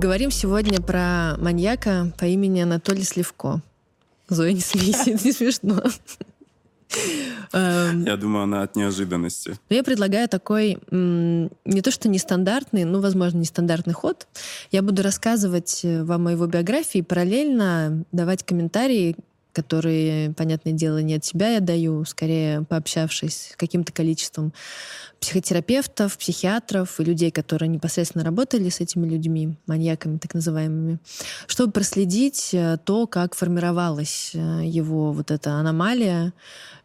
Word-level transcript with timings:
Поговорим 0.00 0.30
сегодня 0.30 0.80
про 0.80 1.36
маньяка 1.36 2.10
по 2.18 2.24
имени 2.24 2.62
Анатолий 2.62 3.02
Сливко. 3.02 3.60
Зоя, 4.30 4.54
не 4.54 4.60
смейся, 4.60 5.10
это 5.10 5.22
не 5.26 5.30
смешно. 5.30 5.82
Эм, 7.52 8.04
Я 8.06 8.16
думаю, 8.16 8.44
она 8.44 8.62
от 8.62 8.76
неожиданности. 8.76 9.58
Ну, 9.68 9.76
я 9.76 9.84
предлагаю 9.84 10.26
такой 10.26 10.78
не 10.90 11.82
то 11.82 11.90
что 11.90 12.08
нестандартный, 12.08 12.84
но, 12.84 13.02
возможно, 13.02 13.40
нестандартный 13.40 13.92
ход. 13.92 14.26
Я 14.70 14.80
буду 14.80 15.02
рассказывать 15.02 15.80
э, 15.84 16.02
вам 16.02 16.28
о 16.28 16.32
его 16.32 16.46
биографии, 16.46 17.02
параллельно 17.02 18.02
давать 18.10 18.42
комментарии 18.42 19.16
которые, 19.52 20.32
понятное 20.32 20.72
дело, 20.72 20.98
не 20.98 21.14
от 21.14 21.24
себя 21.24 21.50
я 21.50 21.60
даю, 21.60 22.04
скорее 22.04 22.62
пообщавшись 22.62 23.50
с 23.52 23.56
каким-то 23.56 23.92
количеством 23.92 24.52
психотерапевтов, 25.20 26.16
психиатров 26.16 26.98
и 26.98 27.04
людей, 27.04 27.30
которые 27.30 27.68
непосредственно 27.68 28.24
работали 28.24 28.68
с 28.68 28.80
этими 28.80 29.06
людьми, 29.06 29.56
маньяками 29.66 30.18
так 30.18 30.34
называемыми, 30.34 30.98
чтобы 31.46 31.72
проследить 31.72 32.50
э, 32.52 32.78
то, 32.84 33.06
как 33.06 33.34
формировалась 33.34 34.32
э, 34.34 34.62
его 34.64 35.12
вот 35.12 35.30
эта 35.30 35.52
аномалия, 35.52 36.32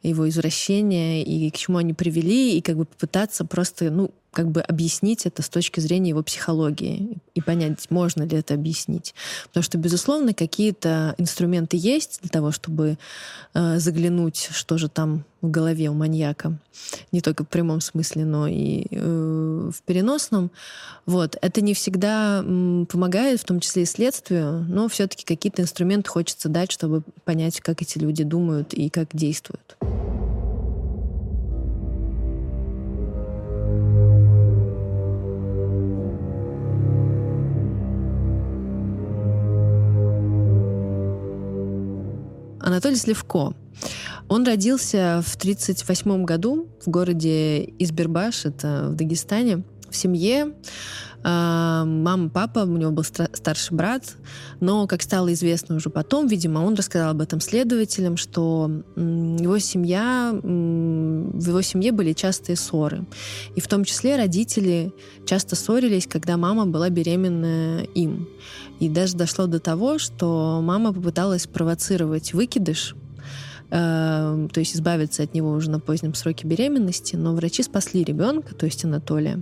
его 0.08 0.28
извращение, 0.30 1.24
и 1.24 1.50
к 1.50 1.58
чему 1.58 1.78
они 1.78 1.94
привели, 1.94 2.58
и 2.58 2.62
как 2.62 2.78
бы 2.78 2.86
попытаться 2.86 3.46
просто, 3.46 3.90
ну, 3.90 4.12
как 4.36 4.52
бы 4.52 4.62
объяснить 4.62 5.26
это 5.26 5.42
с 5.42 5.50
точки 5.50 5.80
зрения 5.80 6.10
его 6.10 6.22
психологии 6.22 7.18
и 7.34 7.42
понять, 7.42 7.90
можно 7.90 8.24
ли 8.24 8.38
это 8.38 8.54
объяснить. 8.54 9.16
Потому 9.48 9.64
что, 9.64 9.78
безусловно, 9.78 10.34
какие-то 10.34 11.16
инструменты 11.18 11.78
есть 11.78 12.20
для 12.22 12.30
того, 12.30 12.52
чтобы 12.52 12.98
э, 13.54 13.80
заглянуть, 13.80 14.50
что 14.52 14.78
же 14.78 14.90
там 14.90 15.24
в 15.46 15.52
голове 15.52 15.90
у 15.90 15.94
маньяка. 15.94 16.58
Не 17.12 17.22
только 17.22 17.44
в 17.44 17.48
прямом 17.48 17.82
смысле, 17.82 18.26
но 18.26 18.48
и 18.48 18.86
э, 18.92 19.72
в 19.74 19.82
переносном. 19.84 20.52
Вот. 21.06 21.38
Это 21.42 21.62
не 21.62 21.74
всегда 21.74 22.40
м, 22.40 22.88
помогает, 22.92 23.40
в 23.40 23.46
том 23.46 23.60
числе 23.60 23.84
и 23.84 23.86
следствию, 23.86 24.66
но 24.68 24.88
все-таки 24.88 25.26
какие-то 25.26 25.62
инструменты 25.62 26.10
хочется 26.10 26.50
дать, 26.50 26.72
чтобы 26.72 27.04
понять, 27.24 27.62
как 27.62 27.82
эти 27.82 27.98
люди 27.98 28.24
думают 28.24 28.74
и 28.74 28.90
как 28.90 29.10
действуют. 29.14 29.78
Анатолий 42.66 42.96
Сливко. 42.96 43.54
Он 44.28 44.46
родился 44.46 45.22
в 45.26 45.36
1938 45.36 46.26
году 46.26 46.68
в 46.86 46.90
городе 46.90 47.64
Избербаш, 47.80 48.46
это 48.46 48.90
в 48.90 48.96
Дагестане, 48.96 49.64
в 49.90 49.96
семье. 49.96 50.54
А, 51.28 51.86
мама, 51.86 52.30
папа, 52.30 52.60
у 52.60 52.78
него 52.78 52.92
был 52.92 53.04
старший 53.04 53.76
брат, 53.76 54.16
но, 54.60 54.86
как 54.86 55.02
стало 55.02 55.34
известно 55.34 55.76
уже 55.76 55.90
потом, 55.90 56.28
видимо, 56.28 56.60
он 56.60 56.76
рассказал 56.76 57.10
об 57.12 57.22
этом 57.22 57.40
следователям, 57.42 58.16
что 58.16 58.70
его 58.96 59.58
семья, 59.58 60.32
в 60.44 61.48
его 61.48 61.62
семье 61.64 61.92
были 61.92 62.14
частые 62.14 62.58
ссоры. 62.58 63.06
И 63.56 63.60
в 63.60 63.68
том 63.68 63.86
числе 63.86 64.18
родители 64.18 64.94
часто 65.26 65.56
ссорились, 65.56 66.06
когда 66.06 66.38
мама 66.38 66.68
была 66.68 66.90
беременна 66.90 67.82
им. 67.96 68.28
И 68.80 68.88
даже 68.88 69.16
дошло 69.16 69.48
до 69.48 69.60
того, 69.60 69.98
что 69.98 70.60
мама 70.62 70.94
попыталась 70.94 71.48
провоцировать 71.48 72.34
выкидыш, 72.34 72.94
э, 73.70 74.48
то 74.52 74.60
есть 74.60 74.76
избавиться 74.76 75.24
от 75.24 75.34
него 75.34 75.52
уже 75.52 75.70
на 75.70 75.80
позднем 75.80 76.14
сроке 76.14 76.48
беременности, 76.48 77.16
но 77.16 77.34
врачи 77.34 77.64
спасли 77.64 78.04
ребенка, 78.04 78.56
то 78.56 78.66
есть 78.66 78.86
Анатолия, 78.86 79.42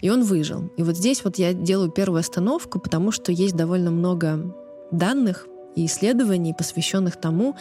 и 0.00 0.10
он 0.10 0.24
выжил. 0.24 0.70
И 0.76 0.82
вот 0.82 0.96
здесь 0.96 1.24
вот 1.24 1.38
я 1.38 1.52
делаю 1.52 1.90
первую 1.90 2.20
остановку, 2.20 2.78
потому 2.78 3.10
что 3.10 3.32
есть 3.32 3.56
довольно 3.56 3.90
много 3.90 4.54
данных 4.90 5.46
и 5.76 5.86
исследований, 5.86 6.54
посвященных 6.54 7.16
тому, 7.16 7.54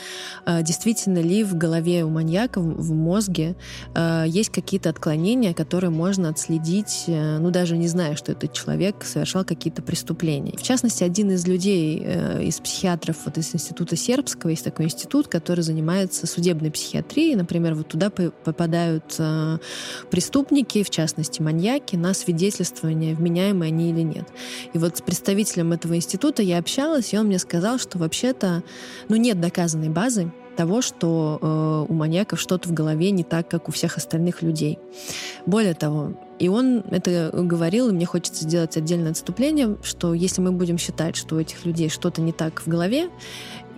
э, 0.46 0.64
действительно 0.64 1.20
ли 1.20 1.44
в 1.44 1.56
голове 1.56 2.04
у 2.04 2.10
маньяка, 2.10 2.62
в 2.62 2.94
мозге 2.94 3.56
э, 3.94 4.24
есть 4.28 4.50
какие-то 4.50 4.90
отклонения, 4.90 5.54
которые 5.54 5.92
можно 5.92 6.30
отследить, 6.30 7.04
э, 7.08 7.38
ну 7.40 7.52
даже 7.52 7.78
не 7.78 7.88
зная, 7.88 8.16
что 8.16 8.32
этот 8.32 8.54
человек 8.54 9.04
совершал 9.04 9.44
какие-то 9.44 9.82
преступления. 9.82 10.58
В 10.58 10.64
частности, 10.64 11.04
один 11.04 11.32
из 11.32 11.46
людей, 11.46 12.00
из 12.42 12.60
психиатров 12.60 13.18
вот 13.26 13.38
из 13.38 13.54
Института 13.54 13.98
Сербского, 13.98 14.52
есть 14.52 14.64
такой 14.64 14.86
институт, 14.86 15.28
который 15.28 15.62
занимается 15.62 16.26
судебной 16.26 16.72
психиатрией. 16.72 17.36
Например, 17.36 17.76
вот 17.76 17.90
туда 17.90 18.10
попадают 18.10 19.20
преступники, 20.10 20.84
в 20.84 20.90
частности 20.90 21.42
маньяки, 21.42 21.98
на 21.98 22.14
свидетельствование, 22.14 23.14
вменяемые 23.14 23.70
они 23.70 23.90
или 23.92 24.02
нет. 24.02 24.28
И 24.74 24.78
вот 24.78 24.98
с 24.98 25.02
представителем 25.02 25.74
этого 25.74 25.96
института 25.96 26.42
я 26.42 26.60
общалась, 26.60 27.14
и 27.14 27.18
он 27.18 27.28
мне 27.28 27.40
сказал, 27.40 27.78
что 27.78 27.98
вообще-то 28.06 28.64
ну, 29.10 29.16
нет 29.16 29.40
доказанной 29.40 29.90
базы 29.90 30.32
того, 30.56 30.82
что 30.82 31.38
э, 31.42 31.92
у 31.92 31.94
маньяков 31.94 32.40
что-то 32.40 32.70
в 32.70 32.74
голове 32.74 33.12
не 33.12 33.24
так, 33.24 33.50
как 33.50 33.70
у 33.70 33.72
всех 33.72 33.98
остальных 33.98 34.42
людей. 34.42 34.80
Более 35.46 35.74
того, 35.74 36.14
и 36.40 36.48
он 36.48 36.84
это 36.90 37.30
говорил, 37.34 37.90
и 37.90 37.92
мне 37.92 38.06
хочется 38.06 38.44
сделать 38.44 38.76
отдельное 38.78 39.12
отступление, 39.12 39.78
что 39.84 40.14
если 40.14 40.42
мы 40.42 40.52
будем 40.52 40.78
считать, 40.78 41.16
что 41.16 41.36
у 41.36 41.40
этих 41.40 41.66
людей 41.66 41.90
что-то 41.90 42.22
не 42.22 42.32
так 42.32 42.62
в 42.62 42.68
голове, 42.68 43.10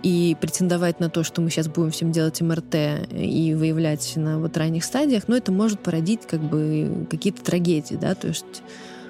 и 0.02 0.36
претендовать 0.40 1.00
на 1.00 1.10
то, 1.10 1.24
что 1.24 1.40
мы 1.40 1.50
сейчас 1.50 1.66
будем 1.66 1.90
всем 1.90 2.12
делать 2.12 2.40
МРТ 2.40 2.74
и 3.10 3.54
выявлять 3.54 4.12
на 4.14 4.38
вот 4.38 4.56
ранних 4.56 4.84
стадиях, 4.84 5.24
ну, 5.26 5.34
это 5.34 5.50
может 5.50 5.80
породить 5.80 6.20
как 6.26 6.40
бы 6.40 7.06
какие-то 7.10 7.42
трагедии, 7.42 7.96
да, 7.96 8.14
то 8.14 8.28
есть 8.28 8.62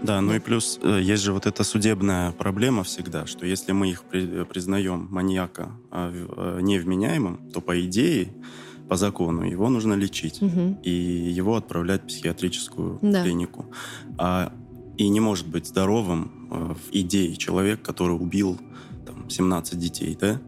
да, 0.02 0.20
ну 0.20 0.34
и 0.34 0.38
плюс 0.38 0.78
э, 0.82 1.00
есть 1.02 1.22
же 1.22 1.32
вот 1.32 1.46
эта 1.46 1.64
судебная 1.64 2.32
проблема 2.32 2.84
всегда, 2.84 3.26
что 3.26 3.46
если 3.46 3.72
мы 3.72 3.90
их 3.90 4.04
при, 4.04 4.44
признаем 4.44 5.08
маньяка 5.10 5.70
а, 5.90 6.12
э, 6.12 6.60
невменяемым, 6.60 7.50
то 7.52 7.60
по 7.60 7.80
идее, 7.84 8.32
по 8.88 8.96
закону, 8.96 9.42
его 9.42 9.68
нужно 9.68 9.94
лечить 9.94 10.40
угу. 10.40 10.78
и 10.82 10.90
его 10.90 11.56
отправлять 11.56 12.02
в 12.02 12.06
психиатрическую 12.06 12.98
да. 13.02 13.22
клинику. 13.22 13.66
А, 14.16 14.52
и 14.98 15.08
не 15.08 15.20
может 15.20 15.46
быть 15.46 15.66
здоровым 15.66 16.48
э, 16.50 16.74
в 16.74 16.92
идее 16.92 17.36
человек, 17.36 17.82
который 17.82 18.12
убил 18.12 18.58
там, 19.06 19.30
17 19.30 19.78
детей, 19.78 20.16
да? 20.20 20.40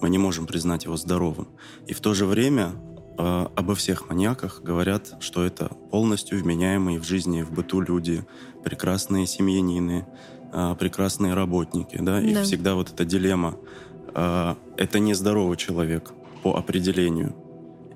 Мы 0.00 0.08
не 0.08 0.16
можем 0.16 0.46
признать 0.46 0.84
его 0.84 0.96
здоровым. 0.96 1.48
И 1.86 1.92
в 1.92 2.00
то 2.00 2.14
же 2.14 2.24
время 2.24 2.72
э, 3.18 3.46
обо 3.54 3.74
всех 3.74 4.08
маньяках 4.08 4.62
говорят, 4.62 5.16
что 5.20 5.44
это 5.44 5.66
полностью 5.90 6.38
вменяемые 6.38 6.98
в 6.98 7.04
жизни, 7.04 7.42
в 7.42 7.52
быту 7.52 7.80
люди, 7.80 8.24
прекрасные 8.64 9.26
семьянины, 9.26 10.06
э, 10.52 10.74
прекрасные 10.78 11.34
работники, 11.34 11.96
да, 11.98 12.20
да. 12.20 12.20
и 12.20 12.42
всегда 12.42 12.74
вот 12.74 12.92
эта 12.92 13.04
дилемма. 13.04 13.56
Э, 14.14 14.54
это 14.76 14.98
нездоровый 14.98 15.56
человек 15.56 16.12
по 16.42 16.56
определению. 16.56 17.34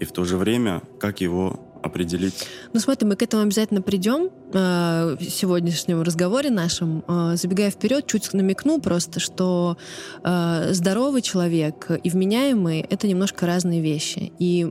И 0.00 0.04
в 0.04 0.12
то 0.12 0.24
же 0.24 0.36
время, 0.36 0.82
как 0.98 1.20
его 1.20 1.60
определить? 1.82 2.46
Ну, 2.72 2.80
смотри, 2.80 3.06
мы 3.06 3.16
к 3.16 3.22
этому 3.22 3.42
обязательно 3.42 3.82
придем 3.82 4.30
э, 4.54 5.16
сегодняшнем 5.20 6.02
разговоре 6.02 6.50
нашем. 6.50 7.04
Э, 7.08 7.36
забегая 7.36 7.70
вперед, 7.70 8.06
чуть 8.06 8.32
намекну 8.32 8.80
просто, 8.80 9.20
что 9.20 9.76
э, 10.22 10.68
здоровый 10.72 11.22
человек 11.22 11.90
и 12.02 12.08
вменяемый— 12.08 12.80
это 12.90 13.06
немножко 13.06 13.46
разные 13.46 13.80
вещи. 13.80 14.32
И 14.38 14.64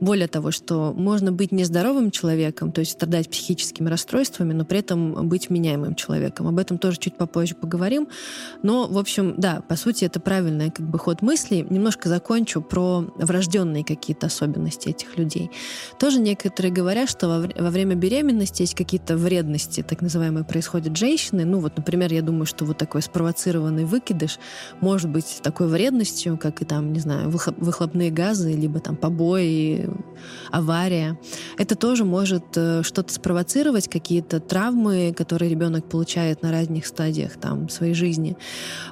более 0.00 0.28
того, 0.28 0.50
что 0.50 0.92
можно 0.96 1.32
быть 1.32 1.52
нездоровым 1.52 2.10
человеком, 2.10 2.72
то 2.72 2.80
есть 2.80 2.92
страдать 2.92 3.30
психическими 3.30 3.88
расстройствами, 3.88 4.52
но 4.52 4.64
при 4.64 4.80
этом 4.80 5.28
быть 5.28 5.48
вменяемым 5.48 5.94
человеком. 5.94 6.48
Об 6.48 6.58
этом 6.58 6.78
тоже 6.78 6.98
чуть 6.98 7.16
попозже 7.16 7.54
поговорим. 7.54 8.08
Но, 8.62 8.86
в 8.86 8.98
общем, 8.98 9.34
да, 9.36 9.62
по 9.68 9.76
сути, 9.76 10.04
это 10.04 10.20
правильный 10.20 10.70
как 10.70 10.88
бы 10.88 10.98
ход 10.98 11.22
мыслей. 11.22 11.66
Немножко 11.68 12.08
закончу 12.08 12.60
про 12.60 13.04
врожденные 13.16 13.84
какие-то 13.84 14.26
особенности 14.26 14.88
этих 14.88 15.16
людей. 15.16 15.50
Тоже 15.98 16.20
некоторые 16.20 16.72
говорят, 16.72 17.08
что 17.08 17.28
во, 17.28 17.62
во 17.62 17.70
время 17.70 17.94
беременности 17.94 18.62
есть 18.72 18.74
какие-то 18.74 19.16
вредности, 19.16 19.82
так 19.82 20.02
называемые, 20.02 20.44
происходят 20.44 20.96
женщины. 20.96 21.44
Ну 21.44 21.60
вот, 21.60 21.76
например, 21.76 22.12
я 22.12 22.22
думаю, 22.22 22.46
что 22.46 22.64
вот 22.64 22.78
такой 22.78 23.02
спровоцированный 23.02 23.84
выкидыш 23.84 24.38
может 24.80 25.10
быть 25.10 25.40
такой 25.42 25.68
вредностью, 25.68 26.38
как 26.38 26.62
и 26.62 26.64
там, 26.64 26.92
не 26.92 27.00
знаю, 27.00 27.30
выхлопные 27.30 28.10
газы, 28.10 28.52
либо 28.52 28.80
там 28.80 28.96
побои, 28.96 29.88
авария. 30.50 31.18
Это 31.58 31.76
тоже 31.76 32.04
может 32.04 32.44
э, 32.56 32.82
что-то 32.82 33.12
спровоцировать, 33.12 33.88
какие-то 33.88 34.40
травмы, 34.40 35.14
которые 35.16 35.50
ребенок 35.50 35.88
получает 35.88 36.42
на 36.42 36.50
разных 36.50 36.86
стадиях 36.86 37.32
там 37.32 37.68
своей 37.68 37.94
жизни. 37.94 38.36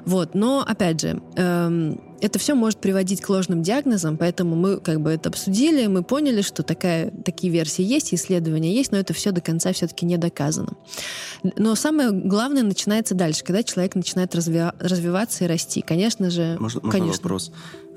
Вот. 0.05 0.35
Но, 0.35 0.65
опять 0.67 1.01
же, 1.01 1.23
эм, 1.37 2.01
это 2.21 2.39
все 2.39 2.55
может 2.55 2.79
приводить 2.81 3.21
к 3.21 3.29
ложным 3.29 3.63
диагнозам, 3.63 4.17
поэтому 4.17 4.57
мы 4.57 4.79
как 4.79 5.01
бы 5.01 5.11
это 5.11 5.29
обсудили, 5.29 5.87
мы 5.87 6.03
поняли, 6.03 6.43
что 6.43 6.63
такая, 6.63 7.11
такие 7.25 7.53
версии 7.53 7.83
есть, 7.85 8.13
исследования 8.15 8.75
есть, 8.75 8.93
но 8.93 8.99
это 8.99 9.13
все 9.13 9.31
до 9.33 9.41
конца 9.41 9.73
все-таки 9.73 10.07
не 10.07 10.17
доказано. 10.17 10.73
Но 11.57 11.75
самое 11.75 12.11
главное 12.11 12.63
начинается 12.63 13.15
дальше, 13.15 13.45
когда 13.45 13.63
человек 13.63 13.95
начинает 13.95 14.35
разви- 14.35 14.75
развиваться 14.79 15.45
и 15.45 15.47
расти. 15.47 15.81
Конечно 15.83 16.31
же... 16.31 16.57
Можно, 16.61 16.81
можно 16.83 16.91
конечно. 17.01 17.23
вопрос? 17.23 17.53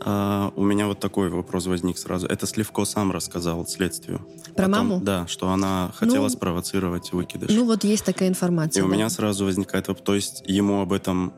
А, 0.06 0.52
у 0.56 0.64
меня 0.64 0.88
вот 0.88 1.00
такой 1.00 1.30
вопрос 1.30 1.66
возник 1.66 1.98
сразу. 1.98 2.28
Это 2.28 2.46
Сливко 2.48 2.84
сам 2.86 3.12
рассказал 3.12 3.66
следствию. 3.68 4.20
Про 4.56 4.68
Потом- 4.68 4.72
маму? 4.90 5.00
Да, 5.02 5.28
что 5.28 5.50
она 5.50 5.92
хотела 5.96 6.24
Ну, 6.24 6.30
спровоцировать 6.30 7.12
выкидыш. 7.14 7.50
Ну 7.52 7.66
вот 7.66 7.84
есть 7.84 8.04
такая 8.06 8.28
И 8.30 8.32
информация. 8.32 8.84
у 8.84 8.88
да. 8.88 8.94
меня 8.94 9.10
сразу 9.10 9.46
возникает 9.46 9.88
вопрос, 9.88 10.06
то 10.06 10.16
есть 10.16 10.44
ему 10.46 10.82
об 10.82 10.92
этом 10.94 11.34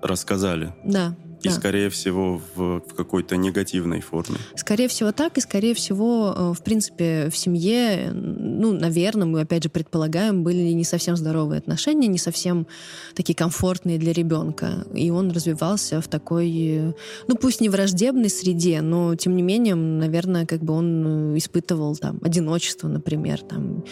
рассказали. 0.00 0.74
Да. 0.84 1.14
И, 1.42 1.48
да. 1.48 1.54
скорее 1.54 1.90
всего, 1.90 2.40
в, 2.54 2.80
в 2.80 2.94
какой-то 2.94 3.36
негативной 3.36 4.00
форме. 4.00 4.36
Скорее 4.54 4.88
всего 4.88 5.12
так, 5.12 5.38
и 5.38 5.40
скорее 5.40 5.74
всего, 5.74 6.34
э, 6.36 6.52
в 6.52 6.62
принципе, 6.62 7.28
в 7.30 7.36
семье, 7.36 8.12
ну, 8.12 8.72
наверное, 8.72 9.26
мы 9.26 9.40
опять 9.40 9.64
же 9.64 9.68
предполагаем, 9.68 10.44
были 10.44 10.72
не 10.72 10.84
совсем 10.84 11.16
здоровые 11.16 11.58
отношения, 11.58 12.06
не 12.06 12.18
совсем 12.18 12.66
такие 13.14 13.34
комфортные 13.34 13.98
для 13.98 14.12
ребенка. 14.12 14.86
И 14.94 15.10
он 15.10 15.30
развивался 15.30 16.00
в 16.00 16.08
такой, 16.08 16.50
э, 16.50 16.92
ну, 17.28 17.36
пусть 17.36 17.60
не 17.60 17.68
враждебной 17.68 18.30
среде, 18.30 18.80
но 18.80 19.14
тем 19.16 19.34
не 19.36 19.42
менее, 19.42 19.74
наверное, 19.74 20.46
как 20.46 20.62
бы 20.62 20.74
он 20.74 21.34
э, 21.34 21.38
испытывал 21.38 21.96
там 21.96 22.20
одиночество, 22.22 22.88
например, 22.88 23.40
там 23.40 23.84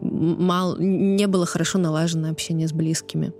мало, 0.00 0.76
не 0.78 1.26
было 1.26 1.46
хорошо 1.46 1.78
налажено 1.78 2.30
общение 2.30 2.68
с 2.68 2.72
близкими. 2.72 3.32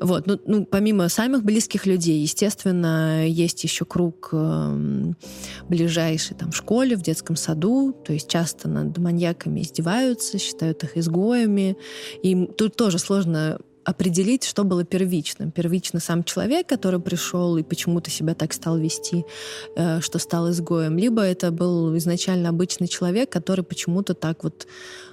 Вот, 0.00 0.26
ну, 0.26 0.40
ну, 0.46 0.64
помимо 0.64 1.08
самых 1.08 1.44
близких 1.44 1.86
людей, 1.86 2.20
естественно, 2.20 3.01
есть 3.26 3.62
еще 3.64 3.84
круг 3.84 4.30
эм, 4.32 5.16
ближайший 5.68 6.34
там 6.36 6.50
в 6.50 6.56
школе, 6.56 6.96
в 6.96 7.02
детском 7.02 7.36
саду, 7.36 7.92
то 7.92 8.12
есть 8.12 8.28
часто 8.28 8.68
над 8.68 8.96
маньяками 8.98 9.60
издеваются, 9.60 10.38
считают 10.38 10.82
их 10.84 10.96
изгоями. 10.96 11.76
И 12.22 12.46
тут 12.46 12.76
тоже 12.76 12.98
сложно 12.98 13.58
определить, 13.84 14.44
что 14.44 14.64
было 14.64 14.84
первичным. 14.84 15.50
Первично 15.50 16.00
сам 16.00 16.24
человек, 16.24 16.66
который 16.66 17.00
пришел 17.00 17.56
и 17.56 17.62
почему-то 17.62 18.10
себя 18.10 18.34
так 18.34 18.52
стал 18.52 18.78
вести, 18.78 19.24
э, 19.76 20.00
что 20.00 20.18
стал 20.18 20.50
изгоем. 20.50 20.96
Либо 20.98 21.22
это 21.22 21.50
был 21.50 21.96
изначально 21.96 22.48
обычный 22.48 22.88
человек, 22.88 23.30
который 23.30 23.64
почему-то 23.64 24.14
так 24.14 24.44
вот... 24.44 24.66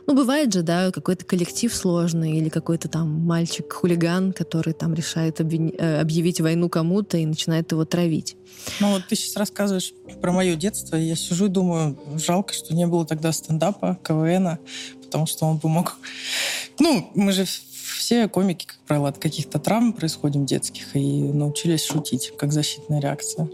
Ну, 0.07 0.15
бывает 0.15 0.51
же, 0.51 0.63
да, 0.63 0.91
какой-то 0.91 1.23
коллектив 1.23 1.73
сложный 1.73 2.37
или 2.37 2.49
какой-то 2.49 2.87
там 2.87 3.09
мальчик-хулиган, 3.09 4.33
который 4.33 4.73
там 4.73 4.93
решает 4.93 5.39
э, 5.39 5.99
объявить 5.99 6.41
войну 6.41 6.69
кому-то 6.69 7.17
и 7.17 7.25
начинает 7.25 7.71
его 7.71 7.85
травить. 7.85 8.35
Ну 8.79 8.91
вот 8.91 9.03
ты 9.07 9.15
сейчас 9.15 9.35
рассказываешь 9.35 9.93
про 10.21 10.31
мое 10.31 10.55
детство, 10.55 10.95
и 10.95 11.03
я 11.03 11.15
сижу 11.15 11.45
и 11.45 11.49
думаю, 11.49 11.97
жалко, 12.15 12.53
что 12.53 12.73
не 12.73 12.87
было 12.87 13.05
тогда 13.05 13.31
стендапа, 13.31 13.99
КВНа, 14.03 14.59
потому 15.03 15.25
что 15.25 15.45
он 15.45 15.57
бы 15.57 15.69
мог... 15.69 15.97
Ну, 16.79 17.11
мы 17.15 17.31
же 17.31 17.45
все 17.99 18.29
комики, 18.29 18.65
как 18.65 18.77
правило, 18.87 19.09
от 19.09 19.17
каких-то 19.17 19.59
травм 19.59 19.91
происходим 19.91 20.45
детских, 20.45 20.95
и 20.95 21.21
научились 21.21 21.83
шутить, 21.83 22.31
как 22.37 22.53
защитная 22.53 23.01
реакция. 23.01 23.49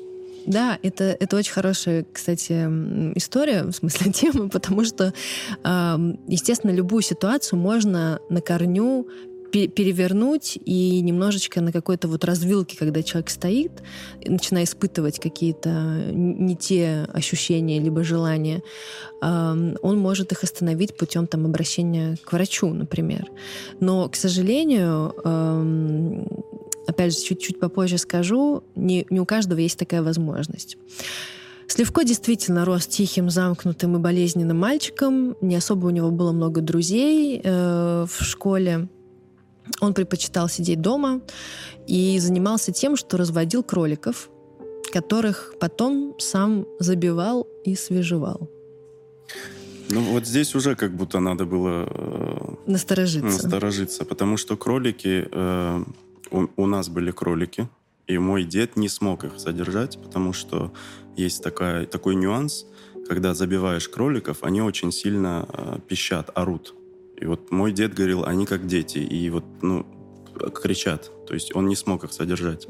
Да, 0.46 0.78
это, 0.84 1.18
это 1.20 1.36
очень 1.36 1.52
хорошая, 1.52 2.06
кстати, 2.14 2.54
история, 3.18 3.64
в 3.64 3.72
смысле 3.72 4.12
темы, 4.14 4.50
потому 4.50 4.86
что, 4.86 5.14
естественно, 5.64 6.72
любую 6.72 7.02
ситуацию 7.02 7.58
можно 7.58 8.20
на 8.30 8.42
корню 8.42 9.08
перевернуть 9.52 10.58
и 10.66 11.02
немножечко 11.02 11.62
на 11.62 11.72
какой-то 11.72 12.08
вот 12.08 12.24
развилке, 12.26 12.78
когда 12.78 13.04
человек 13.04 13.30
стоит, 13.30 13.72
начиная 14.26 14.66
испытывать 14.66 15.20
какие-то 15.20 16.12
не 16.12 16.56
те 16.56 17.08
ощущения 17.14 17.80
либо 17.80 18.04
желания, 18.04 18.62
он 19.22 19.98
может 19.98 20.32
их 20.32 20.44
остановить 20.44 20.98
путем 20.98 21.28
там 21.28 21.46
обращения 21.46 22.18
к 22.24 22.34
врачу, 22.34 22.68
например. 22.74 23.32
Но, 23.80 24.10
к 24.10 24.16
сожалению, 24.16 25.14
опять 26.88 27.18
же, 27.18 27.24
чуть-чуть 27.24 27.60
попозже 27.60 27.98
скажу, 27.98 28.64
не, 28.76 29.06
не 29.10 29.20
у 29.20 29.26
каждого 29.26 29.60
есть 29.60 29.80
такая 29.80 30.04
возможность. 30.04 30.78
Сливко 31.68 32.04
действительно 32.04 32.64
рос 32.64 32.86
тихим, 32.86 33.30
замкнутым 33.30 33.96
и 33.96 34.00
болезненным 34.00 34.60
мальчиком. 34.60 35.36
Не 35.42 35.56
особо 35.56 35.88
у 35.88 35.90
него 35.90 36.12
было 36.12 36.32
много 36.32 36.62
друзей 36.62 37.42
э, 37.44 38.06
в 38.08 38.24
школе. 38.24 38.88
Он 39.82 39.94
предпочитал 39.94 40.50
сидеть 40.50 40.82
дома 40.82 41.22
и 41.88 42.20
занимался 42.20 42.72
тем, 42.72 42.96
что 42.96 43.18
разводил 43.18 43.64
кроликов, 43.64 44.30
которых 44.92 45.54
потом 45.60 46.16
сам 46.20 46.66
забивал 46.80 47.48
и 47.64 47.76
свежевал. 47.76 48.50
Ну, 49.90 50.02
вот 50.02 50.26
здесь 50.26 50.56
уже 50.56 50.76
как 50.76 50.96
будто 50.96 51.20
надо 51.20 51.46
было 51.46 51.88
э, 51.90 52.56
Насторожиться. 52.66 53.44
насторожиться, 53.44 54.06
потому 54.06 54.38
что 54.38 54.58
кролики... 54.58 55.28
э, 55.32 55.84
у, 56.32 56.48
у 56.56 56.66
нас 56.66 56.90
были 56.90 57.12
кролики, 57.12 57.70
и 58.08 58.18
мой 58.18 58.44
дед 58.44 58.78
не 58.78 58.90
смог 58.90 59.24
их 59.24 59.40
содержать, 59.40 60.00
потому 60.02 60.34
что 60.34 60.72
есть 61.16 61.44
такая, 61.44 61.86
такой 61.86 62.16
нюанс, 62.16 62.66
когда 63.08 63.34
забиваешь 63.34 63.88
кроликов, 63.88 64.44
они 64.44 64.62
очень 64.62 64.92
сильно 64.92 65.48
э, 65.54 65.78
пищат, 65.88 66.32
орут. 66.34 66.74
И 67.18 67.26
вот 67.26 67.52
мой 67.52 67.72
дед 67.72 67.94
говорил, 67.94 68.26
они 68.26 68.46
как 68.46 68.68
дети, 68.68 68.98
и 68.98 69.30
вот, 69.30 69.46
ну, 69.62 69.86
кричат. 70.54 71.12
То 71.28 71.34
есть 71.34 71.56
он 71.56 71.68
не 71.68 71.76
смог 71.76 72.04
их 72.04 72.14
содержать. 72.14 72.68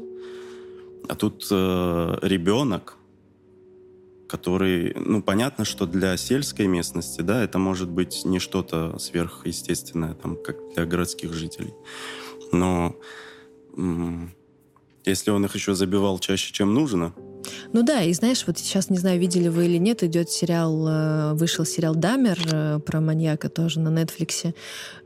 А 1.08 1.14
тут 1.14 1.46
э, 1.50 2.18
ребенок, 2.22 2.96
который, 4.28 4.94
ну, 4.94 5.22
понятно, 5.22 5.64
что 5.64 5.86
для 5.86 6.16
сельской 6.16 6.66
местности, 6.66 7.20
да, 7.20 7.42
это 7.42 7.58
может 7.58 7.88
быть 7.88 8.24
не 8.24 8.38
что-то 8.38 8.98
сверхъестественное, 8.98 10.14
там, 10.14 10.36
как 10.42 10.56
для 10.74 10.84
городских 10.84 11.32
жителей. 11.32 11.74
Но 12.52 12.96
если 15.04 15.30
он 15.30 15.44
их 15.44 15.54
еще 15.54 15.74
забивал 15.74 16.18
чаще, 16.18 16.52
чем 16.52 16.74
нужно, 16.74 17.12
Ну 17.72 17.82
да, 17.82 18.02
и 18.02 18.12
знаешь, 18.12 18.44
вот 18.46 18.58
сейчас, 18.58 18.90
не 18.90 18.98
знаю, 18.98 19.20
видели 19.20 19.48
вы 19.48 19.66
или 19.66 19.76
нет, 19.78 20.02
идет 20.02 20.30
сериал, 20.30 20.86
э, 20.88 21.34
вышел 21.34 21.64
сериал 21.64 21.94
«Дамер» 21.94 22.38
э, 22.50 22.78
про 22.80 23.00
маньяка 23.00 23.48
тоже 23.48 23.80
на 23.80 23.88
Нетфликсе. 23.88 24.54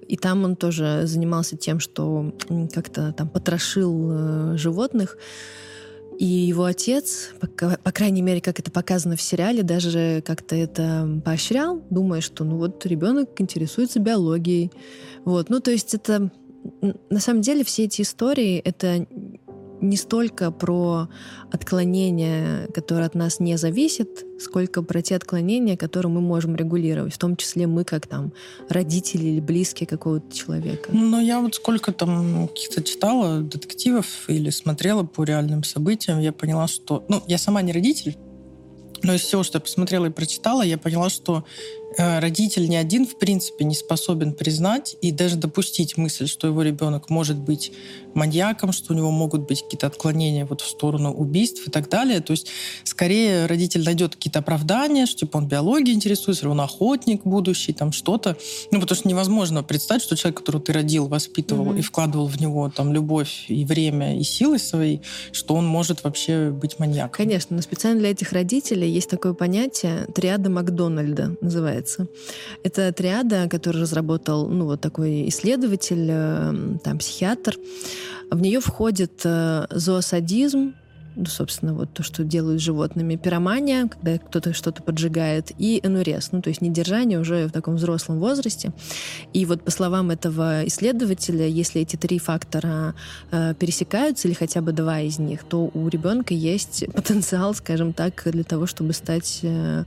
И 0.06 0.16
там 0.16 0.44
он 0.44 0.56
тоже 0.56 1.02
занимался 1.04 1.56
тем, 1.56 1.80
что 1.80 2.32
как-то 2.72 3.12
там 3.12 3.28
потрошил 3.28 4.10
э, 4.10 4.56
животных. 4.56 5.16
И 6.18 6.26
его 6.26 6.64
отец, 6.64 7.30
по, 7.40 7.46
по 7.48 7.92
крайней 7.92 8.20
мере, 8.20 8.42
как 8.42 8.60
это 8.60 8.70
показано 8.70 9.16
в 9.16 9.22
сериале, 9.22 9.62
даже 9.62 10.22
как-то 10.26 10.54
это 10.54 11.08
поощрял, 11.24 11.82
думая, 11.88 12.20
что 12.20 12.44
ну 12.44 12.58
вот 12.58 12.84
ребенок 12.84 13.40
интересуется 13.40 14.00
биологией. 14.00 14.70
Вот, 15.24 15.48
ну 15.48 15.60
то 15.60 15.70
есть 15.70 15.94
это 15.94 16.30
на 17.08 17.20
самом 17.20 17.40
деле 17.40 17.64
все 17.64 17.84
эти 17.84 18.02
истории 18.02 18.58
это 18.58 19.06
не 19.80 19.96
столько 19.96 20.50
про 20.50 21.08
отклонения, 21.50 22.66
которые 22.68 23.06
от 23.06 23.14
нас 23.14 23.40
не 23.40 23.56
зависят, 23.56 24.24
сколько 24.38 24.82
про 24.82 25.02
те 25.02 25.16
отклонения, 25.16 25.76
которые 25.76 26.12
мы 26.12 26.20
можем 26.20 26.56
регулировать, 26.56 27.14
в 27.14 27.18
том 27.18 27.36
числе 27.36 27.66
мы 27.66 27.84
как 27.84 28.06
там 28.06 28.32
родители 28.68 29.24
или 29.24 29.40
близкие 29.40 29.86
какого-то 29.86 30.34
человека. 30.34 30.90
Ну, 30.92 31.20
я 31.20 31.40
вот 31.40 31.54
сколько 31.54 31.92
там 31.92 32.48
каких-то 32.48 32.82
читала 32.82 33.40
детективов 33.40 34.06
или 34.28 34.50
смотрела 34.50 35.02
по 35.04 35.24
реальным 35.24 35.64
событиям, 35.64 36.20
я 36.20 36.32
поняла, 36.32 36.68
что... 36.68 37.04
Ну, 37.08 37.22
я 37.26 37.38
сама 37.38 37.62
не 37.62 37.72
родитель, 37.72 38.16
но 39.02 39.14
из 39.14 39.22
всего, 39.22 39.42
что 39.42 39.58
я 39.58 39.60
посмотрела 39.60 40.06
и 40.06 40.10
прочитала, 40.10 40.62
я 40.62 40.78
поняла, 40.78 41.08
что 41.08 41.44
родитель 41.96 42.68
ни 42.68 42.76
один, 42.76 43.06
в 43.06 43.18
принципе, 43.18 43.64
не 43.64 43.74
способен 43.74 44.32
признать 44.32 44.96
и 45.00 45.12
даже 45.12 45.36
допустить 45.36 45.96
мысль, 45.96 46.26
что 46.26 46.46
его 46.46 46.62
ребенок 46.62 47.10
может 47.10 47.36
быть 47.36 47.72
маньяком, 48.14 48.72
что 48.72 48.92
у 48.92 48.96
него 48.96 49.10
могут 49.10 49.42
быть 49.46 49.62
какие-то 49.62 49.86
отклонения 49.86 50.44
вот 50.44 50.60
в 50.60 50.68
сторону 50.68 51.12
убийств 51.12 51.66
и 51.66 51.70
так 51.70 51.88
далее. 51.88 52.20
То 52.20 52.32
есть, 52.32 52.48
скорее, 52.84 53.46
родитель 53.46 53.84
найдет 53.84 54.16
какие-то 54.16 54.40
оправдания, 54.40 55.06
что 55.06 55.20
типа 55.20 55.36
он 55.36 55.46
биологией 55.48 55.94
интересуется, 55.94 56.48
он 56.48 56.60
охотник 56.60 57.22
будущий, 57.24 57.72
там 57.72 57.92
что-то. 57.92 58.36
Ну, 58.70 58.80
потому 58.80 58.98
что 58.98 59.08
невозможно 59.08 59.62
представить, 59.62 60.02
что 60.02 60.16
человек, 60.16 60.38
которого 60.38 60.62
ты 60.62 60.72
родил, 60.72 61.06
воспитывал 61.08 61.66
Мгм. 61.66 61.78
и 61.78 61.82
вкладывал 61.82 62.26
в 62.26 62.40
него 62.40 62.70
там 62.70 62.92
любовь 62.92 63.44
и 63.48 63.64
время, 63.64 64.18
и 64.18 64.22
силы 64.22 64.58
свои, 64.58 64.98
что 65.32 65.54
он 65.54 65.66
может 65.66 66.04
вообще 66.04 66.50
быть 66.50 66.78
маньяком. 66.78 67.12
Конечно, 67.12 67.56
но 67.56 67.62
специально 67.62 67.98
для 68.00 68.10
этих 68.10 68.32
родителей 68.32 68.90
есть 68.90 69.08
такое 69.10 69.34
понятие 69.34 70.06
триада 70.14 70.50
Макдональда 70.50 71.36
называется. 71.40 71.79
Это 72.62 72.92
триада, 72.92 73.48
которую 73.48 73.82
разработал 73.82 74.48
ну 74.48 74.64
вот 74.64 74.80
такой 74.80 75.28
исследователь, 75.28 76.08
э, 76.10 76.78
там 76.82 76.98
психиатр. 76.98 77.56
В 78.30 78.40
нее 78.40 78.60
входит 78.60 79.22
э, 79.24 79.66
зоосадизм, 79.70 80.74
ну, 81.16 81.26
собственно, 81.26 81.74
вот 81.74 81.92
то, 81.92 82.02
что 82.02 82.24
делают 82.24 82.60
животными. 82.60 83.16
Пиромания, 83.16 83.88
когда 83.88 84.18
кто-то 84.18 84.52
что-то 84.52 84.82
поджигает, 84.82 85.52
и 85.58 85.80
энурез, 85.82 86.30
ну, 86.32 86.42
то 86.42 86.48
есть 86.48 86.60
недержание 86.60 87.18
уже 87.18 87.46
в 87.46 87.52
таком 87.52 87.76
взрослом 87.76 88.20
возрасте. 88.20 88.72
И 89.32 89.44
вот 89.44 89.62
по 89.62 89.70
словам 89.70 90.10
этого 90.10 90.66
исследователя, 90.66 91.46
если 91.46 91.82
эти 91.82 91.96
три 91.96 92.18
фактора 92.18 92.94
э, 93.30 93.54
пересекаются, 93.54 94.28
или 94.28 94.34
хотя 94.34 94.60
бы 94.60 94.72
два 94.72 95.00
из 95.00 95.18
них, 95.18 95.44
то 95.44 95.70
у 95.72 95.88
ребенка 95.88 96.34
есть 96.34 96.84
потенциал, 96.94 97.54
скажем 97.54 97.92
так, 97.92 98.22
для 98.24 98.44
того, 98.44 98.66
чтобы 98.66 98.92
стать 98.92 99.40
э, 99.42 99.84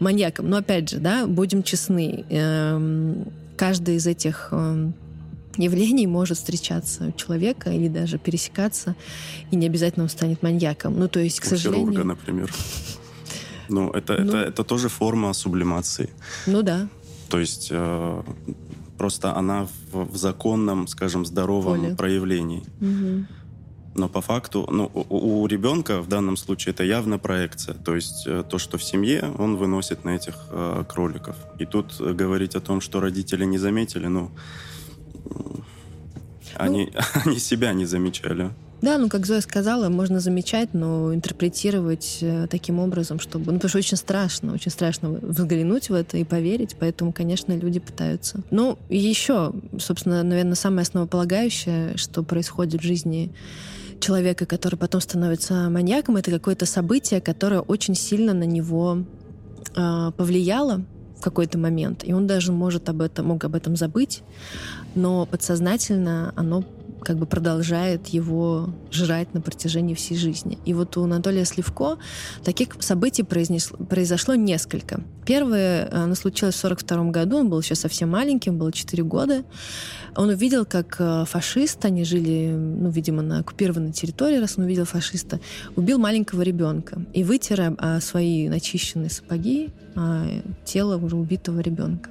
маньяком. 0.00 0.48
Но 0.48 0.58
опять 0.58 0.90
же, 0.90 0.98
да, 0.98 1.26
будем 1.26 1.62
честны, 1.62 2.24
э, 2.28 3.14
каждый 3.56 3.96
из 3.96 4.06
этих 4.06 4.48
э, 4.50 4.90
явлений 5.56 6.06
может 6.06 6.38
встречаться 6.38 7.08
у 7.08 7.12
человека 7.12 7.70
или 7.70 7.88
даже 7.88 8.18
пересекаться, 8.18 8.96
и 9.50 9.56
не 9.56 9.66
обязательно 9.66 10.04
он 10.04 10.08
станет 10.08 10.42
маньяком. 10.42 10.98
Ну, 10.98 11.08
то 11.08 11.20
есть, 11.20 11.40
к 11.40 11.46
у 11.46 11.48
сожалению... 11.48 11.92
Хирурга, 11.92 12.04
например. 12.04 12.52
Ну, 13.68 13.90
это, 13.90 14.18
ну, 14.18 14.28
это, 14.28 14.36
это 14.38 14.64
тоже 14.64 14.88
форма 14.88 15.32
сублимации. 15.32 16.10
Ну 16.46 16.62
да. 16.62 16.88
То 17.28 17.38
есть 17.38 17.68
э, 17.70 18.22
просто 18.98 19.34
она 19.36 19.66
в, 19.92 20.12
в 20.12 20.16
законном, 20.16 20.86
скажем, 20.86 21.24
здоровом 21.24 21.80
Поле. 21.80 21.96
проявлении. 21.96 22.62
Угу. 22.80 23.26
Но 23.96 24.08
по 24.08 24.20
факту, 24.20 24.68
ну, 24.70 24.90
у, 25.08 25.42
у 25.42 25.46
ребенка 25.46 26.00
в 26.00 26.08
данном 26.08 26.36
случае 26.36 26.72
это 26.72 26.84
явно 26.84 27.18
проекция. 27.18 27.74
То 27.74 27.94
есть 27.94 28.26
э, 28.26 28.44
то, 28.48 28.58
что 28.58 28.76
в 28.76 28.82
семье, 28.82 29.32
он 29.38 29.56
выносит 29.56 30.04
на 30.04 30.10
этих 30.10 30.34
э, 30.50 30.84
кроликов. 30.88 31.36
И 31.58 31.64
тут 31.64 32.00
говорить 32.00 32.56
о 32.56 32.60
том, 32.60 32.80
что 32.80 33.00
родители 33.00 33.44
не 33.44 33.58
заметили, 33.58 34.08
ну, 34.08 34.30
они, 36.56 36.90
ну, 36.92 37.00
они 37.24 37.38
себя 37.38 37.72
не 37.72 37.84
замечали. 37.84 38.50
Да, 38.84 38.98
ну, 38.98 39.08
как 39.08 39.24
Зоя 39.24 39.40
сказала, 39.40 39.88
можно 39.88 40.20
замечать, 40.20 40.74
но 40.74 41.14
интерпретировать 41.14 42.18
э, 42.20 42.46
таким 42.50 42.78
образом, 42.78 43.18
чтобы... 43.18 43.46
Ну, 43.46 43.54
потому 43.54 43.70
что 43.70 43.78
очень 43.78 43.96
страшно, 43.96 44.52
очень 44.52 44.70
страшно 44.70 45.08
взглянуть 45.08 45.88
в 45.88 45.94
это 45.94 46.18
и 46.18 46.24
поверить, 46.24 46.76
поэтому, 46.78 47.10
конечно, 47.10 47.56
люди 47.56 47.80
пытаются. 47.80 48.40
Ну, 48.50 48.78
и 48.90 48.98
еще, 48.98 49.54
собственно, 49.78 50.22
наверное, 50.22 50.54
самое 50.54 50.82
основополагающее, 50.82 51.96
что 51.96 52.22
происходит 52.22 52.82
в 52.82 52.84
жизни 52.84 53.32
человека, 54.00 54.44
который 54.44 54.76
потом 54.76 55.00
становится 55.00 55.70
маньяком, 55.70 56.16
это 56.16 56.30
какое-то 56.30 56.66
событие, 56.66 57.22
которое 57.22 57.60
очень 57.60 57.94
сильно 57.94 58.34
на 58.34 58.44
него 58.44 58.98
э, 59.74 60.12
повлияло 60.14 60.84
в 61.16 61.22
какой-то 61.22 61.56
момент, 61.56 62.02
и 62.04 62.12
он 62.12 62.26
даже 62.26 62.52
может 62.52 62.90
об 62.90 63.00
этом, 63.00 63.28
мог 63.28 63.44
об 63.44 63.54
этом 63.54 63.76
забыть, 63.76 64.22
но 64.94 65.26
подсознательно 65.26 66.32
оно 66.36 66.64
как 67.04 67.18
бы 67.18 67.26
продолжает 67.26 68.08
его 68.08 68.70
жрать 68.90 69.32
на 69.34 69.40
протяжении 69.40 69.94
всей 69.94 70.16
жизни. 70.16 70.58
И 70.64 70.74
вот 70.74 70.96
у 70.96 71.04
Анатолия 71.04 71.44
Сливко 71.44 71.98
таких 72.42 72.68
событий 72.80 73.22
произнесло, 73.22 73.76
произошло 73.76 74.34
несколько. 74.34 75.02
Первое, 75.26 75.88
оно 75.92 76.14
случилось 76.14 76.56
в 76.56 76.58
42 76.58 77.10
году, 77.10 77.38
он 77.38 77.50
был 77.50 77.60
еще 77.60 77.74
совсем 77.74 78.10
маленьким, 78.10 78.58
было 78.58 78.72
4 78.72 79.02
года. 79.04 79.44
Он 80.16 80.28
увидел, 80.28 80.64
как 80.64 80.96
э, 80.98 81.24
фашист, 81.26 81.84
они 81.84 82.04
жили, 82.04 82.50
ну, 82.52 82.88
видимо, 82.88 83.22
на 83.22 83.40
оккупированной 83.40 83.92
территории, 83.92 84.38
раз 84.38 84.54
он 84.58 84.64
увидел 84.64 84.84
фашиста, 84.84 85.40
убил 85.76 85.98
маленького 85.98 86.42
ребенка 86.42 87.04
и 87.12 87.24
вытер 87.24 87.74
а, 87.78 88.00
свои 88.00 88.48
начищенные 88.48 89.10
сапоги 89.10 89.70
а, 89.94 90.26
тело 90.64 90.96
уже 90.96 91.16
убитого 91.16 91.60
ребенка. 91.60 92.10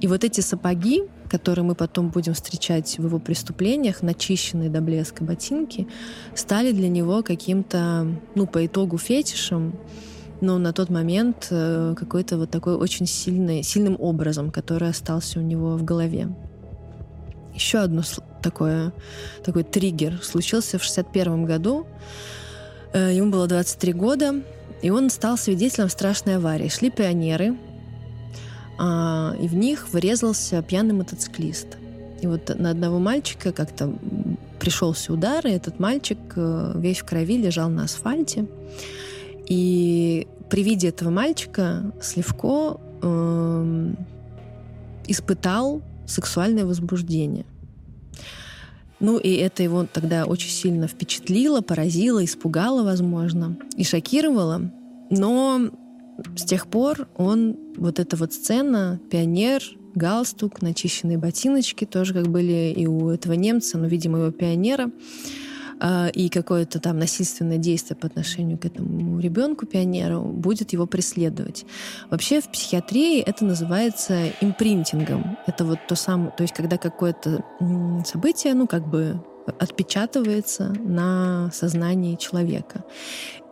И 0.00 0.08
вот 0.08 0.24
эти 0.24 0.40
сапоги, 0.40 1.04
которые 1.32 1.64
мы 1.64 1.74
потом 1.74 2.10
будем 2.10 2.34
встречать 2.34 2.98
в 2.98 3.06
его 3.06 3.18
преступлениях, 3.18 4.02
начищенные 4.02 4.68
до 4.68 4.82
блеска 4.82 5.24
ботинки, 5.24 5.88
стали 6.34 6.72
для 6.72 6.88
него 6.88 7.22
каким-то, 7.22 8.06
ну, 8.34 8.46
по 8.46 8.66
итогу 8.66 8.98
фетишем, 8.98 9.72
но 10.42 10.58
на 10.58 10.74
тот 10.74 10.90
момент 10.90 11.48
э, 11.50 11.94
какой-то 11.98 12.36
вот 12.36 12.50
такой 12.50 12.74
очень 12.74 13.06
сильный, 13.06 13.62
сильным 13.62 13.96
образом, 13.98 14.50
который 14.50 14.90
остался 14.90 15.38
у 15.38 15.42
него 15.42 15.78
в 15.78 15.84
голове. 15.84 16.28
Еще 17.54 17.78
одно 17.78 18.02
такое, 18.42 18.92
такой 19.42 19.64
триггер 19.64 20.22
случился 20.22 20.78
в 20.78 20.82
61 20.82 21.46
году. 21.46 21.86
Э, 22.92 23.10
ему 23.10 23.30
было 23.30 23.46
23 23.46 23.92
года, 23.94 24.34
и 24.82 24.90
он 24.90 25.08
стал 25.08 25.38
свидетелем 25.38 25.88
страшной 25.88 26.36
аварии. 26.36 26.68
Шли 26.68 26.90
пионеры, 26.90 27.56
и 28.78 29.48
в 29.48 29.54
них 29.54 29.88
врезался 29.92 30.62
пьяный 30.62 30.94
мотоциклист. 30.94 31.78
И 32.20 32.26
вот 32.26 32.56
на 32.56 32.70
одного 32.70 32.98
мальчика 32.98 33.52
как-то 33.52 33.92
пришелся 34.60 35.12
удар, 35.12 35.44
и 35.46 35.50
этот 35.50 35.80
мальчик 35.80 36.18
э, 36.36 36.72
весь 36.76 37.00
в 37.00 37.04
крови 37.04 37.36
лежал 37.36 37.68
на 37.68 37.84
асфальте. 37.84 38.46
И 39.48 40.28
при 40.48 40.62
виде 40.62 40.88
этого 40.88 41.10
мальчика 41.10 41.92
Сливко 42.00 42.80
э, 43.02 43.92
испытал 45.08 45.82
сексуальное 46.06 46.64
возбуждение. 46.64 47.44
Ну, 49.00 49.18
и 49.18 49.34
это 49.34 49.64
его 49.64 49.84
тогда 49.92 50.26
очень 50.26 50.50
сильно 50.50 50.86
впечатлило, 50.86 51.60
поразило, 51.60 52.24
испугало, 52.24 52.84
возможно, 52.84 53.56
и 53.76 53.82
шокировало. 53.82 54.70
Но 55.10 55.70
с 56.36 56.44
тех 56.44 56.66
пор 56.66 57.08
он, 57.16 57.56
вот 57.76 57.98
эта 57.98 58.16
вот 58.16 58.32
сцена, 58.32 59.00
пионер, 59.10 59.62
галстук, 59.94 60.62
начищенные 60.62 61.18
ботиночки, 61.18 61.84
тоже 61.84 62.14
как 62.14 62.28
были 62.28 62.72
и 62.76 62.86
у 62.86 63.10
этого 63.10 63.34
немца, 63.34 63.78
но, 63.78 63.86
видимо, 63.86 64.18
его 64.18 64.30
пионера, 64.30 64.90
а, 65.80 66.08
и 66.08 66.28
какое-то 66.28 66.78
там 66.78 66.98
насильственное 66.98 67.58
действие 67.58 67.96
по 67.96 68.06
отношению 68.06 68.56
к 68.56 68.64
этому 68.64 69.18
ребенку-пионеру 69.18 70.22
будет 70.22 70.72
его 70.72 70.86
преследовать. 70.86 71.66
Вообще 72.08 72.40
в 72.40 72.48
психиатрии 72.48 73.20
это 73.20 73.44
называется 73.44 74.28
импринтингом. 74.40 75.36
Это 75.46 75.64
вот 75.64 75.78
то 75.88 75.96
самое, 75.96 76.32
то 76.36 76.42
есть 76.42 76.54
когда 76.54 76.78
какое-то 76.78 77.44
событие, 78.06 78.54
ну 78.54 78.66
как 78.66 78.88
бы 78.88 79.20
отпечатывается 79.58 80.74
на 80.84 81.50
сознании 81.52 82.16
человека. 82.16 82.84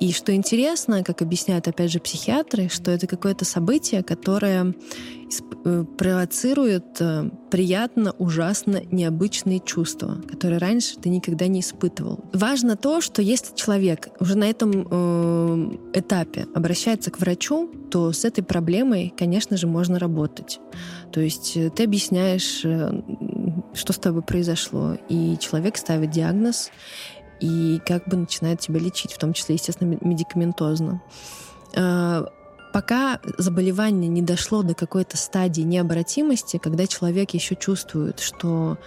И 0.00 0.12
что 0.12 0.34
интересно, 0.34 1.04
как 1.04 1.20
объясняют 1.20 1.68
опять 1.68 1.92
же 1.92 2.00
психиатры, 2.00 2.70
что 2.70 2.90
это 2.90 3.06
какое-то 3.06 3.44
событие, 3.44 4.02
которое 4.02 4.74
э, 5.64 5.84
провоцирует 5.98 6.96
э, 7.00 7.28
приятно, 7.50 8.12
ужасно 8.12 8.80
необычные 8.90 9.60
чувства, 9.60 10.16
которые 10.26 10.56
раньше 10.56 10.96
ты 10.98 11.10
никогда 11.10 11.48
не 11.48 11.60
испытывал. 11.60 12.24
Важно 12.32 12.76
то, 12.76 13.02
что 13.02 13.20
если 13.20 13.54
человек 13.54 14.08
уже 14.20 14.38
на 14.38 14.44
этом 14.44 14.88
э, 14.90 15.76
этапе 15.92 16.46
обращается 16.54 17.10
к 17.10 17.20
врачу, 17.20 17.70
то 17.90 18.12
с 18.12 18.24
этой 18.24 18.42
проблемой, 18.42 19.12
конечно 19.18 19.58
же, 19.58 19.66
можно 19.66 19.98
работать. 19.98 20.60
То 21.12 21.20
есть 21.20 21.58
ты 21.74 21.84
объясняешь, 21.84 22.64
что 23.74 23.92
с 23.92 23.98
тобой 23.98 24.22
произошло, 24.22 24.96
и 25.08 25.36
человек 25.38 25.76
ставит 25.76 26.10
диагноз, 26.10 26.70
и 27.40 27.80
как 27.86 28.06
бы 28.06 28.16
начинает 28.16 28.60
тебя 28.60 28.80
лечить, 28.80 29.12
в 29.12 29.18
том 29.18 29.32
числе, 29.32 29.54
естественно, 29.54 29.96
медикаментозно. 30.00 31.02
А, 31.76 32.26
пока 32.72 33.20
заболевание 33.38 34.08
не 34.08 34.22
дошло 34.22 34.62
до 34.62 34.74
какой-то 34.74 35.16
стадии 35.16 35.62
необратимости, 35.62 36.58
когда 36.58 36.86
человек 36.86 37.30
еще 37.30 37.56
чувствует, 37.56 38.20
что 38.20 38.78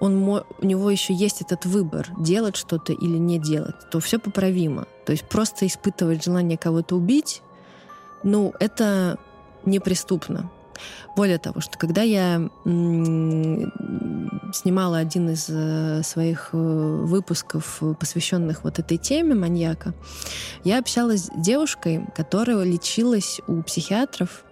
он, 0.00 0.28
у 0.28 0.44
него 0.64 0.90
еще 0.90 1.14
есть 1.14 1.42
этот 1.42 1.64
выбор, 1.64 2.08
делать 2.18 2.56
что-то 2.56 2.92
или 2.92 3.18
не 3.18 3.38
делать, 3.38 3.76
то 3.90 4.00
все 4.00 4.18
поправимо. 4.18 4.86
То 5.06 5.12
есть 5.12 5.28
просто 5.28 5.66
испытывать 5.66 6.24
желание 6.24 6.58
кого-то 6.58 6.96
убить, 6.96 7.40
ну, 8.24 8.52
это 8.58 9.18
неприступно. 9.64 10.50
Более 11.16 11.38
того, 11.38 11.60
что 11.60 11.78
когда 11.78 12.02
я 12.02 12.50
снимала 14.52 14.98
один 14.98 15.30
из 15.30 15.46
э, 15.48 16.02
своих 16.02 16.50
э, 16.52 16.56
выпусков, 16.56 17.82
посвященных 17.98 18.64
вот 18.64 18.78
этой 18.78 18.98
теме 18.98 19.34
маньяка, 19.34 19.94
я 20.64 20.78
общалась 20.78 21.26
с 21.26 21.30
девушкой, 21.36 22.06
которая 22.14 22.62
лечилась 22.62 23.40
у 23.46 23.62
психиатров, 23.62 24.44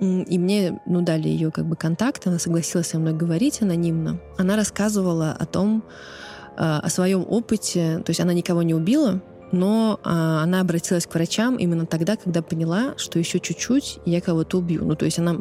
и 0.00 0.38
мне, 0.38 0.80
ну, 0.86 1.02
дали 1.02 1.28
ее 1.28 1.50
как 1.50 1.66
бы 1.66 1.76
контакт, 1.76 2.26
она 2.26 2.38
согласилась 2.38 2.88
со 2.88 2.98
мной 2.98 3.12
говорить 3.12 3.62
анонимно. 3.62 4.20
Она 4.36 4.56
рассказывала 4.56 5.32
о 5.32 5.46
том, 5.46 5.84
э, 6.56 6.60
о 6.60 6.88
своем 6.88 7.24
опыте, 7.28 8.02
то 8.04 8.10
есть 8.10 8.20
она 8.20 8.32
никого 8.32 8.62
не 8.62 8.74
убила, 8.74 9.22
но 9.54 10.00
а, 10.02 10.42
она 10.42 10.60
обратилась 10.60 11.06
к 11.06 11.14
врачам 11.14 11.56
именно 11.56 11.86
тогда, 11.86 12.16
когда 12.16 12.42
поняла, 12.42 12.94
что 12.96 13.18
еще 13.18 13.38
чуть-чуть 13.38 14.00
я 14.04 14.20
кого-то 14.20 14.58
убью. 14.58 14.84
Ну, 14.84 14.96
то 14.96 15.04
есть 15.04 15.18
она 15.18 15.36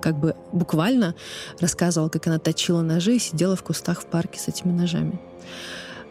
как 0.00 0.18
бы 0.18 0.34
буквально 0.52 1.14
рассказывала, 1.60 2.08
как 2.08 2.26
она 2.26 2.38
точила 2.38 2.82
ножи 2.82 3.16
и 3.16 3.18
сидела 3.18 3.56
в 3.56 3.62
кустах 3.62 4.00
в 4.00 4.06
парке 4.06 4.38
с 4.38 4.48
этими 4.48 4.72
ножами. 4.72 5.18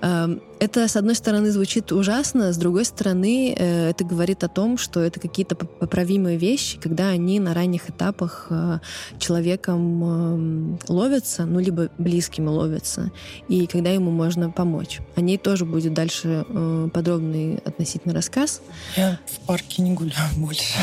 Эм, 0.02 0.42
это, 0.60 0.88
с 0.88 0.96
одной 0.96 1.16
стороны, 1.16 1.52
звучит 1.52 1.92
ужасно, 1.92 2.54
с 2.54 2.58
другой 2.58 2.86
стороны, 2.86 3.54
э, 3.58 3.90
это 3.90 4.06
говорит 4.06 4.44
о 4.44 4.48
том, 4.48 4.78
что 4.78 5.02
это 5.02 5.20
какие-то 5.20 5.56
поправимые 5.56 6.38
вещи, 6.38 6.80
когда 6.80 7.10
они 7.10 7.40
на 7.40 7.54
ранних 7.54 7.90
этапах 7.90 8.48
э, 8.50 8.80
человеком 9.20 10.04
эм, 10.04 10.80
ловятся, 10.88 11.46
ну, 11.46 11.60
либо 11.60 11.90
близкими 11.98 12.48
ловятся, 12.48 13.12
и 13.50 13.68
когда 13.68 13.90
ему 13.90 14.12
можно 14.12 14.50
помочь. 14.50 15.00
О 15.16 15.22
ней 15.22 15.38
тоже 15.38 15.66
будет 15.66 15.94
дальше 15.94 16.46
э, 16.48 16.90
подробный 16.94 17.58
относительно 17.66 18.14
рассказ. 18.14 18.62
Я 18.96 19.20
в 19.26 19.46
парке 19.46 19.82
не 19.82 19.94
гуляю 19.94 20.30
больше. 20.38 20.76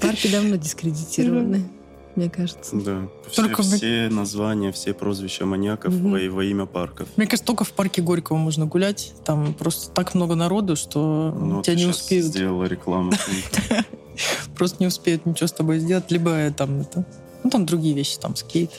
Парки 0.00 0.30
давно 0.30 0.56
дискредитированы 0.56 1.68
мне 2.16 2.28
кажется. 2.28 2.76
Да. 2.76 3.08
Только 3.34 3.62
все, 3.62 3.76
все 3.76 4.08
названия, 4.10 4.72
все 4.72 4.92
прозвища 4.92 5.46
маньяков 5.46 5.94
угу. 5.94 6.10
во, 6.10 6.18
во 6.30 6.44
имя 6.44 6.66
парков. 6.66 7.08
Мне 7.16 7.26
кажется, 7.26 7.46
только 7.46 7.64
в 7.64 7.72
парке 7.72 8.02
Горького 8.02 8.36
можно 8.36 8.66
гулять. 8.66 9.14
Там 9.24 9.54
просто 9.54 9.90
так 9.92 10.14
много 10.14 10.34
народу, 10.34 10.76
что 10.76 11.36
ну, 11.38 11.62
тебя 11.62 11.76
не 11.76 11.86
успеют. 11.86 12.26
сделала 12.26 12.64
рекламу. 12.64 13.12
Просто 14.56 14.78
не 14.80 14.88
успеют 14.88 15.26
ничего 15.26 15.46
с 15.46 15.52
тобой 15.52 15.78
сделать. 15.78 16.10
Либо 16.10 16.50
там 16.50 16.80
это... 16.80 17.04
Ну, 17.44 17.50
там 17.50 17.66
другие 17.66 17.94
вещи, 17.94 18.18
там 18.18 18.34
скейт. 18.34 18.72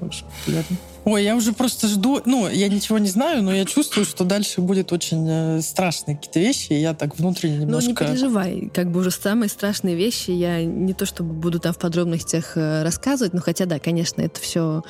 Очень 0.00 0.24
популярно. 0.26 0.76
Ой, 1.08 1.24
я 1.24 1.36
уже 1.36 1.52
просто 1.52 1.88
жду. 1.88 2.20
Ну, 2.24 2.48
я 2.48 2.68
ничего 2.68 2.98
не 2.98 3.08
знаю, 3.08 3.42
но 3.42 3.54
я 3.54 3.64
чувствую, 3.64 4.04
что 4.04 4.24
дальше 4.24 4.60
будет 4.60 4.92
очень 4.92 5.26
э, 5.28 5.60
страшные 5.62 6.16
какие-то 6.16 6.38
вещи, 6.38 6.72
и 6.72 6.80
я 6.80 6.92
так 6.92 7.18
внутренне 7.18 7.58
немножко... 7.58 7.90
Ну, 7.90 7.90
не 7.90 7.96
переживай. 7.96 8.70
Как 8.74 8.90
бы 8.90 9.00
уже 9.00 9.10
самые 9.10 9.48
страшные 9.48 9.94
вещи 9.94 10.30
я 10.30 10.62
не 10.64 10.92
то 10.92 11.06
чтобы 11.06 11.32
буду 11.32 11.60
там 11.60 11.72
в 11.72 11.78
подробностях 11.78 12.56
э, 12.56 12.82
рассказывать, 12.82 13.32
но 13.32 13.40
хотя, 13.40 13.64
да, 13.64 13.78
конечно, 13.78 14.20
это 14.20 14.40
все 14.40 14.82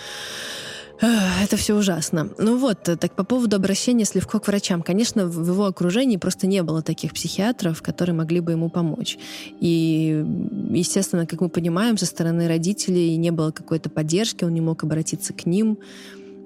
это 1.00 1.56
все 1.56 1.76
ужасно. 1.76 2.30
Ну 2.38 2.58
вот, 2.58 2.88
э, 2.88 2.96
так 2.96 3.14
по 3.14 3.24
поводу 3.24 3.56
обращения 3.56 4.04
Сливко 4.04 4.38
к 4.40 4.46
врачам. 4.48 4.82
Конечно, 4.82 5.26
в 5.26 5.46
его 5.48 5.66
окружении 5.66 6.16
просто 6.16 6.46
не 6.46 6.62
было 6.62 6.82
таких 6.82 7.14
психиатров, 7.14 7.82
которые 7.82 8.16
могли 8.16 8.40
бы 8.40 8.52
ему 8.52 8.68
помочь. 8.68 9.18
И, 9.60 10.24
естественно, 10.70 11.26
как 11.26 11.40
мы 11.40 11.48
понимаем, 11.48 11.96
со 11.96 12.06
стороны 12.06 12.48
родителей 12.48 13.16
не 13.16 13.30
было 13.30 13.50
какой-то 13.50 13.90
поддержки, 13.90 14.44
он 14.44 14.54
не 14.54 14.60
мог 14.60 14.82
обратиться 14.82 15.32
к 15.32 15.46
ним. 15.46 15.78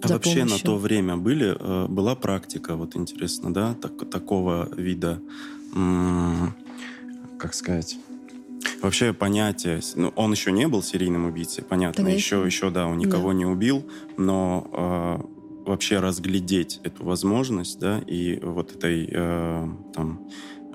А 0.03 0.09
вообще 0.09 0.41
помощью. 0.41 0.59
на 0.59 0.59
то 0.59 0.77
время 0.77 1.17
были, 1.17 1.57
э, 1.59 1.87
была 1.89 2.15
практика, 2.15 2.77
вот 2.77 2.97
интересно, 2.97 3.55
да, 3.55 3.75
так, 3.75 4.11
такого 4.11 4.69
вида, 4.77 5.21
как 7.39 7.55
сказать, 7.55 7.97
Вообще 8.81 9.13
понятие, 9.13 9.81
ну, 9.97 10.13
он 10.17 10.33
еще 10.33 10.53
не 10.53 10.67
был 10.69 10.83
серийным 10.83 11.27
убийцей, 11.27 11.65
понятно, 11.65 12.05
Тогда 12.05 12.11
еще, 12.11 12.43
еще, 12.45 12.71
да, 12.71 12.87
он 12.87 12.99
никого 12.99 13.29
да. 13.29 13.35
не 13.35 13.47
убил, 13.47 13.85
но 14.17 14.69
э, 14.73 15.69
вообще 15.69 16.01
разглядеть 16.01 16.81
эту 16.83 17.05
возможность, 17.05 17.79
да, 17.79 18.01
и 18.07 18.39
вот 18.43 18.75
этой 18.75 19.09
э, 19.11 19.69
там 19.95 20.29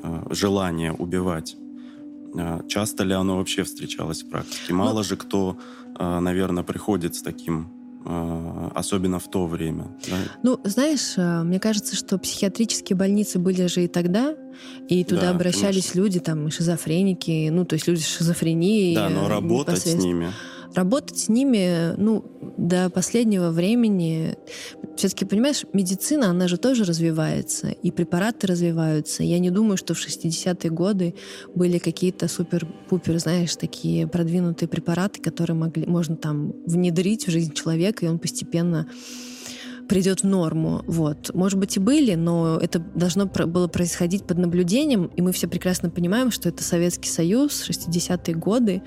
э, 0.04 0.24
желание 0.32 0.94
убивать, 0.94 1.58
э, 2.36 2.62
часто 2.68 3.04
ли 3.04 3.14
оно 3.14 3.38
вообще 3.38 3.64
встречалось 3.64 4.24
в 4.24 4.30
практике? 4.30 4.74
Мало 4.74 4.98
ну, 4.98 5.04
же 5.04 5.18
кто, 5.18 5.58
э, 6.00 6.20
наверное, 6.20 6.64
приходит 6.64 7.16
с 7.16 7.22
таким 7.22 7.77
особенно 8.74 9.20
в 9.20 9.30
то 9.30 9.46
время. 9.48 9.88
Да? 10.10 10.18
Ну, 10.44 10.60
знаешь, 10.64 11.14
э, 11.18 11.44
мне 11.44 11.60
кажется, 11.60 11.96
что 11.96 12.18
психиатрические 12.18 12.96
больницы 12.96 13.40
были 13.40 13.68
же 13.68 13.84
и 13.84 13.88
тогда, 13.88 14.36
и 14.88 15.04
туда 15.04 15.22
да, 15.22 15.30
обращались 15.32 15.92
конечно. 15.92 16.00
люди, 16.00 16.20
там, 16.20 16.50
шизофреники, 16.50 17.50
ну, 17.50 17.66
то 17.66 17.74
есть 17.74 17.88
люди 17.88 18.00
с 18.00 18.08
шизофренией. 18.08 18.96
Да, 18.96 19.10
но 19.10 19.28
работать 19.28 19.82
с 19.82 19.94
ними 19.96 20.32
работать 20.78 21.18
с 21.18 21.30
ними, 21.30 21.96
ну, 21.98 22.24
до 22.58 22.90
последнего 22.90 23.50
времени, 23.50 24.38
все-таки, 24.96 25.26
понимаешь, 25.26 25.66
медицина, 25.74 26.30
она 26.30 26.48
же 26.48 26.58
тоже 26.58 26.84
развивается, 26.86 27.70
и 27.70 27.92
препараты 27.92 28.48
развиваются. 28.48 29.24
Я 29.24 29.40
не 29.40 29.50
думаю, 29.50 29.78
что 29.78 29.94
в 29.94 29.98
60-е 29.98 30.70
годы 30.72 31.16
были 31.56 31.80
какие-то 31.80 32.28
супер-пупер, 32.28 33.20
знаешь, 33.20 33.56
такие 33.56 34.08
продвинутые 34.08 34.70
препараты, 34.70 35.22
которые 35.22 35.56
могли, 35.58 35.86
можно 35.86 36.16
там 36.16 36.54
внедрить 36.66 37.28
в 37.28 37.32
жизнь 37.32 37.54
человека, 37.54 38.06
и 38.06 38.10
он 38.10 38.20
постепенно 38.20 38.88
придет 39.88 40.22
в 40.22 40.28
норму. 40.28 40.84
Вот. 40.88 41.34
Может 41.34 41.60
быть, 41.60 41.78
и 41.78 41.80
были, 41.80 42.16
но 42.16 42.58
это 42.62 42.80
должно 42.80 43.26
было 43.26 43.68
происходить 43.68 44.24
под 44.24 44.38
наблюдением, 44.38 45.10
и 45.16 45.22
мы 45.22 45.32
все 45.32 45.48
прекрасно 45.48 45.90
понимаем, 45.90 46.32
что 46.32 46.50
это 46.50 46.64
Советский 46.64 47.10
Союз, 47.10 47.68
60-е 47.68 48.36
годы, 48.36 48.82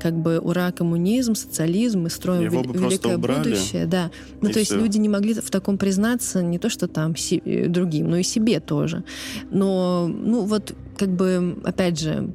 как 0.00 0.14
бы 0.14 0.38
ура, 0.38 0.72
коммунизм, 0.72 1.34
социализм, 1.34 2.02
мы 2.02 2.10
строим 2.10 2.42
Его 2.44 2.62
вел- 2.62 2.88
великое 2.88 3.16
убрали, 3.16 3.50
будущее. 3.50 3.86
Да. 3.86 4.10
Ну, 4.40 4.50
то 4.50 4.58
есть 4.58 4.70
все. 4.70 4.80
люди 4.80 4.98
не 4.98 5.08
могли 5.08 5.34
в 5.34 5.50
таком 5.50 5.78
признаться 5.78 6.42
не 6.42 6.58
то, 6.58 6.68
что 6.68 6.88
там 6.88 7.16
си- 7.16 7.42
э, 7.44 7.68
другим, 7.68 8.08
но 8.08 8.16
и 8.16 8.22
себе 8.22 8.60
тоже. 8.60 9.04
Но, 9.50 10.08
ну, 10.08 10.44
вот, 10.44 10.74
как 10.96 11.10
бы, 11.10 11.58
опять 11.64 11.98
же, 11.98 12.30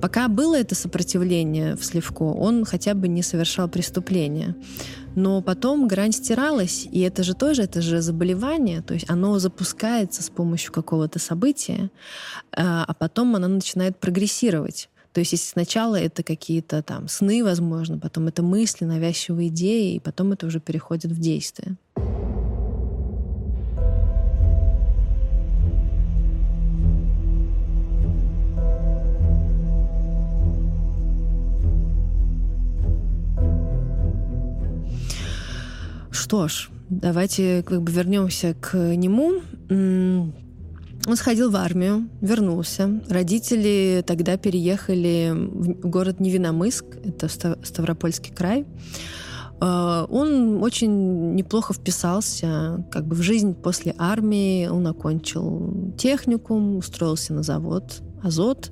Пока 0.00 0.28
было 0.28 0.58
это 0.58 0.74
сопротивление 0.74 1.76
в 1.76 1.84
Сливко, 1.84 2.24
он 2.24 2.64
хотя 2.64 2.94
бы 2.94 3.08
не 3.08 3.22
совершал 3.22 3.68
преступления. 3.68 4.54
Но 5.14 5.42
потом 5.42 5.88
грань 5.88 6.12
стиралась, 6.12 6.88
и 6.90 7.00
это 7.00 7.22
же 7.22 7.34
тоже, 7.34 7.62
это 7.62 7.82
же 7.82 8.00
заболевание, 8.00 8.80
то 8.82 8.94
есть 8.94 9.08
оно 9.10 9.38
запускается 9.38 10.22
с 10.22 10.30
помощью 10.30 10.72
какого-то 10.72 11.18
события, 11.18 11.90
а, 12.56 12.84
а 12.86 12.94
потом 12.94 13.36
оно 13.36 13.48
начинает 13.48 13.98
прогрессировать. 13.98 14.88
То 15.12 15.20
есть 15.20 15.32
если 15.32 15.46
сначала 15.46 15.96
это 15.96 16.22
какие-то 16.22 16.82
там 16.82 17.08
сны, 17.08 17.44
возможно, 17.44 17.98
потом 17.98 18.28
это 18.28 18.42
мысли, 18.42 18.86
навязчивые 18.86 19.48
идеи, 19.48 19.94
и 19.96 20.00
потом 20.00 20.32
это 20.32 20.46
уже 20.46 20.58
переходит 20.58 21.12
в 21.12 21.20
действие. 21.20 21.76
Что 36.12 36.46
ж, 36.46 36.68
давайте 36.90 37.62
как 37.62 37.82
бы 37.82 37.90
вернемся 37.90 38.54
к 38.54 38.76
нему. 38.76 39.40
Он 39.70 41.16
сходил 41.16 41.50
в 41.50 41.56
армию, 41.56 42.08
вернулся. 42.20 43.00
Родители 43.08 44.04
тогда 44.06 44.36
переехали 44.36 45.32
в 45.34 45.88
город 45.88 46.20
Невиномыск, 46.20 46.84
это 47.02 47.28
Ставропольский 47.28 48.32
край. 48.32 48.66
А, 49.58 50.06
он 50.10 50.62
очень 50.62 51.34
неплохо 51.34 51.72
вписался 51.72 52.84
как 52.92 53.06
бы 53.06 53.16
в 53.16 53.22
жизнь 53.22 53.54
после 53.54 53.94
армии. 53.96 54.68
Он 54.68 54.86
окончил 54.86 55.94
техникум, 55.96 56.76
устроился 56.76 57.32
на 57.32 57.42
завод 57.42 58.02
Азот. 58.22 58.70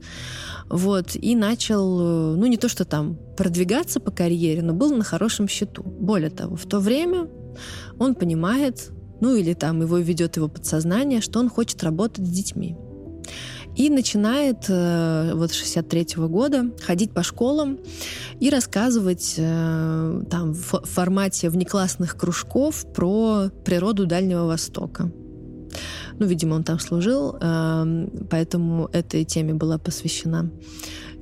Вот, 0.68 1.16
и 1.16 1.34
начал, 1.34 2.36
ну 2.36 2.46
не 2.46 2.56
то 2.56 2.68
что 2.68 2.84
там 2.84 3.18
продвигаться 3.36 3.98
по 3.98 4.10
карьере, 4.10 4.62
но 4.62 4.72
был 4.72 4.94
на 4.94 5.02
хорошем 5.02 5.48
счету. 5.48 5.82
Более 5.82 6.30
того, 6.30 6.56
в 6.56 6.66
то 6.66 6.78
время 6.78 7.28
он 7.98 8.14
понимает, 8.14 8.90
ну 9.20 9.34
или 9.34 9.54
там 9.54 9.82
его 9.82 9.98
ведет 9.98 10.36
его 10.36 10.48
подсознание, 10.48 11.20
что 11.20 11.40
он 11.40 11.48
хочет 11.48 11.82
работать 11.82 12.26
с 12.26 12.30
детьми. 12.30 12.76
И 13.76 13.88
начинает 13.88 14.66
э, 14.68 15.32
вот 15.34 15.52
63 15.52 16.16
-го 16.16 16.28
года 16.28 16.70
ходить 16.82 17.12
по 17.12 17.22
школам 17.22 17.78
и 18.40 18.50
рассказывать 18.50 19.34
э, 19.38 20.22
там 20.30 20.52
в 20.52 20.82
формате 20.84 21.50
внеклассных 21.50 22.16
кружков 22.16 22.84
про 22.92 23.50
природу 23.64 24.06
Дальнего 24.06 24.46
Востока. 24.46 25.10
Ну, 26.20 26.26
видимо, 26.26 26.54
он 26.54 26.64
там 26.64 26.78
служил, 26.78 27.36
эм, 27.40 28.10
поэтому 28.30 28.90
этой 28.92 29.24
теме 29.24 29.54
была 29.54 29.78
посвящена 29.78 30.50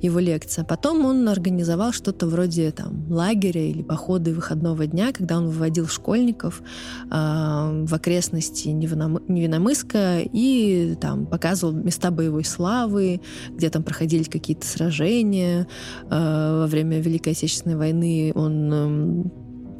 его 0.01 0.19
лекция. 0.19 0.65
Потом 0.65 1.05
он 1.05 1.27
организовал 1.29 1.93
что-то 1.93 2.27
вроде 2.27 2.71
там 2.71 3.09
лагеря 3.09 3.61
или 3.61 3.81
похода 3.81 4.31
выходного 4.31 4.87
дня, 4.87 5.13
когда 5.13 5.37
он 5.37 5.47
выводил 5.47 5.87
школьников 5.87 6.61
э, 6.61 7.07
в 7.09 7.93
окрестности 7.93 8.67
Невиномыска 8.67 10.19
и 10.21 10.97
там 10.99 11.25
показывал 11.25 11.73
места 11.73 12.11
боевой 12.11 12.43
славы, 12.43 13.21
где 13.51 13.69
там 13.69 13.83
проходили 13.83 14.23
какие-то 14.23 14.67
сражения. 14.67 15.65
Э, 16.09 16.59
во 16.59 16.67
время 16.67 16.99
Великой 16.99 17.33
Отечественной 17.33 17.77
войны 17.77 18.33
он 18.35 18.73
э, 18.73 19.23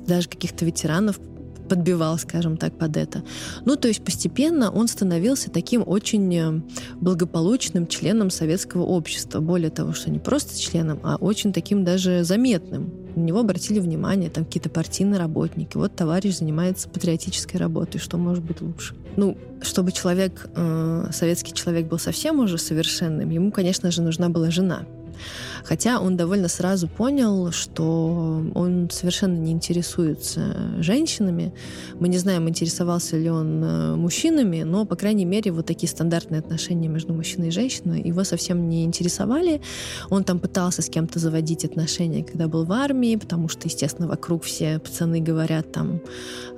даже 0.07 0.29
каких-то 0.29 0.63
ветеранов 0.63 1.19
подбивал, 1.69 2.17
скажем 2.17 2.57
так, 2.57 2.77
под 2.77 2.97
это. 2.97 3.23
Ну, 3.65 3.75
то 3.75 3.87
есть 3.87 4.03
постепенно 4.03 4.71
он 4.71 4.87
становился 4.87 5.49
таким 5.49 5.83
очень 5.85 6.35
э, 6.35 6.61
благополучным 6.95 7.87
членом 7.87 8.29
советского 8.29 8.83
общества. 8.83 9.39
Более 9.39 9.69
того, 9.69 9.93
что 9.93 10.09
не 10.09 10.19
просто 10.19 10.59
членом, 10.59 10.99
а 11.03 11.15
очень 11.15 11.53
таким 11.53 11.85
даже 11.85 12.23
заметным. 12.23 12.91
На 13.15 13.21
него 13.21 13.39
обратили 13.39 13.79
внимание 13.79 14.29
там 14.29 14.45
какие-то 14.45 14.69
партийные 14.69 15.19
работники. 15.19 15.77
Вот 15.77 15.95
товарищ 15.95 16.37
занимается 16.37 16.89
патриотической 16.89 17.59
работой. 17.59 17.99
Что 17.99 18.17
может 18.17 18.43
быть 18.43 18.61
лучше? 18.61 18.95
Ну, 19.15 19.37
чтобы 19.61 19.91
человек, 19.91 20.49
э, 20.55 21.09
советский 21.11 21.53
человек 21.53 21.87
был 21.87 21.99
совсем 21.99 22.39
уже 22.39 22.57
совершенным, 22.57 23.29
ему, 23.29 23.51
конечно 23.51 23.91
же, 23.91 24.01
нужна 24.01 24.29
была 24.29 24.51
жена. 24.51 24.85
Хотя 25.63 25.99
он 25.99 26.17
довольно 26.17 26.47
сразу 26.47 26.87
понял, 26.87 27.51
что 27.51 28.43
он 28.55 28.89
совершенно 28.91 29.37
не 29.37 29.51
интересуется 29.51 30.55
женщинами. 30.79 31.53
Мы 31.99 32.07
не 32.09 32.17
знаем, 32.17 32.47
интересовался 32.49 33.17
ли 33.17 33.29
он 33.29 33.63
э, 33.63 33.95
мужчинами, 33.95 34.63
но, 34.63 34.85
по 34.85 34.95
крайней 34.95 35.25
мере, 35.25 35.51
вот 35.51 35.65
такие 35.65 35.89
стандартные 35.89 36.39
отношения 36.39 36.87
между 36.87 37.13
мужчиной 37.13 37.49
и 37.49 37.51
женщиной 37.51 38.01
его 38.01 38.23
совсем 38.23 38.69
не 38.69 38.83
интересовали. 38.83 39.61
Он 40.09 40.23
там 40.23 40.39
пытался 40.39 40.81
с 40.81 40.89
кем-то 40.89 41.19
заводить 41.19 41.65
отношения, 41.65 42.23
когда 42.23 42.47
был 42.47 42.65
в 42.65 42.71
армии, 42.71 43.15
потому 43.15 43.49
что, 43.49 43.67
естественно, 43.67 44.07
вокруг 44.07 44.43
все 44.43 44.79
пацаны 44.79 45.19
говорят 45.19 45.71
там 45.71 46.01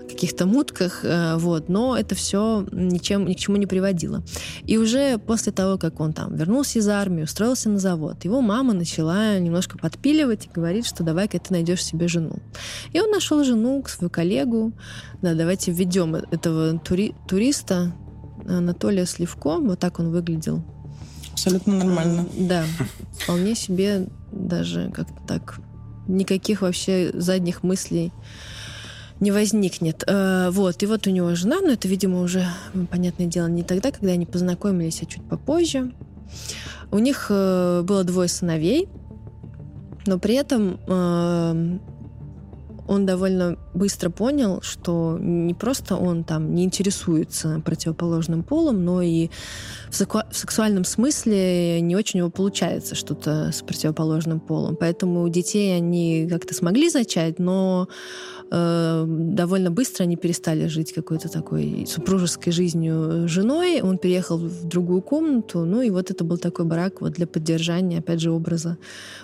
каких-то 0.07 0.45
мутках, 0.45 1.03
э, 1.03 1.37
вот, 1.37 1.69
но 1.69 1.97
это 1.97 2.15
все 2.15 2.65
ничем, 2.71 3.25
ни 3.25 3.33
к 3.33 3.37
чему 3.37 3.57
не 3.57 3.65
приводило. 3.65 4.23
И 4.63 4.77
уже 4.77 5.17
после 5.17 5.51
того, 5.51 5.77
как 5.77 5.99
он 5.99 6.13
там 6.13 6.35
вернулся 6.35 6.79
из 6.79 6.87
армии, 6.87 7.23
устроился 7.23 7.69
на 7.69 7.79
завод, 7.79 8.23
его 8.23 8.41
мама 8.41 8.73
начала 8.73 9.37
немножко 9.39 9.77
подпиливать 9.77 10.45
и 10.45 10.49
говорит, 10.49 10.85
что 10.85 11.03
давай-ка 11.03 11.39
ты 11.39 11.53
найдешь 11.53 11.83
себе 11.83 12.07
жену. 12.07 12.37
И 12.93 12.99
он 12.99 13.09
нашел 13.11 13.43
жену, 13.43 13.83
свою 13.87 14.09
коллегу. 14.09 14.73
Да, 15.21 15.33
давайте 15.33 15.71
введем 15.71 16.15
этого 16.15 16.79
тури 16.79 17.13
туриста 17.27 17.93
Анатолия 18.47 19.05
Сливко, 19.05 19.57
вот 19.57 19.79
так 19.79 19.99
он 19.99 20.11
выглядел. 20.11 20.63
Абсолютно 21.31 21.75
нормально. 21.75 22.25
Да, 22.37 22.63
вполне 23.23 23.55
себе 23.55 24.07
даже 24.31 24.91
как-то 24.93 25.21
так 25.27 25.59
никаких 26.07 26.61
вообще 26.61 27.11
задних 27.13 27.63
мыслей 27.63 28.11
не 29.21 29.31
возникнет. 29.31 30.03
Э, 30.07 30.49
вот, 30.51 30.83
и 30.83 30.85
вот 30.85 31.07
у 31.07 31.09
него 31.09 31.33
жена, 31.35 31.61
но 31.61 31.71
это, 31.71 31.87
видимо, 31.87 32.21
уже, 32.21 32.45
понятное 32.89 33.27
дело, 33.27 33.47
не 33.47 33.63
тогда, 33.63 33.91
когда 33.91 34.11
они 34.11 34.25
познакомились, 34.25 35.01
а 35.01 35.05
чуть 35.05 35.23
попозже. 35.23 35.93
У 36.91 36.99
них 36.99 37.27
э, 37.29 37.83
было 37.83 38.03
двое 38.03 38.27
сыновей, 38.27 38.89
но 40.07 40.19
при 40.19 40.35
этом 40.35 40.79
э, 40.87 41.79
он 42.87 43.05
довольно 43.05 43.57
быстро 43.73 44.09
понял, 44.09 44.61
что 44.61 45.17
не 45.19 45.53
просто 45.53 45.95
он 45.95 46.23
там 46.23 46.53
не 46.53 46.65
интересуется 46.65 47.61
противоположным 47.63 48.43
полом, 48.43 48.83
но 48.83 49.01
и 49.01 49.29
в, 49.89 49.93
сексуальном 49.93 50.83
смысле 50.83 51.79
не 51.79 51.95
очень 51.95 52.19
у 52.19 52.23
него 52.23 52.31
получается 52.31 52.95
что-то 52.95 53.51
с 53.53 53.61
противоположным 53.61 54.39
полом. 54.39 54.75
Поэтому 54.75 55.29
детей 55.29 55.75
они 55.77 56.27
как-то 56.29 56.53
смогли 56.53 56.89
зачать, 56.89 57.39
но 57.39 57.87
э, 58.51 59.05
довольно 59.07 59.71
быстро 59.71 60.03
они 60.03 60.15
перестали 60.15 60.67
жить 60.67 60.93
какой-то 60.93 61.29
такой 61.29 61.85
супружеской 61.87 62.53
жизнью 62.53 63.27
женой. 63.27 63.81
Он 63.81 63.97
переехал 63.97 64.37
в 64.37 64.67
другую 64.67 65.01
комнату. 65.01 65.65
Ну 65.65 65.81
и 65.81 65.89
вот 65.89 66.11
это 66.11 66.23
был 66.23 66.37
такой 66.37 66.65
брак 66.65 67.01
вот 67.01 67.13
для 67.13 67.27
поддержания, 67.27 67.99
опять 67.99 68.19
же, 68.19 68.31
образа 68.31 68.77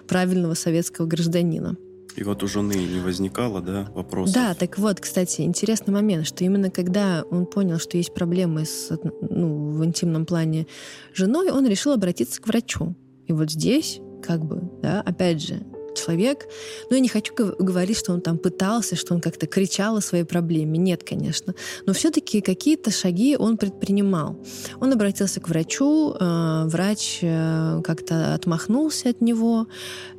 правильного 0.08 0.54
советского 0.54 1.06
гражданина. 1.06 1.76
И 2.18 2.24
вот 2.24 2.42
у 2.42 2.48
жены 2.48 2.74
не 2.74 3.00
возникало, 3.00 3.62
да, 3.62 3.92
вопросов? 3.94 4.34
Да, 4.34 4.56
так 4.56 4.80
вот, 4.80 5.00
кстати, 5.00 5.42
интересный 5.42 5.94
момент, 5.94 6.26
что 6.26 6.44
именно 6.44 6.72
когда 6.72 7.24
он 7.30 7.46
понял, 7.46 7.78
что 7.78 7.98
есть 7.98 8.12
проблемы 8.12 8.66
с, 8.66 8.90
ну, 9.30 9.70
в 9.70 9.86
интимном 9.86 10.26
плане 10.26 10.66
женой, 11.14 11.52
он 11.52 11.68
решил 11.68 11.92
обратиться 11.92 12.42
к 12.42 12.48
врачу. 12.48 12.96
И 13.28 13.34
вот 13.34 13.52
здесь, 13.52 14.02
как 14.24 14.44
бы, 14.44 14.64
да, 14.82 15.02
опять 15.02 15.44
же, 15.44 15.62
человек. 15.98 16.48
Но 16.90 16.96
я 16.96 17.02
не 17.02 17.10
хочу 17.10 17.34
говорить, 17.36 17.98
что 17.98 18.14
он 18.14 18.22
там 18.22 18.38
пытался, 18.38 18.96
что 18.96 19.14
он 19.14 19.22
как-то 19.22 19.48
кричал 19.48 19.98
о 19.98 20.02
своей 20.02 20.24
проблеме. 20.24 20.78
Нет, 20.78 21.04
конечно. 21.04 21.56
Но 21.86 21.94
все-таки 21.94 22.42
какие-то 22.42 22.92
шаги 22.92 23.36
он 23.38 23.58
предпринимал. 23.58 24.38
Он 24.80 24.94
обратился 24.94 25.40
к 25.40 25.50
врачу, 25.50 26.14
э, 26.14 26.64
врач 26.68 27.20
э, 27.22 27.82
как-то 27.84 28.34
отмахнулся 28.34 29.10
от 29.10 29.22
него, 29.22 29.68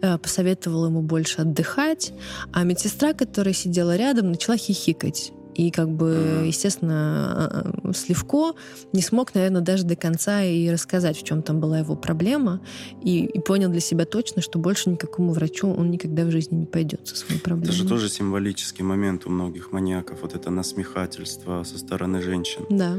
э, 0.02 0.18
посоветовал 0.18 0.86
ему 0.86 1.02
больше 1.02 1.42
отдыхать, 1.42 2.12
а 2.52 2.64
медсестра, 2.64 3.12
которая 3.12 3.54
сидела 3.54 3.96
рядом, 3.96 4.30
начала 4.30 4.56
хихикать. 4.56 5.32
И 5.58 5.72
как 5.72 5.88
бы, 5.88 6.44
естественно, 6.46 7.72
э, 7.84 7.92
Сливко 7.92 8.52
не 8.92 9.02
смог, 9.02 9.34
наверное, 9.34 9.60
даже 9.60 9.82
до 9.82 9.96
конца 9.96 10.44
и 10.44 10.70
рассказать, 10.70 11.18
в 11.18 11.24
чем 11.24 11.42
там 11.42 11.58
была 11.58 11.80
его 11.80 11.96
проблема, 11.96 12.60
и, 13.02 13.24
и 13.24 13.40
понял 13.40 13.68
для 13.68 13.80
себя 13.80 14.04
точно, 14.04 14.40
что 14.40 14.60
больше 14.60 14.88
никакому 14.88 15.32
врачу 15.32 15.68
он 15.68 15.90
никогда 15.90 16.24
в 16.24 16.30
жизни 16.30 16.58
не 16.58 16.66
пойдет 16.66 17.08
со 17.08 17.16
своей 17.16 17.40
проблемой. 17.40 17.74
Это 17.74 17.76
же 17.76 17.88
тоже 17.88 18.08
символический 18.08 18.84
момент 18.84 19.26
у 19.26 19.30
многих 19.30 19.72
маньяков, 19.72 20.22
вот 20.22 20.36
это 20.36 20.50
насмехательство 20.50 21.64
со 21.64 21.76
стороны 21.76 22.22
женщин. 22.22 22.64
Да 22.70 22.96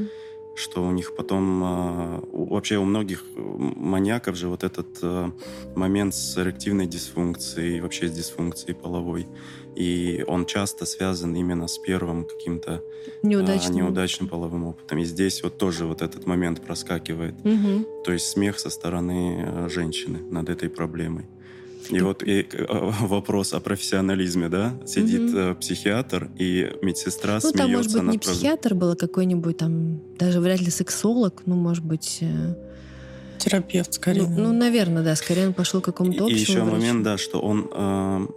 что 0.60 0.86
у 0.86 0.91
них 0.91 1.15
потом 1.15 1.63
а, 1.63 2.24
вообще 2.34 2.78
у 2.78 2.84
многих 2.84 3.24
маньяков 3.36 4.36
же 4.36 4.50
вот 4.50 4.65
этот 4.65 4.88
а, 5.02 5.32
момент 5.76 6.13
с 6.13 6.38
эрективной 6.38 6.86
дисфункцией, 6.86 7.80
вообще 7.80 8.10
с 8.10 8.12
дисфункцией 8.12 8.76
половой. 8.76 9.26
И 9.75 10.23
он 10.27 10.45
часто 10.45 10.86
связан 10.86 11.36
именно 11.36 11.67
с 11.67 11.77
первым 11.77 12.25
каким-то 12.25 12.84
неудачным. 13.23 13.75
А, 13.75 13.79
неудачным 13.79 14.27
половым 14.27 14.65
опытом. 14.65 14.99
И 14.99 15.05
здесь 15.05 15.43
вот 15.43 15.58
тоже 15.58 15.86
вот 15.86 16.01
этот 16.01 16.25
момент 16.25 16.62
проскакивает. 16.62 17.36
Угу. 17.43 18.03
То 18.05 18.12
есть 18.12 18.27
смех 18.27 18.60
со 18.60 18.69
стороны 18.69 19.69
женщины 19.69 20.19
над 20.19 20.49
этой 20.49 20.69
проблемой. 20.69 21.25
И 21.89 22.01
вот 22.01 22.23
и, 22.23 22.45
э, 22.51 22.65
вопрос 23.01 23.53
о 23.53 23.60
профессионализме, 23.60 24.49
да? 24.49 24.73
Сидит 24.86 25.34
угу. 25.34 25.55
психиатр, 25.55 26.29
и 26.38 26.71
медсестра 26.82 27.36
ну, 27.36 27.39
смеется. 27.39 27.58
Ну, 27.58 27.63
там, 27.63 27.71
может 27.71 27.93
быть, 27.93 28.12
не 28.12 28.17
психиатр 28.19 28.75
был, 28.75 28.91
а 28.91 28.95
какой-нибудь 28.95 29.58
там, 29.58 29.99
даже 30.17 30.39
вряд 30.39 30.60
ли 30.62 30.69
сексолог, 30.69 31.41
ну, 31.45 31.55
может 31.55 31.84
быть... 31.84 32.19
Э, 32.21 32.55
Терапевт, 33.39 33.93
скорее. 33.93 34.23
Ну, 34.23 34.29
ну, 34.38 34.53
наверное, 34.53 35.01
да, 35.01 35.15
скорее 35.15 35.47
он 35.47 35.53
пошел 35.53 35.79
к 35.82 35.86
какому-то 35.86 36.27
И 36.27 36.34
еще 36.34 36.62
врачу. 36.62 36.75
момент, 36.75 37.03
да, 37.03 37.17
что 37.17 37.39
он, 37.39 37.69
э, 37.71 38.27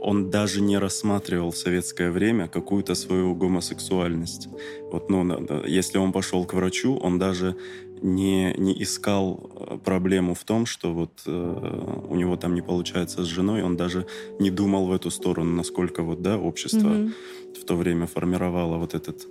он 0.00 0.30
даже 0.30 0.60
не 0.60 0.78
рассматривал 0.78 1.50
в 1.50 1.56
советское 1.56 2.10
время 2.10 2.48
какую-то 2.48 2.94
свою 2.94 3.34
гомосексуальность. 3.34 4.48
Вот, 4.90 5.10
ну, 5.10 5.46
если 5.66 5.98
он 5.98 6.12
пошел 6.12 6.44
к 6.44 6.54
врачу, 6.54 6.96
он 6.96 7.18
даже 7.18 7.56
не, 8.02 8.54
не 8.56 8.82
искал 8.82 9.50
э, 9.54 9.78
проблему 9.84 10.34
в 10.34 10.44
том, 10.44 10.66
что 10.66 10.92
вот 10.92 11.10
э, 11.26 12.04
у 12.08 12.16
него 12.16 12.36
там 12.36 12.54
не 12.54 12.62
получается 12.62 13.24
с 13.24 13.26
женой, 13.26 13.62
он 13.62 13.76
даже 13.76 14.06
не 14.38 14.50
думал 14.50 14.86
в 14.86 14.92
эту 14.92 15.10
сторону, 15.10 15.54
насколько 15.54 16.02
вот, 16.02 16.22
да, 16.22 16.38
общество 16.38 16.88
mm-hmm. 16.88 17.12
в 17.60 17.64
то 17.64 17.76
время 17.76 18.06
формировало 18.06 18.78
вот 18.78 18.94
этот 18.94 19.26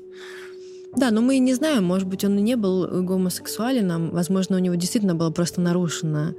да, 0.96 1.12
но 1.12 1.22
мы 1.22 1.36
и 1.36 1.40
не 1.40 1.54
знаем, 1.54 1.84
может 1.84 2.08
быть, 2.08 2.26
он 2.26 2.40
и 2.40 2.42
не 2.42 2.56
был 2.56 3.04
гомосексуален, 3.04 4.10
возможно, 4.10 4.56
у 4.56 4.60
него 4.60 4.74
действительно 4.74 5.14
было 5.14 5.30
просто 5.30 5.62
нарушено 5.62 6.34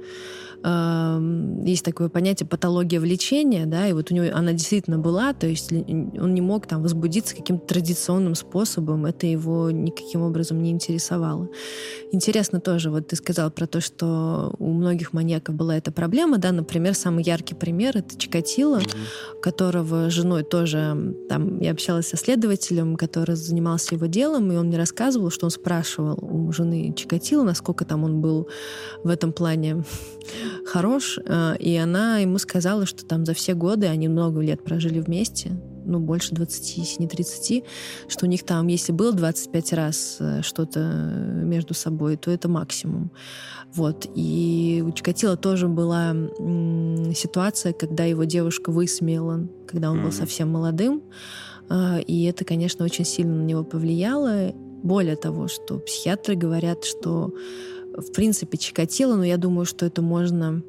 есть 0.63 1.83
такое 1.83 2.09
понятие 2.09 2.47
патология 2.47 2.99
влечения, 2.99 3.65
да, 3.65 3.87
и 3.87 3.93
вот 3.93 4.11
у 4.11 4.13
него 4.13 4.27
она 4.35 4.53
действительно 4.53 4.99
была, 4.99 5.33
то 5.33 5.47
есть 5.47 5.71
он 5.71 6.33
не 6.33 6.41
мог 6.41 6.67
там 6.67 6.83
возбудиться 6.83 7.35
каким-то 7.35 7.65
традиционным 7.65 8.35
способом, 8.35 9.05
это 9.05 9.25
его 9.25 9.71
никаким 9.71 10.21
образом 10.21 10.61
не 10.61 10.69
интересовало. 10.71 11.49
Интересно 12.11 12.59
тоже, 12.59 12.91
вот 12.91 13.07
ты 13.07 13.15
сказал 13.15 13.49
про 13.49 13.65
то, 13.65 13.81
что 13.81 14.53
у 14.59 14.71
многих 14.71 15.13
маньяков 15.13 15.55
была 15.55 15.77
эта 15.77 15.91
проблема, 15.91 16.37
да, 16.37 16.51
например, 16.51 16.93
самый 16.93 17.23
яркий 17.23 17.55
пример— 17.55 17.97
это 17.97 18.17
Чикатило, 18.17 18.79
mm-hmm. 18.79 19.41
которого 19.41 20.09
женой 20.09 20.43
тоже, 20.43 21.15
там, 21.27 21.59
я 21.59 21.71
общалась 21.71 22.07
со 22.07 22.17
следователем, 22.17 22.97
который 22.97 23.35
занимался 23.35 23.95
его 23.95 24.05
делом, 24.05 24.51
и 24.51 24.55
он 24.55 24.67
мне 24.67 24.77
рассказывал, 24.77 25.31
что 25.31 25.45
он 25.45 25.51
спрашивал 25.51 26.19
у 26.21 26.51
жены 26.51 26.93
Чикатило, 26.95 27.43
насколько 27.43 27.83
там 27.85 28.03
он 28.03 28.21
был 28.21 28.47
в 29.03 29.09
этом 29.09 29.33
плане 29.33 29.83
хорош, 30.65 31.19
э, 31.23 31.57
и 31.57 31.75
она 31.75 32.19
ему 32.19 32.37
сказала, 32.37 32.85
что 32.85 33.05
там 33.05 33.25
за 33.25 33.33
все 33.33 33.53
годы 33.53 33.87
они 33.87 34.07
много 34.07 34.41
лет 34.41 34.63
прожили 34.63 34.99
вместе, 34.99 35.51
ну, 35.85 35.99
больше 35.99 36.33
20, 36.33 36.77
если 36.77 37.01
не 37.01 37.07
30, 37.07 37.63
что 38.07 38.25
у 38.25 38.29
них 38.29 38.43
там, 38.43 38.67
если 38.67 38.91
было 38.91 39.13
25 39.13 39.73
раз 39.73 40.17
э, 40.19 40.41
что-то 40.41 40.79
между 40.79 41.73
собой, 41.73 42.17
то 42.17 42.31
это 42.31 42.47
максимум. 42.47 43.11
Вот. 43.73 44.07
И 44.15 44.83
у 44.85 44.91
Чикатила 44.91 45.37
тоже 45.37 45.67
была 45.67 46.13
ситуация, 47.13 47.73
когда 47.73 48.03
его 48.05 48.25
девушка 48.25 48.71
высмеяла, 48.71 49.47
когда 49.67 49.91
он 49.91 49.99
mm-hmm. 49.99 50.03
был 50.03 50.11
совсем 50.11 50.49
молодым, 50.49 51.03
э, 51.69 52.01
и 52.01 52.23
это, 52.25 52.45
конечно, 52.45 52.85
очень 52.85 53.05
сильно 53.05 53.35
на 53.35 53.43
него 53.43 53.63
повлияло. 53.63 54.53
Более 54.83 55.15
того, 55.15 55.47
что 55.47 55.77
психиатры 55.77 56.35
говорят, 56.35 56.85
что 56.85 57.33
в 57.95 58.11
принципе, 58.11 58.57
Чикатило, 58.57 59.15
но 59.15 59.23
я 59.23 59.37
думаю, 59.37 59.65
что 59.65 59.85
это 59.85 60.01
можно 60.01 60.63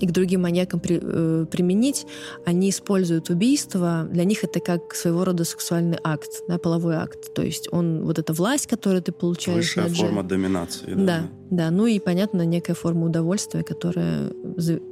и 0.00 0.06
к 0.06 0.12
другим 0.12 0.42
маньякам 0.42 0.80
при, 0.80 1.00
э, 1.02 1.46
применить, 1.50 2.06
они 2.46 2.70
используют 2.70 3.30
убийство, 3.30 4.06
для 4.10 4.24
них 4.24 4.44
это 4.44 4.60
как 4.60 4.94
своего 4.94 5.24
рода 5.24 5.44
сексуальный 5.44 5.98
акт, 6.04 6.42
да, 6.48 6.58
половой 6.58 6.96
акт. 6.96 7.34
То 7.34 7.42
есть 7.42 7.68
он, 7.72 8.04
вот 8.04 8.18
эта 8.18 8.32
власть, 8.32 8.66
которую 8.66 9.02
ты 9.02 9.12
получаешь... 9.12 9.76
Высшая 9.76 9.88
форма 9.88 10.22
доминации. 10.22 10.94
Да. 10.94 11.04
да, 11.04 11.28
да. 11.50 11.70
Ну 11.70 11.86
и, 11.86 11.98
понятно, 11.98 12.42
некая 12.42 12.74
форма 12.74 13.06
удовольствия, 13.06 13.62
которая, 13.62 14.30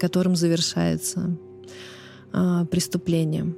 которым 0.01 0.35
завершается 0.37 1.37
э, 2.33 2.67
преступление. 2.71 3.55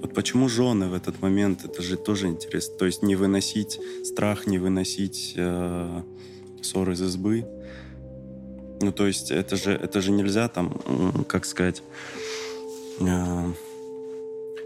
Вот 0.00 0.14
почему 0.14 0.48
жены 0.48 0.88
в 0.88 0.94
этот 0.94 1.22
момент, 1.22 1.64
это 1.64 1.82
же 1.82 1.96
тоже 1.96 2.26
интересно. 2.26 2.76
То 2.78 2.86
есть 2.86 3.02
не 3.02 3.16
выносить 3.16 3.78
страх, 4.04 4.46
не 4.46 4.58
выносить... 4.58 5.34
Э 5.36 6.02
ссор 6.62 6.90
из 6.90 7.02
избы. 7.02 7.46
Ну, 8.80 8.92
то 8.92 9.06
есть 9.06 9.30
это 9.30 9.56
же, 9.56 9.72
это 9.72 10.00
же 10.00 10.10
нельзя 10.10 10.48
там, 10.48 10.70
как 11.28 11.44
сказать... 11.44 11.82
Э, 13.00 13.52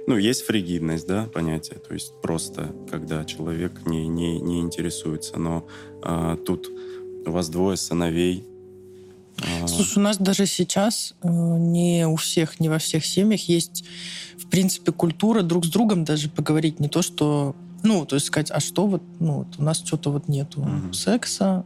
ну, 0.07 0.19
есть 0.19 0.43
фригидность, 0.43 1.07
да, 1.07 1.25
понятие. 1.33 1.79
То 1.79 1.95
есть 1.95 2.13
просто, 2.21 2.75
когда 2.91 3.25
человек 3.25 3.87
не, 3.87 4.07
не, 4.07 4.39
не 4.39 4.61
интересуется. 4.61 5.39
Но 5.39 5.67
э, 6.03 6.37
тут 6.45 6.71
у 7.27 7.31
вас 7.31 7.49
двое 7.49 7.77
сыновей, 7.77 8.45
а. 9.43 9.67
Слушай, 9.67 9.99
у 9.99 10.03
нас 10.03 10.17
даже 10.19 10.47
сейчас 10.47 11.15
э, 11.23 11.29
не 11.29 12.07
у 12.07 12.17
всех, 12.17 12.61
не 12.61 12.69
во 12.69 12.79
всех 12.79 13.05
семьях 13.05 13.49
есть, 13.49 13.85
в 14.39 14.49
принципе, 14.49 14.93
культура 14.93 15.43
друг 15.43 15.65
с 15.65 15.69
другом 15.69 16.05
даже 16.05 16.29
поговорить. 16.29 16.81
Не 16.81 16.89
то, 16.89 17.03
что, 17.03 17.57
ну, 17.83 18.07
то 18.07 18.15
есть 18.15 18.27
сказать, 18.27 18.51
а 18.51 18.61
что 18.61 18.87
вот, 18.87 19.03
ну, 19.19 19.39
вот 19.39 19.49
у 19.59 19.63
нас 19.63 19.83
что-то 19.85 20.11
вот 20.11 20.29
нету 20.29 20.61
mm-hmm. 20.61 20.93
секса, 20.93 21.65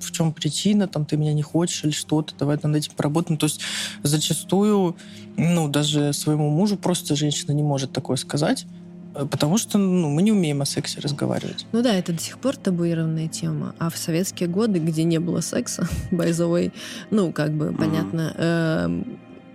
в 0.00 0.12
чем 0.12 0.32
причина, 0.32 0.88
там, 0.88 1.04
ты 1.04 1.16
меня 1.16 1.32
не 1.32 1.42
хочешь 1.42 1.84
или 1.84 1.92
что-то, 1.92 2.34
давай 2.38 2.58
над 2.62 2.76
этим 2.76 2.92
поработаем. 2.96 3.38
То 3.38 3.46
есть 3.46 3.60
зачастую, 4.02 4.96
ну, 5.36 5.68
даже 5.68 6.12
своему 6.12 6.50
мужу 6.50 6.76
просто 6.76 7.16
женщина 7.16 7.52
не 7.52 7.62
может 7.62 7.92
такое 7.92 8.16
сказать, 8.16 8.66
Э, 9.14 9.26
потому 9.26 9.58
что 9.58 9.78
ну, 9.78 10.10
мы 10.10 10.22
не 10.22 10.32
умеем 10.32 10.62
о 10.62 10.66
сексе 10.66 11.00
разговаривать. 11.00 11.66
Ну 11.72 11.82
да, 11.82 11.94
это 11.94 12.12
до 12.12 12.20
сих 12.20 12.38
пор 12.38 12.56
табуированная 12.56 13.28
тема. 13.28 13.74
А 13.78 13.90
в 13.90 13.96
советские 13.96 14.48
годы, 14.48 14.78
где 14.78 15.04
не 15.04 15.18
было 15.18 15.40
секса, 15.40 15.88
by 16.10 16.30
the 16.30 16.50
way, 16.50 16.72
ну, 17.10 17.32
как 17.32 17.52
бы, 17.52 17.66
mm-hmm. 17.66 17.76
понятно, 17.76 18.34
э, 18.36 19.02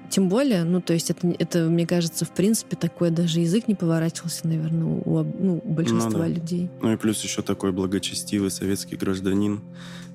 тем 0.09 0.29
более, 0.29 0.63
ну, 0.63 0.81
то 0.81 0.93
есть 0.93 1.09
это, 1.09 1.27
это, 1.39 1.69
мне 1.69 1.85
кажется, 1.85 2.25
в 2.25 2.31
принципе, 2.31 2.75
такой 2.75 3.11
даже 3.11 3.39
язык 3.39 3.67
не 3.67 3.75
поворачивался, 3.75 4.47
наверное, 4.47 4.85
у, 4.85 5.23
ну, 5.23 5.61
у 5.63 5.73
большинства 5.73 6.09
ну, 6.11 6.17
да. 6.19 6.27
людей. 6.27 6.69
Ну 6.81 6.93
и 6.93 6.97
плюс 6.97 7.23
еще 7.23 7.41
такой 7.41 7.71
благочестивый 7.71 8.51
советский 8.51 8.95
гражданин 8.95 9.61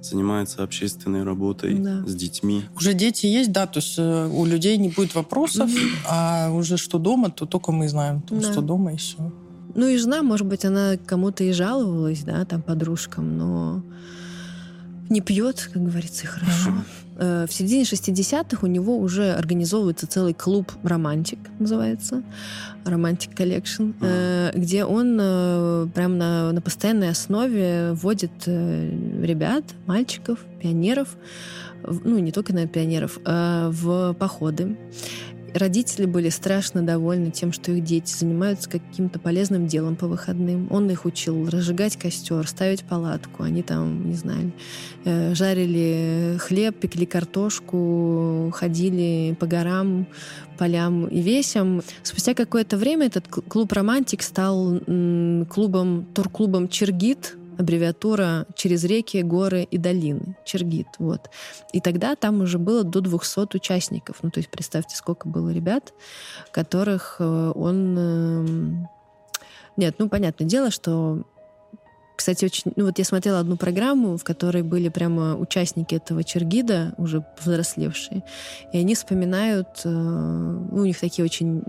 занимается 0.03 0.63
общественной 0.63 1.23
работой 1.23 1.75
да. 1.75 2.05
с 2.07 2.15
детьми. 2.15 2.65
Уже 2.77 2.95
дети 2.95 3.27
есть, 3.27 3.53
да, 3.53 3.67
то 3.67 3.79
есть 3.79 3.95
э, 3.99 4.29
у 4.29 4.45
людей 4.45 4.77
не 4.77 4.91
будет 4.91 5.15
вопросов, 5.15 5.71
а 6.09 6.51
уже 6.53 6.77
что 6.77 6.99
дома, 6.99 7.31
то 7.31 7.47
только 7.47 7.73
мы 7.73 7.89
знаем, 7.89 8.21
то, 8.21 8.35
да. 8.35 8.53
что 8.53 8.61
дома 8.61 8.93
и 8.93 8.97
все. 8.97 9.33
Ну 9.75 9.89
и 9.89 9.97
жена, 9.97 10.23
может 10.23 10.47
быть, 10.47 10.65
она 10.65 10.97
кому-то 11.05 11.43
и 11.43 11.53
жаловалась, 11.53 12.23
да, 12.23 12.45
там, 12.45 12.63
подружкам, 12.63 13.37
но 13.37 13.83
не 15.09 15.21
пьет, 15.21 15.69
как 15.73 15.83
говорится, 15.83 16.25
и 16.25 16.27
хорошо. 16.27 16.73
В 17.17 17.49
середине 17.49 17.85
60-х 17.85 18.59
у 18.63 18.67
него 18.67 18.99
уже 18.99 19.33
организовывается 19.33 20.07
целый 20.07 20.35
клуб 20.35 20.73
«Романтик», 20.83 21.39
называется, 21.59 22.23
«Romantic 22.85 23.37
Collection», 23.37 23.93
uh-huh. 24.01 24.59
где 24.59 24.85
он 24.85 25.17
э, 25.21 25.87
прям 25.95 26.19
на, 26.19 26.53
на 26.53 26.61
постоянной 26.61 27.11
основе 27.11 27.93
вводит 27.93 28.33
ребят, 28.47 29.65
мальчиков, 29.87 30.41
пионеров, 30.61 31.17
ну, 31.83 32.19
не 32.19 32.33
только 32.33 32.53
на 32.53 32.67
пионеров, 32.67 33.19
в 33.25 34.15
походы 34.15 34.77
родители 35.55 36.07
были 36.07 36.29
страшно 36.29 36.83
довольны 36.83 37.31
тем, 37.31 37.53
что 37.53 37.73
их 37.73 37.85
дети 37.85 38.13
занимаются 38.13 38.69
каким-то 38.69 39.19
полезным 39.19 39.67
делом 39.67 39.97
по 39.97 40.07
выходным. 40.07 40.69
Он 40.71 40.91
их 40.91 41.05
учил 41.05 41.49
разжигать 41.49 41.97
костер, 41.97 42.47
ставить 42.47 42.85
палатку. 42.85 43.43
Они 43.43 43.63
там, 43.63 44.09
не 44.09 44.17
знаю, 44.17 44.53
э, 45.05 45.35
жарили 45.35 46.37
хлеб, 46.39 46.77
пекли 46.79 47.07
картошку, 47.07 48.51
ходили 48.55 49.37
по 49.39 49.47
горам, 49.47 50.07
полям 50.59 51.07
и 51.07 51.21
весям. 51.21 51.83
Спустя 52.03 52.35
какое-то 52.35 52.77
время 52.77 53.07
этот 53.07 53.29
клуб 53.29 53.73
«Романтик» 53.73 54.23
стал 54.23 54.81
клубом, 55.49 56.07
турклубом 56.15 56.69
«Чергит», 56.69 57.37
аббревиатура 57.59 58.47
«Через 58.55 58.85
реки, 58.85 59.23
горы 59.23 59.63
и 59.63 59.79
долины», 59.79 60.37
Чергит, 60.45 60.89
вот. 60.99 61.31
И 61.73 61.81
тогда 61.81 62.17
там 62.17 62.41
уже 62.41 62.59
было 62.59 62.85
до 62.85 63.01
200 63.01 63.57
участников. 63.57 64.19
Ну, 64.23 64.31
то 64.31 64.39
есть 64.39 64.51
представьте, 64.51 64.97
сколько 64.97 65.29
было 65.29 65.51
ребят, 65.51 65.93
которых 66.51 67.17
э, 67.19 67.53
он... 67.55 67.99
Эм, 67.99 68.89
нет, 69.77 69.97
ну, 69.99 70.09
понятное 70.09 70.47
дело, 70.47 70.71
что 70.71 71.25
кстати, 72.17 72.45
очень... 72.45 72.73
Ну, 72.77 72.87
вот 72.87 72.99
я 72.99 73.05
смотрела 73.05 73.41
одну 73.41 73.57
программу, 73.57 74.17
в 74.17 74.25
которой 74.25 74.63
были 74.63 74.89
прямо 74.89 75.37
участники 75.37 75.97
этого 75.97 76.23
Чергида, 76.23 76.95
уже 76.97 77.25
взрослевшие, 77.41 78.23
и 78.73 78.79
они 78.79 78.95
вспоминают... 78.95 79.69
Э, 79.85 79.89
ну, 79.89 80.83
у 80.83 80.85
них 80.85 80.99
такие 80.99 81.25
очень 81.25 81.63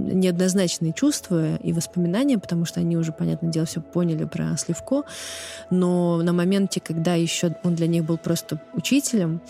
неоднозначные 0.00 0.92
чувства 0.92 1.56
и 1.56 1.72
воспоминания, 1.72 2.38
потому 2.38 2.64
что 2.64 2.80
они 2.80 2.96
уже, 2.96 3.12
понятное 3.12 3.50
дело, 3.50 3.66
все 3.66 3.80
поняли 3.80 4.24
про 4.24 4.56
Сливко, 4.56 5.02
но 5.70 6.22
на 6.22 6.32
моменте, 6.32 6.80
когда 6.80 7.14
еще 7.14 7.54
он 7.62 7.74
для 7.74 7.86
них 7.86 8.04
был 8.04 8.18
просто 8.18 8.60
учителем, 8.74 9.40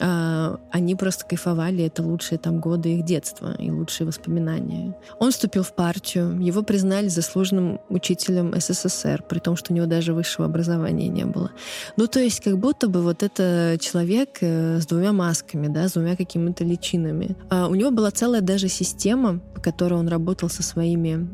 они 0.00 0.94
просто 0.94 1.24
кайфовали, 1.26 1.84
это 1.84 2.02
лучшие 2.02 2.38
там 2.38 2.60
годы 2.60 2.96
их 2.96 3.04
детства 3.04 3.54
и 3.58 3.70
лучшие 3.70 4.06
воспоминания. 4.06 4.96
Он 5.18 5.30
вступил 5.30 5.62
в 5.62 5.74
партию, 5.74 6.38
его 6.40 6.62
признали 6.62 7.08
заслуженным 7.08 7.80
учителем 7.88 8.54
СССР, 8.58 9.24
при 9.28 9.38
том, 9.38 9.56
что 9.56 9.72
у 9.72 9.76
него 9.76 9.86
даже 9.86 10.14
высшего 10.14 10.46
образования 10.46 11.08
не 11.08 11.24
было. 11.24 11.50
Ну, 11.96 12.06
то 12.06 12.20
есть 12.20 12.40
как 12.40 12.58
будто 12.58 12.88
бы 12.88 13.02
вот 13.02 13.22
это 13.22 13.76
человек 13.80 14.38
э, 14.40 14.80
с 14.80 14.86
двумя 14.86 15.12
масками, 15.12 15.68
да, 15.68 15.88
с 15.88 15.92
двумя 15.92 16.16
какими-то 16.16 16.64
личинами. 16.64 17.36
А 17.50 17.68
у 17.68 17.74
него 17.74 17.90
была 17.90 18.10
целая 18.10 18.40
даже 18.40 18.68
система, 18.68 19.40
по 19.54 19.60
которой 19.60 19.94
он 19.94 20.08
работал 20.08 20.48
со 20.48 20.62
своими 20.62 21.28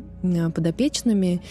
подопечными 0.55 1.43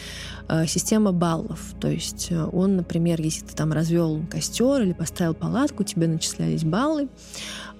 э, 0.47 0.65
система 0.67 1.11
баллов. 1.11 1.73
То 1.79 1.89
есть 1.89 2.27
э, 2.31 2.43
он, 2.43 2.75
например, 2.75 3.21
если 3.21 3.45
ты 3.45 3.55
там 3.55 3.71
развел 3.71 4.21
костер 4.29 4.81
или 4.81 4.93
поставил 4.93 5.33
палатку, 5.33 5.83
тебе 5.83 6.07
начислялись 6.07 6.63
баллы. 6.63 7.07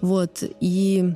Вот. 0.02 0.44
И 0.60 1.14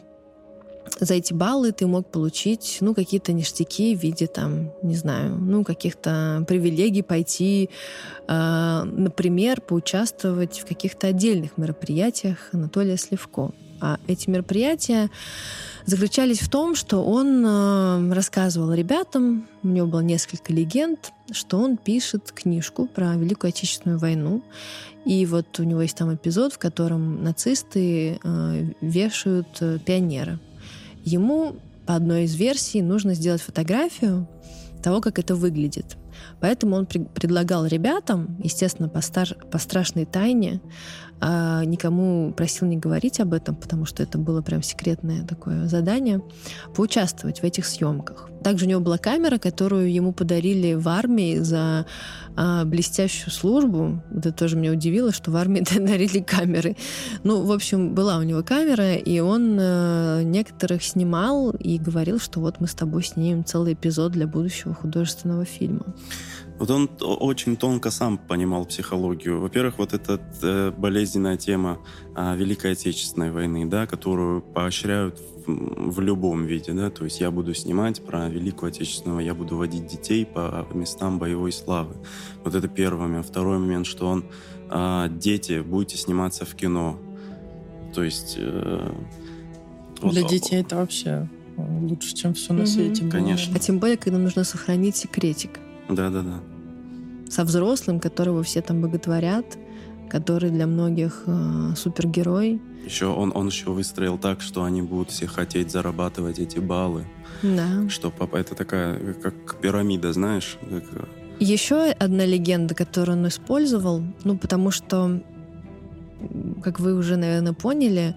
за 0.99 1.13
эти 1.15 1.33
баллы 1.33 1.71
ты 1.71 1.85
мог 1.87 2.07
получить, 2.07 2.77
ну, 2.81 2.93
какие-то 2.93 3.33
ништяки 3.33 3.95
в 3.95 4.01
виде, 4.01 4.27
там, 4.27 4.71
не 4.81 4.95
знаю, 4.95 5.35
ну, 5.35 5.63
каких-то 5.63 6.43
привилегий 6.47 7.03
пойти, 7.03 7.69
э, 8.27 8.83
например, 8.83 9.61
поучаствовать 9.61 10.59
в 10.59 10.65
каких-то 10.65 11.07
отдельных 11.07 11.57
мероприятиях 11.57 12.49
Анатолия 12.51 12.97
Сливко. 12.97 13.51
А 13.79 13.99
эти 14.07 14.29
мероприятия 14.29 15.09
заключались 15.87 16.39
в 16.39 16.49
том, 16.49 16.75
что 16.75 17.03
он 17.03 17.43
э, 17.45 18.13
рассказывал 18.13 18.73
ребятам, 18.73 19.47
у 19.63 19.69
него 19.69 19.87
было 19.87 20.01
несколько 20.01 20.53
легенд, 20.53 21.11
что 21.31 21.57
он 21.59 21.77
пишет 21.77 22.31
книжку 22.33 22.87
про 22.87 23.15
Великую 23.15 23.49
Отечественную 23.49 23.97
войну. 23.97 24.43
И 25.05 25.25
вот 25.25 25.59
у 25.59 25.63
него 25.63 25.81
есть 25.81 25.97
там 25.97 26.13
эпизод, 26.13 26.53
в 26.53 26.57
котором 26.57 27.23
нацисты 27.23 28.19
э, 28.21 28.63
вешают 28.81 29.47
э, 29.61 29.79
пионера. 29.79 30.39
Ему, 31.05 31.55
по 31.85 31.95
одной 31.95 32.25
из 32.25 32.35
версий, 32.35 32.81
нужно 32.81 33.13
сделать 33.13 33.41
фотографию 33.41 34.27
того, 34.83 34.99
как 34.99 35.19
это 35.19 35.35
выглядит. 35.35 35.95
Поэтому 36.41 36.75
он 36.75 36.85
при- 36.85 36.99
предлагал 37.05 37.65
ребятам, 37.65 38.37
естественно, 38.43 38.89
по, 38.89 38.99
стар- 38.99 39.37
по 39.51 39.57
страшной 39.57 40.05
тайне, 40.05 40.59
а 41.19 41.63
никому 41.65 42.31
просил 42.31 42.67
не 42.67 42.77
говорить 42.77 43.19
об 43.19 43.33
этом, 43.33 43.55
потому 43.55 43.85
что 43.85 44.03
это 44.03 44.17
было 44.17 44.41
прям 44.41 44.61
секретное 44.61 45.25
такое 45.25 45.67
задание, 45.67 46.21
поучаствовать 46.75 47.41
в 47.41 47.43
этих 47.43 47.65
съемках. 47.65 48.29
Также 48.43 48.65
у 48.65 48.69
него 48.69 48.81
была 48.81 48.97
камера, 48.97 49.39
которую 49.39 49.91
ему 49.91 50.13
подарили 50.13 50.73
в 50.75 50.87
армии 50.87 51.39
за 51.39 51.85
а, 52.35 52.65
блестящую 52.65 53.31
службу. 53.31 54.03
Это 54.15 54.31
тоже 54.31 54.57
меня 54.57 54.71
удивило, 54.71 55.11
что 55.11 55.31
в 55.31 55.35
армии 55.35 55.61
дарили 55.75 56.19
камеры. 56.19 56.75
Ну, 57.23 57.43
в 57.43 57.51
общем, 57.51 57.95
была 57.95 58.17
у 58.17 58.23
него 58.23 58.43
камера, 58.43 58.93
и 58.93 59.19
он 59.19 59.57
а, 59.59 60.21
некоторых 60.21 60.83
снимал 60.83 61.51
и 61.51 61.79
говорил, 61.79 62.19
что 62.19 62.39
вот 62.39 62.59
мы 62.59 62.67
с 62.67 62.75
тобой 62.75 63.03
снимем 63.03 63.43
целый 63.43 63.73
эпизод 63.73 64.11
для 64.11 64.27
будущего 64.27 64.73
художественного 64.73 65.45
фильма. 65.45 65.85
Вот 66.59 66.71
он 66.71 66.89
очень 66.99 67.55
тонко 67.55 67.91
сам 67.91 68.17
понимал 68.17 68.65
психологию. 68.65 69.39
Во-первых, 69.39 69.77
вот 69.77 69.93
эта 69.93 70.19
э, 70.41 70.71
болезненная 70.75 71.37
тема 71.37 71.77
э, 72.15 72.35
Великой 72.35 72.71
Отечественной 72.71 73.31
войны, 73.31 73.67
да, 73.67 73.85
которую 73.85 74.41
поощряют 74.41 75.19
в, 75.45 75.91
в 75.91 75.99
любом 75.99 76.45
виде, 76.45 76.73
да, 76.73 76.89
то 76.89 77.03
есть 77.03 77.21
я 77.21 77.29
буду 77.29 77.53
снимать 77.53 78.03
про 78.03 78.27
Великую 78.27 78.69
Отечественную, 78.69 79.23
я 79.23 79.35
буду 79.35 79.55
водить 79.55 79.85
детей 79.85 80.25
по 80.25 80.67
местам 80.73 81.19
боевой 81.19 81.51
славы. 81.51 81.95
Вот 82.43 82.55
это 82.55 82.67
первый 82.67 83.01
момент. 83.07 83.27
Второй 83.27 83.59
момент, 83.59 83.85
что 83.85 84.07
он, 84.07 84.25
э, 84.71 85.07
дети, 85.11 85.61
будете 85.61 85.97
сниматься 85.97 86.43
в 86.45 86.55
кино. 86.55 86.99
То 87.93 88.03
есть... 88.03 88.35
Э, 88.39 88.91
Для 90.01 90.21
вот, 90.21 90.31
детей 90.31 90.61
это 90.61 90.77
вообще 90.77 91.29
лучше, 91.55 92.15
чем 92.15 92.33
все 92.33 92.53
на 92.53 92.65
свете. 92.65 93.07
Конечно. 93.09 93.55
А 93.55 93.59
тем 93.59 93.77
более, 93.77 93.97
когда 93.97 94.17
нужно 94.17 94.43
сохранить 94.43 94.95
секретик. 94.95 95.59
Да-да-да. 95.89 96.39
Со 97.29 97.43
взрослым, 97.43 97.99
которого 97.99 98.43
все 98.43 98.61
там 98.61 98.81
боготворят, 98.81 99.57
который 100.09 100.49
для 100.49 100.67
многих 100.67 101.23
э, 101.25 101.73
супергерой. 101.75 102.61
Еще 102.85 103.07
он, 103.07 103.31
он 103.35 103.47
еще 103.47 103.69
выстроил 103.71 104.17
так, 104.17 104.41
что 104.41 104.63
они 104.63 104.81
будут 104.81 105.11
все 105.11 105.27
хотеть 105.27 105.71
зарабатывать 105.71 106.39
эти 106.39 106.59
баллы. 106.59 107.05
Да. 107.43 107.89
Что 107.89 108.11
папа, 108.11 108.37
это 108.37 108.55
такая, 108.55 109.13
как 109.15 109.59
пирамида, 109.59 110.13
знаешь? 110.13 110.57
Как... 110.61 110.83
Э, 110.93 111.05
еще 111.39 111.91
одна 111.91 112.25
легенда, 112.25 112.73
которую 112.73 113.17
он 113.17 113.27
использовал, 113.27 114.01
ну, 114.23 114.37
потому 114.37 114.71
что 114.71 115.21
как 116.63 116.79
вы 116.79 116.95
уже, 116.95 117.15
наверное, 117.15 117.53
поняли, 117.53 118.15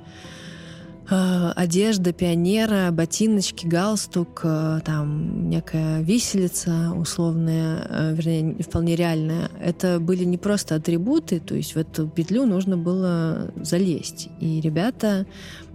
э, 1.10 1.52
одежда 1.56 2.12
пионера, 2.12 2.90
ботиночки, 2.90 3.66
галстук, 3.66 4.40
э, 4.44 4.80
там 4.84 5.48
некая 5.50 6.02
виселица 6.02 6.92
условная, 6.96 7.86
э, 7.88 8.14
вернее, 8.14 8.62
вполне 8.62 8.96
реальная. 8.96 9.50
Это 9.60 10.00
были 10.00 10.24
не 10.24 10.38
просто 10.38 10.76
атрибуты, 10.76 11.40
то 11.40 11.54
есть 11.54 11.74
в 11.74 11.78
эту 11.78 12.08
петлю 12.08 12.46
нужно 12.46 12.76
было 12.76 13.50
залезть. 13.56 14.28
И 14.40 14.60
ребята 14.60 15.26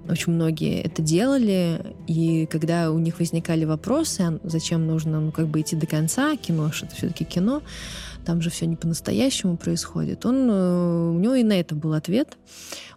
очень 0.10 0.34
многие 0.34 0.82
это 0.82 1.02
делали, 1.02 1.96
и 2.08 2.46
когда 2.46 2.92
у 2.92 3.00
них 3.00 3.20
возникали 3.20 3.66
вопросы, 3.66 4.22
а 4.22 4.40
зачем 4.44 4.86
нужно 4.86 5.20
ну, 5.20 5.32
как 5.32 5.48
бы 5.48 5.62
идти 5.62 5.76
до 5.76 5.88
конца, 5.88 6.36
кино, 6.38 6.72
что 6.72 6.86
это 6.86 6.96
все-таки 6.96 7.26
кино, 7.26 7.62
там 8.26 8.42
же 8.42 8.50
все 8.50 8.66
не 8.66 8.76
по-настоящему 8.76 9.58
происходит. 9.58 10.26
Он, 10.26 10.50
у 10.50 11.20
него 11.20 11.36
и 11.36 11.44
на 11.44 11.60
это 11.60 11.76
был 11.76 11.94
ответ. 11.94 12.38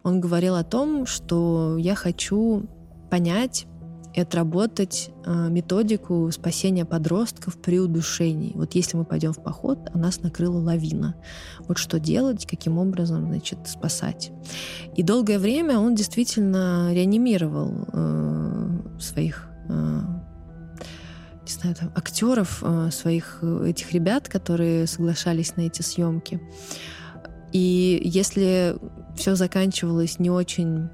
Он 0.09 0.21
говорил 0.21 0.55
о 0.57 0.65
том, 0.65 1.05
что 1.05 1.77
я 1.79 1.95
хочу 1.95 2.67
понять 3.11 3.67
и 4.15 4.21
отработать 4.23 5.11
э, 5.27 5.49
методику 5.51 6.31
спасения 6.33 6.87
подростков 6.87 7.61
при 7.61 7.79
удушении. 7.79 8.53
Вот 8.55 8.75
если 8.75 8.97
мы 8.97 9.05
пойдем 9.05 9.35
в 9.35 9.43
поход, 9.43 9.91
а 9.93 9.99
нас 9.99 10.23
накрыла 10.23 10.59
лавина. 10.59 11.15
Вот 11.61 11.77
что 11.77 12.01
делать, 12.01 12.47
каким 12.47 12.79
образом, 12.79 13.27
значит, 13.27 13.59
спасать. 13.67 14.33
И 14.97 15.03
долгое 15.03 15.39
время 15.39 15.79
он 15.79 15.95
действительно 15.95 16.91
реанимировал 16.95 17.87
э, 17.93 18.81
своих 18.99 19.51
э, 19.69 20.01
не 21.47 21.53
знаю, 21.53 21.77
там, 21.77 21.93
актеров, 21.95 22.63
э, 22.63 22.89
своих 22.91 23.41
э, 23.43 23.67
этих 23.69 23.93
ребят, 23.93 24.29
которые 24.29 24.87
соглашались 24.87 25.55
на 25.57 25.63
эти 25.63 25.83
съемки. 25.83 26.41
И 27.53 28.01
если 28.05 28.77
все 29.19 29.35
заканчивалось 29.35 30.19
не 30.19 30.31
очень 30.31 30.89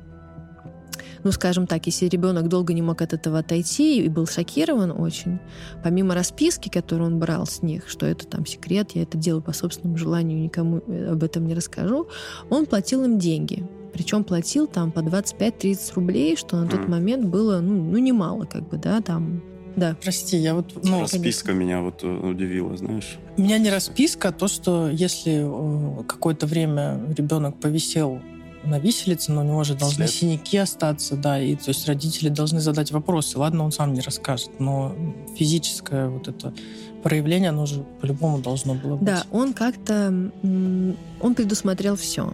ну, 1.25 1.33
скажем 1.33 1.67
так, 1.67 1.87
если 1.87 2.07
ребенок 2.07 2.49
долго 2.49 2.75
не 2.75 2.83
мог 2.83 3.01
от 3.01 3.15
этого 3.15 3.39
отойти 3.39 4.03
и 4.03 4.09
был 4.11 4.27
шокирован 4.27 4.91
очень, 4.91 5.41
помимо 5.83 6.15
расписки, 6.15 6.69
которую 6.69 7.13
он 7.13 7.19
брал 7.19 7.47
с 7.47 7.63
них, 7.63 7.89
что 7.89 8.05
это 8.05 8.27
там 8.27 8.45
секрет, 8.45 8.91
я 8.93 9.03
это 9.03 9.17
делаю 9.17 9.43
по 9.43 9.55
собственному 9.55 9.97
желанию, 9.97 10.39
никому 10.39 10.83
э, 10.87 11.13
об 11.13 11.25
этом 11.25 11.47
не 11.47 11.55
расскажу, 11.55 12.09
он 12.51 12.67
платил 12.67 13.05
им 13.05 13.19
деньги. 13.19 13.67
Причем 13.95 14.23
платил 14.23 14.67
там 14.67 14.93
по 14.93 14.99
25-30 14.99 15.95
рублей, 15.95 16.37
что 16.37 16.57
на 16.57 16.69
тот 16.69 16.89
момент 16.89 17.27
было, 17.27 17.61
ну, 17.61 17.83
ну 17.83 17.97
немало, 17.99 18.45
как 18.45 18.69
бы, 18.69 18.77
да, 18.77 19.01
там 19.01 19.43
да. 19.77 19.97
Прости, 20.03 20.37
я 20.37 20.55
вот... 20.55 20.73
Ну, 20.85 21.01
расписка 21.01 21.49
конечно. 21.49 21.65
меня 21.65 21.81
вот 21.81 22.03
э, 22.03 22.07
удивила, 22.09 22.77
знаешь. 22.77 23.19
Меня 23.37 23.59
не 23.59 23.71
расписка, 23.71 24.29
а 24.29 24.33
то, 24.33 24.49
что 24.49 24.89
если 24.89 25.43
э, 25.45 26.05
какое-то 26.05 26.47
время 26.47 27.01
ребенок 27.17 27.59
повисел 27.61 28.21
на 28.65 28.79
виселице, 28.79 29.33
но 29.33 29.43
у 29.43 29.45
него 29.45 29.65
же 29.65 29.75
должны 29.75 30.07
След. 30.07 30.11
синяки 30.11 30.57
остаться, 30.57 31.17
да, 31.17 31.39
и 31.39 31.55
то 31.55 31.69
есть 31.69 31.87
родители 31.87 32.29
должны 32.29 32.61
задать 32.61 32.93
вопросы. 32.93 33.39
Ладно, 33.39 33.65
он 33.65 33.73
сам 33.73 33.93
не 33.93 34.01
расскажет, 34.01 34.59
но 34.59 34.95
физическое 35.37 36.09
вот 36.09 36.29
это 36.29 36.55
проявление, 37.03 37.51
оно 37.51 37.67
же 37.67 37.85
по-любому 38.01 38.39
должно 38.39 38.75
было 38.75 38.97
быть. 38.97 39.05
Да, 39.05 39.25
он 39.31 39.53
как-то, 39.53 40.09
он 40.43 41.35
предусмотрел 41.37 41.97
все. 41.97 42.33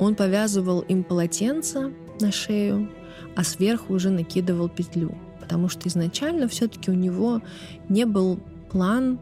Он 0.00 0.16
повязывал 0.16 0.80
им 0.80 1.04
полотенце 1.04 1.92
на 2.20 2.32
шею, 2.32 2.90
а 3.36 3.44
сверху 3.44 3.94
уже 3.94 4.10
накидывал 4.10 4.68
петлю 4.68 5.14
потому 5.42 5.68
что 5.68 5.88
изначально 5.88 6.46
все-таки 6.46 6.90
у 6.90 6.94
него 6.94 7.42
не 7.88 8.06
был 8.06 8.38
план 8.70 9.18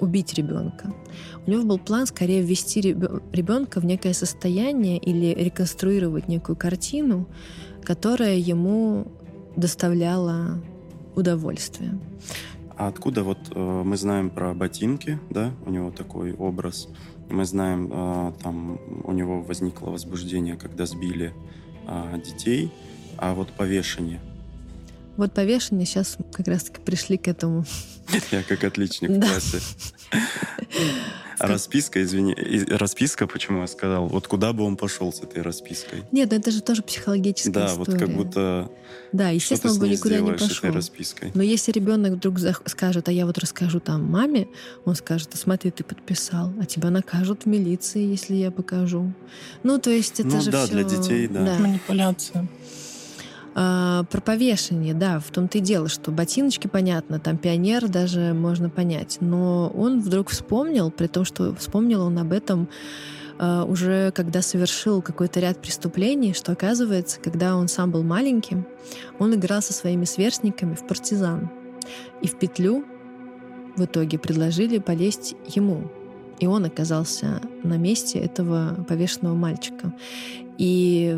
убить 0.00 0.34
ребенка. 0.34 0.92
У 1.46 1.50
него 1.50 1.62
был 1.62 1.78
план 1.78 2.06
скорее 2.06 2.42
ввести 2.42 2.80
ребенка 2.80 3.80
в 3.80 3.84
некое 3.84 4.14
состояние 4.14 4.98
или 4.98 5.34
реконструировать 5.34 6.28
некую 6.28 6.56
картину, 6.56 7.28
которая 7.84 8.36
ему 8.36 9.12
доставляла 9.56 10.62
удовольствие. 11.14 11.98
А 12.76 12.88
откуда 12.88 13.22
вот 13.22 13.38
э, 13.54 13.82
мы 13.84 13.96
знаем 13.96 14.28
про 14.28 14.52
ботинки, 14.52 15.18
да, 15.30 15.52
у 15.64 15.70
него 15.70 15.90
такой 15.90 16.34
образ. 16.34 16.88
Мы 17.30 17.46
знаем, 17.46 17.90
э, 17.90 18.32
там 18.42 18.78
у 19.04 19.12
него 19.12 19.40
возникло 19.40 19.90
возбуждение, 19.90 20.56
когда 20.56 20.84
сбили 20.84 21.32
э, 21.86 22.20
детей, 22.22 22.70
а 23.16 23.34
вот 23.34 23.48
повешение– 23.52 24.20
вот 25.16 25.32
повешение 25.32 25.86
сейчас 25.86 26.16
как 26.32 26.46
раз-таки 26.48 26.80
пришли 26.80 27.16
к 27.16 27.28
этому. 27.28 27.64
Я 28.30 28.42
как 28.42 28.64
отличник 28.64 29.10
в 29.10 29.20
классе. 29.20 29.60
А 31.38 31.46
расписка, 31.46 32.02
извини, 32.02 32.34
расписка, 32.70 33.26
почему 33.26 33.60
я 33.60 33.66
сказал, 33.66 34.06
вот 34.06 34.26
куда 34.26 34.52
бы 34.52 34.64
он 34.64 34.76
пошел 34.76 35.12
с 35.12 35.20
этой 35.20 35.42
распиской? 35.42 36.02
Нет, 36.10 36.30
ну 36.30 36.36
это 36.38 36.50
же 36.50 36.62
тоже 36.62 36.82
психологическая 36.82 37.52
да, 37.52 37.66
история. 37.66 37.84
Да, 37.84 37.92
вот 37.92 38.00
как 38.00 38.16
будто 38.16 38.70
Да, 39.12 39.28
естественно, 39.28 39.74
он 39.74 39.78
бы 39.78 39.88
никуда 39.88 40.20
не 40.20 40.32
пошел. 40.32 40.72
распиской. 40.72 41.32
Но 41.34 41.42
если 41.42 41.72
ребенок 41.72 42.14
вдруг 42.14 42.38
скажет, 42.66 43.08
а 43.08 43.12
я 43.12 43.26
вот 43.26 43.36
расскажу 43.38 43.80
там 43.80 44.04
маме, 44.04 44.48
он 44.84 44.94
скажет, 44.94 45.28
а 45.34 45.36
смотри, 45.36 45.70
ты 45.70 45.84
подписал, 45.84 46.52
а 46.60 46.64
тебя 46.64 46.90
накажут 46.90 47.42
в 47.44 47.46
милиции, 47.46 48.00
если 48.00 48.34
я 48.36 48.50
покажу. 48.50 49.12
Ну, 49.62 49.78
то 49.78 49.90
есть 49.90 50.20
это 50.20 50.36
ну, 50.36 50.40
же 50.40 50.50
да, 50.50 50.64
все... 50.64 50.72
для 50.72 50.84
детей, 50.84 51.28
да. 51.28 51.44
да. 51.44 51.58
Манипуляция. 51.58 52.48
А, 53.58 54.04
про 54.10 54.20
повешение, 54.20 54.92
да, 54.92 55.18
в 55.18 55.30
том-то 55.30 55.56
и 55.56 55.60
дело, 55.62 55.88
что 55.88 56.10
ботиночки, 56.10 56.66
понятно, 56.66 57.18
там 57.18 57.38
пионер 57.38 57.88
даже 57.88 58.34
можно 58.34 58.68
понять. 58.68 59.16
Но 59.20 59.72
он 59.74 60.02
вдруг 60.02 60.28
вспомнил, 60.28 60.90
при 60.90 61.06
том, 61.06 61.24
что 61.24 61.54
вспомнил 61.54 62.02
он 62.02 62.18
об 62.18 62.32
этом 62.32 62.68
а, 63.38 63.64
уже 63.64 64.10
когда 64.12 64.42
совершил 64.42 65.00
какой-то 65.00 65.40
ряд 65.40 65.62
преступлений, 65.62 66.34
что 66.34 66.52
оказывается, 66.52 67.18
когда 67.18 67.56
он 67.56 67.68
сам 67.68 67.90
был 67.90 68.02
маленьким, 68.02 68.66
он 69.18 69.34
играл 69.34 69.62
со 69.62 69.72
своими 69.72 70.04
сверстниками 70.04 70.74
в 70.74 70.86
партизан. 70.86 71.50
И 72.20 72.28
в 72.28 72.38
петлю 72.38 72.84
в 73.74 73.82
итоге 73.82 74.18
предложили 74.18 74.76
полезть 74.76 75.34
ему. 75.46 75.90
И 76.38 76.46
он 76.46 76.64
оказался 76.64 77.40
на 77.62 77.76
месте 77.76 78.18
этого 78.18 78.84
повешенного 78.88 79.34
мальчика. 79.34 79.92
И, 80.58 81.14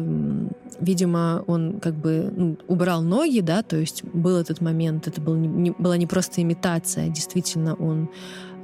видимо, 0.81 1.44
он 1.46 1.81
как 1.81 1.94
бы 1.94 2.33
ну, 2.37 2.59
убрал 2.66 3.02
ноги, 3.02 3.40
да, 3.40 3.62
то 3.62 3.76
есть 3.76 4.04
был 4.04 4.37
этот 4.37 4.61
момент, 4.61 5.07
это 5.07 5.20
был 5.20 5.37
не, 5.37 5.70
была 5.70 5.96
не 5.96 6.07
просто 6.07 6.42
имитация, 6.42 7.07
а 7.07 7.09
действительно 7.09 7.74
он 7.74 8.09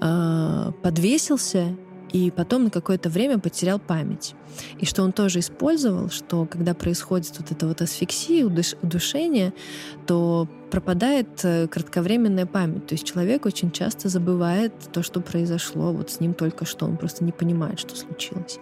э, 0.00 0.72
подвесился 0.82 1.76
и 2.14 2.30
потом 2.30 2.64
на 2.64 2.70
какое-то 2.70 3.10
время 3.10 3.40
потерял 3.40 3.80
память. 3.80 4.36
И 4.78 4.86
что 4.86 5.02
он 5.02 5.12
тоже 5.12 5.40
использовал, 5.40 6.10
что 6.10 6.46
когда 6.46 6.72
происходит 6.72 7.34
вот 7.40 7.50
это 7.50 7.66
вот 7.66 7.82
асфиксия, 7.82 8.46
удушение, 8.46 9.52
то 10.06 10.48
пропадает 10.70 11.28
э, 11.42 11.66
кратковременная 11.66 12.46
память. 12.46 12.86
То 12.86 12.94
есть 12.94 13.04
человек 13.04 13.46
очень 13.46 13.72
часто 13.72 14.08
забывает 14.08 14.72
то, 14.92 15.02
что 15.02 15.20
произошло 15.20 15.92
вот 15.92 16.12
с 16.12 16.20
ним 16.20 16.34
только 16.34 16.64
что. 16.64 16.86
Он 16.86 16.96
просто 16.96 17.24
не 17.24 17.32
понимает, 17.32 17.80
что 17.80 17.96
случилось 17.96 18.60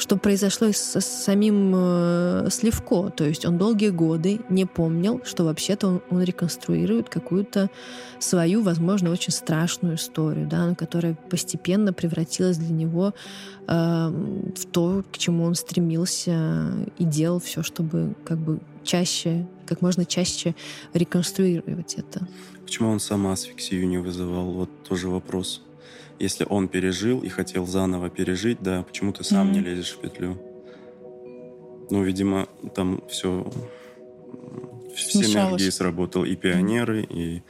что 0.00 0.16
произошло 0.16 0.72
с, 0.72 0.96
с 0.96 1.04
самим 1.04 1.72
э, 1.76 2.48
Сливко. 2.50 3.10
То 3.10 3.24
есть 3.24 3.44
он 3.44 3.58
долгие 3.58 3.90
годы 3.90 4.40
не 4.48 4.64
помнил, 4.64 5.20
что 5.24 5.44
вообще-то 5.44 5.88
он, 5.88 6.02
он 6.10 6.22
реконструирует 6.22 7.10
какую-то 7.10 7.70
свою, 8.18 8.62
возможно, 8.62 9.10
очень 9.10 9.32
страшную 9.32 9.96
историю, 9.96 10.46
да, 10.46 10.74
которая 10.74 11.14
постепенно 11.28 11.92
превратилась 11.92 12.56
для 12.56 12.74
него 12.74 13.12
э, 13.68 13.72
в 13.72 14.66
то, 14.72 15.04
к 15.12 15.18
чему 15.18 15.44
он 15.44 15.54
стремился 15.54 16.72
и 16.96 17.04
делал 17.04 17.38
все, 17.38 17.62
чтобы 17.62 18.14
как 18.24 18.38
бы 18.38 18.60
чаще, 18.82 19.46
как 19.66 19.82
можно 19.82 20.06
чаще 20.06 20.54
реконструировать 20.94 21.94
это. 21.94 22.26
Почему 22.62 22.88
он 22.90 23.00
сама 23.00 23.32
асфиксию 23.32 23.86
не 23.86 23.98
вызывал? 23.98 24.50
Вот 24.50 24.70
тоже 24.84 25.08
вопрос 25.08 25.60
если 26.20 26.46
он 26.48 26.68
пережил 26.68 27.20
и 27.20 27.28
хотел 27.28 27.66
заново 27.66 28.10
пережить, 28.10 28.58
да, 28.60 28.82
почему 28.82 29.12
ты 29.12 29.24
сам 29.24 29.48
mm-hmm. 29.48 29.52
не 29.52 29.60
лезешь 29.60 29.92
в 29.92 30.00
петлю? 30.00 30.38
Ну, 31.90 32.04
видимо, 32.04 32.46
там 32.74 33.02
все, 33.08 33.50
все 34.94 35.22
энергии 35.22 35.70
сработал. 35.70 36.24
И 36.24 36.36
пионеры, 36.36 37.02
mm-hmm. 37.02 37.42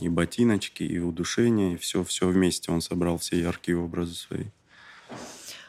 и, 0.00 0.04
и 0.06 0.08
ботиночки, 0.08 0.82
и 0.82 0.98
удушение, 0.98 1.74
и 1.74 1.76
все, 1.76 2.02
все 2.02 2.28
вместе 2.28 2.72
он 2.72 2.80
собрал 2.80 3.18
все 3.18 3.38
яркие 3.38 3.78
образы 3.78 4.14
свои. 4.14 4.46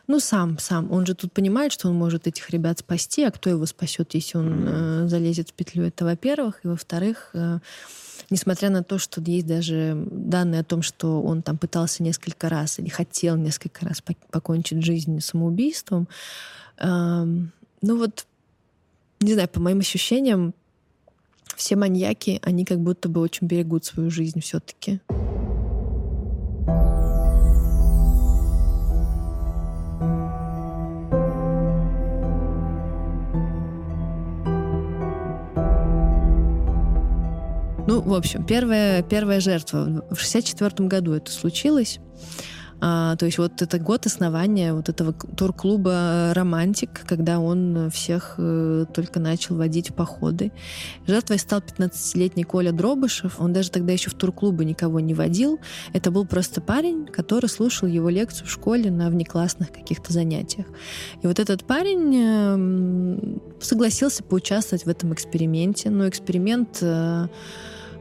Ну, 0.08 0.20
сам, 0.20 0.60
сам. 0.60 0.92
Он 0.92 1.06
же 1.06 1.16
тут 1.16 1.32
понимает, 1.32 1.72
что 1.72 1.88
он 1.88 1.96
может 1.96 2.28
этих 2.28 2.50
ребят 2.50 2.80
спасти, 2.80 3.24
а 3.24 3.32
кто 3.32 3.50
его 3.50 3.66
спасет, 3.66 4.14
если 4.14 4.38
он 4.38 4.66
э, 4.68 5.08
залезет 5.08 5.50
в 5.50 5.54
петлю? 5.54 5.86
Это, 5.86 6.04
во-первых. 6.04 6.60
И, 6.64 6.68
во-вторых, 6.68 7.30
э, 7.34 7.60
несмотря 8.30 8.70
на 8.70 8.84
то, 8.84 8.98
что 8.98 9.22
есть 9.22 9.48
даже 9.48 9.96
данные 10.12 10.62
о 10.62 10.66
том, 10.66 10.82
что 10.82 11.22
он 11.22 11.42
там 11.42 11.58
пытался 11.58 12.04
несколько 12.04 12.50
раз 12.50 12.80
или 12.80 12.90
хотел 12.90 13.38
несколько 13.38 13.86
раз 13.86 14.02
покончить 14.02 14.84
жизнь 14.84 15.22
самоубийством, 15.22 16.10
эм, 16.80 17.54
ну 17.82 17.98
вот, 17.98 18.26
не 19.22 19.34
знаю, 19.34 19.48
по 19.48 19.62
моим 19.62 19.80
ощущениям, 19.80 20.54
все 21.56 21.76
маньяки, 21.76 22.40
они 22.44 22.66
как 22.66 22.80
будто 22.80 23.08
бы 23.08 23.22
очень 23.22 23.48
берегут 23.48 23.86
свою 23.86 24.10
жизнь 24.10 24.42
все-таки. 24.42 25.00
В 38.02 38.14
общем, 38.14 38.46
первая, 38.46 39.04
первая 39.04 39.40
жертва. 39.40 40.06
В 40.12 40.20
64 40.20 40.88
году 40.88 41.14
это 41.14 41.32
случилось. 41.32 42.00
А, 42.86 43.16
то 43.16 43.26
есть 43.26 43.38
вот 43.38 43.62
это 43.62 43.80
год 43.80 44.06
основания 44.06 44.74
вот 44.74 44.90
этого 44.90 45.14
турклуба 45.14 46.34
«Романтик», 46.34 47.06
когда 47.08 47.40
он 47.40 47.90
всех 47.90 48.36
э, 48.38 48.84
только 48.94 49.22
начал 49.22 49.56
водить 49.56 49.92
в 49.92 49.94
походы. 49.94 50.52
Жертвой 51.08 51.40
стал 51.40 51.62
15-летний 51.62 52.44
Коля 52.44 52.74
Дробышев. 52.74 53.40
Он 53.40 53.54
даже 53.54 53.72
тогда 53.72 53.94
еще 53.94 54.10
в 54.10 54.16
турклубы 54.16 54.66
никого 54.66 55.00
не 55.00 55.14
водил. 55.14 55.62
Это 55.94 56.12
был 56.12 56.26
просто 56.26 56.60
парень, 56.60 57.06
который 57.06 57.48
слушал 57.48 57.88
его 57.88 58.10
лекцию 58.10 58.48
в 58.48 58.52
школе 58.52 58.92
на 58.92 59.10
внеклассных 59.10 59.72
каких-то 59.72 60.12
занятиях. 60.12 60.68
И 61.22 61.28
вот 61.28 61.40
этот 61.40 61.64
парень 61.66 62.14
э, 62.18 63.62
согласился 63.62 64.24
поучаствовать 64.24 64.86
в 64.86 64.90
этом 64.90 65.14
эксперименте. 65.14 65.90
Но 65.90 66.10
эксперимент... 66.10 66.80
Э, 66.82 67.30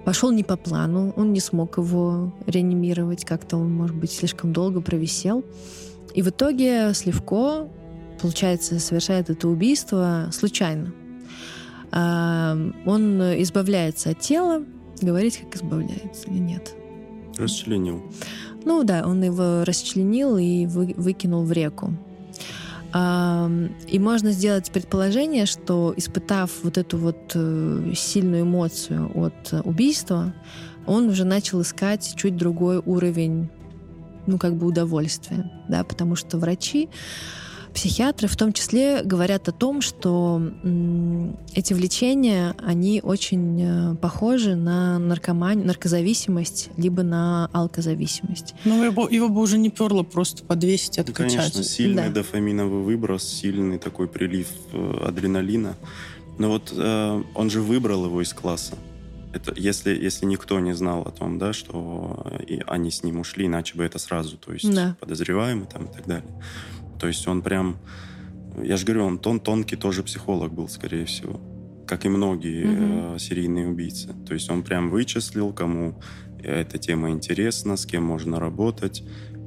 пошел 0.05 0.31
не 0.31 0.43
по 0.43 0.57
плану, 0.57 1.13
он 1.17 1.33
не 1.33 1.41
смог 1.41 1.79
его 1.79 2.33
реанимировать, 2.47 3.25
как-то 3.25 3.57
он, 3.57 3.73
может 3.73 3.97
быть, 3.97 4.13
слишком 4.13 4.53
долго 4.53 4.81
провисел. 4.81 5.45
И 6.15 6.23
в 6.23 6.29
итоге 6.29 6.93
Сливко, 6.95 7.69
получается, 8.21 8.79
совершает 8.79 9.31
это 9.31 9.49
убийство 9.49 10.29
случайно. 10.33 10.93
А, 11.91 12.57
он 12.87 13.21
избавляется 13.43 14.11
от 14.11 14.21
тела, 14.21 14.65
говорить, 15.01 15.39
как 15.39 15.57
избавляется 15.57 16.29
или 16.29 16.39
нет. 16.39 16.75
Расчленил. 17.39 18.03
Ну 18.65 18.85
да, 18.85 19.05
он 19.07 19.23
его 19.23 19.65
расчленил 19.65 20.37
и 20.37 20.67
вы, 20.67 20.95
выкинул 20.97 21.45
в 21.45 21.53
реку. 21.53 21.93
И 22.95 23.99
можно 23.99 24.33
сделать 24.33 24.71
предположение, 24.71 25.47
что 25.47 25.95
испытав 25.97 26.51
вот 26.63 26.77
эту 26.77 26.99
вот 26.99 27.33
э, 27.35 27.93
сильную 27.97 28.43
эмоцию 28.43 29.11
от 29.15 29.55
убийства, 29.65 30.35
он 30.87 31.09
уже 31.09 31.25
начал 31.25 31.63
искать 31.63 32.15
чуть 32.17 32.37
другой 32.37 32.83
уровень, 32.85 33.49
ну, 34.27 34.37
как 34.37 34.57
бы 34.57 34.67
удовольствия, 34.67 35.51
да, 35.69 35.85
потому 35.85 36.17
что 36.17 36.37
врачи 36.37 36.91
Психиатры 37.75 38.29
в 38.29 38.37
том 38.37 38.53
числе 38.53 39.03
говорят 39.03 39.49
о 39.49 39.53
том, 39.53 39.81
что 39.81 40.43
эти 41.55 41.73
влечения, 41.73 42.55
они 42.59 43.01
очень 43.03 43.63
э, 43.63 43.95
похожи 43.97 44.55
на 44.55 44.99
наркомань, 44.99 45.65
наркозависимость, 45.65 46.71
либо 46.77 47.03
на 47.03 47.47
алкозависимость. 47.53 48.55
Ну, 48.65 48.83
его, 48.85 49.09
его 49.09 49.29
бы 49.29 49.41
уже 49.41 49.59
не 49.59 49.71
перло 49.71 50.03
просто 50.03 50.45
подвесить, 50.45 50.99
откачать. 50.99 51.37
конечно, 51.37 51.63
сильный 51.63 52.09
да. 52.09 52.11
дофаминовый 52.11 52.83
выброс, 52.83 53.25
сильный 53.25 53.79
такой 53.79 54.09
прилив 54.09 54.49
э, 54.73 55.05
адреналина. 55.07 55.77
Но 56.39 56.49
вот 56.51 56.73
э, 56.77 57.23
он 57.35 57.51
же 57.51 57.61
выбрал 57.61 58.07
его 58.07 58.23
из 58.23 58.33
класса. 58.33 58.77
Это 59.33 59.55
если, 59.57 59.95
если 59.95 60.27
никто 60.27 60.61
не 60.61 60.75
знал 60.75 61.03
о 61.03 61.11
том, 61.11 61.39
да, 61.39 61.53
что 61.53 62.27
и 62.47 62.63
они 62.67 62.91
с 62.91 63.03
ним 63.03 63.21
ушли, 63.21 63.47
иначе 63.47 63.77
бы 63.77 63.85
это 63.85 63.99
сразу, 63.99 64.37
то 64.37 64.53
есть 64.53 64.71
да. 64.71 64.95
подозреваемый 65.01 65.67
там 65.67 65.87
и 65.87 65.93
так 65.93 66.07
далее. 66.07 66.29
То 67.03 67.09
есть 67.09 67.27
он 67.27 67.43
прям... 67.43 67.79
Я 68.63 68.77
же 68.77 68.87
говорю, 68.87 69.07
он 69.07 69.19
тон, 69.19 69.41
тонкий 69.41 69.75
тоже 69.75 70.05
психолог 70.05 70.53
был, 70.53 70.69
скорее 70.69 71.05
всего. 71.05 71.41
Как 71.85 72.07
и 72.07 72.09
многие 72.09 72.65
mm-hmm. 72.65 73.17
э, 73.17 73.19
серийные 73.19 73.67
убийцы. 73.67 74.15
То 74.25 74.35
есть 74.35 74.49
он 74.51 74.63
прям 74.63 74.89
вычислил, 74.89 75.53
кому 75.53 76.01
эта 76.45 76.79
тема 76.79 77.11
интересна, 77.11 77.77
с 77.77 77.87
кем 77.87 78.05
можно 78.05 78.39
работать, 78.39 79.03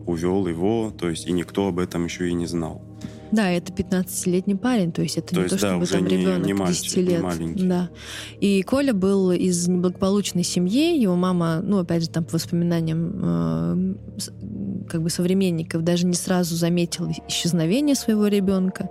увел 0.05 0.47
его, 0.47 0.91
то 0.91 1.09
есть 1.09 1.27
и 1.27 1.31
никто 1.31 1.69
об 1.69 1.79
этом 1.79 2.03
еще 2.03 2.27
и 2.27 2.33
не 2.33 2.45
знал. 2.45 2.81
Да, 3.35 3.49
это 3.49 3.73
15-летний 3.73 4.55
парень, 4.55 4.93
то 4.93 5.01
есть 5.01 5.17
это 5.17 5.27
то 5.27 5.35
не 5.35 5.41
есть, 5.41 5.55
то, 5.55 5.57
чтобы 5.57 5.85
да, 5.85 5.91
там 5.91 6.07
ребенок 6.07 6.45
не, 6.45 6.53
не 6.53 6.67
10 6.67 6.97
лет. 6.97 7.39
Не 7.39 7.67
да. 7.67 7.89
И 8.39 8.61
Коля 8.63 8.93
был 8.93 9.31
из 9.31 9.67
неблагополучной 9.67 10.43
семьи, 10.43 10.97
его 10.97 11.15
мама, 11.15 11.59
ну, 11.61 11.79
опять 11.79 12.03
же, 12.03 12.09
там 12.09 12.23
по 12.23 12.33
воспоминаниям 12.33 13.11
э, 13.21 13.95
как 14.89 15.01
бы 15.01 15.09
современников, 15.09 15.83
даже 15.83 16.05
не 16.05 16.13
сразу 16.13 16.55
заметила 16.55 17.11
исчезновение 17.27 17.95
своего 17.95 18.27
ребенка. 18.27 18.89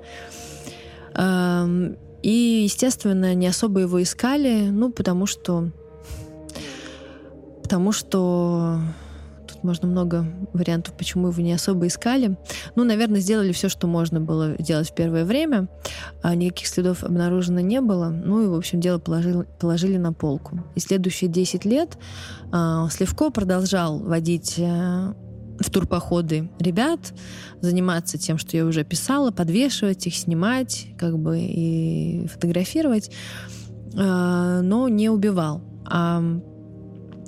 Э, 1.15 1.95
и, 2.23 2.63
естественно, 2.65 3.35
не 3.35 3.47
особо 3.47 3.81
его 3.81 4.03
искали, 4.03 4.69
ну, 4.71 4.93
потому 4.93 5.25
что 5.25 5.71
потому 7.63 7.93
что 7.93 8.79
можно 9.65 9.89
много 9.89 10.27
вариантов, 10.53 10.95
почему 10.97 11.29
его 11.29 11.43
не 11.43 11.53
особо 11.53 11.87
искали. 11.87 12.37
Ну, 12.77 12.85
наверное, 12.85 13.21
сделали 13.21 13.53
все, 13.53 13.69
что 13.69 13.87
можно 13.87 14.21
было 14.21 14.57
делать 14.59 14.91
в 14.91 14.95
первое 14.95 15.25
время. 15.25 15.69
А 16.23 16.35
никаких 16.35 16.69
следов 16.69 17.03
обнаружено 17.03 17.61
не 17.61 17.81
было. 17.81 18.09
Ну 18.09 18.45
и, 18.45 18.47
в 18.47 18.55
общем, 18.55 18.81
дело 18.81 18.99
положили, 18.99 19.45
положили 19.59 19.97
на 19.97 20.13
полку. 20.13 20.63
И 20.75 20.81
следующие 20.81 21.31
10 21.31 21.65
лет 21.65 21.99
э, 22.53 22.87
Сливко 22.91 23.31
продолжал 23.31 23.99
водить 23.99 24.55
э, 24.59 25.15
в 25.59 25.71
турпоходы 25.71 26.51
ребят, 26.59 27.15
заниматься 27.61 28.19
тем, 28.19 28.39
что 28.39 28.57
я 28.57 28.67
уже 28.67 28.85
писала, 28.85 29.31
подвешивать 29.31 30.07
их, 30.07 30.17
снимать, 30.17 30.89
как 30.99 31.19
бы 31.19 31.39
и 31.41 32.27
фотографировать, 32.27 33.11
э, 33.95 34.61
но 34.63 34.89
не 34.89 35.09
убивал. 35.09 35.63
А 35.87 36.23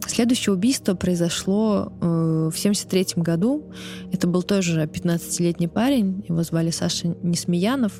Следующее 0.07 0.55
убийство 0.55 0.95
произошло 0.95 1.93
э, 2.01 2.51
в 2.53 2.59
73 2.59 3.07
году. 3.17 3.71
Это 4.13 4.27
был 4.27 4.43
тоже 4.43 4.83
15-летний 4.85 5.69
парень. 5.69 6.25
Его 6.29 6.43
звали 6.43 6.71
Саша 6.71 7.09
Несмеянов. 7.23 7.93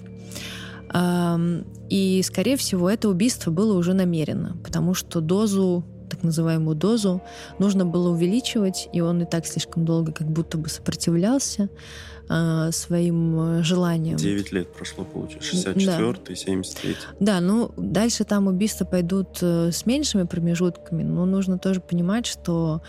И, 1.91 2.23
скорее 2.25 2.57
всего, 2.57 2.89
это 2.89 3.09
убийство 3.09 3.51
было 3.51 3.77
уже 3.77 3.93
намеренно, 3.93 4.57
потому 4.63 4.95
что 4.95 5.21
дозу 5.21 5.85
так 6.09 6.23
называемую 6.23 6.77
дозу, 6.77 7.21
нужно 7.59 7.85
было 7.85 8.11
увеличивать, 8.11 8.89
и 8.93 9.01
он 9.01 9.23
и 9.23 9.25
так 9.27 9.47
слишком 9.47 9.85
долго 9.85 10.13
как 10.13 10.31
будто 10.31 10.57
бы 10.57 10.69
сопротивлялся 10.69 11.69
э, 12.29 12.71
своим 12.73 13.59
э, 13.59 13.63
желаниям. 13.63 14.17
9 14.17 14.53
лет 14.53 14.73
прошло, 14.73 15.05
получается, 15.05 15.51
64 15.51 16.15
да. 16.27 16.35
73 16.35 16.97
Да, 17.21 17.41
ну, 17.41 17.73
дальше 17.77 18.25
там 18.25 18.47
убийства 18.47 18.85
пойдут 18.85 19.39
э, 19.43 19.71
с 19.73 19.87
меньшими 19.87 20.25
промежутками, 20.25 21.03
но 21.03 21.27
нужно 21.27 21.59
тоже 21.59 21.81
понимать, 21.81 22.27
что 22.27 22.83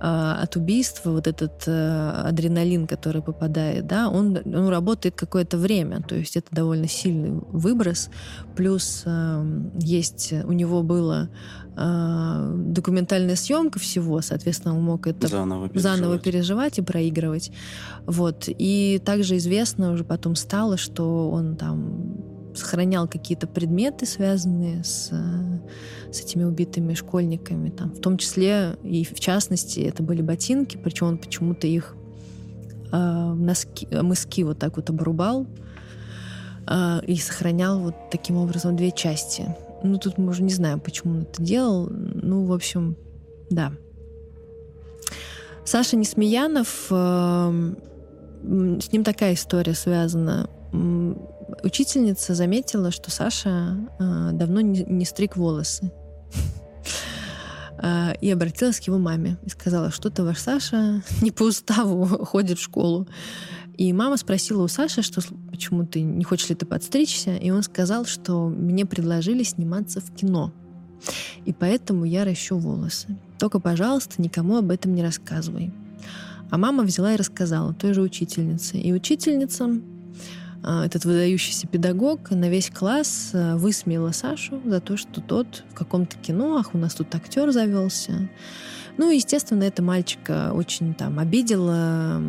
от 0.00 0.56
убийства 0.56 1.10
вот 1.10 1.26
этот 1.26 1.64
э, 1.66 2.10
адреналин, 2.24 2.86
который 2.86 3.22
попадает, 3.22 3.86
да, 3.86 4.08
он, 4.08 4.38
он 4.44 4.68
работает 4.68 5.16
какое-то 5.16 5.58
время, 5.58 6.02
то 6.02 6.14
есть 6.14 6.36
это 6.36 6.46
довольно 6.50 6.88
сильный 6.88 7.40
выброс, 7.50 8.10
плюс 8.56 9.02
э, 9.06 9.60
есть 9.80 10.32
у 10.44 10.52
него 10.52 10.82
было 10.82 11.28
э, 11.76 12.54
документальная 12.56 13.36
съемка 13.36 13.78
всего, 13.78 14.20
соответственно, 14.20 14.76
он 14.76 14.84
мог 14.84 15.06
это 15.06 15.26
заново 15.26 15.68
переживать. 15.68 15.82
заново 15.98 16.18
переживать 16.18 16.78
и 16.78 16.82
проигрывать, 16.82 17.50
вот, 18.06 18.44
и 18.46 19.02
также 19.04 19.36
известно 19.36 19.92
уже 19.92 20.04
потом 20.04 20.36
стало, 20.36 20.76
что 20.76 21.30
он 21.30 21.56
там 21.56 22.27
сохранял 22.58 23.08
какие-то 23.08 23.46
предметы, 23.46 24.06
связанные 24.06 24.84
с, 24.84 25.12
с 26.10 26.20
этими 26.20 26.44
убитыми 26.44 26.94
школьниками. 26.94 27.70
Там, 27.70 27.92
в 27.92 28.00
том 28.00 28.18
числе 28.18 28.76
и 28.82 29.04
в 29.04 29.18
частности 29.20 29.80
это 29.80 30.02
были 30.02 30.22
ботинки, 30.22 30.76
причем 30.76 31.06
он 31.06 31.18
почему-то 31.18 31.66
их 31.66 31.94
э, 32.92 32.96
носки, 32.96 33.86
мыски 33.90 34.42
вот 34.42 34.58
так 34.58 34.76
вот 34.76 34.90
обрубал 34.90 35.46
э, 36.66 37.00
и 37.06 37.16
сохранял 37.16 37.78
вот 37.78 37.94
таким 38.10 38.36
образом 38.36 38.76
две 38.76 38.90
части. 38.90 39.54
Ну, 39.82 39.98
тут 39.98 40.18
мы 40.18 40.30
уже 40.30 40.42
не 40.42 40.52
знаем, 40.52 40.80
почему 40.80 41.14
он 41.14 41.22
это 41.22 41.42
делал. 41.42 41.88
Ну, 41.90 42.44
в 42.44 42.52
общем, 42.52 42.96
да. 43.50 43.72
Саша 45.64 45.96
Несмеянов, 45.96 46.86
э, 46.90 47.74
с 48.42 48.92
ним 48.92 49.04
такая 49.04 49.34
история 49.34 49.74
связана 49.74 50.48
учительница 51.62 52.34
заметила, 52.34 52.90
что 52.90 53.10
Саша 53.10 53.76
э, 53.98 54.30
давно 54.32 54.60
не, 54.60 54.84
не 54.84 55.04
стриг 55.04 55.36
волосы. 55.36 55.92
Э, 57.80 58.14
и 58.20 58.30
обратилась 58.30 58.80
к 58.80 58.84
его 58.84 58.98
маме 58.98 59.38
и 59.44 59.50
сказала, 59.50 59.90
что-то 59.90 60.24
ваш 60.24 60.38
Саша 60.38 61.02
не 61.22 61.30
по 61.30 61.44
уставу 61.44 62.04
ходит 62.24 62.58
в 62.58 62.62
школу. 62.62 63.06
И 63.76 63.92
мама 63.92 64.16
спросила 64.16 64.64
у 64.64 64.68
Саши, 64.68 65.02
что 65.02 65.20
почему 65.50 65.86
ты 65.86 66.00
не 66.00 66.24
хочешь 66.24 66.48
ли 66.48 66.56
ты 66.56 66.66
подстричься, 66.66 67.36
и 67.36 67.50
он 67.50 67.62
сказал, 67.62 68.04
что 68.04 68.48
мне 68.48 68.84
предложили 68.84 69.44
сниматься 69.44 70.00
в 70.00 70.12
кино. 70.12 70.52
И 71.44 71.52
поэтому 71.52 72.04
я 72.04 72.24
ращу 72.24 72.58
волосы. 72.58 73.16
Только, 73.38 73.60
пожалуйста, 73.60 74.20
никому 74.20 74.56
об 74.56 74.72
этом 74.72 74.96
не 74.96 75.02
рассказывай. 75.04 75.72
А 76.50 76.58
мама 76.58 76.82
взяла 76.82 77.14
и 77.14 77.16
рассказала 77.16 77.72
той 77.72 77.92
же 77.92 78.02
учительнице. 78.02 78.78
И 78.78 78.92
учительница 78.92 79.80
этот 80.62 81.04
выдающийся 81.04 81.66
педагог 81.66 82.30
на 82.30 82.48
весь 82.48 82.70
класс 82.70 83.30
а, 83.32 83.56
высмеяла 83.56 84.12
Сашу 84.12 84.60
за 84.64 84.80
то, 84.80 84.96
что 84.96 85.20
тот 85.20 85.64
в 85.70 85.74
каком-то 85.74 86.16
кино, 86.16 86.56
ах, 86.56 86.74
у 86.74 86.78
нас 86.78 86.94
тут 86.94 87.14
актер 87.14 87.50
завелся. 87.52 88.28
Ну, 88.96 89.10
естественно, 89.10 89.62
это 89.62 89.82
мальчика 89.82 90.50
очень 90.52 90.94
там 90.94 91.20
обидело, 91.20 92.20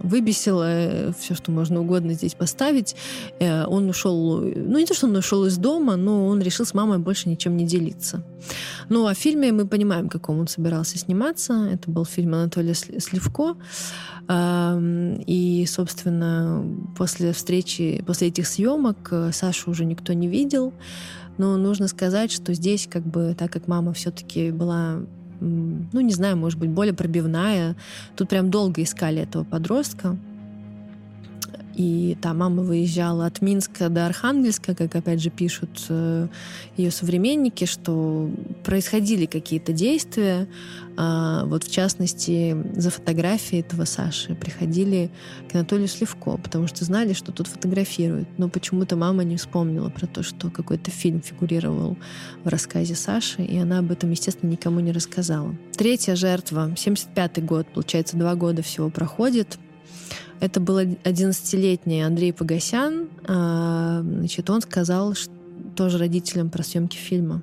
выбесило 0.00 0.64
э, 0.66 1.12
все, 1.18 1.34
что 1.34 1.50
можно 1.52 1.80
угодно 1.80 2.14
здесь 2.14 2.34
поставить. 2.34 2.96
Э, 3.38 3.64
он 3.66 3.88
ушел, 3.88 4.40
ну 4.40 4.78
не 4.78 4.86
то, 4.86 4.94
что 4.94 5.06
он 5.06 5.16
ушел 5.16 5.46
из 5.46 5.56
дома, 5.56 5.96
но 5.96 6.26
он 6.26 6.40
решил 6.40 6.66
с 6.66 6.74
мамой 6.74 6.98
больше 6.98 7.28
ничем 7.28 7.56
не 7.56 7.66
делиться. 7.66 8.22
Ну, 8.88 9.06
в 9.06 9.14
фильме 9.14 9.52
мы 9.52 9.66
понимаем, 9.66 10.08
каком 10.08 10.40
он 10.40 10.48
собирался 10.48 10.98
сниматься. 10.98 11.68
Это 11.72 11.90
был 11.90 12.04
фильм 12.04 12.34
Анатолия 12.34 12.74
Сливко. 12.74 13.56
И, 15.26 15.66
собственно, 15.68 16.64
после 16.96 17.32
встречи, 17.32 18.02
после 18.06 18.28
этих 18.28 18.46
съемок 18.46 19.08
э, 19.10 19.32
Сашу 19.32 19.70
уже 19.70 19.84
никто 19.84 20.12
не 20.12 20.28
видел. 20.28 20.72
Но 21.38 21.56
нужно 21.56 21.88
сказать, 21.88 22.30
что 22.30 22.54
здесь, 22.54 22.86
как 22.90 23.02
бы, 23.02 23.34
так 23.36 23.52
как 23.52 23.66
мама 23.66 23.92
все-таки 23.92 24.50
была 24.50 25.00
ну, 25.40 26.00
не 26.00 26.12
знаю, 26.12 26.36
может 26.36 26.58
быть, 26.58 26.70
более 26.70 26.94
пробивная. 26.94 27.76
Тут 28.16 28.28
прям 28.28 28.50
долго 28.50 28.82
искали 28.82 29.22
этого 29.22 29.44
подростка. 29.44 30.16
И 31.80 32.14
там 32.20 32.36
мама 32.40 32.62
выезжала 32.62 33.24
от 33.24 33.40
Минска 33.40 33.88
до 33.88 34.04
Архангельска, 34.04 34.74
как 34.74 34.94
опять 34.94 35.22
же 35.22 35.30
пишут 35.30 35.86
э, 35.88 36.28
ее 36.76 36.90
современники, 36.90 37.64
что 37.64 38.30
происходили 38.64 39.24
какие-то 39.24 39.72
действия. 39.72 40.46
Э, 40.98 41.44
вот 41.46 41.64
в 41.64 41.72
частности, 41.72 42.54
за 42.76 42.90
фотографией 42.90 43.62
этого 43.62 43.86
Саши 43.86 44.34
приходили 44.34 45.10
к 45.50 45.54
Анатолию 45.54 45.88
Сливко, 45.88 46.36
потому 46.36 46.66
что 46.66 46.84
знали, 46.84 47.14
что 47.14 47.32
тут 47.32 47.46
фотографируют. 47.46 48.28
Но 48.36 48.50
почему-то 48.50 48.96
мама 48.96 49.24
не 49.24 49.38
вспомнила 49.38 49.88
про 49.88 50.06
то, 50.06 50.22
что 50.22 50.50
какой-то 50.50 50.90
фильм 50.90 51.22
фигурировал 51.22 51.96
в 52.44 52.48
рассказе 52.48 52.94
Саши, 52.94 53.42
и 53.42 53.56
она 53.56 53.78
об 53.78 53.90
этом, 53.90 54.10
естественно, 54.10 54.50
никому 54.50 54.80
не 54.80 54.92
рассказала. 54.92 55.54
Третья 55.78 56.14
жертва, 56.14 56.72
75-й 56.76 57.40
год, 57.40 57.66
получается, 57.72 58.18
два 58.18 58.34
года 58.34 58.60
всего 58.60 58.90
проходит— 58.90 59.58
это 60.40 60.60
был 60.60 60.78
11-летний 60.78 62.02
Андрей 62.02 62.32
Погосян. 62.32 63.08
А, 63.26 64.02
значит, 64.02 64.48
он 64.48 64.60
сказал 64.62 65.14
что, 65.14 65.32
тоже 65.76 65.98
родителям 65.98 66.50
про 66.50 66.62
съемки 66.62 66.96
фильма. 66.96 67.42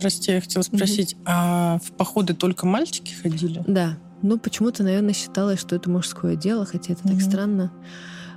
Прости, 0.00 0.32
я 0.32 0.40
хотела 0.40 0.62
спросить, 0.62 1.14
mm-hmm. 1.14 1.22
а 1.26 1.78
в 1.82 1.92
походы 1.92 2.34
только 2.34 2.66
мальчики 2.66 3.12
ходили? 3.12 3.62
Да. 3.66 3.98
Ну, 4.22 4.38
почему-то, 4.38 4.82
наверное, 4.82 5.14
считалось, 5.14 5.60
что 5.60 5.76
это 5.76 5.90
мужское 5.90 6.36
дело, 6.36 6.64
хотя 6.64 6.92
это 6.92 7.02
mm-hmm. 7.02 7.12
так 7.12 7.20
странно. 7.20 7.72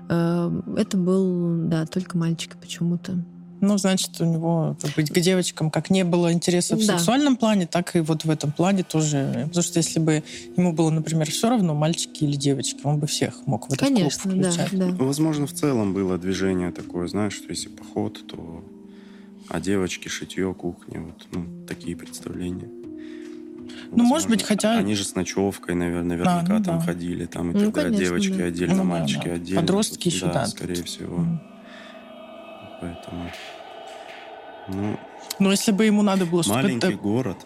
А, 0.09 0.51
это 0.77 0.97
был, 0.97 1.67
да, 1.67 1.85
только 1.85 2.17
мальчик 2.17 2.57
почему-то. 2.59 3.23
Ну, 3.61 3.77
значит, 3.77 4.19
у 4.19 4.25
него 4.25 4.75
как 4.81 4.91
быть, 4.95 5.09
к 5.09 5.19
девочкам 5.19 5.71
как 5.71 5.89
не 5.89 6.03
было 6.03 6.31
интереса 6.31 6.75
в 6.75 6.85
да. 6.85 6.97
сексуальном 6.97 7.37
плане, 7.37 7.67
так 7.67 7.95
и 7.95 7.99
вот 7.99 8.25
в 8.25 8.29
этом 8.29 8.51
плане 8.51 8.83
тоже. 8.83 9.45
Потому 9.47 9.63
что 9.63 9.79
если 9.79 9.99
бы 9.99 10.23
ему 10.57 10.73
было, 10.73 10.89
например, 10.89 11.29
все 11.29 11.49
равно, 11.49 11.73
мальчики 11.73 12.23
или 12.23 12.35
девочки, 12.35 12.79
он 12.83 12.99
бы 12.99 13.07
всех 13.07 13.45
мог 13.47 13.69
в 13.69 13.73
этот 13.73 13.87
Конечно, 13.87 14.31
клуб 14.31 14.43
включать. 14.43 14.69
Да, 14.71 14.91
да. 14.91 15.03
Возможно, 15.03 15.47
в 15.47 15.53
целом 15.53 15.93
было 15.93 16.17
движение 16.17 16.71
такое, 16.71 17.07
знаешь, 17.07 17.33
что 17.33 17.49
если 17.49 17.69
поход, 17.69 18.21
то 18.27 18.63
а 19.47 19.59
девочки, 19.59 20.07
шитье, 20.07 20.53
кухня, 20.53 21.01
вот 21.01 21.27
ну, 21.31 21.65
такие 21.67 21.95
представления. 21.95 22.69
Ну, 23.91 24.03
может 24.03 24.29
быть, 24.29 24.43
хотя... 24.43 24.77
Они 24.77 24.95
же 24.95 25.03
с 25.03 25.15
ночевкой, 25.15 25.75
наверное, 25.75 26.17
наверняка 26.17 26.55
а, 26.55 26.59
ну, 26.59 26.63
там 26.63 26.79
да. 26.79 26.85
ходили, 26.85 27.25
там 27.25 27.51
и 27.51 27.53
ну, 27.53 27.71
далее. 27.71 27.97
Девочки 27.97 28.33
да. 28.33 28.45
отдельно, 28.45 28.75
ну, 28.77 28.83
мальчики 28.83 29.23
да, 29.25 29.29
да. 29.29 29.33
отдельно. 29.33 29.61
Подростки 29.61 30.07
еще, 30.07 30.25
да. 30.25 30.33
да 30.33 30.45
скорее 30.47 30.83
всего. 30.83 31.19
Mm. 31.19 31.37
Поэтому... 32.81 33.31
Ну, 34.67 34.97
Но 35.39 35.51
если 35.51 35.71
бы 35.71 35.85
ему 35.85 36.01
надо 36.01 36.25
было, 36.25 36.43
чтобы 36.43 36.61
Маленький 36.61 36.87
это... 36.87 36.97
город. 36.97 37.37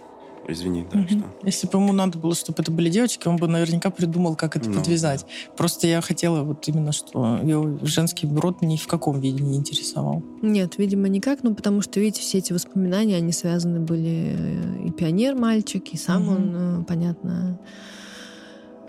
Извини, 0.47 0.83
да, 0.91 0.99
угу. 0.99 1.07
что? 1.07 1.23
Если 1.43 1.67
бы 1.67 1.77
ему 1.77 1.93
надо 1.93 2.17
было, 2.17 2.33
чтобы 2.33 2.61
это 2.61 2.71
были 2.71 2.89
девочки, 2.89 3.27
он 3.27 3.37
бы 3.37 3.47
наверняка 3.47 3.91
придумал, 3.91 4.35
как 4.35 4.55
это 4.55 4.69
ну, 4.69 4.79
подвязать. 4.79 5.21
Да. 5.21 5.53
Просто 5.55 5.85
я 5.85 6.01
хотела 6.01 6.43
вот 6.43 6.67
именно, 6.67 6.91
что 6.91 7.37
его 7.43 7.77
женский 7.83 8.27
род 8.27 8.61
ни 8.63 8.77
в 8.77 8.87
каком 8.87 9.19
виде 9.19 9.43
не 9.43 9.57
интересовал. 9.57 10.23
Нет, 10.41 10.79
видимо, 10.79 11.07
никак, 11.07 11.43
ну, 11.43 11.53
потому 11.53 11.81
что, 11.81 11.99
видите, 11.99 12.21
все 12.21 12.39
эти 12.39 12.51
воспоминания, 12.51 13.17
они 13.17 13.31
связаны 13.31 13.79
были 13.79 14.35
э, 14.37 14.87
и 14.87 14.91
пионер 14.91 15.35
мальчик, 15.35 15.87
и 15.89 15.97
сам 15.97 16.23
угу. 16.23 16.31
он, 16.31 16.55
э, 16.55 16.83
понятно, 16.85 17.59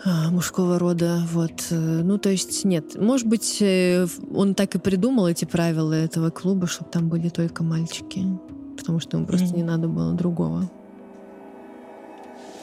мужского 0.05 0.79
рода. 0.79 1.23
Вот. 1.31 1.67
Э, 1.71 2.03
ну, 2.03 2.19
то 2.19 2.31
есть, 2.31 2.65
нет. 2.65 3.01
Может 3.01 3.27
быть, 3.27 3.59
э, 3.61 4.07
он 4.35 4.55
так 4.55 4.75
и 4.75 4.79
придумал 4.79 5.29
эти 5.29 5.45
правила 5.45 5.93
этого 5.93 6.31
клуба, 6.31 6.67
чтобы 6.67 6.91
там 6.91 7.09
были 7.09 7.29
только 7.29 7.63
мальчики. 7.63 8.25
Потому 8.77 9.01
что 9.01 9.17
ему 9.17 9.27
просто 9.27 9.49
mm-hmm. 9.49 9.57
не 9.57 9.63
надо 9.63 9.89
было 9.89 10.15
другого. 10.15 10.71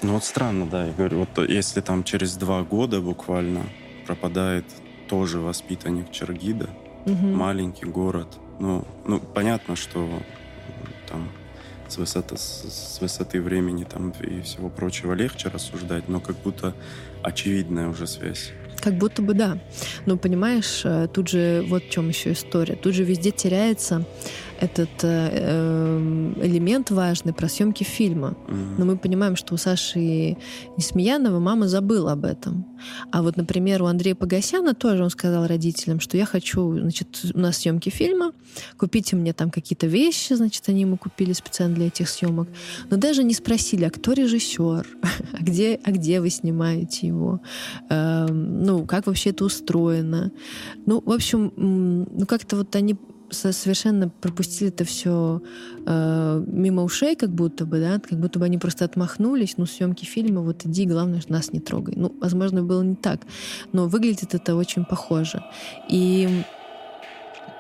Ну, 0.02 0.14
вот 0.14 0.24
странно, 0.24 0.68
да. 0.68 0.86
Я 0.86 0.94
говорю, 0.94 1.20
вот 1.20 1.50
если 1.50 1.82
там 1.82 2.04
через 2.04 2.36
два 2.38 2.64
года 2.64 3.02
буквально 3.02 3.64
пропадает 4.06 4.66
тоже 5.08 5.40
воспитанник 5.40 6.12
Чергида, 6.12 6.70
mm-hmm. 7.06 7.34
маленький 7.34 7.86
город. 7.86 8.28
Ну, 8.60 8.86
ну, 9.06 9.20
понятно, 9.20 9.76
что 9.76 10.08
там 11.08 11.30
с 11.88 11.98
высоты, 11.98 12.38
с 12.38 12.98
высоты 13.00 13.42
времени 13.42 13.84
там 13.84 14.12
и 14.12 14.42
всего 14.42 14.70
прочего 14.70 15.14
легче 15.14 15.50
рассуждать, 15.50 16.10
но 16.10 16.20
как 16.20 16.36
будто 16.38 16.74
очевидная 17.28 17.90
уже 17.90 18.08
связь. 18.08 18.52
Как 18.80 18.98
будто 18.98 19.22
бы 19.22 19.34
да. 19.34 19.58
Но 20.06 20.18
понимаешь, 20.18 20.82
э, 20.86 21.08
тут 21.12 21.28
же 21.28 21.66
вот 21.68 21.84
в 21.84 21.90
чем 21.90 22.10
еще 22.10 22.32
история. 22.32 22.76
Тут 22.76 22.94
же 22.94 23.04
везде 23.04 23.32
теряется 23.32 24.06
этот 24.60 25.04
э, 25.04 25.30
эм, 25.32 26.34
элемент 26.42 26.92
важный 26.92 27.34
про 27.34 27.48
съемки 27.48 27.84
фильма. 27.84 28.36
Mm-hmm. 28.48 28.76
Но 28.78 28.86
мы 28.86 28.98
понимаем, 28.98 29.36
что 29.36 29.54
у 29.54 29.58
Саши 29.58 30.38
Несмеянова 30.78 31.40
мама 31.40 31.68
забыла 31.68 32.14
об 32.14 32.26
этом. 32.26 32.66
А 33.12 33.22
вот, 33.22 33.38
например, 33.38 33.84
у 33.84 33.86
Андрея 33.86 34.16
Погосяна 34.16 34.74
тоже 34.74 35.04
он 35.04 35.10
сказал 35.10 35.48
родителям, 35.48 36.00
что 36.00 36.18
я 36.18 36.26
хочу, 36.26 36.80
значит, 36.80 37.32
у 37.34 37.40
нас 37.40 37.58
съемки 37.58 37.90
фильма, 37.90 38.34
купите 38.78 39.16
мне 39.16 39.34
там 39.34 39.52
какие-то 39.52 39.88
вещи, 39.88 40.34
значит, 40.34 40.64
они 40.68 40.82
ему 40.82 40.98
купили 40.98 41.34
специально 41.34 41.76
для 41.76 41.88
этих 41.88 42.10
съемок. 42.10 42.48
Но 42.90 42.98
даже 42.98 43.24
не 43.24 43.34
спросили, 43.34 43.86
а 43.86 43.90
кто 43.90 44.14
режиссер, 44.14 44.88
а 45.34 45.44
где, 45.44 45.80
а 45.84 45.92
где 45.92 46.22
вы 46.22 46.30
снимаете 46.30 47.08
его, 47.08 47.42
э, 47.90 48.28
ну, 48.30 48.86
как 48.86 49.08
вообще 49.08 49.32
это 49.32 49.46
устроено. 49.46 50.32
Ну, 50.86 51.02
в 51.06 51.12
общем, 51.12 51.52
ну, 51.56 52.26
как-то 52.26 52.58
вот 52.58 52.76
они 52.76 52.96
совершенно 53.30 54.10
пропустили 54.10 54.70
это 54.70 54.86
все 54.86 55.42
э, 55.86 56.44
мимо 56.48 56.84
ушей, 56.84 57.16
как 57.16 57.30
будто 57.30 57.66
бы, 57.66 57.80
да, 57.80 58.00
как 58.00 58.20
будто 58.20 58.40
бы 58.40 58.46
они 58.46 58.58
просто 58.58 58.86
отмахнулись. 58.86 59.58
Ну, 59.58 59.66
съемки 59.66 60.06
фильма, 60.06 60.42
вот 60.42 60.66
иди, 60.66 60.86
главное, 60.86 61.22
нас 61.28 61.52
не 61.52 61.60
трогай. 61.60 61.96
Ну, 61.96 62.16
возможно, 62.22 62.64
было 62.64 62.82
не 62.84 62.96
так, 62.96 63.22
но 63.74 63.88
выглядит 63.88 64.34
это 64.34 64.56
очень 64.56 64.86
похоже. 64.86 65.44
И 65.90 66.44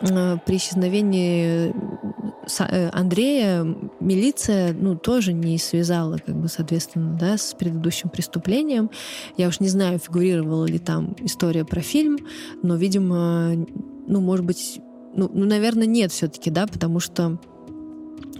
э, 0.01 0.37
при 0.45 0.57
исчезновении 0.57 1.73
э, 2.59 2.89
Андрея 2.93 3.63
милиция, 3.99 4.73
ну, 4.73 4.95
тоже 4.95 5.33
не 5.33 5.57
связала, 5.57 6.17
как 6.17 6.35
бы, 6.35 6.47
соответственно, 6.47 7.17
да, 7.19 7.37
с 7.37 7.53
предыдущим 7.53 8.09
преступлением. 8.09 8.89
Я 9.37 9.49
уж 9.49 9.59
не 9.59 9.69
знаю, 9.69 9.99
фигурировала 9.99 10.65
ли 10.65 10.79
там 10.79 11.15
история 11.19 11.65
про 11.65 11.81
фильм, 11.81 12.17
но, 12.63 12.75
видимо, 12.75 13.53
ну, 14.07 14.21
может 14.21 14.45
быть, 14.45 14.79
ну, 15.17 15.29
ну 15.33 15.45
наверное, 15.45 15.87
нет 15.87 16.11
все-таки, 16.11 16.49
да, 16.49 16.67
потому 16.67 16.99
что 16.99 17.37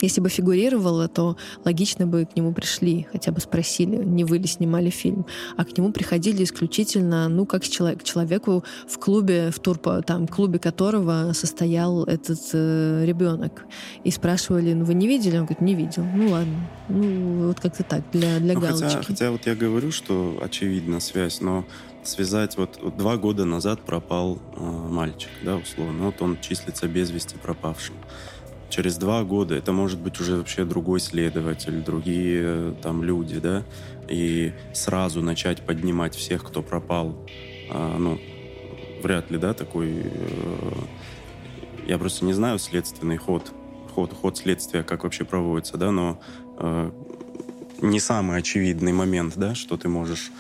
если 0.02 0.22
бы 0.22 0.30
фигурировало, 0.30 1.08
то 1.08 1.38
логично 1.66 2.06
бы 2.06 2.26
к 2.26 2.36
нему 2.36 2.54
пришли, 2.54 3.08
хотя 3.12 3.32
бы 3.32 3.40
спросили, 3.40 3.96
не 3.96 4.24
вы 4.24 4.38
ли 4.38 4.48
снимали 4.48 4.90
фильм. 4.90 5.26
А 5.56 5.66
к 5.66 5.76
нему 5.78 5.92
приходили 5.92 6.44
исключительно, 6.44 7.30
ну, 7.30 7.46
как 7.46 7.68
человек, 7.68 8.02
к 8.02 8.04
человеку 8.04 8.64
в 8.88 9.00
клубе, 9.00 9.50
в 9.52 9.60
турпо, 9.60 10.02
там, 10.02 10.28
клубе 10.28 10.60
которого 10.60 11.32
состоял 11.34 12.04
этот 12.04 12.40
э, 12.54 13.06
ребенок. 13.06 13.66
И 14.04 14.12
спрашивали, 14.12 14.74
ну, 14.74 14.86
вы 14.86 14.94
не 14.94 15.08
видели? 15.08 15.38
Он 15.38 15.46
говорит, 15.46 15.62
не 15.62 15.74
видел. 15.74 16.04
Ну, 16.04 16.30
ладно. 16.30 16.70
Ну, 16.90 17.48
вот 17.48 17.60
как-то 17.60 17.84
так, 17.84 18.04
для, 18.12 18.40
для 18.40 18.54
ну, 18.54 18.62
галочки. 18.62 18.86
Хотя, 18.86 19.04
хотя 19.04 19.32
вот 19.32 19.48
я 19.48 19.56
говорю, 19.56 19.92
что 19.92 20.40
очевидна 20.44 21.00
связь, 21.00 21.42
но 21.42 21.66
связать, 22.08 22.58
вот, 22.58 22.80
вот 22.82 22.98
два 22.98 23.18
года 23.18 23.46
назад 23.46 23.82
пропал 23.82 24.40
э, 24.56 24.62
мальчик, 24.62 25.30
да, 25.44 25.58
условно, 25.58 26.06
вот 26.06 26.22
он 26.22 26.40
числится 26.40 26.88
без 26.88 27.12
вести 27.12 27.36
пропавшим. 27.38 27.96
Через 28.70 28.98
два 28.98 29.24
года 29.24 29.56
это 29.56 29.72
может 29.72 30.00
быть 30.00 30.20
уже 30.20 30.38
вообще 30.38 30.66
другой 30.66 31.00
следователь, 31.00 31.82
другие 31.82 32.42
э, 32.44 32.74
там 32.82 33.04
люди, 33.04 33.40
да, 33.40 33.64
и 34.10 34.54
сразу 34.74 35.22
начать 35.22 35.66
поднимать 35.66 36.16
всех, 36.16 36.44
кто 36.44 36.62
пропал, 36.62 37.16
э, 37.70 37.98
ну, 37.98 38.20
вряд 39.02 39.32
ли, 39.32 39.38
да, 39.38 39.54
такой... 39.54 40.02
Э, 40.04 40.72
я 41.88 41.98
просто 41.98 42.26
не 42.26 42.34
знаю 42.34 42.60
следственный 42.60 43.16
ход, 43.16 43.54
ход, 43.96 44.14
ход 44.14 44.38
следствия, 44.38 44.84
как 44.84 45.04
вообще 45.04 45.24
проводится, 45.24 45.78
да, 45.78 45.92
но 45.92 46.20
э, 46.60 46.92
не 47.82 48.00
самый 48.00 48.38
очевидный 48.38 48.92
момент, 48.92 49.34
да, 49.38 49.56
что 49.56 49.78
ты 49.78 49.88
можешь 49.88 50.32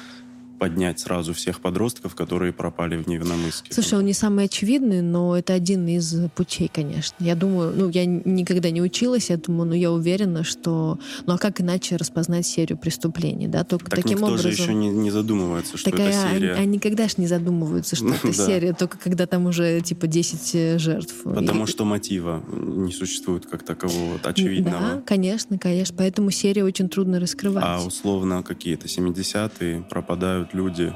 поднять 0.58 1.00
сразу 1.00 1.34
всех 1.34 1.62
подростков, 1.62 2.16
которые 2.16 2.54
пропали 2.54 2.98
в 2.98 3.08
Невиномысске. 3.08 3.74
Слушай, 3.74 4.00
он 4.00 4.06
не 4.06 4.14
самый 4.14 4.46
очевидный, 4.46 5.02
но 5.02 5.38
это 5.38 5.54
один 5.54 5.88
из 5.88 6.16
путей, 6.36 6.70
конечно. 6.74 7.16
Я 7.24 7.36
думаю, 7.36 7.74
ну, 7.76 7.90
я 7.90 8.06
никогда 8.06 8.70
не 8.70 8.82
училась 8.82 9.30
этому, 9.30 9.66
но 9.66 9.76
я 9.76 9.92
уверена, 9.92 10.44
что... 10.44 11.00
Ну, 11.26 11.34
а 11.34 11.38
как 11.38 11.62
иначе 11.62 11.96
распознать 11.96 12.46
серию 12.46 12.78
преступлений, 12.78 13.48
да? 13.48 13.64
Только 13.64 13.90
так 13.90 14.02
таким 14.02 14.18
никто 14.18 14.28
образом... 14.28 14.52
же 14.52 14.62
еще 14.62 14.74
не, 14.74 14.90
не 14.90 15.12
задумывается, 15.12 15.78
что 15.78 15.92
так 15.92 16.00
это 16.00 16.10
а, 16.10 16.34
серия. 16.34 16.52
Они, 16.54 16.62
они 16.62 16.72
никогда 16.78 17.08
же 17.08 17.16
не 17.18 17.28
задумываются, 17.28 17.96
что 17.96 18.08
это 18.24 18.34
серия, 18.34 18.74
только 18.74 18.98
когда 18.98 19.28
там 19.28 19.46
уже, 19.46 19.82
типа, 19.82 20.08
10 20.08 20.56
э, 20.56 20.80
жертв. 20.80 21.14
Потому 21.24 21.68
что 21.68 21.86
мотива 21.86 22.44
не 22.52 22.92
существует 22.92 23.46
как 23.46 23.64
такового 23.64 24.20
очевидного. 24.24 24.80
Да, 24.80 25.02
конечно, 25.06 25.58
конечно. 25.58 25.96
Поэтому 25.98 26.32
серию 26.32 26.66
очень 26.66 26.90
трудно 26.90 27.20
раскрывать. 27.20 27.64
А 27.66 27.84
условно 27.84 28.44
какие-то 28.44 28.88
70-е 28.88 29.86
пропадают 29.90 30.47
люди. 30.54 30.94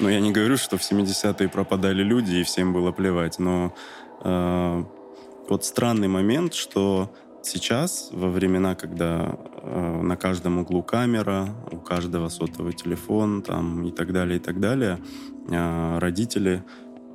Ну, 0.00 0.08
я 0.08 0.20
не 0.20 0.32
говорю, 0.32 0.56
что 0.56 0.76
в 0.76 0.80
70-е 0.80 1.48
пропадали 1.48 2.02
люди, 2.02 2.36
и 2.36 2.42
всем 2.42 2.72
было 2.72 2.92
плевать, 2.92 3.38
но 3.38 3.74
э, 4.22 4.84
вот 5.48 5.64
странный 5.64 6.08
момент, 6.08 6.54
что 6.54 7.12
сейчас, 7.42 8.10
во 8.12 8.28
времена, 8.28 8.74
когда 8.74 9.38
э, 9.62 10.00
на 10.02 10.16
каждом 10.16 10.58
углу 10.58 10.82
камера, 10.82 11.48
у 11.70 11.76
каждого 11.76 12.28
сотовый 12.28 12.72
телефон 12.72 13.42
там, 13.42 13.84
и 13.84 13.92
так 13.92 14.12
далее, 14.12 14.38
и 14.38 14.40
так 14.40 14.58
далее, 14.58 14.98
э, 15.50 15.98
родители 15.98 16.64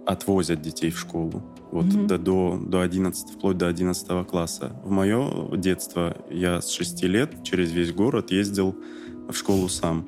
отвозят 0.05 0.61
детей 0.61 0.89
в 0.89 0.99
школу. 0.99 1.43
Вот 1.71 1.85
mm-hmm. 1.85 2.07
до, 2.07 2.17
до, 2.17 2.59
до 2.59 2.81
11, 2.81 3.31
вплоть 3.31 3.57
до 3.57 3.67
11 3.67 4.27
класса. 4.27 4.71
В 4.83 4.89
мое 4.89 5.55
детство 5.55 6.17
я 6.29 6.61
с 6.61 6.69
6 6.71 7.03
лет 7.03 7.43
через 7.43 7.71
весь 7.71 7.93
город 7.93 8.31
ездил 8.31 8.75
в 9.27 9.33
школу 9.33 9.69
сам. 9.69 10.05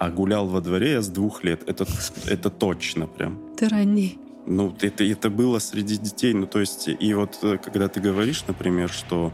А 0.00 0.08
гулял 0.08 0.48
во 0.48 0.62
дворе 0.62 0.92
я 0.92 1.02
с 1.02 1.08
двух 1.08 1.44
лет. 1.44 1.62
Это, 1.68 1.86
это 2.26 2.48
точно 2.48 3.06
прям. 3.06 3.38
Ты 3.58 3.68
ранний. 3.68 4.18
Ну, 4.46 4.74
это, 4.80 5.04
это 5.04 5.28
было 5.28 5.58
среди 5.58 5.98
детей. 5.98 6.32
Ну, 6.32 6.46
то 6.46 6.58
есть, 6.58 6.88
и 6.88 7.14
вот 7.14 7.38
э, 7.42 7.58
когда 7.58 7.86
ты 7.88 8.00
говоришь, 8.00 8.42
например, 8.48 8.88
что 8.88 9.30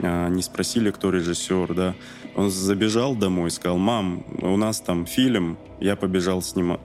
а, 0.00 0.28
не 0.28 0.42
спросили, 0.42 0.90
кто 0.90 1.10
режиссер, 1.10 1.72
да, 1.72 1.94
он 2.34 2.50
забежал 2.50 3.14
домой, 3.14 3.52
сказал, 3.52 3.78
мам, 3.78 4.24
у 4.42 4.56
нас 4.56 4.80
там 4.80 5.06
фильм, 5.06 5.56
я 5.78 5.94
побежал 5.94 6.42
снимать. 6.42 6.80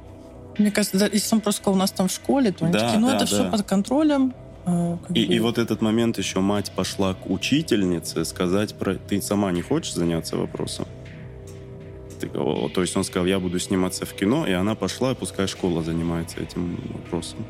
Мне 0.59 0.69
кажется, 0.69 0.99
да, 0.99 1.07
если 1.11 1.33
он 1.33 1.41
просто 1.41 1.61
сказал, 1.63 1.75
у 1.75 1.79
нас 1.79 1.91
там 1.91 2.09
в 2.09 2.11
школе, 2.11 2.51
то 2.51 2.65
они 2.65 2.73
да, 2.73 2.79
такие, 2.81 2.99
ну 2.99 3.07
да, 3.07 3.15
это 3.15 3.25
да. 3.25 3.25
все 3.25 3.49
под 3.49 3.63
контролем. 3.63 4.35
Э, 4.67 4.97
и, 5.11 5.23
и 5.23 5.39
вот 5.39 5.57
этот 5.57 5.81
момент 5.81 6.19
еще 6.19 6.39
мать 6.39 6.71
пошла 6.75 7.15
к 7.15 7.27
учительнице 7.27 8.25
сказать 8.25 8.75
про... 8.75 8.93
Ты 8.93 9.23
сама 9.23 9.51
не 9.51 9.63
хочешь 9.63 9.95
заняться 9.95 10.37
вопросом? 10.37 10.85
То 12.27 12.81
есть 12.81 12.95
он 12.97 13.03
сказал, 13.03 13.25
я 13.25 13.39
буду 13.39 13.59
сниматься 13.59 14.05
в 14.05 14.13
кино, 14.13 14.47
и 14.47 14.51
она 14.51 14.75
пошла, 14.75 15.11
и 15.11 15.15
пускай 15.15 15.47
школа 15.47 15.83
занимается 15.83 16.39
этим 16.39 16.77
вопросом. 16.93 17.45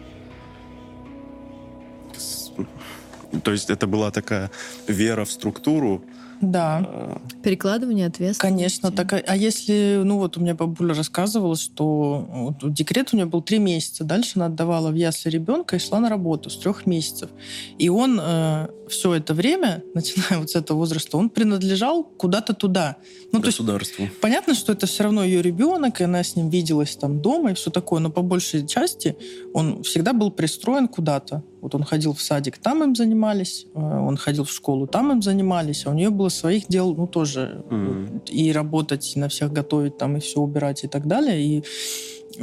То 3.43 3.51
есть 3.51 3.69
это 3.69 3.87
была 3.87 4.11
такая 4.11 4.51
вера 4.87 5.25
в 5.25 5.31
структуру, 5.31 6.03
да. 6.41 7.19
Перекладывание 7.43 8.07
ответственности. 8.07 8.81
Конечно. 8.81 8.91
Так, 8.91 9.23
а 9.25 9.35
если, 9.35 10.01
ну 10.03 10.17
вот 10.17 10.37
у 10.37 10.41
меня 10.41 10.55
бабуля 10.55 10.93
рассказывала, 10.93 11.55
что 11.55 12.27
вот, 12.29 12.73
декрет 12.73 13.09
у 13.13 13.15
нее 13.15 13.25
был 13.25 13.41
три 13.41 13.59
месяца, 13.59 14.03
дальше 14.03 14.33
она 14.35 14.47
отдавала 14.47 14.89
в 14.89 14.95
ясли 14.95 15.29
ребенка 15.29 15.75
и 15.75 15.79
шла 15.79 15.99
на 15.99 16.09
работу 16.09 16.49
с 16.49 16.57
трех 16.57 16.85
месяцев. 16.85 17.29
И 17.77 17.89
он 17.89 18.19
э, 18.21 18.67
все 18.89 19.13
это 19.13 19.33
время, 19.33 19.83
начиная 19.93 20.39
вот 20.39 20.49
с 20.49 20.55
этого 20.55 20.77
возраста, 20.77 21.17
он 21.17 21.29
принадлежал 21.29 22.03
куда-то 22.03 22.53
туда. 22.53 22.97
Ну, 23.31 23.39
Государству. 23.39 23.97
То 23.97 24.03
есть, 24.03 24.19
понятно, 24.19 24.53
что 24.53 24.73
это 24.73 24.85
все 24.87 25.03
равно 25.03 25.23
ее 25.23 25.41
ребенок, 25.41 26.01
и 26.01 26.03
она 26.03 26.23
с 26.23 26.35
ним 26.35 26.49
виделась 26.49 26.95
там 26.95 27.21
дома 27.21 27.51
и 27.51 27.53
все 27.53 27.71
такое, 27.71 27.99
но 27.99 28.09
по 28.09 28.21
большей 28.21 28.65
части 28.67 29.17
он 29.53 29.83
всегда 29.83 30.13
был 30.13 30.31
пристроен 30.31 30.87
куда-то. 30.87 31.43
Вот 31.63 31.75
он 31.75 31.83
ходил 31.83 32.13
в 32.13 32.21
садик, 32.21 32.57
там 32.57 32.83
им 32.83 32.93
занимались, 32.93 33.67
э, 33.73 33.79
он 33.79 34.17
ходил 34.17 34.43
в 34.43 34.51
школу, 34.51 34.85
там 34.85 35.13
им 35.13 35.21
занимались, 35.21 35.85
а 35.85 35.91
у 35.91 35.93
нее 35.93 36.09
было 36.09 36.27
своих 36.27 36.67
дел, 36.67 36.93
ну, 36.93 37.07
тоже. 37.07 37.63
Mm-hmm. 37.69 38.29
И 38.31 38.51
работать, 38.51 39.15
и 39.15 39.19
на 39.19 39.29
всех 39.29 39.53
готовить, 39.53 39.97
там, 39.97 40.17
и 40.17 40.19
все 40.19 40.41
убирать 40.41 40.83
и 40.83 40.89
так 40.89 41.07
далее. 41.07 41.41
И 41.41 41.63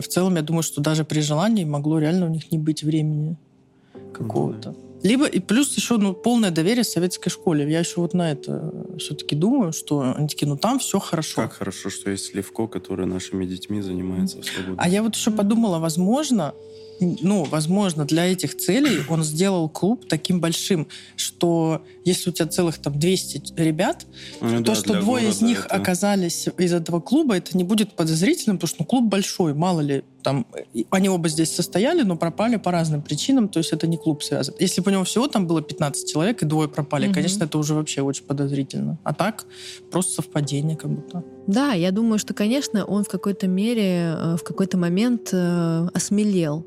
в 0.00 0.08
целом, 0.08 0.36
я 0.36 0.42
думаю, 0.42 0.62
что 0.62 0.80
даже 0.80 1.04
при 1.04 1.20
желании 1.20 1.64
могло 1.64 1.98
реально 1.98 2.26
у 2.26 2.30
них 2.30 2.50
не 2.50 2.56
быть 2.56 2.82
времени 2.82 3.36
какого-то. 4.14 4.70
Mm-hmm. 4.70 4.90
Либо 5.02 5.26
и 5.26 5.38
плюс 5.38 5.76
еще 5.76 5.98
ну, 5.98 6.14
полное 6.14 6.50
доверие 6.50 6.84
советской 6.84 7.28
школе. 7.28 7.70
Я 7.70 7.80
еще 7.80 8.00
вот 8.00 8.14
на 8.14 8.32
это 8.32 8.72
все-таки 8.98 9.36
думаю, 9.36 9.72
что 9.72 10.14
они 10.16 10.28
такие, 10.28 10.48
ну 10.48 10.56
там 10.56 10.78
все 10.78 10.98
хорошо. 10.98 11.42
Как 11.42 11.52
хорошо, 11.52 11.90
что 11.90 12.10
есть 12.10 12.34
Левко, 12.34 12.66
который 12.66 13.06
нашими 13.06 13.44
детьми 13.44 13.82
занимается 13.82 14.40
в 14.40 14.44
свободе. 14.46 14.76
А 14.78 14.88
я 14.88 15.02
вот 15.02 15.14
еще 15.14 15.30
подумала, 15.30 15.78
возможно, 15.78 16.54
ну, 17.00 17.44
возможно, 17.44 18.04
для 18.04 18.26
этих 18.26 18.56
целей 18.56 19.00
он 19.08 19.22
сделал 19.22 19.68
клуб 19.68 20.06
таким 20.08 20.40
большим, 20.40 20.86
что 21.16 21.82
если 22.04 22.30
у 22.30 22.32
тебя 22.32 22.46
целых 22.46 22.78
там 22.78 22.98
200 22.98 23.54
ребят, 23.56 24.06
ну, 24.40 24.58
то, 24.58 24.72
да, 24.72 24.74
что 24.74 25.00
двое 25.00 25.30
из 25.30 25.40
них 25.40 25.66
это... 25.66 25.74
оказались 25.74 26.48
из 26.58 26.72
этого 26.72 27.00
клуба, 27.00 27.36
это 27.36 27.56
не 27.56 27.64
будет 27.64 27.94
подозрительным, 27.94 28.58
потому 28.58 28.68
что 28.68 28.76
ну, 28.80 28.86
клуб 28.86 29.04
большой, 29.04 29.54
мало 29.54 29.80
ли, 29.80 30.04
там, 30.22 30.46
они 30.90 31.08
оба 31.08 31.28
здесь 31.28 31.54
состояли, 31.54 32.02
но 32.02 32.16
пропали 32.16 32.56
по 32.56 32.70
разным 32.70 33.02
причинам, 33.02 33.48
то 33.48 33.58
есть 33.58 33.72
это 33.72 33.86
не 33.86 33.96
клуб 33.96 34.22
связан. 34.22 34.54
Если 34.58 34.80
бы 34.80 34.90
у 34.90 34.92
него 34.92 35.04
всего 35.04 35.26
там 35.28 35.46
было 35.46 35.62
15 35.62 36.10
человек, 36.10 36.42
и 36.42 36.46
двое 36.46 36.68
пропали, 36.68 37.06
угу. 37.06 37.14
конечно, 37.14 37.44
это 37.44 37.58
уже 37.58 37.74
вообще 37.74 38.02
очень 38.02 38.24
подозрительно. 38.24 38.98
А 39.04 39.14
так, 39.14 39.46
просто 39.90 40.14
совпадение 40.14 40.76
как 40.76 40.90
будто. 40.90 41.24
Да, 41.46 41.72
я 41.72 41.90
думаю, 41.90 42.18
что, 42.18 42.34
конечно, 42.34 42.84
он 42.84 43.04
в 43.04 43.08
какой-то 43.08 43.48
мере, 43.48 44.14
э, 44.16 44.36
в 44.36 44.44
какой-то 44.44 44.76
момент 44.76 45.30
э, 45.32 45.88
осмелел 45.94 46.66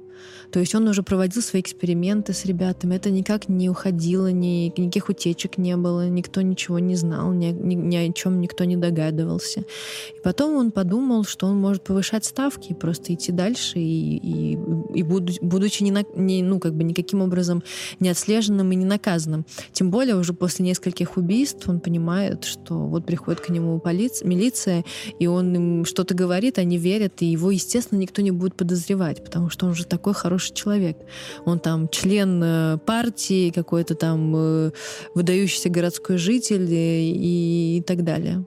то 0.54 0.60
есть 0.60 0.76
он 0.76 0.88
уже 0.88 1.02
проводил 1.02 1.42
свои 1.42 1.64
эксперименты 1.64 2.32
с 2.32 2.46
ребятами. 2.46 2.96
Это 2.96 3.10
никак 3.10 3.50
не 3.50 3.72
уходило, 3.72 4.32
ни, 4.32 4.72
никаких 4.78 5.10
утечек 5.10 5.58
не 5.58 5.76
было, 5.76 6.08
никто 6.08 6.42
ничего 6.42 6.78
не 6.78 6.96
знал, 6.96 7.34
ни, 7.34 7.48
ни, 7.48 7.74
ни 7.74 7.96
о 7.96 8.14
чем 8.14 8.40
никто 8.40 8.64
не 8.64 8.78
догадывался. 8.78 9.62
И 9.62 10.22
потом 10.24 10.56
он 10.56 10.70
подумал, 10.70 11.24
что 11.24 11.48
он 11.48 11.56
может 11.56 11.84
повышать 11.84 12.26
ставки 12.26 12.70
и 12.70 12.76
просто 12.76 13.16
идти 13.16 13.32
дальше, 13.32 13.80
и, 13.80 14.18
и, 14.18 14.60
и 14.94 15.02
будучи 15.02 15.82
не, 15.82 15.90
на, 15.90 16.04
не, 16.16 16.44
ну, 16.44 16.60
как 16.60 16.76
бы 16.76 16.84
никаким 16.84 17.22
образом 17.22 17.64
не 18.00 18.10
отслеженным 18.10 18.72
и 18.72 18.76
не 18.76 18.86
наказанным. 18.86 19.48
Тем 19.72 19.90
более 19.90 20.16
уже 20.16 20.34
после 20.34 20.68
нескольких 20.68 21.18
убийств 21.18 21.68
он 21.68 21.80
понимает, 21.80 22.44
что 22.44 22.76
вот 22.76 23.08
приходит 23.08 23.42
к 23.42 23.50
нему 23.50 23.80
полиция, 23.80 24.28
милиция, 24.28 24.86
и 25.18 25.26
он 25.26 25.56
им 25.56 25.86
что-то 25.86 26.14
говорит, 26.14 26.60
они 26.60 26.78
верят, 26.78 27.24
и 27.24 27.26
его, 27.26 27.50
естественно, 27.50 27.98
никто 27.98 28.22
не 28.22 28.30
будет 28.30 28.54
подозревать, 28.54 29.24
потому 29.24 29.50
что 29.50 29.66
он 29.66 29.74
же 29.74 29.88
такой 29.88 30.14
хороший 30.14 30.43
хороший 30.44 30.54
человек. 30.54 30.98
Он 31.46 31.60
там 31.60 31.90
член 31.90 32.42
э, 32.44 32.78
партии, 32.86 33.52
какой-то 33.52 33.96
там 33.96 34.34
э, 34.36 34.72
выдающийся 35.16 35.70
городской 35.70 36.18
житель 36.18 36.68
и, 36.70 37.78
и 37.78 37.84
так 37.86 38.04
далее. 38.04 38.46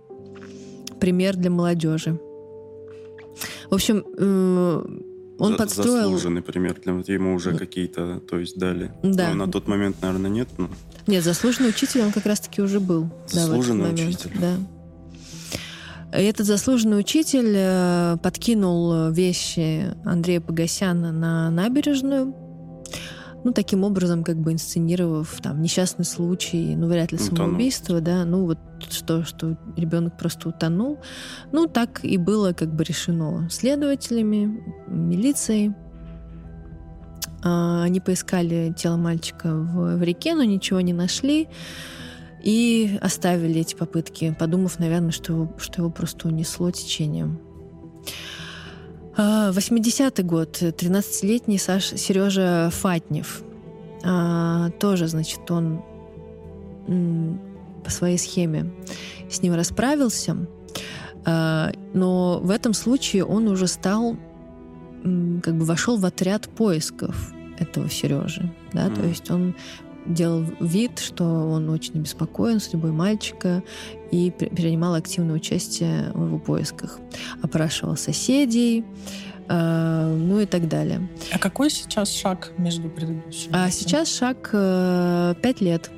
Пример 1.01 1.36
для 1.36 1.51
молодежи. 1.51 2.18
В 3.70 3.74
общем, 3.74 4.05
э, 4.16 4.84
он 5.38 5.53
За, 5.53 5.59
подстроил... 5.59 6.12
Заслуженный 6.12 6.42
пример 6.42 6.76
для 6.82 6.92
ему 7.14 7.34
уже 7.34 7.57
какие-то, 7.57 8.20
то 8.20 8.38
есть 8.38 8.59
дали. 8.59 8.90
Да. 9.03 9.30
Но 9.30 9.47
на 9.47 9.53
тот 9.53 9.68
момент, 9.68 9.97
наверное, 10.03 10.30
нет. 10.30 10.49
Но... 10.57 10.68
Нет, 11.07 11.22
заслуженный 11.24 11.68
учитель 11.68 12.03
он 12.03 12.12
как 12.12 12.26
раз-таки 12.26 12.62
уже 12.62 12.80
был. 12.80 13.11
Заслуженный 13.26 13.92
да, 13.92 14.03
учитель. 14.05 14.30
Да. 14.40 14.57
Этот 16.17 16.47
заслуженный 16.47 16.99
учитель 16.99 17.53
э, 17.55 18.17
подкинул 18.23 19.11
вещи 19.11 19.95
Андрея 20.03 20.41
Погосяна 20.41 21.12
на 21.12 21.51
набережную, 21.51 22.35
ну, 23.45 23.53
таким 23.53 23.85
образом, 23.85 24.25
как 24.25 24.39
бы 24.39 24.53
инсценировав 24.53 25.39
там 25.43 25.61
несчастный 25.61 26.07
случай, 26.07 26.75
ну, 26.75 26.89
вряд 26.89 27.12
ли 27.12 27.19
самоубийство, 27.19 28.01
да, 28.01 28.25
ну, 28.25 28.47
вот 28.47 28.59
что, 28.91 29.25
что 29.25 29.59
ребенок 29.77 30.17
просто 30.17 30.49
утонул. 30.49 30.99
Ну, 31.53 31.67
так 31.67 32.03
и 32.03 32.17
было 32.17 32.55
как 32.55 32.75
бы 32.75 32.83
решено 32.83 33.47
следователями, 33.51 34.64
милицией. 34.89 35.75
А, 37.45 37.83
они 37.83 38.01
поискали 38.01 38.75
тело 38.77 38.97
мальчика 38.97 39.55
в, 39.55 39.99
в 39.99 40.03
реке, 40.03 40.35
но 40.35 40.45
ничего 40.45 40.81
не 40.81 40.95
нашли. 40.95 41.49
И 42.47 42.97
оставили 43.01 43.62
эти 43.62 43.74
попытки, 43.74 44.32
подумав, 44.38 44.78
наверное, 44.78 45.11
что 45.11 45.53
что 45.59 45.82
его 45.82 45.90
просто 45.90 46.28
унесло 46.28 46.70
течением. 46.70 47.40
80-й 49.16 50.22
а, 50.22 50.24
год, 50.24 50.62
13-летний 50.62 51.59
Саш, 51.59 51.86
Сережа 51.86 52.70
Фатнев. 52.72 53.42
А, 54.05 54.70
тоже, 54.78 55.09
значит, 55.09 55.51
он 55.51 55.82
по 57.82 57.90
своей 57.90 58.16
схеме 58.16 58.72
с 59.28 59.42
ним 59.42 59.55
расправился, 59.55 60.47
а, 61.24 61.72
но 61.94 62.38
в 62.38 62.51
этом 62.51 62.74
случае 62.74 63.24
он 63.24 63.49
уже 63.49 63.66
стал, 63.66 64.16
как 65.03 65.57
бы 65.57 65.64
вошел 65.64 65.97
в 65.97 66.07
отряд 66.07 66.49
поисков 66.49 67.32
этого 67.59 67.90
Сережи, 67.90 68.55
да, 68.72 68.86
mm. 68.86 68.94
то 68.94 69.05
есть 69.05 69.30
он 69.32 69.57
делал 70.07 70.44
вид, 70.61 70.98
что 70.98 71.24
он 71.24 71.68
очень 71.70 71.94
обеспокоен 71.94 72.61
судьбой 72.61 72.92
мальчика 72.92 73.62
и 74.11 74.30
принимал 74.30 74.94
активное 74.94 75.36
участие 75.36 76.11
в 76.14 76.26
его 76.26 76.38
поисках. 76.38 76.98
Опрашивал 77.42 77.96
соседей, 77.96 78.84
э, 79.48 80.16
ну 80.16 80.40
и 80.40 80.46
так 80.46 80.68
далее. 80.68 81.09
А 81.32 81.38
какой 81.38 81.70
сейчас 81.70 82.12
шаг 82.12 82.52
между 82.59 82.88
предыдущими? 82.88 83.52
А 83.52 83.70
сейчас 83.70 84.14
шаг 84.14 84.50
э, 84.52 85.34
5 85.42 85.61
лет. 85.61 85.90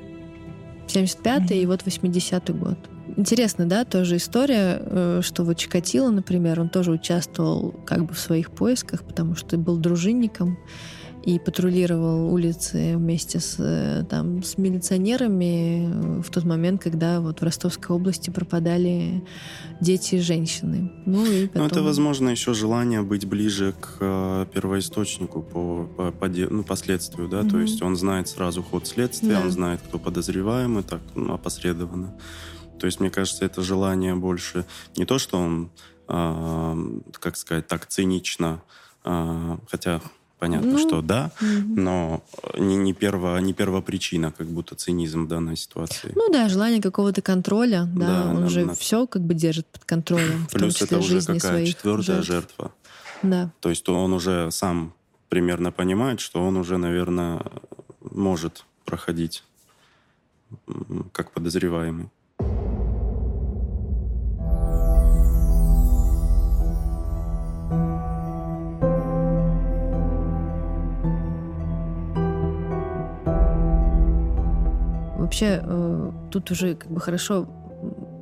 75-й 0.87 1.39
mm-hmm. 1.39 1.61
и 1.61 1.65
вот 1.65 1.83
80-й 1.83 2.53
год. 2.53 2.77
Интересно, 3.15 3.65
да, 3.65 3.85
тоже 3.85 4.17
история, 4.17 4.81
э, 4.81 5.21
что 5.23 5.43
вот 5.43 5.57
Чикатило, 5.57 6.09
например, 6.09 6.61
он 6.61 6.69
тоже 6.69 6.91
участвовал 6.91 7.71
как 7.85 8.05
бы 8.05 8.13
в 8.13 8.19
своих 8.19 8.51
поисках, 8.51 9.03
потому 9.03 9.35
что 9.35 9.57
был 9.57 9.77
дружинником 9.77 10.57
и 11.23 11.37
патрулировал 11.37 12.33
улицы 12.33 12.95
вместе 12.97 13.39
с, 13.39 13.55
э, 13.59 14.05
там, 14.09 14.41
с 14.43 14.57
милиционерами 14.57 16.21
в 16.21 16.29
тот 16.29 16.45
момент, 16.45 16.81
когда 16.81 17.19
вот 17.19 17.41
в 17.41 17.43
Ростовской 17.43 17.95
области 17.95 18.29
пропадали 18.29 19.23
дети 19.81 20.15
и 20.15 20.19
женщины. 20.19 20.91
Ну, 21.05 21.25
и 21.25 21.47
потом... 21.47 21.61
ну 21.63 21.67
это, 21.67 21.83
возможно, 21.83 22.29
еще 22.29 22.53
желание 22.53 23.01
быть 23.01 23.25
ближе 23.25 23.73
к 23.79 23.97
э, 23.99 24.45
первоисточнику 24.53 25.41
по, 25.41 25.85
по, 25.85 26.11
по 26.11 26.27
ну, 26.27 26.63
последствию, 26.63 27.27
да, 27.27 27.41
mm-hmm. 27.41 27.49
то 27.49 27.59
есть 27.59 27.81
он 27.81 27.95
знает 27.95 28.27
сразу 28.27 28.63
ход 28.63 28.87
следствия, 28.87 29.35
да. 29.35 29.41
он 29.41 29.51
знает, 29.51 29.81
кто 29.81 29.99
подозреваемый, 29.99 30.83
так, 30.83 31.01
ну, 31.15 31.33
опосредованно. 31.33 32.15
То 32.79 32.85
есть, 32.85 32.99
мне 32.99 33.09
кажется, 33.09 33.45
это 33.45 33.61
желание 33.61 34.15
больше 34.15 34.65
не 34.95 35.05
то, 35.05 35.19
что 35.19 35.37
он, 35.37 35.71
э, 36.07 36.99
как 37.13 37.35
сказать, 37.35 37.67
так 37.67 37.87
цинично, 37.87 38.61
э, 39.03 39.57
хотя 39.69 40.01
понятно, 40.39 40.71
ну, 40.71 40.77
что 40.79 41.01
да, 41.01 41.31
угу. 41.41 41.81
но 41.81 42.23
не, 42.57 42.77
не, 42.77 42.93
перво, 42.93 43.37
не 43.39 43.53
первопричина, 43.53 44.31
как 44.31 44.47
будто 44.47 44.75
цинизм 44.75 45.25
в 45.25 45.27
данной 45.27 45.57
ситуации. 45.57 46.11
Ну 46.15 46.31
да, 46.31 46.49
желание 46.49 46.81
какого-то 46.81 47.21
контроля, 47.21 47.87
да, 47.95 48.23
да 48.23 48.31
он 48.31 48.41
да, 48.43 48.49
же 48.49 48.65
да. 48.65 48.73
все 48.73 49.05
как 49.05 49.21
бы 49.21 49.33
держит 49.33 49.67
под 49.67 49.85
контролем. 49.85 50.47
Плюс 50.51 50.81
это 50.81 50.97
уже 50.97 51.21
какая 51.21 51.65
четвертая 51.65 52.21
жертв. 52.21 52.55
жертва. 52.57 52.71
Да. 53.21 53.51
То 53.59 53.69
есть 53.69 53.87
он 53.89 54.13
уже 54.13 54.49
сам 54.51 54.93
примерно 55.27 55.71
понимает, 55.71 56.19
что 56.21 56.41
он 56.41 56.57
уже, 56.57 56.77
наверное, 56.77 57.41
может 58.01 58.65
проходить 58.85 59.43
как 61.11 61.31
подозреваемый. 61.31 62.09
Вообще 75.29 75.61
э, 75.63 76.11
тут 76.31 76.49
уже 76.49 76.73
как 76.73 76.89
бы 76.91 76.99
хорошо 76.99 77.47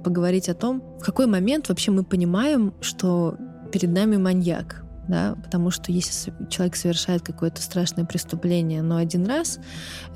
поговорить 0.04 0.50
о 0.50 0.54
том, 0.54 0.84
в 1.00 1.06
какой 1.06 1.26
момент 1.26 1.70
вообще 1.70 1.90
мы 1.92 2.04
понимаем, 2.04 2.74
что 2.82 3.38
перед 3.72 3.92
нами 3.92 4.18
маньяк. 4.18 4.84
Да, 5.08 5.38
потому 5.42 5.72
что 5.72 5.94
если 5.94 6.34
человек 6.50 6.76
совершает 6.76 7.22
какое-то 7.22 7.62
страшное 7.62 8.04
преступление, 8.04 8.82
но 8.82 8.98
один 8.98 9.26
раз, 9.26 9.58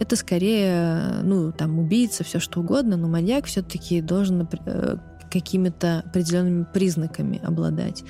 это 0.02 0.18
скорее, 0.18 1.22
ну, 1.24 1.54
там, 1.54 1.80
убийца, 1.80 2.26
все 2.26 2.42
что 2.42 2.60
угодно, 2.60 2.98
но 2.98 3.08
маньяк 3.08 3.46
все-таки 3.46 4.02
должен 4.02 4.50
э, 4.66 4.98
какими-то 5.32 6.04
определенными 6.06 6.66
признаками 6.74 7.39
обладать. 7.42 8.04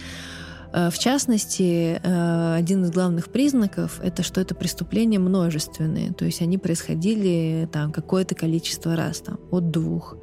Э, 0.74 0.90
в 0.90 0.98
частности, 0.98 2.00
э, 2.02 2.56
один 2.56 2.84
из 2.84 2.92
главных 2.92 3.30
признаков— 3.30 4.00
это 4.04 4.24
что 4.24 4.42
это 4.42 4.56
преступления 4.56 5.20
множественные, 5.20 6.14
то 6.14 6.26
есть 6.26 6.42
они 6.42 6.58
происходили 6.58 7.68
там 7.72 7.92
какое-то 7.92 8.36
количество 8.36 8.96
раз, 8.96 9.20
там, 9.20 9.40
от 9.52 9.72
двух. 9.72 10.18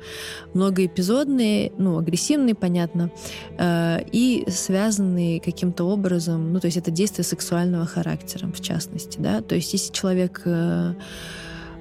Многоэпизодные, 0.55 1.73
ну, 1.79 1.99
агрессивные, 1.99 2.55
понятно, 2.55 3.11
э, 3.59 3.99
и 4.13 4.45
связанные 4.49 5.41
каким-то 5.41 5.85
образом, 5.85 6.53
ну, 6.53 6.61
то 6.61 6.67
есть 6.67 6.77
это 6.77 6.91
действия 6.91 7.25
сексуального 7.25 7.87
характера, 7.87 8.49
в 8.49 8.61
частности, 8.61 9.19
да, 9.21 9.43
то 9.43 9.55
есть 9.55 9.73
если 9.73 9.93
человек 9.93 10.43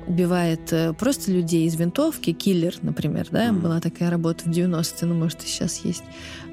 убивает 0.07 0.74
просто 0.97 1.32
людей 1.32 1.68
из 1.68 1.76
винтовки, 1.76 2.32
киллер, 2.32 2.76
например, 2.82 3.28
да, 3.30 3.47
mm-hmm. 3.47 3.59
была 3.59 3.82
такая 3.82 4.09
работа 4.09 4.45
в 4.45 4.47
90-е, 4.47 5.07
ну, 5.07 5.15
может, 5.15 5.43
и 5.43 5.47
сейчас 5.47 5.80
есть. 5.84 6.03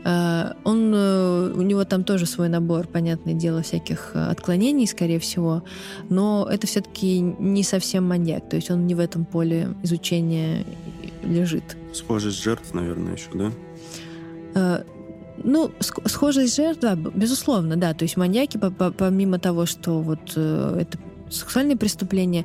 Э, 0.04 0.52
он, 0.64 0.92
э, 0.94 1.52
у 1.54 1.62
него 1.62 1.84
там 1.84 2.04
тоже 2.04 2.26
свой 2.26 2.48
набор, 2.48 2.86
понятное 2.86 3.34
дело, 3.34 3.62
всяких 3.62 4.10
э, 4.14 4.26
отклонений, 4.26 4.86
скорее 4.86 5.18
всего, 5.18 5.64
но 6.10 6.46
это 6.50 6.66
все-таки 6.66 7.20
не 7.20 7.62
совсем 7.62 8.06
маньяк, 8.06 8.48
то 8.48 8.56
есть 8.56 8.70
он 8.70 8.86
не 8.86 8.94
в 8.94 9.00
этом 9.00 9.24
поле 9.24 9.74
изучения 9.82 10.64
лежит. 11.22 11.76
Схожесть 11.92 12.42
жертв, 12.42 12.74
наверное, 12.74 13.14
еще, 13.14 13.52
да? 14.54 14.84
Ну, 15.42 15.72
схожесть 15.80 16.54
жертв, 16.54 16.80
да, 16.80 16.94
безусловно, 16.94 17.76
да. 17.76 17.92
То 17.92 18.04
есть 18.04 18.16
маньяки, 18.16 18.56
помимо 18.56 19.40
того, 19.40 19.66
что 19.66 20.00
вот 20.00 20.30
это 20.36 20.96
сексуальные 21.34 21.76
преступления, 21.76 22.44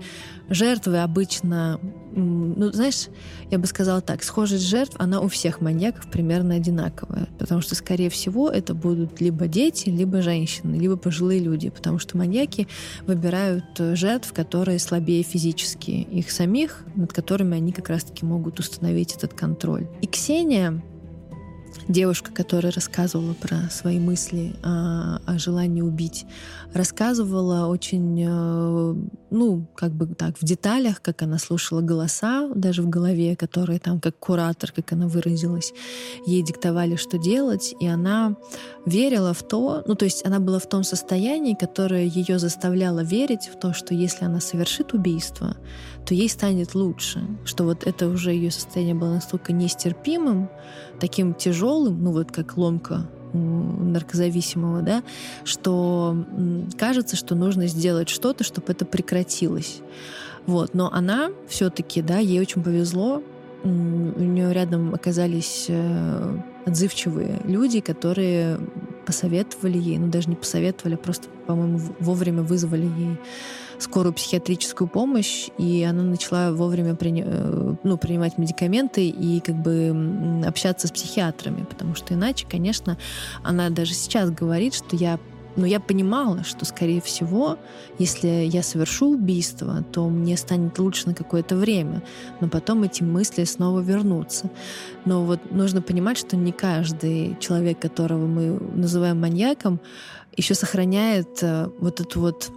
жертвы 0.50 1.02
обычно, 1.02 1.80
ну, 2.14 2.72
знаешь, 2.72 3.08
я 3.52 3.58
бы 3.58 3.68
сказала 3.68 4.02
так, 4.02 4.24
схожесть 4.24 4.68
жертв, 4.68 4.96
она 5.00 5.22
у 5.22 5.28
всех 5.28 5.62
маньяков 5.62 6.10
примерно 6.10 6.56
одинаковая, 6.56 7.28
потому 7.38 7.62
что, 7.62 7.76
скорее 7.76 8.10
всего, 8.10 8.50
это 8.50 8.74
будут 8.74 9.22
либо 9.22 9.48
дети, 9.48 9.90
либо 9.90 10.22
женщины, 10.22 10.76
либо 10.76 10.98
пожилые 10.98 11.40
люди, 11.40 11.70
потому 11.70 12.00
что 12.00 12.18
маньяки 12.18 12.68
выбирают 13.06 13.66
э, 13.80 13.96
жертв, 13.96 14.34
которые 14.34 14.80
слабее 14.80 15.24
физически 15.24 15.92
их 15.92 16.32
самих, 16.32 16.84
над 16.96 17.14
которыми 17.14 17.56
они 17.56 17.72
как 17.72 17.90
раз-таки 17.90 18.26
могут 18.26 18.60
установить 18.60 19.16
этот 19.16 19.34
контроль. 19.34 19.88
И 20.02 20.08
Ксения 20.08 20.82
девушка, 21.88 22.32
которая 22.32 22.72
рассказывала 22.72 23.34
про 23.34 23.70
свои 23.70 24.00
мысли 24.00 24.56
о, 24.64 25.20
о 25.26 25.38
желании 25.38 25.82
убить, 25.82 26.26
рассказывала 26.74 27.68
очень, 27.68 28.26
э, 28.28 28.96
ну, 29.32 29.68
как 29.76 29.92
бы 29.92 30.08
так, 30.08 30.38
в 30.38 30.46
деталях, 30.46 31.02
как 31.02 31.22
она 31.22 31.38
слушала 31.38 31.82
голоса 31.82 32.50
даже 32.56 32.82
в 32.82 32.90
голове, 32.90 33.36
которые 33.36 33.80
там, 33.80 34.00
как 34.00 34.18
куратор, 34.18 34.72
как 34.72 34.92
она 34.94 35.08
выразилась, 35.08 35.74
ей 36.26 36.42
диктовали, 36.42 36.96
что 36.96 37.18
делать, 37.18 37.76
и 37.80 37.88
она 37.88 38.36
верила 38.86 39.34
в 39.34 39.44
то, 39.44 39.84
ну, 39.86 39.96
то 39.96 40.06
есть 40.06 40.26
она 40.26 40.40
была 40.40 40.60
в 40.60 40.68
том 40.68 40.84
состоянии, 40.84 41.54
которое 41.54 42.06
ее 42.06 42.40
заставляло 42.40 43.02
верить 43.02 43.50
в 43.54 43.60
то, 43.60 43.74
что 43.74 43.94
если 43.94 44.26
она 44.26 44.40
совершит 44.40 44.94
убийство, 44.94 45.58
то 46.06 46.14
ей 46.14 46.30
станет 46.30 46.76
лучше, 46.76 47.22
что 47.46 47.64
вот 47.66 47.86
это 47.86 48.08
уже 48.08 48.32
ее 48.32 48.52
состояние 48.52 48.96
было 48.96 49.14
настолько 49.14 49.54
нестерпимым, 49.54 50.50
таким 51.00 51.34
тяжелым, 51.34 52.04
ну 52.04 52.12
вот 52.12 52.32
как 52.32 52.58
ломка 52.58 53.10
наркозависимого, 53.34 54.82
да, 54.82 55.04
что 55.44 56.26
кажется, 56.78 57.16
что 57.16 57.36
нужно 57.36 57.68
сделать 57.68 58.10
что-то, 58.10 58.44
чтобы 58.44 58.72
это 58.72 58.86
прекратилось. 58.86 59.82
Вот. 60.46 60.74
Но 60.74 60.92
она 60.92 61.30
все-таки, 61.48 62.02
да, 62.02 62.18
ей 62.18 62.40
очень 62.40 62.64
повезло. 62.64 63.22
У 63.64 63.68
нее 63.68 64.54
рядом 64.54 64.94
оказались 64.96 65.66
э, 65.68 66.38
отзывчивые 66.66 67.42
люди, 67.44 67.82
которые 67.82 68.58
посоветовали 69.06 69.78
ей, 69.78 69.98
ну 69.98 70.08
даже 70.08 70.30
не 70.30 70.36
посоветовали, 70.36 70.96
а 70.96 70.98
просто, 70.98 71.28
по-моему, 71.46 71.80
вовремя 72.00 72.42
вызвали 72.42 72.86
ей 72.86 73.18
скорую 73.80 74.14
психиатрическую 74.14 74.88
помощь, 74.88 75.50
и 75.58 75.84
она 75.84 76.04
начала 76.04 76.52
вовремя 76.52 76.96
при, 76.96 77.24
э, 77.26 77.76
ну, 77.84 77.98
принимать 77.98 78.38
медикаменты 78.38 79.08
и 79.08 79.40
как 79.40 79.56
бы 79.56 80.44
общаться 80.46 80.88
с 80.88 80.92
психиатрами, 80.92 81.64
потому 81.64 81.96
что 81.96 82.14
иначе, 82.14 82.46
конечно, 82.50 82.98
она 83.44 83.70
даже 83.70 83.94
сейчас 83.94 84.30
говорит, 84.30 84.74
что 84.74 84.96
я 84.96 85.20
но 85.56 85.66
я 85.66 85.80
понимала, 85.80 86.44
что, 86.44 86.64
скорее 86.64 87.02
всего, 87.02 87.58
если 87.98 88.28
я 88.28 88.64
совершу 88.64 89.14
убийство, 89.14 89.84
то 89.92 90.08
мне 90.08 90.38
станет 90.38 90.80
лучше 90.80 91.08
на 91.08 91.14
какое-то 91.14 91.56
время, 91.56 92.02
но 92.40 92.48
потом 92.48 92.84
эти 92.84 93.04
мысли 93.04 93.44
снова 93.44 93.82
вернутся. 93.82 94.50
Но 95.06 95.26
вот 95.26 95.52
нужно 95.52 95.82
понимать, 95.82 96.18
что 96.18 96.38
не 96.38 96.54
каждый 96.54 97.36
человек, 97.40 97.80
которого 97.80 98.26
мы 98.26 98.60
называем 98.74 99.20
маньяком, 99.20 99.82
еще 100.38 100.54
сохраняет 100.54 101.40
э, 101.42 101.68
вот 101.80 102.00
эту 102.00 102.22
вот 102.22 102.52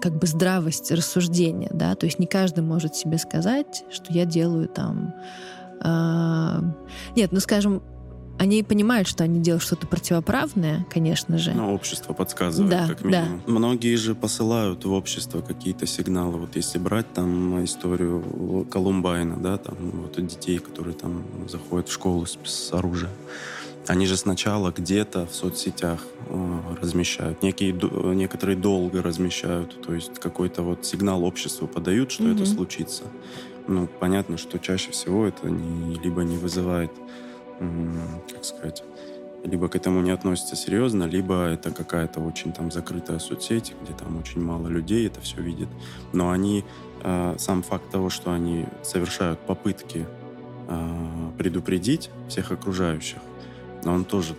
как 0.00 0.18
бы 0.18 0.26
здравость 0.26 0.90
рассуждения, 0.90 1.70
да, 1.72 1.94
то 1.94 2.06
есть 2.06 2.18
не 2.18 2.26
каждый 2.26 2.64
может 2.64 2.96
себе 2.96 3.18
сказать, 3.18 3.84
что 3.90 4.12
я 4.12 4.24
делаю 4.24 4.68
там... 4.68 5.14
Э, 5.82 6.60
нет, 7.16 7.32
ну, 7.32 7.40
скажем, 7.40 7.82
они 8.40 8.62
понимают, 8.62 9.06
что 9.06 9.22
они 9.22 9.40
делают 9.40 9.62
что-то 9.62 9.86
противоправное, 9.86 10.86
конечно 10.90 11.36
же. 11.36 11.52
Но 11.52 11.74
общество 11.74 12.14
подсказывает, 12.14 12.70
да, 12.70 12.88
как 12.88 13.04
минимум. 13.04 13.42
Да. 13.46 13.52
Многие 13.52 13.94
же 13.96 14.14
посылают 14.14 14.82
в 14.86 14.92
общество 14.92 15.42
какие-то 15.42 15.86
сигналы. 15.86 16.38
Вот 16.38 16.56
если 16.56 16.78
брать 16.78 17.12
там 17.12 17.62
историю 17.62 18.66
Колумбайна, 18.70 19.36
да, 19.36 19.58
там 19.58 19.76
вот 19.76 20.26
детей, 20.26 20.58
которые 20.58 20.94
там 20.94 21.22
заходят 21.50 21.90
в 21.90 21.92
школу 21.92 22.24
с, 22.24 22.38
с 22.44 22.72
оружием. 22.72 23.12
Они 23.86 24.06
же 24.06 24.16
сначала 24.16 24.70
где-то 24.70 25.26
в 25.26 25.34
соцсетях 25.34 26.04
э, 26.28 26.60
размещают, 26.80 27.42
некие, 27.42 27.72
некоторые 28.14 28.56
долго 28.56 29.02
размещают, 29.02 29.80
то 29.82 29.94
есть 29.94 30.18
какой-то 30.18 30.62
вот 30.62 30.84
сигнал 30.84 31.24
обществу 31.24 31.66
подают, 31.66 32.10
что 32.10 32.24
mm-hmm. 32.24 32.34
это 32.34 32.46
случится. 32.46 33.04
Ну, 33.66 33.88
понятно, 33.98 34.36
что 34.36 34.58
чаще 34.58 34.90
всего 34.90 35.26
это 35.26 35.48
не, 35.48 35.96
либо 35.96 36.22
не 36.22 36.36
вызывает, 36.36 36.90
как 37.58 38.44
сказать, 38.44 38.82
либо 39.44 39.68
к 39.68 39.76
этому 39.76 40.00
не 40.02 40.10
относятся 40.10 40.56
серьезно, 40.56 41.04
либо 41.04 41.46
это 41.46 41.70
какая-то 41.70 42.20
очень 42.20 42.52
там 42.52 42.70
закрытая 42.70 43.18
соцсеть, 43.18 43.74
где 43.82 43.92
там 43.92 44.18
очень 44.18 44.42
мало 44.42 44.68
людей 44.68 45.06
это 45.06 45.20
все 45.20 45.40
видит. 45.40 45.68
Но 46.12 46.30
они, 46.30 46.64
э, 47.02 47.36
сам 47.38 47.62
факт 47.62 47.90
того, 47.90 48.10
что 48.10 48.32
они 48.32 48.66
совершают 48.82 49.40
попытки 49.40 50.06
э, 50.68 51.30
предупредить 51.38 52.10
всех 52.28 52.52
окружающих, 52.52 53.18
он 53.84 54.04
тоже 54.04 54.34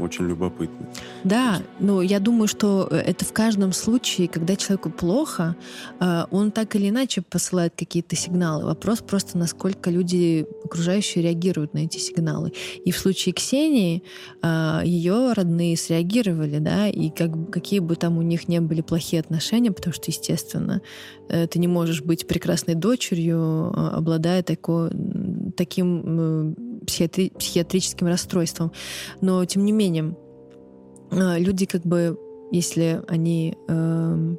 очень 0.00 0.26
любопытно. 0.26 0.86
Да, 1.24 1.62
но 1.78 2.02
я 2.02 2.18
думаю, 2.20 2.48
что 2.48 2.88
э, 2.90 2.96
это 2.96 3.24
в 3.24 3.32
каждом 3.32 3.72
случае, 3.72 4.28
когда 4.28 4.56
человеку 4.56 4.90
плохо, 4.90 5.56
э, 6.00 6.24
он 6.30 6.50
так 6.50 6.74
или 6.76 6.88
иначе 6.88 7.22
посылает 7.22 7.74
какие-то 7.76 8.16
сигналы. 8.16 8.64
Вопрос 8.64 9.00
просто, 9.00 9.38
насколько 9.38 9.90
люди 9.90 10.46
окружающие 10.64 11.22
реагируют 11.22 11.74
на 11.74 11.78
эти 11.78 11.98
сигналы. 11.98 12.52
И 12.84 12.90
в 12.90 12.98
случае 12.98 13.32
Ксении 13.32 14.02
э, 14.42 14.80
ее 14.84 15.32
родные 15.32 15.76
среагировали, 15.76 16.58
да, 16.58 16.88
и 16.88 17.10
как, 17.10 17.50
какие 17.50 17.80
бы 17.80 17.96
там 17.96 18.18
у 18.18 18.22
них 18.22 18.48
не 18.48 18.60
были 18.60 18.80
плохие 18.80 19.20
отношения, 19.20 19.72
потому 19.72 19.94
что, 19.94 20.04
естественно, 20.08 20.82
ты 21.28 21.58
не 21.58 21.68
можешь 21.68 22.02
быть 22.02 22.26
прекрасной 22.26 22.74
дочерью, 22.74 23.72
обладая 23.94 24.42
такой, 24.42 24.90
таким 25.56 26.54
психиатри 26.86 27.30
психиатрическим 27.30 28.06
расстройством. 28.06 28.72
Но, 29.20 29.44
тем 29.44 29.64
не 29.64 29.72
менее, 29.72 30.16
э, 31.10 31.38
люди 31.38 31.66
как 31.66 31.82
бы, 31.82 32.18
если 32.50 33.02
они 33.08 33.56
э, 33.68 34.36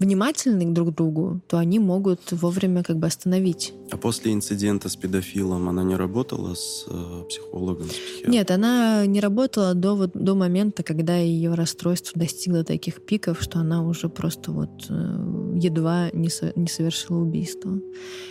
внимательны 0.00 0.64
друг 0.72 0.92
к 0.92 0.96
другу, 0.96 1.40
то 1.46 1.58
они 1.58 1.78
могут 1.78 2.32
вовремя 2.32 2.82
как 2.82 2.96
бы 2.96 3.06
остановить. 3.06 3.74
А 3.90 3.98
после 3.98 4.32
инцидента 4.32 4.88
с 4.88 4.96
педофилом 4.96 5.68
она 5.68 5.84
не 5.84 5.94
работала 5.94 6.54
с 6.54 6.86
э, 6.88 7.24
психологом, 7.28 7.84
с 7.84 7.92
психиатром? 7.92 8.32
Нет, 8.32 8.50
она 8.50 9.04
не 9.06 9.20
работала 9.20 9.74
до, 9.74 9.94
вот, 9.94 10.12
до 10.14 10.34
момента, 10.34 10.82
когда 10.82 11.16
ее 11.16 11.54
расстройство 11.54 12.18
достигло 12.18 12.64
таких 12.64 13.04
пиков, 13.04 13.42
что 13.42 13.58
она 13.58 13.86
уже 13.86 14.08
просто 14.08 14.52
вот 14.52 14.86
э, 14.88 15.54
едва 15.56 16.10
не, 16.14 16.30
со, 16.30 16.52
не 16.56 16.68
совершила 16.68 17.18
убийство. 17.18 17.78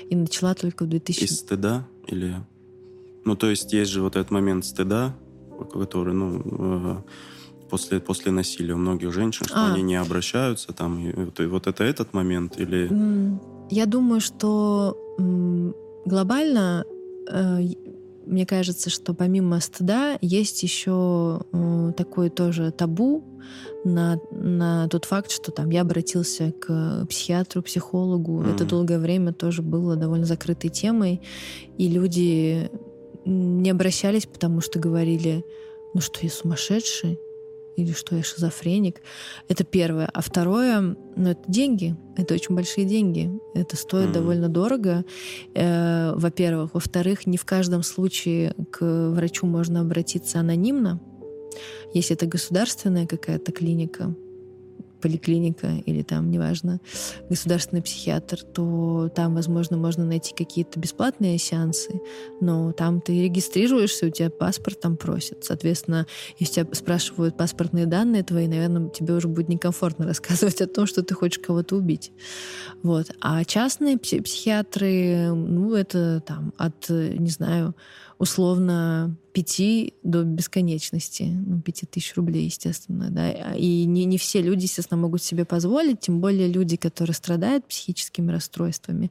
И 0.10 0.16
начала 0.16 0.56
только 0.56 0.86
в 0.86 0.88
2000... 0.88 1.24
Из 1.24 1.38
стыда 1.38 1.88
или 2.08 2.36
ну, 3.30 3.36
то 3.36 3.48
есть 3.48 3.72
есть 3.74 3.92
же 3.92 4.02
вот 4.02 4.16
этот 4.16 4.32
момент 4.32 4.66
стыда, 4.66 5.14
который, 5.72 6.16
ну, 6.16 6.42
э, 6.44 6.96
после, 7.70 8.00
после 8.00 8.32
насилия 8.32 8.74
у 8.74 8.78
многих 8.78 9.14
женщин, 9.14 9.46
что 9.46 9.68
а. 9.68 9.72
они 9.72 9.84
не 9.84 9.98
обращаются 9.98 10.74
там. 10.74 10.98
И, 10.98 11.14
вот, 11.14 11.40
и 11.40 11.46
вот 11.46 11.68
это 11.68 11.84
этот 11.84 12.12
момент 12.12 12.60
или... 12.60 12.90
Я 13.70 13.86
думаю, 13.86 14.20
что 14.20 14.98
глобально 16.06 16.86
э, 17.32 17.60
мне 18.26 18.46
кажется, 18.46 18.90
что 18.90 19.14
помимо 19.14 19.60
стыда 19.60 20.18
есть 20.22 20.64
еще 20.64 21.42
э, 21.52 21.94
такое 21.96 22.30
тоже 22.30 22.72
табу 22.72 23.24
на, 23.84 24.20
на 24.32 24.88
тот 24.88 25.06
факт, 25.06 25.32
что 25.32 25.52
там 25.52 25.70
я 25.70 25.82
обратился 25.82 26.52
к 26.52 27.06
психиатру, 27.10 27.62
психологу. 27.62 28.42
Mm-hmm. 28.42 28.56
Это 28.56 28.66
долгое 28.66 29.00
время 29.00 29.34
тоже 29.34 29.62
было 29.62 29.96
довольно 29.96 30.26
закрытой 30.26 30.70
темой. 30.70 31.22
И 31.78 31.88
люди 31.88 32.70
не 33.26 33.70
обращались, 33.70 34.26
потому 34.26 34.62
что 34.62 34.80
говорили, 34.80 35.44
ну 35.94 36.02
что 36.02 36.20
я 36.22 36.30
сумасшедший, 36.30 37.20
или 37.80 37.94
что 37.94 38.16
я 38.16 38.24
шизофреник. 38.24 39.02
Это 39.48 39.64
первое. 39.64 40.10
А 40.14 40.22
второе, 40.22 40.98
ну 41.16 41.30
это 41.30 41.42
деньги. 41.48 41.96
Это 42.18 42.34
очень 42.34 42.56
большие 42.56 42.86
деньги. 42.86 43.32
Это 43.54 43.78
стоит 43.78 44.10
mm-hmm. 44.10 44.14
довольно 44.14 44.50
дорого. 44.50 45.06
Э, 45.56 46.14
во-первых. 46.16 46.74
Во-вторых, 46.74 47.26
не 47.26 47.38
в 47.38 47.46
каждом 47.46 47.84
случае 47.84 48.54
к 48.72 49.12
врачу 49.12 49.48
можно 49.48 49.80
обратиться 49.82 50.40
анонимно. 50.40 51.00
Если 51.94 52.16
это 52.16 52.26
государственная 52.26 53.08
какая-то 53.08 53.52
клиника, 53.52 54.14
поликлиника 55.00 55.68
или 55.86 56.02
там, 56.04 56.30
неважно, 56.30 56.80
государственный 57.30 57.82
психиатр, 57.82 58.44
то 58.44 59.10
там, 59.16 59.36
возможно, 59.36 59.78
можно 59.78 60.06
найти 60.06 60.34
какие-то 60.36 60.80
бесплатные 60.80 61.38
сеансы, 61.38 62.02
но 62.42 62.72
там 62.72 63.02
ты 63.02 63.24
регистрируешься, 63.24 64.08
у 64.08 64.10
тебя 64.10 64.30
паспорт 64.30 64.80
там 64.82 64.98
просят. 64.98 65.44
Соответственно, 65.44 66.06
если 66.38 66.62
тебя 66.62 66.74
спрашивают 66.74 67.38
паспортные 67.38 67.86
данные 67.86 68.24
твои, 68.24 68.48
наверное, 68.48 68.90
тебе 68.90 69.14
уже 69.14 69.28
будет 69.28 69.50
некомфортно 69.50 70.06
рассказывать 70.08 70.62
о 70.62 70.68
том, 70.68 70.86
что 70.88 71.04
ты 71.04 71.14
хочешь 71.14 71.40
кого-то 71.40 71.76
убить. 71.76 72.12
Вот. 72.84 73.08
А 73.22 73.44
частные 73.44 73.98
психиатры, 73.98 75.32
ну, 75.32 75.74
это 75.74 76.22
там 76.26 76.54
от, 76.58 76.90
не 76.90 77.30
знаю, 77.30 77.76
условно 78.20 79.16
пяти 79.32 79.94
до 80.04 80.24
бесконечности, 80.24 81.24
ну, 81.24 81.62
пяти 81.62 81.86
тысяч 81.86 82.16
рублей, 82.16 82.46
естественно, 82.46 83.10
да, 83.10 83.32
и 83.56 83.86
не, 83.86 84.04
не 84.04 84.18
все 84.18 84.42
люди, 84.42 84.64
естественно, 84.64 85.00
могут 85.00 85.24
себе 85.24 85.46
позволить, 85.46 86.02
тем 86.02 86.20
более 86.20 86.50
люди, 86.50 86.76
которые 86.76 87.16
страдают 87.16 87.66
психическими 87.66 88.32
расстройствами 88.32 89.10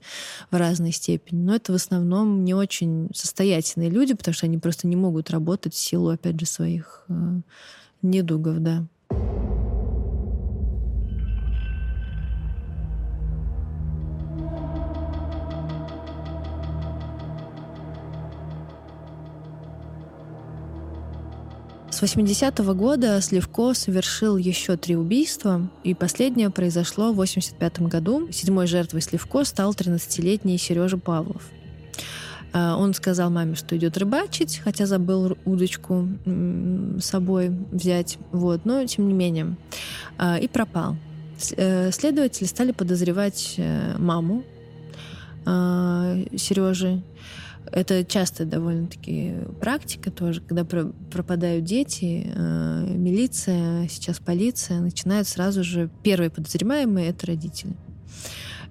в 0.51 0.57
разной 0.57 0.93
степени, 0.93 1.41
но 1.41 1.55
это 1.55 1.73
в 1.73 1.77
основном 1.77 2.45
не 2.45 2.53
очень 2.53 3.09
состоятельные 3.15 3.89
люди, 3.89 4.15
потому 4.15 4.35
что 4.35 4.47
они 4.47 4.59
просто 4.59 4.87
не 4.87 4.97
могут 4.97 5.31
работать 5.31 5.73
в 5.73 5.79
силу, 5.79 6.11
опять 6.11 6.39
же, 6.39 6.45
своих 6.45 7.07
э, 7.09 7.41
недугов, 8.03 8.59
да. 8.59 8.87
С 21.99 22.03
80-го 22.05 22.75
года 22.75 23.21
Сливко 23.21 23.75
совершил 23.75 24.37
еще 24.37 24.77
три 24.77 24.95
убийства, 24.95 25.69
и 25.83 25.95
последнее 25.95 26.49
произошло 26.49 27.11
в 27.11 27.17
85 27.17 27.81
году. 27.89 28.29
Седьмой 28.31 28.69
жертвой 28.69 29.01
Сливко 29.03 29.43
стал 29.43 29.73
13-летний 29.73 30.59
Сережа 30.59 30.97
Павлов. 30.97 31.43
А, 32.53 32.77
он 32.77 32.95
сказал 32.95 33.31
маме, 33.31 33.57
что 33.57 33.77
идет 33.77 33.99
рыбачить, 33.99 34.61
хотя 34.63 34.87
забыл 34.87 35.37
удочку 35.45 36.09
с 36.25 37.05
собой 37.05 37.51
взять, 37.73 38.19
вот, 38.31 38.65
но 38.65 38.87
тем 38.87 39.09
не 39.09 39.15
менее. 39.15 39.57
А, 40.19 40.39
и 40.39 40.47
пропал. 40.47 40.95
Э, 41.57 41.91
следователи 41.91 42.47
стали 42.47 42.71
подозревать 42.71 43.55
э, 43.57 43.99
маму 43.99 44.45
а, 45.45 46.15
Сережи, 46.37 47.03
это 47.73 48.05
часто 48.05 48.45
довольно-таки 48.45 49.35
практика 49.61 50.11
тоже, 50.11 50.41
когда 50.41 50.65
про 50.65 50.87
пропадают 51.11 51.65
дети, 51.65 52.31
э, 52.35 52.87
милиция, 52.89 53.89
сейчас 53.89 54.19
полиция, 54.19 54.81
начинают 54.81 55.29
сразу 55.29 55.65
же, 55.65 55.91
первые 56.03 56.31
подозреваемые— 56.31 57.09
это 57.11 57.27
родители. 57.27 57.73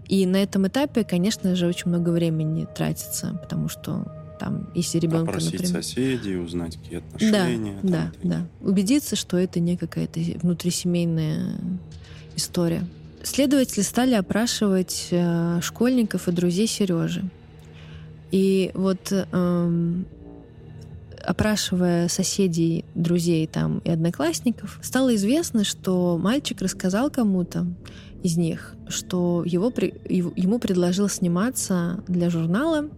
И 0.08 0.26
на 0.26 0.38
этом 0.38 0.68
этапе, 0.68 1.04
конечно 1.04 1.56
же, 1.56 1.68
очень 1.68 1.90
много 1.90 2.10
времени 2.10 2.66
тратится, 2.74 3.38
потому 3.42 3.68
что 3.68 4.12
там, 4.40 4.70
если 4.76 5.00
ребенка, 5.00 5.32
Опросить 5.32 5.54
например... 5.54 5.84
соседей, 5.84 6.38
узнать, 6.38 6.78
какие 6.78 7.00
отношения. 7.00 7.80
Да, 7.84 7.90
там, 7.90 8.12
да, 8.24 8.38
да. 8.38 8.48
Убедиться, 8.62 9.16
что 9.16 9.38
это 9.38 9.60
не 9.60 9.78
какая-то 9.78 10.20
внутрисемейная 10.42 11.56
история. 12.36 12.88
Следователи 13.24 13.82
стали 13.82 14.14
опрашивать 14.14 15.08
э, 15.12 15.60
школьников 15.62 16.28
и 16.28 16.32
друзей 16.32 16.68
Сережи. 16.68 17.30
И 18.32 18.72
вот 18.74 19.12
эм, 19.12 20.06
опрашивая 21.24 22.08
соседей, 22.08 22.86
друзей 22.96 23.48
там 23.48 23.80
и 23.80 23.90
одноклассников, 23.90 24.80
стало 24.82 25.16
известно, 25.16 25.64
что 25.64 26.18
мальчик 26.18 26.62
рассказал 26.62 27.10
кому-то 27.10 27.66
из 28.24 28.38
них, 28.38 28.76
что 28.88 29.44
его, 29.46 29.72
ему 30.08 30.60
предложил 30.60 31.08
сниматься 31.10 32.04
для 32.08 32.30
журнала 32.30 32.90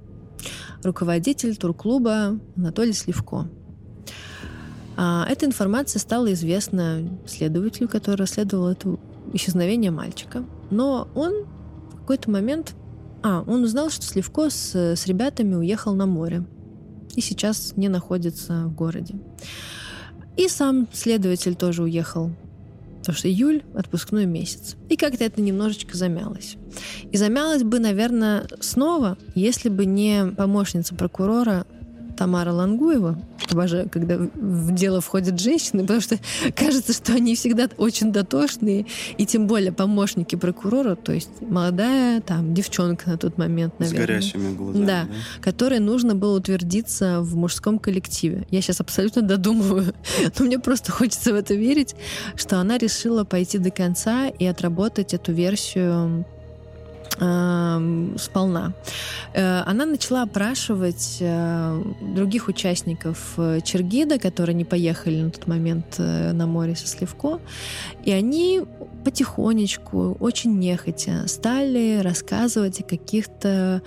руководитель 0.83 1.55
турклуба 1.57 2.39
Анатолий 2.55 2.93
Сливко. 2.93 3.49
А 4.95 5.25
эта 5.29 5.45
информация 5.45 5.99
стала 5.99 6.31
известна 6.33 7.19
следователю, 7.25 7.87
который 7.87 8.17
расследовал 8.17 8.67
это 8.67 8.97
исчезновение 9.33 9.91
мальчика. 9.91 10.43
Но 10.71 11.07
он 11.15 11.45
в 11.91 11.95
какой-то 12.01 12.29
момент 12.29 12.75
а, 13.21 13.43
он 13.47 13.63
узнал, 13.63 13.89
что 13.89 14.05
Сливко 14.05 14.49
с, 14.49 14.75
с 14.75 15.07
ребятами 15.07 15.55
уехал 15.55 15.93
на 15.93 16.05
море 16.05 16.43
и 17.15 17.21
сейчас 17.21 17.73
не 17.75 17.89
находится 17.89 18.65
в 18.65 18.73
городе. 18.73 19.15
И 20.37 20.47
сам 20.47 20.87
следователь 20.93 21.55
тоже 21.55 21.83
уехал, 21.83 22.31
потому 22.99 23.17
что 23.17 23.27
июль— 23.27 23.63
отпускной 23.75 24.25
месяц. 24.25 24.77
И 24.87 24.95
как-то 24.95 25.25
это 25.25 25.41
немножечко 25.41 25.97
замялось. 25.97 26.55
И 27.11 27.17
замялось 27.17 27.63
бы, 27.63 27.79
наверное, 27.79 28.47
снова, 28.61 29.17
если 29.35 29.69
бы 29.69 29.85
не 29.85 30.27
помощница 30.37 30.95
прокурора 30.95 31.65
Тамара 32.19 32.51
Лангуева. 32.51 33.17
Обожаю, 33.49 33.89
когда 33.89 34.17
в 34.17 34.73
дело 34.73 34.99
входят 34.99 35.39
женщины, 35.39 35.83
потому 35.83 36.01
что 36.01 36.19
кажется, 36.55 36.91
что 36.91 37.13
они 37.13 37.33
всегда 37.33 37.69
очень 37.77 38.11
дотошные, 38.11 38.85
и 39.17 39.25
тем 39.25 39.47
более 39.47 39.71
помощники 39.71 40.35
прокурора, 40.35 40.95
то 40.95 41.13
есть 41.13 41.29
молодая 41.39 42.19
там 42.19 42.53
девчонка 42.53 43.11
на 43.11 43.17
тот 43.17 43.37
момент, 43.37 43.79
наверное. 43.79 44.03
С 44.03 44.07
горящими 44.07 44.53
глазами. 44.53 44.85
Да, 44.85 45.03
да, 45.05 45.09
которой 45.39 45.79
нужно 45.79 46.13
было 46.13 46.37
утвердиться 46.37 47.21
в 47.21 47.37
мужском 47.37 47.79
коллективе. 47.79 48.45
Я 48.51 48.61
сейчас 48.61 48.81
абсолютно 48.81 49.21
додумываю, 49.21 49.93
но 50.37 50.45
мне 50.45 50.59
просто 50.59 50.91
хочется 50.91 51.31
в 51.31 51.37
это 51.37 51.53
верить, 51.53 51.95
что 52.35 52.59
она 52.59 52.77
решила 52.77 53.23
пойти 53.23 53.59
до 53.59 53.71
конца 53.71 54.27
и 54.27 54.45
отработать 54.45 55.13
эту 55.13 55.31
версию 55.31 56.25
сполна. 57.19 58.73
Э, 59.33 59.61
она 59.65 59.85
начала 59.85 60.23
опрашивать 60.23 61.17
э, 61.19 61.83
других 62.01 62.47
участников 62.47 63.33
э, 63.37 63.59
Чергида, 63.63 64.19
которые 64.19 64.55
не 64.55 64.65
поехали 64.65 65.21
на 65.21 65.31
тот 65.31 65.47
момент 65.47 65.99
на 65.99 66.47
море 66.47 66.75
со 66.75 66.87
Сливко, 66.87 67.39
и 68.05 68.11
они 68.11 68.61
потихонечку, 69.03 70.17
очень 70.19 70.59
нехотя, 70.59 71.27
стали 71.27 71.99
рассказывать 72.01 72.81
о 72.81 72.83
каких-то 72.83 73.81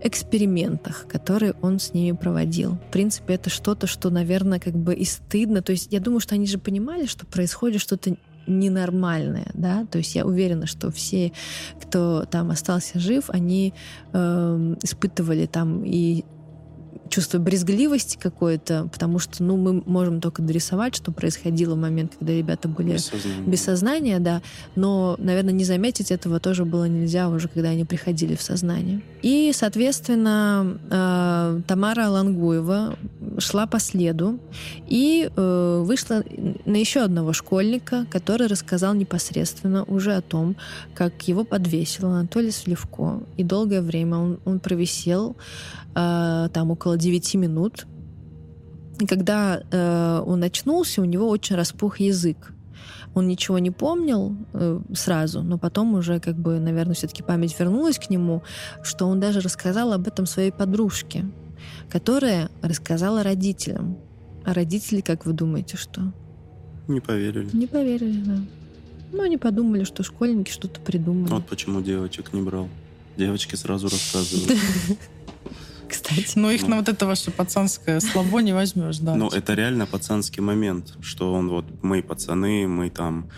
экспериментах, 0.00 1.06
которые 1.08 1.54
он 1.62 1.78
с 1.78 1.94
ними 1.94 2.16
проводил. 2.16 2.72
В 2.88 2.92
принципе, 2.92 3.34
это 3.34 3.50
что-то, 3.50 3.86
что, 3.86 4.10
наверное, 4.10 4.58
как 4.58 4.74
бы 4.74 4.94
и 4.94 5.04
стыдно. 5.04 5.62
То 5.62 5.72
есть 5.72 5.92
я 5.92 6.00
думаю, 6.00 6.20
что 6.20 6.34
они 6.34 6.46
же 6.46 6.58
понимали, 6.58 7.06
что 7.06 7.26
происходит 7.26 7.80
что-то 7.80 8.16
ненормальное, 8.46 9.50
да, 9.54 9.86
то 9.90 9.98
есть 9.98 10.14
я 10.14 10.26
уверена, 10.26 10.66
что 10.66 10.90
все, 10.90 11.32
кто 11.80 12.24
там 12.24 12.50
остался 12.50 12.98
жив, 12.98 13.24
они 13.28 13.74
э, 14.12 14.74
испытывали 14.82 15.46
там 15.46 15.84
и 15.84 16.24
чувство 17.12 17.38
брезгливости 17.38 18.16
какое-то, 18.16 18.88
потому 18.90 19.18
что, 19.18 19.42
ну, 19.44 19.56
мы 19.58 19.82
можем 19.84 20.20
только 20.20 20.40
дорисовать, 20.40 20.96
что 20.96 21.12
происходило 21.12 21.74
в 21.74 21.78
момент, 21.78 22.14
когда 22.18 22.32
ребята 22.32 22.68
были 22.68 22.92
без 22.92 23.04
сознания, 23.04 23.46
без 23.46 23.62
сознания 23.62 24.18
да, 24.18 24.42
но, 24.76 25.16
наверное, 25.18 25.52
не 25.52 25.64
заметить 25.64 26.10
этого 26.10 26.40
тоже 26.40 26.64
было 26.64 26.88
нельзя 26.88 27.28
уже, 27.28 27.48
когда 27.48 27.68
они 27.68 27.84
приходили 27.84 28.34
в 28.34 28.40
сознание. 28.40 29.02
И, 29.20 29.52
соответственно, 29.54 30.78
э, 30.90 31.60
Тамара 31.66 32.08
Лангуева 32.08 32.96
шла 33.38 33.66
по 33.66 33.78
следу 33.78 34.38
и 34.88 35.30
э, 35.34 35.82
вышла 35.84 36.24
на 36.64 36.76
еще 36.76 37.00
одного 37.00 37.34
школьника, 37.34 38.06
который 38.10 38.46
рассказал 38.46 38.94
непосредственно 38.94 39.84
уже 39.84 40.14
о 40.14 40.22
том, 40.22 40.56
как 40.94 41.28
его 41.28 41.44
подвесил 41.44 42.08
Анатолий 42.08 42.50
Сливко. 42.50 43.20
И 43.36 43.44
долгое 43.44 43.82
время 43.82 44.16
он, 44.16 44.40
он 44.46 44.60
провисел 44.60 45.36
э, 45.94 46.48
там 46.52 46.70
около 46.70 46.96
9 47.02 47.34
минут. 47.34 47.86
И 49.00 49.06
когда 49.06 49.60
э, 49.70 50.22
он 50.24 50.42
очнулся, 50.42 51.02
у 51.02 51.04
него 51.04 51.28
очень 51.28 51.56
распух 51.56 52.00
язык. 52.00 52.52
Он 53.14 53.26
ничего 53.26 53.58
не 53.58 53.70
помнил 53.70 54.36
э, 54.52 54.80
сразу, 54.94 55.42
но 55.42 55.58
потом 55.58 55.94
уже, 55.94 56.20
как 56.20 56.36
бы, 56.36 56.60
наверное, 56.60 56.94
все-таки 56.94 57.22
память 57.22 57.58
вернулась 57.58 57.98
к 57.98 58.08
нему, 58.10 58.42
что 58.82 59.06
он 59.06 59.20
даже 59.20 59.40
рассказал 59.40 59.92
об 59.92 60.06
этом 60.06 60.26
своей 60.26 60.52
подружке, 60.52 61.24
которая 61.90 62.48
рассказала 62.62 63.22
родителям. 63.22 63.98
А 64.44 64.54
родители, 64.54 65.00
как 65.00 65.26
вы 65.26 65.32
думаете, 65.32 65.76
что? 65.76 66.12
Не 66.88 67.00
поверили. 67.00 67.48
Не 67.52 67.66
поверили, 67.66 68.20
да. 68.22 68.38
Ну, 69.12 69.22
они 69.22 69.36
подумали, 69.36 69.84
что 69.84 70.02
школьники 70.02 70.50
что-то 70.50 70.80
придумали. 70.80 71.30
Вот 71.30 71.46
почему 71.46 71.82
девочек 71.82 72.32
не 72.32 72.40
брал. 72.40 72.68
Девочки 73.16 73.56
сразу 73.56 73.88
рассказывают. 73.88 74.58
кстати. 75.92 76.38
Но 76.38 76.50
их 76.50 76.66
на 76.66 76.76
вот 76.76 76.88
это 76.88 77.06
ваше 77.06 77.30
пацанское 77.30 78.00
слабо 78.00 78.40
не 78.40 78.52
возьмешь, 78.52 78.98
да. 78.98 79.14
Ну, 79.14 79.28
это 79.28 79.54
реально 79.54 79.86
пацанский 79.86 80.42
момент, 80.42 80.94
что 81.00 81.32
он 81.32 81.48
вот, 81.48 81.64
мы 81.82 82.02
пацаны, 82.02 82.66
мы 82.66 82.90
там 82.90 83.28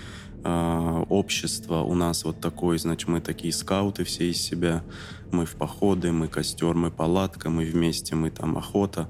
э, 0.44 1.04
общество 1.08 1.82
у 1.82 1.94
нас 1.94 2.24
вот 2.24 2.40
такое, 2.40 2.78
значит, 2.78 3.08
мы 3.08 3.20
такие 3.20 3.52
скауты 3.52 4.04
все 4.04 4.30
из 4.30 4.40
себя, 4.40 4.82
мы 5.30 5.46
в 5.46 5.54
походы, 5.56 6.12
мы 6.12 6.28
костер, 6.28 6.74
мы 6.74 6.90
палатка, 6.90 7.50
мы 7.50 7.64
вместе, 7.64 8.14
мы 8.14 8.30
там 8.30 8.56
охота. 8.56 9.08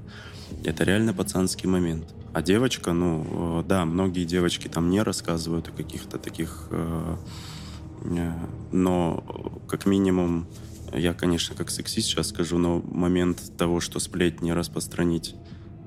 Это 0.63 0.83
реально 0.83 1.13
пацанский 1.13 1.67
момент. 1.69 2.13
А 2.33 2.41
девочка, 2.41 2.93
ну, 2.93 3.61
э, 3.61 3.63
да, 3.67 3.85
многие 3.85 4.25
девочки 4.25 4.67
там 4.67 4.89
не 4.89 5.01
рассказывают 5.01 5.69
о 5.69 5.71
каких-то 5.71 6.17
таких... 6.17 6.67
Э, 6.71 7.15
э, 8.03 8.31
но 8.71 9.23
как 9.67 9.85
минимум 9.85 10.47
я, 10.97 11.13
конечно, 11.13 11.55
как 11.55 11.69
сексист 11.69 12.07
сейчас 12.07 12.29
скажу, 12.29 12.57
но 12.57 12.81
момент 12.81 13.41
того, 13.57 13.79
что 13.79 13.99
сплетни 13.99 14.51
распространить 14.51 15.35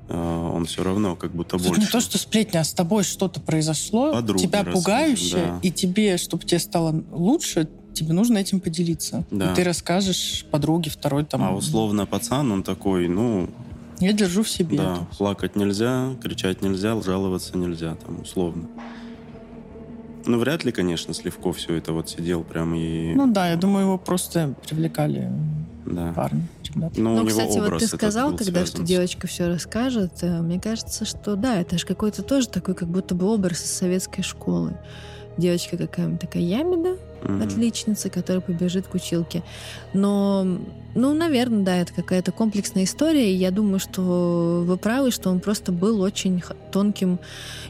э, 0.08 0.14
он 0.14 0.66
все 0.66 0.82
равно 0.82 1.16
как 1.16 1.32
будто 1.32 1.56
Тут 1.56 1.66
больше. 1.66 1.80
не 1.80 1.86
то, 1.86 2.00
что 2.00 2.18
сплетня, 2.18 2.60
а 2.60 2.64
с 2.64 2.72
тобой 2.72 3.04
что-то 3.04 3.40
произошло, 3.40 4.12
Подруги 4.12 4.42
тебя 4.42 4.64
пугающее, 4.64 5.46
да. 5.46 5.60
и 5.62 5.70
тебе, 5.70 6.16
чтобы 6.16 6.44
тебе 6.44 6.58
стало 6.58 7.02
лучше, 7.12 7.68
тебе 7.94 8.12
нужно 8.12 8.38
этим 8.38 8.60
поделиться. 8.60 9.24
Да. 9.30 9.52
И 9.52 9.56
ты 9.56 9.64
расскажешь 9.64 10.46
подруге 10.50 10.90
второй 10.90 11.24
там. 11.24 11.42
А 11.42 11.52
условно 11.52 12.06
пацан, 12.06 12.50
он 12.52 12.62
такой, 12.62 13.08
ну... 13.08 13.50
Я 14.00 14.12
держу 14.12 14.44
в 14.44 14.48
себе. 14.50 14.78
Да, 14.78 14.94
это. 14.94 15.16
плакать 15.16 15.56
нельзя, 15.56 16.14
кричать 16.22 16.62
нельзя, 16.62 17.00
жаловаться 17.02 17.58
нельзя, 17.58 17.96
там, 17.96 18.20
условно. 18.22 18.68
Ну, 20.28 20.38
вряд 20.38 20.62
ли, 20.62 20.72
конечно, 20.72 21.14
Сливков 21.14 21.56
все 21.56 21.74
это 21.76 21.94
вот 21.94 22.10
сидел 22.10 22.44
прям 22.44 22.74
и... 22.74 23.14
Ну 23.14 23.32
да, 23.32 23.48
я 23.48 23.56
думаю, 23.56 23.86
его 23.86 23.96
просто 23.96 24.54
привлекали 24.66 25.32
да. 25.86 26.12
парни. 26.12 26.46
Ребята. 26.74 27.00
Ну, 27.00 27.16
ну 27.16 27.26
кстати, 27.26 27.58
вот 27.58 27.78
ты 27.78 27.86
сказал, 27.86 28.36
когда 28.36 28.66
что 28.66 28.82
девочка 28.82 29.26
все 29.26 29.48
расскажет, 29.48 30.12
э, 30.20 30.42
мне 30.42 30.60
кажется, 30.60 31.06
что 31.06 31.34
да, 31.34 31.58
это 31.58 31.78
же 31.78 31.86
какой-то 31.86 32.22
тоже 32.22 32.46
такой, 32.46 32.74
как 32.74 32.88
будто 32.88 33.14
бы 33.14 33.24
образ 33.24 33.62
из 33.64 33.72
советской 33.72 34.20
школы 34.20 34.76
девочка 35.38 35.76
какая-нибудь 35.76 36.20
такая 36.20 36.42
ябеда, 36.42 36.98
mm-hmm. 37.22 37.44
отличница, 37.44 38.10
которая 38.10 38.40
побежит 38.40 38.86
к 38.86 38.94
училке. 38.94 39.42
Но, 39.94 40.46
ну, 40.94 41.14
наверное, 41.14 41.64
да, 41.64 41.76
это 41.76 41.92
какая-то 41.94 42.32
комплексная 42.32 42.84
история, 42.84 43.32
и 43.32 43.36
я 43.36 43.50
думаю, 43.50 43.78
что 43.78 44.64
вы 44.66 44.76
правы, 44.76 45.10
что 45.10 45.30
он 45.30 45.40
просто 45.40 45.72
был 45.72 46.00
очень 46.00 46.42
тонким... 46.72 47.18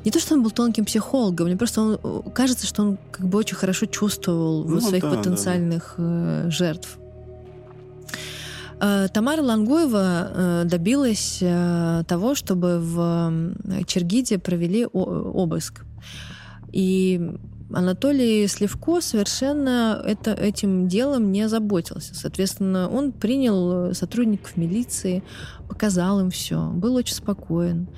Не 0.04 0.10
то, 0.10 0.18
что 0.18 0.34
он 0.34 0.42
был 0.42 0.50
тонким 0.50 0.84
психологом, 0.84 1.46
мне 1.46 1.56
просто 1.56 1.80
он, 1.82 2.22
кажется, 2.32 2.66
что 2.66 2.82
он 2.82 2.98
как 3.12 3.28
бы 3.28 3.38
очень 3.38 3.56
хорошо 3.56 3.86
чувствовал 3.86 4.64
ну, 4.64 4.80
своих 4.80 5.02
да, 5.02 5.10
потенциальных 5.10 5.94
да. 5.98 6.46
Э, 6.46 6.50
жертв. 6.50 6.98
Э, 8.80 9.08
Тамара 9.12 9.42
Лангуева 9.42 10.30
э, 10.30 10.64
добилась 10.64 11.42
того, 12.06 12.34
чтобы 12.34 12.78
в 12.80 13.54
Чергиде 13.86 14.38
провели 14.38 14.86
обыск. 14.86 15.84
И 16.72 17.38
Анатолий 17.72 18.46
Сливко 18.46 19.00
совершенно 19.00 20.02
это, 20.04 20.32
этим 20.32 20.88
делом 20.88 21.32
не 21.32 21.42
озаботился. 21.42 22.14
Соответственно, 22.14 22.88
он 22.88 23.12
принял 23.12 23.94
сотрудников 23.94 24.56
милиции, 24.56 25.22
показал 25.68 26.20
им 26.20 26.30
все, 26.30 26.70
был 26.70 26.94
очень 26.94 27.14
спокоен. 27.14 27.88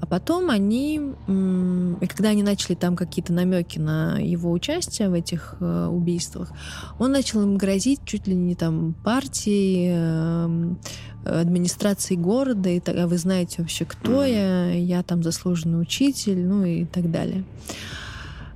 А 0.00 0.06
потом 0.06 0.48
они, 0.48 0.96
и 0.96 2.06
когда 2.06 2.30
они 2.30 2.42
начали 2.42 2.74
там 2.74 2.96
какие-то 2.96 3.34
намеки 3.34 3.78
на 3.78 4.18
его 4.18 4.50
участие 4.50 5.10
в 5.10 5.12
этих 5.12 5.56
э, 5.60 5.86
убийствах, 5.88 6.52
он 6.98 7.12
начал 7.12 7.42
им 7.42 7.58
грозить 7.58 8.00
чуть 8.06 8.26
ли 8.26 8.34
не 8.34 8.54
там 8.54 8.94
партией, 9.04 9.90
эм, 9.92 10.78
администрации 11.24 12.16
города, 12.16 12.70
и 12.70 12.80
а 12.86 13.06
вы 13.06 13.18
знаете 13.18 13.56
вообще, 13.58 13.84
кто 13.84 14.24
я, 14.24 14.72
я 14.72 15.02
там 15.02 15.22
заслуженный 15.22 15.82
учитель, 15.82 16.46
ну 16.46 16.64
и 16.64 16.86
так 16.86 17.10
далее. 17.10 17.44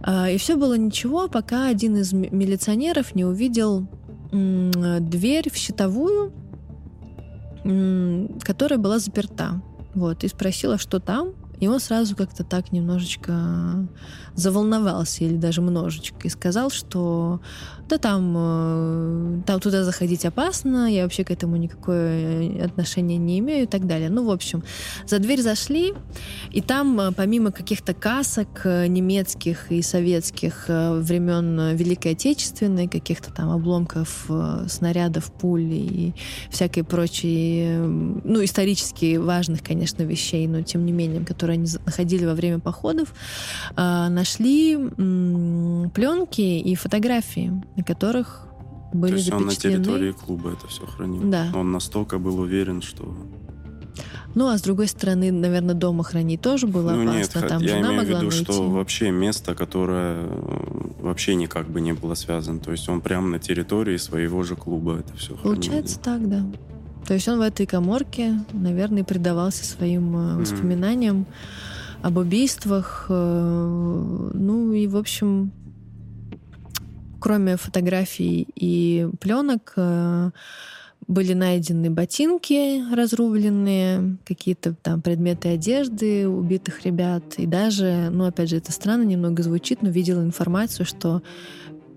А, 0.06 0.28
и 0.28 0.36
все 0.36 0.56
было 0.56 0.74
ничего, 0.76 1.28
пока 1.28 1.68
один 1.68 1.96
из 1.96 2.12
милиционеров 2.12 3.14
не 3.14 3.24
увидел 3.24 3.88
дверь 4.30 5.50
в 5.50 5.56
щитовую, 5.56 6.32
которая 8.42 8.78
была 8.78 8.98
заперта. 8.98 9.62
Вот, 9.94 10.24
и 10.24 10.28
спросила, 10.28 10.76
что 10.76 11.00
там. 11.00 11.34
И 11.60 11.68
он 11.68 11.80
сразу 11.80 12.16
как-то 12.16 12.44
так 12.44 12.72
немножечко 12.72 13.86
заволновался, 14.34 15.24
или 15.24 15.36
даже 15.36 15.60
множечко, 15.60 16.26
и 16.26 16.28
сказал, 16.28 16.70
что 16.70 17.40
да 17.88 17.98
там, 17.98 18.34
э, 18.36 19.42
там 19.46 19.60
туда 19.60 19.84
заходить 19.84 20.24
опасно, 20.24 20.90
я 20.90 21.02
вообще 21.02 21.24
к 21.24 21.30
этому 21.30 21.56
никакое 21.56 22.64
отношение 22.64 23.18
не 23.18 23.38
имею 23.40 23.64
и 23.64 23.66
так 23.66 23.86
далее. 23.86 24.08
Ну, 24.08 24.24
в 24.24 24.30
общем, 24.30 24.62
за 25.06 25.18
дверь 25.18 25.42
зашли, 25.42 25.94
и 26.50 26.60
там, 26.60 26.98
э, 27.00 27.12
помимо 27.12 27.50
каких-то 27.50 27.92
касок 27.92 28.62
э, 28.64 28.86
немецких 28.86 29.70
и 29.70 29.82
советских 29.82 30.64
времен 30.68 31.76
Великой 31.76 32.12
Отечественной, 32.12 32.88
каких-то 32.88 33.32
там 33.32 33.50
обломков 33.50 34.30
снарядов, 34.68 35.32
пуль 35.32 35.72
и 35.72 36.14
всякой 36.50 36.84
прочей, 36.84 37.76
ну, 37.76 38.42
исторически 38.42 39.16
важных, 39.16 39.62
конечно, 39.62 40.02
вещей, 40.02 40.46
но 40.46 40.62
тем 40.62 40.86
не 40.86 40.92
менее, 40.92 41.24
которые 41.24 41.53
они 41.54 41.68
находили 41.84 42.24
во 42.24 42.34
время 42.34 42.58
походов, 42.58 43.14
нашли 43.76 44.76
пленки 44.76 46.40
и 46.40 46.74
фотографии 46.74 47.62
на 47.76 47.82
которых 47.82 48.46
были 48.92 49.12
То 49.12 49.18
есть 49.18 49.32
он 49.32 49.46
на 49.46 49.54
территории 49.54 50.12
клуба 50.12 50.52
это 50.52 50.68
все 50.68 50.86
хранил? 50.86 51.22
Да. 51.24 51.50
Он 51.54 51.72
настолько 51.72 52.18
был 52.18 52.38
уверен, 52.38 52.80
что... 52.80 53.14
Ну, 54.36 54.48
а 54.48 54.58
с 54.58 54.62
другой 54.62 54.88
стороны, 54.88 55.30
наверное, 55.30 55.74
дома 55.74 56.02
хранить 56.02 56.40
тоже 56.40 56.66
было 56.66 56.92
ну, 56.92 57.02
опасно. 57.02 57.38
Нет, 57.38 57.48
Там 57.48 57.62
я 57.62 57.68
жена 57.68 57.88
имею 57.88 58.02
в 58.02 58.08
виду, 58.08 58.22
найти. 58.22 58.44
что 58.44 58.68
вообще 58.68 59.12
место, 59.12 59.54
которое 59.54 60.16
э, 60.24 61.02
вообще 61.02 61.36
никак 61.36 61.68
бы 61.68 61.80
не 61.80 61.92
было 61.92 62.14
связано. 62.14 62.58
То 62.58 62.72
есть 62.72 62.88
он 62.88 63.00
прямо 63.00 63.28
на 63.28 63.38
территории 63.38 63.96
своего 63.96 64.42
же 64.42 64.56
клуба 64.56 64.98
это 64.98 65.16
все 65.16 65.36
Получается 65.36 66.00
так, 66.00 66.28
да. 66.28 66.44
То 67.06 67.14
есть 67.14 67.28
он 67.28 67.38
в 67.38 67.42
этой 67.42 67.66
коморке, 67.66 68.40
наверное, 68.52 69.04
предавался 69.04 69.64
своим 69.64 70.16
э, 70.16 70.36
воспоминаниям 70.36 71.26
об 72.02 72.16
убийствах. 72.16 73.06
э, 73.08 74.30
Ну 74.34 74.72
и, 74.72 74.86
в 74.86 74.96
общем, 74.96 75.52
кроме 77.20 77.56
фотографий 77.56 78.46
и 78.54 79.08
пленок, 79.20 79.74
э, 79.76 80.30
были 81.06 81.34
найдены 81.34 81.90
ботинки 81.90 82.82
разрубленные, 82.94 84.16
какие-то 84.24 84.74
там 84.74 85.02
предметы 85.02 85.48
одежды 85.48 86.28
убитых 86.28 86.84
ребят. 86.84 87.34
И 87.36 87.46
даже, 87.46 88.08
ну, 88.10 88.24
опять 88.24 88.48
же, 88.48 88.56
это 88.56 88.72
странно 88.72 89.02
немного 89.02 89.42
звучит, 89.42 89.82
но 89.82 89.90
видела 89.90 90.22
информацию, 90.22 90.86
что 90.86 91.22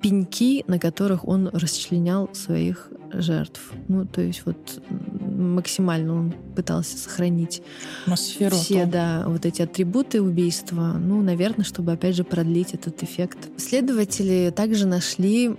пеньки, 0.01 0.63
на 0.67 0.79
которых 0.79 1.27
он 1.27 1.49
расчленял 1.49 2.29
своих 2.33 2.91
жертв. 3.13 3.71
Ну, 3.87 4.05
то 4.05 4.21
есть 4.21 4.43
вот 4.45 4.81
максимально 4.89 6.13
он 6.13 6.33
пытался 6.55 6.97
сохранить 6.97 7.61
Атмосферу. 8.03 8.55
все, 8.55 8.85
то. 8.85 8.91
да, 8.91 9.23
вот 9.27 9.45
эти 9.45 9.61
атрибуты 9.61 10.21
убийства. 10.21 10.95
Ну, 10.99 11.21
наверное, 11.21 11.65
чтобы, 11.65 11.93
опять 11.93 12.15
же, 12.15 12.23
продлить 12.23 12.73
этот 12.73 13.01
эффект. 13.03 13.37
Следователи 13.57 14.51
также 14.55 14.85
нашли 14.85 15.55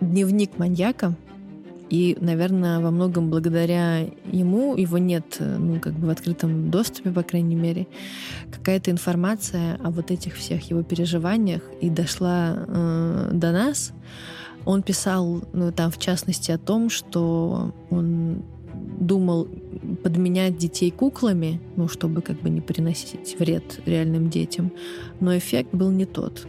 дневник 0.00 0.58
маньяка, 0.58 1.16
и, 1.92 2.16
наверное, 2.22 2.80
во 2.80 2.90
многом 2.90 3.28
благодаря 3.28 3.98
ему, 4.24 4.74
его 4.76 4.96
нет, 4.96 5.36
э, 5.40 5.58
ну, 5.58 5.78
как 5.78 5.92
бы 5.92 6.06
в 6.06 6.10
открытом 6.10 6.70
доступе, 6.70 7.10
по 7.10 7.22
крайней 7.22 7.54
мере, 7.54 7.86
какая-то 8.50 8.90
информация 8.90 9.74
о 9.84 9.90
вот 9.90 10.10
этих 10.10 10.36
всех 10.36 10.70
его 10.70 10.82
переживаниях 10.82 11.60
и 11.82 11.90
дошла 11.90 12.54
э, 12.56 13.30
до 13.34 13.52
нас. 13.52 13.92
Он 14.64 14.82
писал, 14.82 15.42
ну, 15.52 15.70
там, 15.70 15.90
в 15.90 15.98
частности, 15.98 16.50
о 16.50 16.56
том, 16.56 16.88
что 16.88 17.74
он 17.90 18.42
думал 18.98 19.48
подменять 20.02 20.56
детей 20.56 20.90
куклами, 20.90 21.60
ну, 21.76 21.88
чтобы 21.88 22.22
как 22.22 22.40
бы 22.40 22.48
не 22.48 22.62
приносить 22.62 23.36
вред 23.38 23.80
реальным 23.84 24.30
детям, 24.30 24.72
но 25.20 25.36
эффект 25.36 25.74
был 25.74 25.90
не 25.90 26.06
тот. 26.06 26.46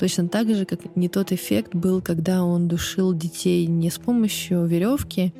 Точно 0.00 0.28
так 0.28 0.48
же, 0.48 0.64
как 0.64 0.96
не 0.96 1.10
тот 1.10 1.30
эффект 1.30 1.74
был, 1.74 2.00
когда 2.00 2.42
он 2.42 2.68
душил 2.68 3.12
детей 3.12 3.66
не 3.66 3.90
с 3.90 3.98
помощью 3.98 4.64
веревки 4.64 5.34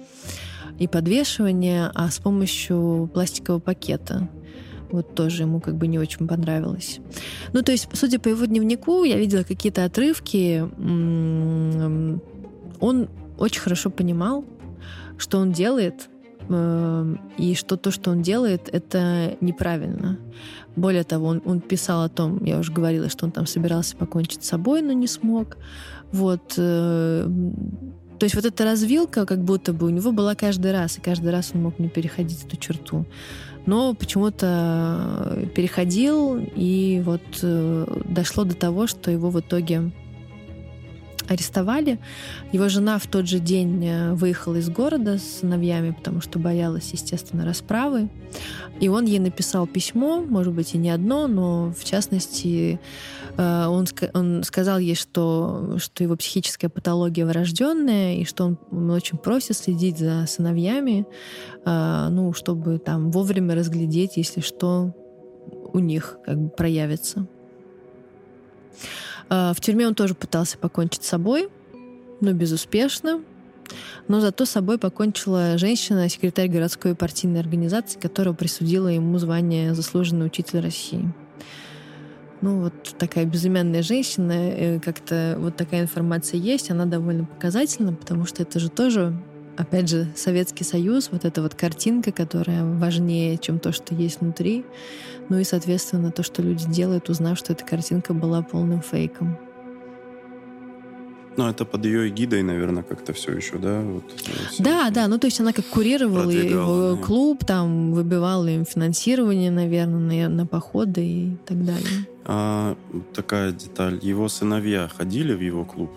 и 0.78 0.86
подвешивания, 0.86 1.90
а 1.94 2.10
с 2.10 2.18
помощью 2.18 3.10
пластикового 3.14 3.60
пакета. 3.60 4.28
Вот 4.90 5.14
тоже 5.14 5.44
ему 5.44 5.60
как 5.60 5.76
бы 5.76 5.86
не 5.86 5.98
очень 5.98 6.28
понравилось. 6.28 7.00
Ну, 7.54 7.62
то 7.62 7.72
есть, 7.72 7.88
судя 7.94 8.18
по 8.18 8.28
его 8.28 8.44
дневнику, 8.44 9.04
я 9.04 9.16
видела 9.16 9.44
какие-то 9.44 9.86
отрывки. 9.86 10.60
Он 12.80 13.08
очень 13.38 13.60
хорошо 13.62 13.88
понимал, 13.88 14.44
что 15.16 15.38
он 15.38 15.52
делает, 15.52 16.10
и 16.50 17.54
что 17.54 17.76
то, 17.76 17.90
что 17.90 18.10
он 18.10 18.22
делает, 18.22 18.68
это 18.72 19.36
неправильно. 19.40 20.18
Более 20.76 21.04
того, 21.04 21.26
он, 21.26 21.42
он 21.44 21.60
писал 21.60 22.02
о 22.02 22.08
том, 22.08 22.44
я 22.44 22.58
уже 22.58 22.72
говорила, 22.72 23.08
что 23.08 23.26
он 23.26 23.32
там 23.32 23.46
собирался 23.46 23.96
покончить 23.96 24.44
с 24.44 24.48
собой, 24.48 24.82
но 24.82 24.92
не 24.92 25.06
смог. 25.06 25.56
Вот. 26.12 26.54
э, 26.56 27.28
То 28.18 28.24
есть 28.24 28.34
вот 28.34 28.44
эта 28.44 28.64
развилка, 28.64 29.26
как 29.26 29.44
будто 29.44 29.72
бы 29.72 29.86
у 29.86 29.90
него 29.90 30.12
была 30.12 30.34
каждый 30.34 30.72
раз, 30.72 30.98
и 30.98 31.00
каждый 31.00 31.30
раз 31.30 31.52
он 31.54 31.62
мог 31.62 31.78
не 31.78 31.88
переходить 31.88 32.44
эту 32.44 32.56
черту. 32.56 33.04
Но 33.66 33.94
почему-то 33.94 35.46
переходил, 35.54 36.38
и 36.38 37.02
вот 37.04 37.22
э, 37.42 37.86
дошло 38.08 38.44
до 38.44 38.54
того, 38.54 38.86
что 38.86 39.10
его 39.10 39.30
в 39.30 39.38
итоге 39.38 39.92
арестовали. 41.30 42.00
Его 42.52 42.68
жена 42.68 42.98
в 42.98 43.06
тот 43.06 43.28
же 43.28 43.38
день 43.38 43.86
э, 43.86 44.14
выехала 44.14 44.56
из 44.56 44.68
города 44.68 45.16
с 45.16 45.40
сыновьями, 45.40 45.92
потому 45.92 46.20
что 46.20 46.40
боялась, 46.40 46.90
естественно, 46.92 47.44
расправы. 47.44 48.10
И 48.80 48.88
он 48.88 49.04
ей 49.04 49.20
написал 49.20 49.66
письмо, 49.68 50.22
может 50.22 50.52
быть, 50.52 50.74
и 50.74 50.78
не 50.78 50.90
одно, 50.90 51.28
но 51.28 51.72
в 51.78 51.84
частности 51.84 52.80
э, 53.36 53.66
он, 53.66 53.86
он 54.12 54.42
сказал 54.42 54.80
ей, 54.80 54.96
что, 54.96 55.76
что 55.78 56.02
его 56.02 56.16
психическая 56.16 56.68
патология 56.68 57.24
врожденная, 57.24 58.16
и 58.16 58.24
что 58.24 58.46
он, 58.46 58.58
он 58.72 58.90
очень 58.90 59.18
просит 59.18 59.56
следить 59.56 59.98
за 59.98 60.26
сыновьями, 60.26 61.06
э, 61.64 62.08
ну, 62.10 62.32
чтобы 62.32 62.78
там 62.78 63.12
вовремя 63.12 63.54
разглядеть, 63.54 64.16
если 64.16 64.40
что 64.40 64.96
у 65.72 65.78
них 65.78 66.18
как 66.24 66.38
бы 66.38 66.48
проявится. 66.48 67.28
Э, 69.30 69.52
В 69.54 69.60
тюрьме 69.60 69.86
он 69.86 69.94
тоже 69.94 70.14
пытался 70.14 70.58
покончить 70.58 71.04
с 71.04 71.08
собой, 71.08 71.48
но 72.20 72.32
безуспешно. 72.32 73.22
Но 74.08 74.20
зато 74.20 74.44
с 74.44 74.50
собой 74.50 74.78
покончила 74.78 75.56
женщина, 75.56 76.08
секретарь 76.08 76.48
городской 76.48 76.96
партийной 76.96 77.38
организации, 77.40 78.00
которая 78.00 78.34
присудила 78.34 78.88
ему 78.88 79.16
звание 79.18 79.74
заслуженный 79.74 80.26
учитель 80.26 80.60
России. 80.60 81.12
Ну, 82.40 82.62
вот 82.62 82.72
такая 82.98 83.26
безымянная 83.26 83.82
женщина, 83.82 84.32
э, 84.32 84.80
как-то 84.80 85.36
вот 85.38 85.56
такая 85.56 85.82
информация 85.82 86.40
есть, 86.40 86.70
она 86.70 86.86
довольно 86.86 87.26
показательна, 87.26 87.92
потому 87.92 88.24
что 88.24 88.42
это 88.42 88.58
же 88.58 88.70
тоже, 88.70 89.14
опять 89.56 89.90
же, 89.90 90.08
Советский 90.16 90.64
Союз, 90.64 91.10
вот 91.12 91.24
эта 91.26 91.42
вот 91.42 91.54
картинка, 91.54 92.12
которая 92.12 92.64
важнее, 92.64 93.36
чем 93.36 93.58
то, 93.58 93.72
что 93.72 93.94
есть 93.94 94.20
внутри. 94.20 94.64
Ну 95.30 95.38
и, 95.38 95.44
соответственно, 95.44 96.10
то, 96.10 96.22
что 96.22 96.42
люди 96.42 96.66
делают, 96.68 97.08
узнав, 97.08 97.38
что 97.38 97.52
эта 97.52 97.64
картинка 97.64 98.12
была 98.12 98.42
полным 98.42 98.82
фейком. 98.82 99.38
Ну, 101.36 101.46
это 101.48 101.64
под 101.64 101.84
ее 101.84 102.08
эгидой, 102.08 102.42
наверное, 102.42 102.82
как-то 102.82 103.12
все 103.12 103.32
еще, 103.32 103.56
да? 103.56 103.80
Вот, 103.80 104.02
э, 104.26 104.48
все 104.50 104.62
Да, 104.62 104.88
эти- 104.88 104.94
да, 104.94 105.08
ну 105.08 105.18
то 105.18 105.26
есть 105.28 105.40
она 105.40 105.52
как 105.52 105.64
курировала 105.66 106.28
его 106.28 106.96
да. 106.96 107.02
клуб, 107.02 107.44
там 107.44 107.92
выбивала 107.92 108.48
им 108.48 108.64
финансирование, 108.66 109.50
наверное, 109.52 110.28
на, 110.28 110.34
на 110.34 110.46
походы 110.46 111.06
и 111.06 111.36
так 111.46 111.64
далее. 111.64 112.06
А 112.24 112.76
такая 113.14 113.52
деталь. 113.52 113.98
Его 114.02 114.28
сыновья 114.28 114.88
ходили 114.88 115.32
в 115.32 115.40
его 115.40 115.64
клуб? 115.64 115.90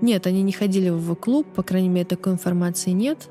Нет, 0.00 0.26
они 0.26 0.42
не 0.42 0.52
ходили 0.52 0.88
в 0.88 0.96
его 1.02 1.14
клуб, 1.14 1.46
по 1.54 1.62
крайней 1.62 1.90
мере, 1.90 2.06
такой 2.06 2.32
информации 2.32 2.90
нет. 2.90 3.28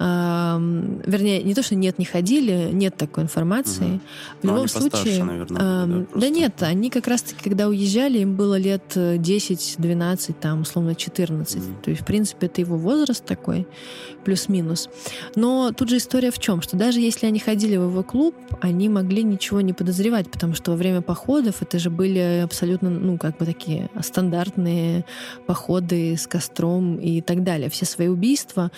Ам, 0.00 1.00
вернее, 1.04 1.42
не 1.42 1.54
то, 1.54 1.62
что 1.62 1.74
нет, 1.74 1.98
не 1.98 2.04
ходили, 2.04 2.70
нет 2.72 2.96
такой 2.96 3.24
информации. 3.24 3.84
Мгм. 3.84 4.00
В 4.40 4.44
любом 4.44 4.58
они 4.58 4.68
постарше, 4.68 4.88
случае... 4.90 5.24
наверное, 5.24 5.60
ам, 5.60 5.90
были, 5.90 6.06
да, 6.14 6.20
да, 6.20 6.28
нет, 6.28 6.62
они 6.62 6.90
как 6.90 7.08
раз-таки, 7.08 7.42
когда 7.42 7.68
уезжали, 7.68 8.18
им 8.18 8.36
было 8.36 8.56
лет 8.58 8.92
э, 8.94 9.16
10-12, 9.16 10.34
там, 10.40 10.60
условно, 10.60 10.94
14. 10.94 11.56
Мгм. 11.56 11.76
То 11.82 11.90
есть, 11.90 12.02
в 12.02 12.06
принципе, 12.06 12.46
это 12.46 12.60
его 12.60 12.76
возраст 12.76 13.24
такой, 13.24 13.66
плюс-минус. 14.24 14.88
Но 15.34 15.72
тут 15.72 15.88
же 15.88 15.96
история 15.96 16.30
в 16.30 16.38
чем? 16.38 16.62
Что 16.62 16.76
даже 16.76 17.00
если 17.00 17.26
они 17.26 17.40
ходили 17.40 17.76
в 17.76 17.90
его 17.90 18.02
клуб, 18.02 18.34
они 18.60 18.88
могли 18.88 19.22
ничего 19.22 19.60
не 19.60 19.72
подозревать, 19.72 20.30
потому 20.30 20.54
что 20.54 20.72
во 20.72 20.76
время 20.76 21.02
походов 21.02 21.62
это 21.62 21.78
же 21.78 21.90
были 21.90 22.42
абсолютно, 22.44 22.90
ну, 22.90 23.18
как 23.18 23.38
бы 23.38 23.46
такие 23.46 23.88
стандартные 24.00 25.04
походы 25.46 26.16
с 26.16 26.26
костром 26.26 26.96
и 26.96 27.20
так 27.20 27.42
далее. 27.42 27.68
Все 27.70 27.84
свои 27.84 28.08
убийства 28.08 28.70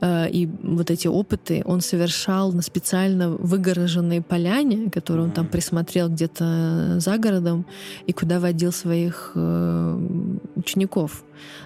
э, 0.00 0.30
и 0.30 0.48
вот 0.64 0.90
эти 0.90 1.08
опыты 1.08 1.62
он 1.64 1.80
совершал 1.80 2.52
на 2.52 2.62
специально 2.62 3.28
выгороженной 3.30 4.22
поляне, 4.22 4.90
которую 4.90 5.26
он 5.26 5.30
там 5.32 5.46
присмотрел 5.46 6.08
где-то 6.08 6.96
за 7.00 7.18
городом, 7.18 7.66
и 8.06 8.12
куда 8.12 8.40
водил 8.40 8.72
своих 8.72 9.32
э, 9.34 10.08
учеников. 10.56 11.24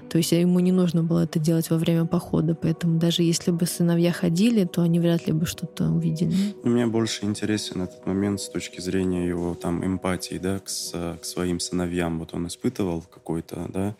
То 0.08 0.18
есть 0.18 0.32
ему 0.32 0.60
не 0.60 0.72
нужно 0.72 1.02
было 1.02 1.24
это 1.24 1.38
делать 1.38 1.70
во 1.70 1.76
время 1.76 2.04
похода, 2.06 2.54
поэтому 2.54 2.98
даже 2.98 3.22
если 3.22 3.50
бы 3.52 3.66
сыновья 3.66 4.12
ходили, 4.12 4.64
то 4.64 4.82
они 4.82 4.98
вряд 5.00 5.26
ли 5.26 5.32
бы 5.32 5.46
что-то 5.46 5.84
увидели. 5.90 6.34
Мне 6.64 6.86
больше 6.86 7.24
интересен 7.24 7.82
этот 7.82 8.06
момент 8.06 8.40
с 8.40 8.48
точки 8.48 8.80
зрения 8.80 9.28
его 9.28 9.54
там 9.54 9.84
эмпатии, 9.84 10.38
да, 10.38 10.58
к, 10.58 10.68
с- 10.68 11.18
к 11.20 11.24
своим 11.24 11.60
сыновьям. 11.60 12.18
Вот 12.18 12.34
он 12.34 12.46
испытывал 12.46 13.02
какой-то, 13.02 13.66
да, 13.68 13.94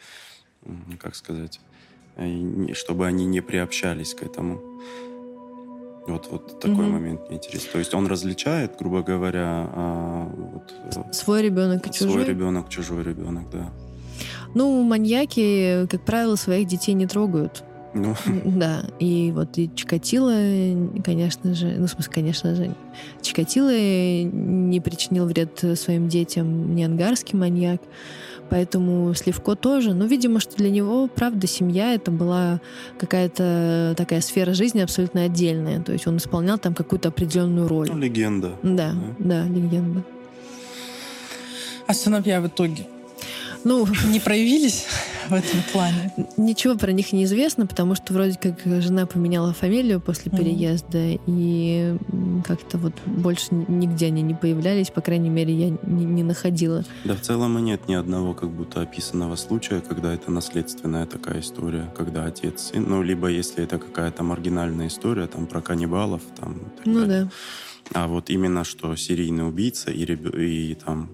как 0.99 1.15
сказать, 1.15 1.61
чтобы 2.75 3.07
они 3.07 3.25
не 3.27 3.41
приобщались 3.41 4.15
к 4.15 4.23
этому. 4.23 4.61
Вот, 6.07 6.27
вот 6.31 6.59
такой 6.59 6.85
Мгм. 6.85 6.93
момент 6.93 7.21
мне 7.29 7.37
интересен. 7.37 7.69
То 7.73 7.79
есть 7.79 7.93
он 7.95 8.07
различает, 8.07 8.77
грубо 8.79 9.03
говоря, 9.03 9.69
а, 9.75 10.33
вот, 10.55 10.75
э, 10.97 11.13
Свой 11.13 11.43
ребенок 11.43 11.87
и 11.87 11.93
чужой. 11.93 12.13
свой 12.13 12.25
ребенок, 12.25 12.69
чужой 12.71 13.03
ребенок, 13.05 13.45
да. 13.53 13.71
Ну, 14.55 14.83
маньяки, 14.83 15.87
как 15.89 16.01
правило, 16.01 16.37
своих 16.37 16.67
детей 16.67 16.95
не 16.95 17.07
трогают. 17.07 17.63
Ну, 17.95 18.15
Да, 18.45 18.83
и 18.99 19.33
вот 19.35 19.59
и 19.59 19.71
Чикатило, 19.75 20.33
конечно 21.05 21.55
же, 21.55 21.75
ну, 21.79 21.87
в 21.87 21.91
смысле, 21.91 22.13
конечно 22.13 22.55
же, 22.55 22.75
Чикатило 23.23 23.71
не 23.71 24.81
причинил 24.81 25.27
вред 25.27 25.63
своим 25.79 26.09
детям, 26.09 26.75
не 26.75 26.85
ангарский 26.85 27.39
маньяк. 27.39 27.81
Поэтому 28.51 29.15
Сливко 29.15 29.55
тоже. 29.55 29.95
Но, 29.95 30.07
видимо, 30.07 30.41
что 30.41 30.57
для 30.57 30.71
него, 30.71 31.09
правда, 31.09 31.47
семья 31.47 31.95
это 31.95 32.11
была 32.11 32.61
какая-то 32.99 33.95
такая 33.97 34.21
сфера 34.21 34.53
жизни 34.55 34.81
абсолютно 34.81 35.25
отдельная. 35.25 35.83
То 35.83 35.93
есть 35.93 36.07
он 36.07 36.17
исполнял 36.17 36.59
там 36.59 36.75
какую-то 36.75 37.09
определенную 37.09 37.69
роль. 37.69 37.89
Ну, 37.91 37.99
легенда. 37.99 38.53
Да, 38.63 38.95
да, 39.19 39.45
да 39.45 39.45
легенда. 39.45 40.03
А 41.87 41.95
сыновья 41.95 42.41
в 42.41 42.47
итоге 42.47 42.87
ну, 43.65 43.87
не 44.07 44.21
проявились 44.21 44.87
в 45.29 45.33
этом 45.33 45.61
плане? 45.73 46.13
Ничего 46.37 46.77
про 46.77 46.93
них 46.93 47.13
не 47.13 47.25
известно, 47.25 47.67
потому 47.67 47.95
что 47.95 48.13
вроде 48.13 48.39
как 48.39 48.61
жена 48.65 49.07
поменяла 49.07 49.53
фамилию 49.53 50.01
после 50.01 50.31
переезда, 50.31 50.99
mm-hmm. 50.99 51.21
и 51.27 51.97
как-то 52.47 52.79
вот 52.79 52.95
больше 53.07 53.47
нигде 53.51 54.07
они 54.07 54.23
не 54.23 54.35
появлялись, 54.35 54.91
по 54.91 55.01
крайней 55.01 55.31
мере, 55.31 55.55
я 55.55 55.71
не, 55.83 56.05
не 56.05 56.23
находила. 56.23 56.85
Да, 57.05 57.15
в 57.15 57.21
целом 57.21 57.59
и 57.59 57.63
нет 57.63 57.89
ни 57.89 57.95
одного 57.95 58.35
как 58.35 58.51
будто 58.51 58.81
описанного 58.81 59.37
случая, 59.37 59.81
когда 59.81 60.13
это 60.15 60.31
наследственная 60.31 61.07
такая 61.07 61.41
история, 61.41 61.93
когда 61.97 62.25
отец 62.25 62.71
сын, 62.71 62.85
ну, 62.89 63.03
либо 63.03 63.29
если 63.29 63.65
это 63.65 63.79
какая-то 63.79 64.23
маргинальная 64.23 64.89
история, 64.89 65.27
там, 65.27 65.47
про 65.47 65.61
каннибалов, 65.61 66.23
там, 66.39 66.61
ну 66.85 67.01
далее. 67.01 67.25
да. 67.25 67.31
А 67.95 68.07
вот 68.07 68.31
именно, 68.31 68.65
что 68.65 68.95
серийный 68.97 69.49
убийца 69.49 69.91
и, 69.91 70.05
и 70.05 70.75
там 70.75 71.11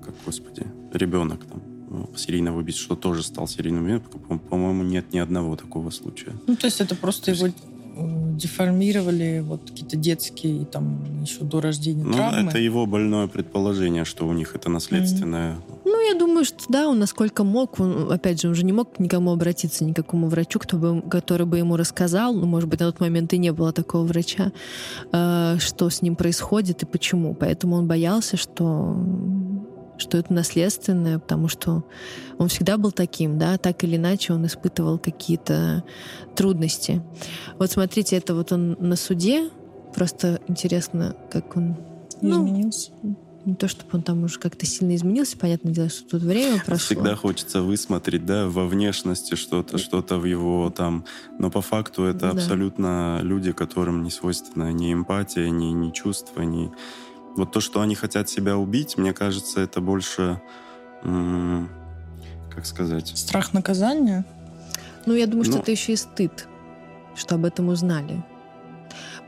как, 0.00 0.14
господи, 0.24 0.66
ребенок 0.92 1.44
там 1.44 1.62
ну, 1.90 2.10
серийного 2.16 2.58
убийцы, 2.58 2.80
что 2.80 2.96
тоже 2.96 3.22
стал 3.22 3.48
серийным 3.48 3.86
убийцей, 3.86 4.02
по-моему, 4.50 4.82
нет 4.84 5.12
ни 5.12 5.18
одного 5.18 5.56
такого 5.56 5.90
случая. 5.90 6.34
Ну, 6.46 6.56
то 6.56 6.66
есть 6.66 6.80
это 6.80 6.94
просто 6.94 7.30
его 7.32 7.46
э, 7.46 7.52
деформировали 7.98 9.40
вот 9.40 9.62
какие-то 9.68 9.96
детские 9.96 10.64
там 10.64 11.22
еще 11.22 11.44
до 11.44 11.60
рождения 11.60 12.04
ну, 12.04 12.12
травмы. 12.12 12.50
это 12.50 12.58
его 12.58 12.86
больное 12.86 13.26
предположение, 13.26 14.04
что 14.04 14.26
у 14.26 14.32
них 14.32 14.54
это 14.54 14.70
наследственное. 14.70 15.54
Mm-hmm. 15.54 15.78
Ну, 15.84 16.08
я 16.12 16.18
думаю, 16.18 16.44
что 16.44 16.58
да, 16.68 16.88
он 16.88 16.98
насколько 16.98 17.44
мог, 17.44 17.80
он, 17.80 18.12
опять 18.12 18.40
же, 18.40 18.48
уже 18.48 18.64
не 18.64 18.72
мог 18.72 18.98
никому 18.98 19.32
обратиться, 19.32 19.84
никакому 19.84 20.28
врачу, 20.28 20.58
кто 20.58 20.76
бы, 20.76 21.02
который 21.02 21.46
бы 21.46 21.58
ему 21.58 21.76
рассказал, 21.76 22.34
ну, 22.34 22.46
может 22.46 22.68
быть, 22.68 22.80
на 22.80 22.86
тот 22.86 23.00
момент 23.00 23.32
и 23.32 23.38
не 23.38 23.52
было 23.52 23.72
такого 23.72 24.04
врача, 24.04 24.52
э, 25.12 25.56
что 25.58 25.90
с 25.90 26.02
ним 26.02 26.14
происходит 26.16 26.82
и 26.82 26.86
почему. 26.86 27.34
Поэтому 27.34 27.76
он 27.76 27.86
боялся, 27.86 28.36
что 28.36 28.96
что 29.98 30.16
это 30.16 30.32
наследственное, 30.32 31.18
потому 31.18 31.48
что 31.48 31.84
он 32.38 32.48
всегда 32.48 32.78
был 32.78 32.92
таким, 32.92 33.38
да, 33.38 33.58
так 33.58 33.84
или 33.84 33.96
иначе 33.96 34.32
он 34.32 34.46
испытывал 34.46 34.98
какие-то 34.98 35.84
трудности. 36.34 37.02
Вот 37.58 37.70
смотрите, 37.70 38.16
это 38.16 38.34
вот 38.34 38.52
он 38.52 38.76
на 38.78 38.96
суде, 38.96 39.50
просто 39.94 40.40
интересно, 40.48 41.16
как 41.30 41.56
он... 41.56 41.76
Ну, 42.20 42.46
изменился. 42.46 42.90
Не 43.44 43.54
то, 43.54 43.66
чтобы 43.66 43.90
он 43.94 44.02
там 44.02 44.24
уже 44.24 44.38
как-то 44.38 44.66
сильно 44.66 44.94
изменился, 44.94 45.38
понятное 45.38 45.72
дело, 45.72 45.88
что 45.88 46.06
тут 46.08 46.22
время 46.22 46.62
прошло. 46.66 46.96
Всегда 46.96 47.14
хочется 47.14 47.62
высмотреть, 47.62 48.26
да, 48.26 48.46
во 48.48 48.66
внешности 48.66 49.36
что-то, 49.36 49.78
что-то 49.78 50.18
в 50.18 50.24
его 50.24 50.70
там... 50.70 51.04
Но 51.38 51.50
по 51.50 51.62
факту 51.62 52.04
это 52.04 52.20
да. 52.20 52.30
абсолютно 52.30 53.20
люди, 53.22 53.52
которым 53.52 54.02
не 54.02 54.10
свойственна 54.10 54.72
ни 54.72 54.92
эмпатия, 54.92 55.48
ни, 55.48 55.66
ни 55.66 55.90
чувство, 55.92 56.42
ни 56.42 56.70
вот 57.38 57.52
то, 57.52 57.60
что 57.60 57.80
они 57.80 57.94
хотят 57.94 58.28
себя 58.28 58.56
убить, 58.56 58.98
мне 58.98 59.12
кажется, 59.12 59.60
это 59.60 59.80
больше, 59.80 60.40
как 61.02 62.66
сказать... 62.66 63.08
Страх 63.16 63.52
наказания? 63.52 64.24
Ну, 65.06 65.14
я 65.14 65.26
думаю, 65.26 65.44
что 65.44 65.54
ну, 65.54 65.62
это 65.62 65.70
еще 65.70 65.92
и 65.92 65.96
стыд, 65.96 66.46
что 67.14 67.36
об 67.36 67.44
этом 67.44 67.68
узнали. 67.68 68.22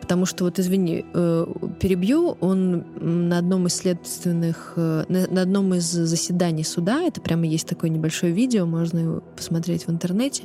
Потому 0.01 0.27
что, 0.27 0.45
вот 0.45 0.59
извини, 0.59 1.05
э, 1.13 1.47
перебью, 1.79 2.37
он 2.41 2.85
на 3.29 3.39
одном 3.39 3.67
из 3.67 3.75
следственных, 3.75 4.75
э, 4.77 5.05
на 5.09 5.43
одном 5.43 5.75
из 5.75 5.85
заседаний 5.85 6.65
суда, 6.65 7.03
это 7.03 7.21
прямо 7.21 7.47
есть 7.47 7.69
такое 7.69 7.91
небольшое 7.91 8.33
видео, 8.33 8.67
можно 8.67 9.21
посмотреть 9.37 9.87
в 9.87 9.91
интернете, 9.91 10.45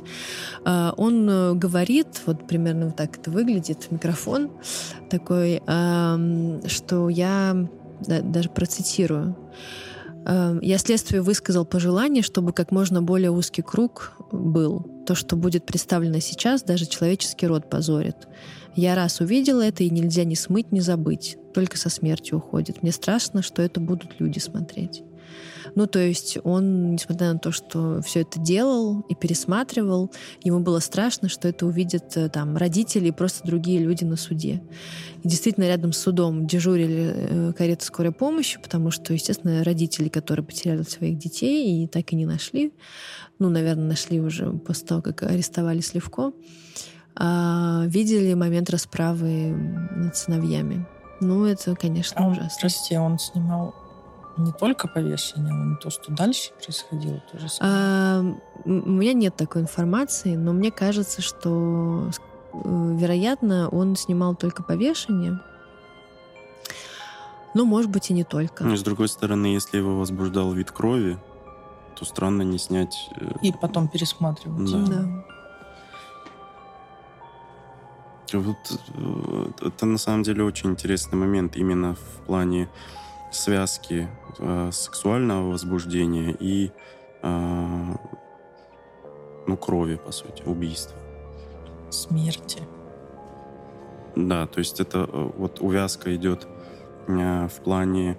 э, 0.64 0.90
он 0.96 1.58
говорит, 1.58 2.22
вот 2.26 2.46
примерно 2.46 2.86
вот 2.86 2.96
так 2.96 3.16
это 3.18 3.30
выглядит, 3.30 3.88
микрофон 3.90 4.50
такой, 5.10 5.60
что 6.68 7.08
я 7.08 7.68
даже 8.00 8.48
процитирую. 8.50 9.36
Я 10.26 10.78
следствию 10.78 11.22
высказал 11.22 11.64
пожелание, 11.64 12.22
чтобы 12.22 12.52
как 12.52 12.72
можно 12.72 13.00
более 13.00 13.30
узкий 13.30 13.62
круг 13.62 14.14
был. 14.32 15.04
То, 15.06 15.14
что 15.14 15.36
будет 15.36 15.64
представлено 15.64 16.18
сейчас, 16.18 16.64
даже 16.64 16.86
человеческий 16.86 17.46
род 17.46 17.70
позорит. 17.70 18.26
Я 18.74 18.96
раз 18.96 19.20
увидела 19.20 19.62
это, 19.62 19.84
и 19.84 19.90
нельзя 19.90 20.24
ни 20.24 20.34
смыть, 20.34 20.72
ни 20.72 20.80
забыть. 20.80 21.38
Только 21.54 21.78
со 21.78 21.90
смертью 21.90 22.38
уходит. 22.38 22.82
Мне 22.82 22.90
страшно, 22.90 23.40
что 23.42 23.62
это 23.62 23.78
будут 23.78 24.18
люди 24.18 24.40
смотреть. 24.40 25.04
Ну, 25.74 25.86
то 25.86 25.98
есть 25.98 26.38
он, 26.42 26.92
несмотря 26.92 27.32
на 27.32 27.38
то, 27.38 27.52
что 27.52 28.00
все 28.02 28.20
это 28.20 28.40
делал 28.40 29.00
и 29.08 29.14
пересматривал, 29.14 30.10
ему 30.42 30.60
было 30.60 30.78
страшно, 30.78 31.28
что 31.28 31.48
это 31.48 31.66
увидят 31.66 32.16
э, 32.16 32.28
там 32.28 32.56
родители 32.56 33.08
и 33.08 33.12
просто 33.12 33.46
другие 33.46 33.80
люди 33.80 34.04
на 34.04 34.16
суде. 34.16 34.62
И 35.22 35.28
действительно, 35.28 35.64
рядом 35.64 35.92
с 35.92 35.98
судом 35.98 36.46
дежурили 36.46 37.12
э, 37.14 37.52
кареты 37.52 37.84
скорой 37.84 38.12
помощи, 38.12 38.58
потому 38.62 38.90
что, 38.90 39.12
естественно, 39.12 39.64
родители, 39.64 40.08
которые 40.08 40.46
потеряли 40.46 40.82
своих 40.82 41.18
детей 41.18 41.84
и 41.84 41.86
так 41.86 42.12
и 42.12 42.16
не 42.16 42.26
нашли, 42.26 42.72
ну, 43.38 43.50
наверное, 43.50 43.88
нашли 43.88 44.20
уже 44.20 44.50
после 44.52 44.86
того, 44.86 45.02
как 45.02 45.22
арестовали 45.24 45.80
Сливко, 45.80 46.32
а, 47.18 47.84
видели 47.86 48.34
момент 48.34 48.70
расправы 48.70 49.52
над 49.94 50.16
сыновьями. 50.16 50.86
Ну, 51.20 51.46
это, 51.46 51.74
конечно, 51.74 52.24
а 52.24 52.28
ужасно. 52.28 52.58
Прости, 52.60 52.96
он 52.96 53.18
снимал 53.18 53.74
не 54.36 54.52
только 54.52 54.88
повешение, 54.88 55.52
но 55.52 55.74
и 55.74 55.76
то, 55.76 55.90
что 55.90 56.12
дальше 56.12 56.52
происходило, 56.62 57.22
тоже 57.32 57.48
а, 57.60 58.22
У 58.64 58.70
меня 58.70 59.12
нет 59.14 59.36
такой 59.36 59.62
информации, 59.62 60.36
но 60.36 60.52
мне 60.52 60.70
кажется, 60.70 61.22
что, 61.22 62.10
э, 62.52 62.58
вероятно, 62.98 63.68
он 63.68 63.96
снимал 63.96 64.34
только 64.34 64.62
повешение. 64.62 65.40
Ну, 67.54 67.64
может 67.64 67.90
быть, 67.90 68.10
и 68.10 68.12
не 68.12 68.24
только. 68.24 68.64
Ну, 68.64 68.76
с 68.76 68.82
другой 68.82 69.08
стороны, 69.08 69.46
если 69.46 69.78
его 69.78 69.98
возбуждал 69.98 70.52
вид 70.52 70.70
крови, 70.70 71.18
то 71.98 72.04
странно 72.04 72.42
не 72.42 72.58
снять... 72.58 73.08
Э, 73.16 73.30
и 73.40 73.52
потом 73.52 73.88
пересматривать. 73.88 74.70
Да. 74.70 74.78
да. 74.86 75.24
Вот 78.32 78.80
э, 78.94 79.50
это 79.62 79.86
на 79.86 79.98
самом 79.98 80.22
деле 80.22 80.44
очень 80.44 80.70
интересный 80.70 81.16
момент 81.16 81.56
именно 81.56 81.94
в 81.94 82.26
плане 82.26 82.68
связки 83.32 84.08
э, 84.38 84.70
сексуального 84.72 85.50
возбуждения 85.50 86.36
и 86.38 86.70
э, 87.22 87.94
ну, 89.46 89.56
крови, 89.56 89.96
по 89.96 90.12
сути, 90.12 90.42
убийства. 90.44 90.96
Смерти. 91.90 92.60
Да, 94.16 94.46
то 94.46 94.58
есть 94.60 94.80
это 94.80 95.08
э, 95.10 95.30
вот 95.36 95.60
увязка 95.60 96.14
идет 96.16 96.46
э, 97.06 97.48
в 97.48 97.60
плане 97.62 98.16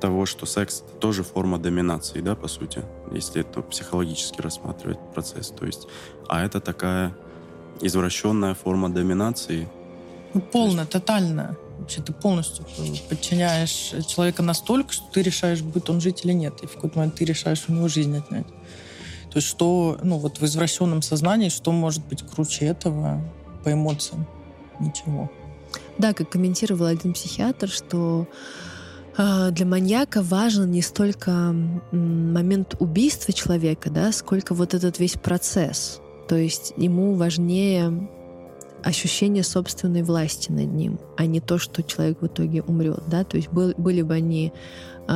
того, 0.00 0.24
что 0.26 0.46
секс 0.46 0.82
это 0.86 0.96
тоже 0.98 1.22
форма 1.22 1.58
доминации, 1.58 2.20
да, 2.20 2.34
по 2.34 2.48
сути, 2.48 2.82
если 3.12 3.42
это 3.42 3.60
психологически 3.60 4.40
рассматривать 4.40 4.98
процесс. 5.12 5.48
То 5.50 5.66
есть, 5.66 5.88
а 6.28 6.42
это 6.42 6.60
такая 6.60 7.14
извращенная 7.80 8.54
форма 8.54 8.88
доминации. 8.88 9.68
Ну, 10.32 10.40
полная, 10.40 10.80
есть... 10.80 10.92
тотальная. 10.92 11.56
Вообще 11.90 12.02
ты 12.02 12.12
полностью 12.12 12.64
подчиняешь 13.08 13.92
человека 14.06 14.44
настолько, 14.44 14.92
что 14.92 15.06
ты 15.10 15.22
решаешь, 15.22 15.60
будет 15.60 15.90
он 15.90 16.00
жить 16.00 16.24
или 16.24 16.32
нет. 16.32 16.54
И 16.62 16.66
в 16.66 16.74
какой-то 16.74 16.98
момент 16.98 17.16
ты 17.16 17.24
решаешь 17.24 17.64
у 17.66 17.72
него 17.72 17.88
жизнь 17.88 18.16
отнять. 18.16 18.46
То 18.46 19.38
есть 19.38 19.48
что, 19.48 19.98
ну 20.04 20.18
вот 20.18 20.40
в 20.40 20.44
извращенном 20.44 21.02
сознании, 21.02 21.48
что 21.48 21.72
может 21.72 22.06
быть 22.06 22.22
круче 22.22 22.66
этого 22.66 23.20
по 23.64 23.72
эмоциям? 23.72 24.24
Ничего. 24.78 25.32
Да, 25.98 26.12
как 26.12 26.30
комментировал 26.30 26.86
один 26.86 27.12
психиатр, 27.12 27.68
что 27.68 28.28
э, 29.18 29.50
для 29.50 29.66
маньяка 29.66 30.22
важен 30.22 30.70
не 30.70 30.82
столько 30.82 31.52
момент 31.90 32.76
убийства 32.78 33.34
человека, 33.34 33.90
да, 33.90 34.12
сколько 34.12 34.54
вот 34.54 34.74
этот 34.74 35.00
весь 35.00 35.14
процесс. 35.14 35.98
То 36.28 36.36
есть 36.36 36.72
ему 36.76 37.14
важнее 37.14 38.08
ощущение 38.84 39.42
собственной 39.42 40.02
власти 40.02 40.50
над 40.50 40.72
ним, 40.72 40.98
а 41.16 41.26
не 41.26 41.40
то, 41.40 41.58
что 41.58 41.82
человек 41.82 42.20
в 42.20 42.26
итоге 42.26 42.62
умрет, 42.62 43.02
да, 43.06 43.24
то 43.24 43.36
есть 43.36 43.50
был, 43.50 43.74
были 43.76 44.02
бы 44.02 44.14
они 44.14 44.52
э, 45.08 45.12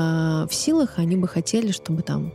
в 0.48 0.50
силах, 0.50 0.94
они 0.96 1.16
бы 1.16 1.28
хотели, 1.28 1.72
чтобы 1.72 2.02
там 2.02 2.32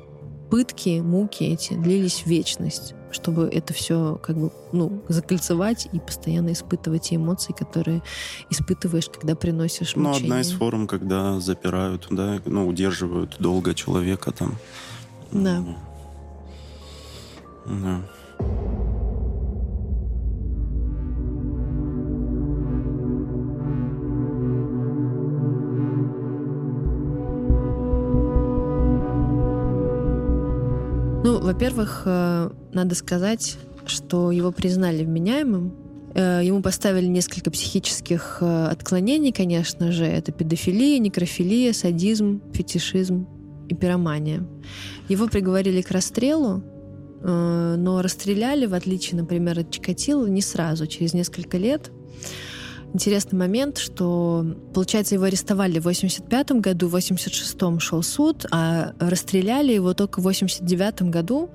пытки, 0.49 0.99
муки 0.99 1.43
эти 1.43 1.73
длились 1.73 2.23
в 2.23 2.27
вечность, 2.27 2.95
чтобы 3.11 3.43
это 3.51 3.73
все 3.73 4.19
как 4.21 4.37
бы, 4.37 4.51
ну, 4.71 5.01
закольцевать 5.07 5.87
и 5.91 5.99
постоянно 5.99 6.51
испытывать 6.53 7.03
те 7.03 7.15
эмоции, 7.15 7.53
которые 7.53 8.01
испытываешь, 8.49 9.09
когда 9.09 9.35
приносишь 9.35 9.95
мучения. 9.95 10.19
Ну, 10.19 10.23
одна 10.23 10.41
из 10.41 10.51
форм, 10.51 10.87
когда 10.87 11.39
запирают, 11.39 12.07
да, 12.09 12.39
ну, 12.45 12.67
удерживают 12.67 13.35
долго 13.39 13.73
человека 13.73 14.31
там. 14.31 14.57
Да. 15.31 15.63
Да. 17.65 18.01
Во-первых, 31.41 32.03
э, 32.05 32.49
надо 32.73 32.95
сказать, 32.95 33.57
что 33.85 34.31
его 34.31 34.51
признали 34.51 35.05
вменяемым. 35.05 35.73
Э, 36.13 36.41
ему 36.43 36.61
поставили 36.61 37.05
несколько 37.05 37.49
психических 37.49 38.39
э, 38.41 38.67
отклонений, 38.67 39.31
конечно 39.31 39.91
же. 39.91 40.05
Это 40.05 40.31
педофилия, 40.33 40.99
некрофилия, 40.99 41.71
садизм, 41.71 42.41
фетишизм 42.53 43.27
и 43.69 43.75
пиромания. 43.75 44.45
Его 45.07 45.27
приговорили 45.27 45.81
к 45.81 45.91
расстрелу, 45.91 46.63
но 47.21 48.01
расстреляли, 48.01 48.65
в 48.65 48.73
отличие, 48.73 49.19
например, 49.19 49.59
от 49.59 49.71
Чикатило, 49.71 50.25
не 50.25 50.41
сразу, 50.41 50.87
через 50.87 51.13
несколько 51.13 51.57
лет 51.57 51.91
интересный 52.93 53.37
момент, 53.37 53.77
что, 53.77 54.45
получается, 54.73 55.15
его 55.15 55.25
арестовали 55.25 55.79
в 55.79 55.85
85 55.85 56.51
году, 56.53 56.87
в 56.87 56.95
86-м 56.95 57.79
шел 57.79 58.03
суд, 58.03 58.45
а 58.51 58.93
расстреляли 58.99 59.73
его 59.73 59.93
только 59.93 60.19
в 60.19 60.23
89 60.23 61.03
году. 61.03 61.49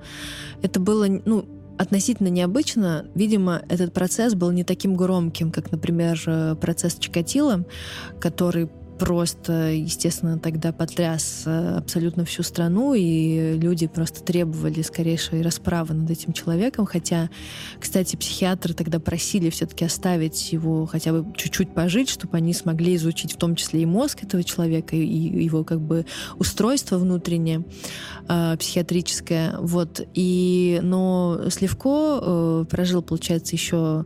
Это 0.61 0.79
было, 0.79 1.07
ну, 1.07 1.45
относительно 1.77 2.29
необычно. 2.29 3.05
Видимо, 3.15 3.61
этот 3.69 3.93
процесс 3.93 4.33
был 4.33 4.51
не 4.51 4.63
таким 4.63 4.95
громким, 4.95 5.51
как, 5.51 5.71
например, 5.71 6.21
э, 6.25 6.55
процесс 6.55 6.95
Чикатило, 6.97 7.65
который 8.19 8.69
просто, 8.97 9.71
естественно, 9.71 10.39
тогда 10.39 10.71
потряс 10.71 11.43
э, 11.45 11.77
абсолютно 11.77 12.25
всю 12.25 12.43
страну, 12.43 12.93
и 12.93 13.57
люди 13.57 13.87
просто 13.87 14.23
требовали 14.23 14.81
скорейшей 14.81 15.41
расправы 15.41 15.93
над 15.93 16.09
этим 16.09 16.33
человеком, 16.33 16.85
хотя, 16.85 17.29
кстати, 17.79 18.15
психиатры 18.15 18.73
тогда 18.73 18.99
просили 18.99 19.49
все-таки 19.49 19.85
оставить 19.85 20.51
его 20.53 20.85
хотя 20.85 21.11
бы 21.13 21.33
чуть-чуть 21.35 21.73
пожить, 21.73 22.09
чтобы 22.09 22.37
они 22.37 22.53
смогли 22.53 22.95
изучить 22.95 23.33
в 23.33 23.37
том 23.37 23.55
числе 23.55 23.81
и 23.81 23.85
мозг 23.85 24.23
этого 24.23 24.43
человека, 24.43 24.95
и 24.95 25.43
его 25.43 25.63
как 25.63 25.81
бы 25.81 26.05
устройство 26.37 26.97
внутреннее, 26.97 27.65
э, 28.27 28.57
психиатрическое, 28.57 29.57
вот, 29.59 30.01
и, 30.13 30.79
но 30.81 31.49
Сливко 31.49 32.19
э, 32.21 32.65
прожил, 32.69 33.01
получается, 33.01 33.55
еще 33.55 34.05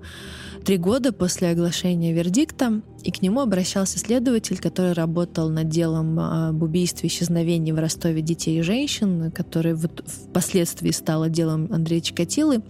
три 0.69 0.77
года 0.77 1.11
после 1.11 1.49
оглашения 1.49 2.13
вердикта, 2.13 2.83
и 3.01 3.09
к 3.09 3.23
нему 3.23 3.39
обращался 3.39 3.97
следователь, 3.97 4.59
который 4.59 4.93
работал 4.93 5.49
над 5.49 5.67
делом 5.67 6.19
об 6.19 6.61
убийстве 6.61 7.09
и 7.09 7.11
исчезновении 7.11 7.71
в 7.71 7.79
Ростове 7.79 8.21
детей 8.21 8.59
и 8.59 8.61
женщин, 8.61 9.31
который 9.31 9.73
впоследствии 9.73 10.91
стало 10.91 11.27
делом 11.27 11.69
Андрея 11.71 12.01
Чикатилы, 12.01 12.61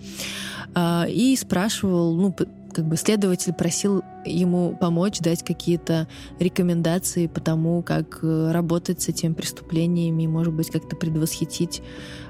а, 0.73 1.07
и 1.09 1.35
спрашивал, 1.35 2.15
ну, 2.15 2.34
как 2.71 2.88
бы 2.88 2.95
следователь 2.95 3.51
просил 3.51 4.01
ему 4.26 4.77
помочь, 4.80 5.19
дать 5.19 5.43
какие-то 5.43 6.07
рекомендации 6.39 7.27
по 7.27 7.41
тому, 7.41 7.81
как 7.84 8.19
э, 8.21 8.51
работать 8.53 9.01
с 9.01 9.09
этими 9.09 9.34
преступлениями, 9.34 10.26
может 10.26 10.53
быть, 10.53 10.69
как-то 10.69 10.95
предвосхитить 10.95 11.81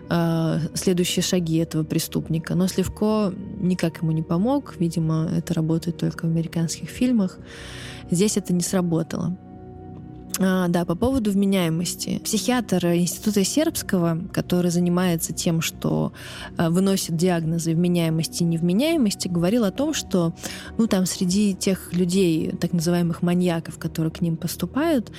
э, 0.09 0.59
следующие 0.73 1.23
шаги 1.23 1.57
этого 1.57 1.83
преступника. 1.83 2.55
Но 2.55 2.67
Сливко 2.67 3.33
никак 3.59 4.01
ему 4.01 4.11
не 4.11 4.23
помог. 4.23 4.75
Видимо, 4.79 5.29
это 5.35 5.53
работает 5.53 5.97
только 5.97 6.25
в 6.25 6.29
американских 6.29 6.89
фильмах. 6.89 7.37
Здесь 8.11 8.37
это 8.37 8.53
не 8.53 8.61
сработало. 8.61 9.37
А, 10.41 10.69
да, 10.69 10.85
по 10.85 10.95
поводу 10.95 11.31
вменяемости. 11.31 12.19
Психиатр 12.23 12.85
Института 12.87 13.43
Сербского, 13.43 14.19
который 14.31 14.71
занимается 14.71 15.33
тем, 15.33 15.61
что 15.61 16.13
а, 16.57 16.69
выносит 16.69 17.17
диагнозы 17.17 17.73
вменяемости 17.73 18.43
и 18.43 18.45
невменяемости, 18.45 19.27
говорил 19.27 19.65
о 19.65 19.71
том, 19.71 19.93
что 19.93 20.33
ну, 20.77 20.87
там 20.87 21.05
среди 21.05 21.53
тех 21.53 21.93
людей, 21.93 22.53
так 22.59 22.71
называемых 22.71 23.21
маньяков, 23.21 23.77
которые 23.77 24.13
к 24.13 24.21
ним 24.21 24.37
поступают, 24.37 25.11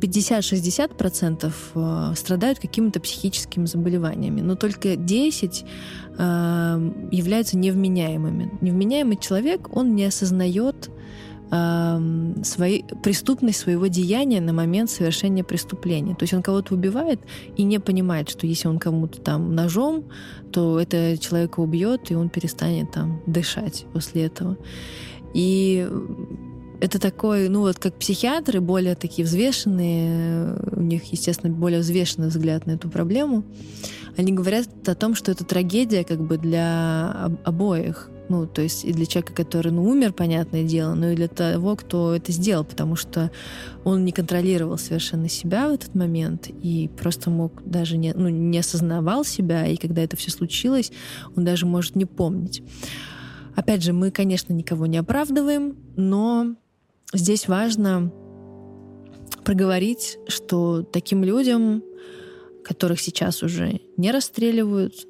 50-60% 0.00 1.52
а, 1.74 2.14
страдают 2.16 2.58
какими-то 2.58 2.98
психическими 2.98 3.66
заболеваниями, 3.66 4.40
но 4.40 4.56
только 4.56 4.96
10 4.96 5.64
являются 6.16 7.58
невменяемыми. 7.58 8.56
Невменяемый 8.60 9.16
человек, 9.16 9.76
он 9.76 9.96
не 9.96 10.04
осознает 10.04 10.88
э, 11.54 12.42
свои, 12.42 12.82
преступность 13.02 13.60
своего 13.60 13.86
деяния 13.86 14.40
на 14.40 14.52
момент 14.52 14.90
совершения 14.90 15.44
преступления. 15.44 16.14
То 16.14 16.24
есть 16.24 16.34
он 16.34 16.42
кого-то 16.42 16.74
убивает 16.74 17.20
и 17.56 17.62
не 17.62 17.78
понимает, 17.78 18.28
что 18.28 18.46
если 18.46 18.68
он 18.68 18.78
кому-то 18.78 19.20
там 19.20 19.54
ножом, 19.54 20.04
то 20.52 20.78
это 20.80 21.16
человека 21.18 21.60
убьет, 21.60 22.10
и 22.10 22.14
он 22.14 22.28
перестанет 22.28 22.92
там 22.92 23.22
дышать 23.26 23.86
после 23.92 24.26
этого. 24.26 24.56
И 25.34 25.88
это 26.80 26.98
такой, 26.98 27.48
ну 27.48 27.60
вот 27.60 27.78
как 27.78 27.94
психиатры, 27.94 28.60
более 28.60 28.94
такие 28.94 29.24
взвешенные, 29.24 30.56
у 30.72 30.80
них, 30.80 31.04
естественно, 31.04 31.52
более 31.52 31.80
взвешенный 31.80 32.28
взгляд 32.28 32.66
на 32.66 32.72
эту 32.72 32.88
проблему. 32.90 33.44
Они 34.16 34.32
говорят 34.32 34.68
о 34.86 34.94
том, 34.94 35.14
что 35.14 35.32
это 35.32 35.44
трагедия 35.44 36.04
как 36.04 36.20
бы 36.20 36.38
для 36.38 37.30
обоих. 37.44 38.10
Ну, 38.28 38.46
то 38.46 38.62
есть 38.62 38.84
и 38.84 38.92
для 38.92 39.04
человека, 39.04 39.34
который, 39.34 39.70
ну, 39.70 39.84
умер, 39.84 40.14
понятное 40.14 40.64
дело, 40.64 40.94
но 40.94 41.10
и 41.10 41.14
для 41.14 41.28
того, 41.28 41.76
кто 41.76 42.14
это 42.14 42.32
сделал, 42.32 42.64
потому 42.64 42.96
что 42.96 43.30
он 43.84 44.04
не 44.04 44.12
контролировал 44.12 44.78
совершенно 44.78 45.28
себя 45.28 45.68
в 45.68 45.72
этот 45.74 45.94
момент 45.94 46.48
и 46.48 46.88
просто 46.96 47.28
мог 47.28 47.62
даже 47.64 47.98
не, 47.98 48.14
ну, 48.14 48.30
не 48.30 48.58
осознавал 48.58 49.24
себя, 49.24 49.66
и 49.66 49.76
когда 49.76 50.02
это 50.02 50.16
все 50.16 50.30
случилось, 50.30 50.90
он 51.36 51.44
даже 51.44 51.66
может 51.66 51.96
не 51.96 52.06
помнить. 52.06 52.62
Опять 53.56 53.82
же, 53.82 53.92
мы, 53.92 54.10
конечно, 54.10 54.54
никого 54.54 54.86
не 54.86 54.96
оправдываем, 54.96 55.76
но 55.96 56.56
здесь 57.12 57.46
важно 57.46 58.10
проговорить, 59.44 60.18
что 60.28 60.82
таким 60.82 61.22
людям, 61.22 61.82
которых 62.64 63.00
сейчас 63.00 63.42
уже 63.42 63.80
не 63.98 64.10
расстреливают, 64.10 65.06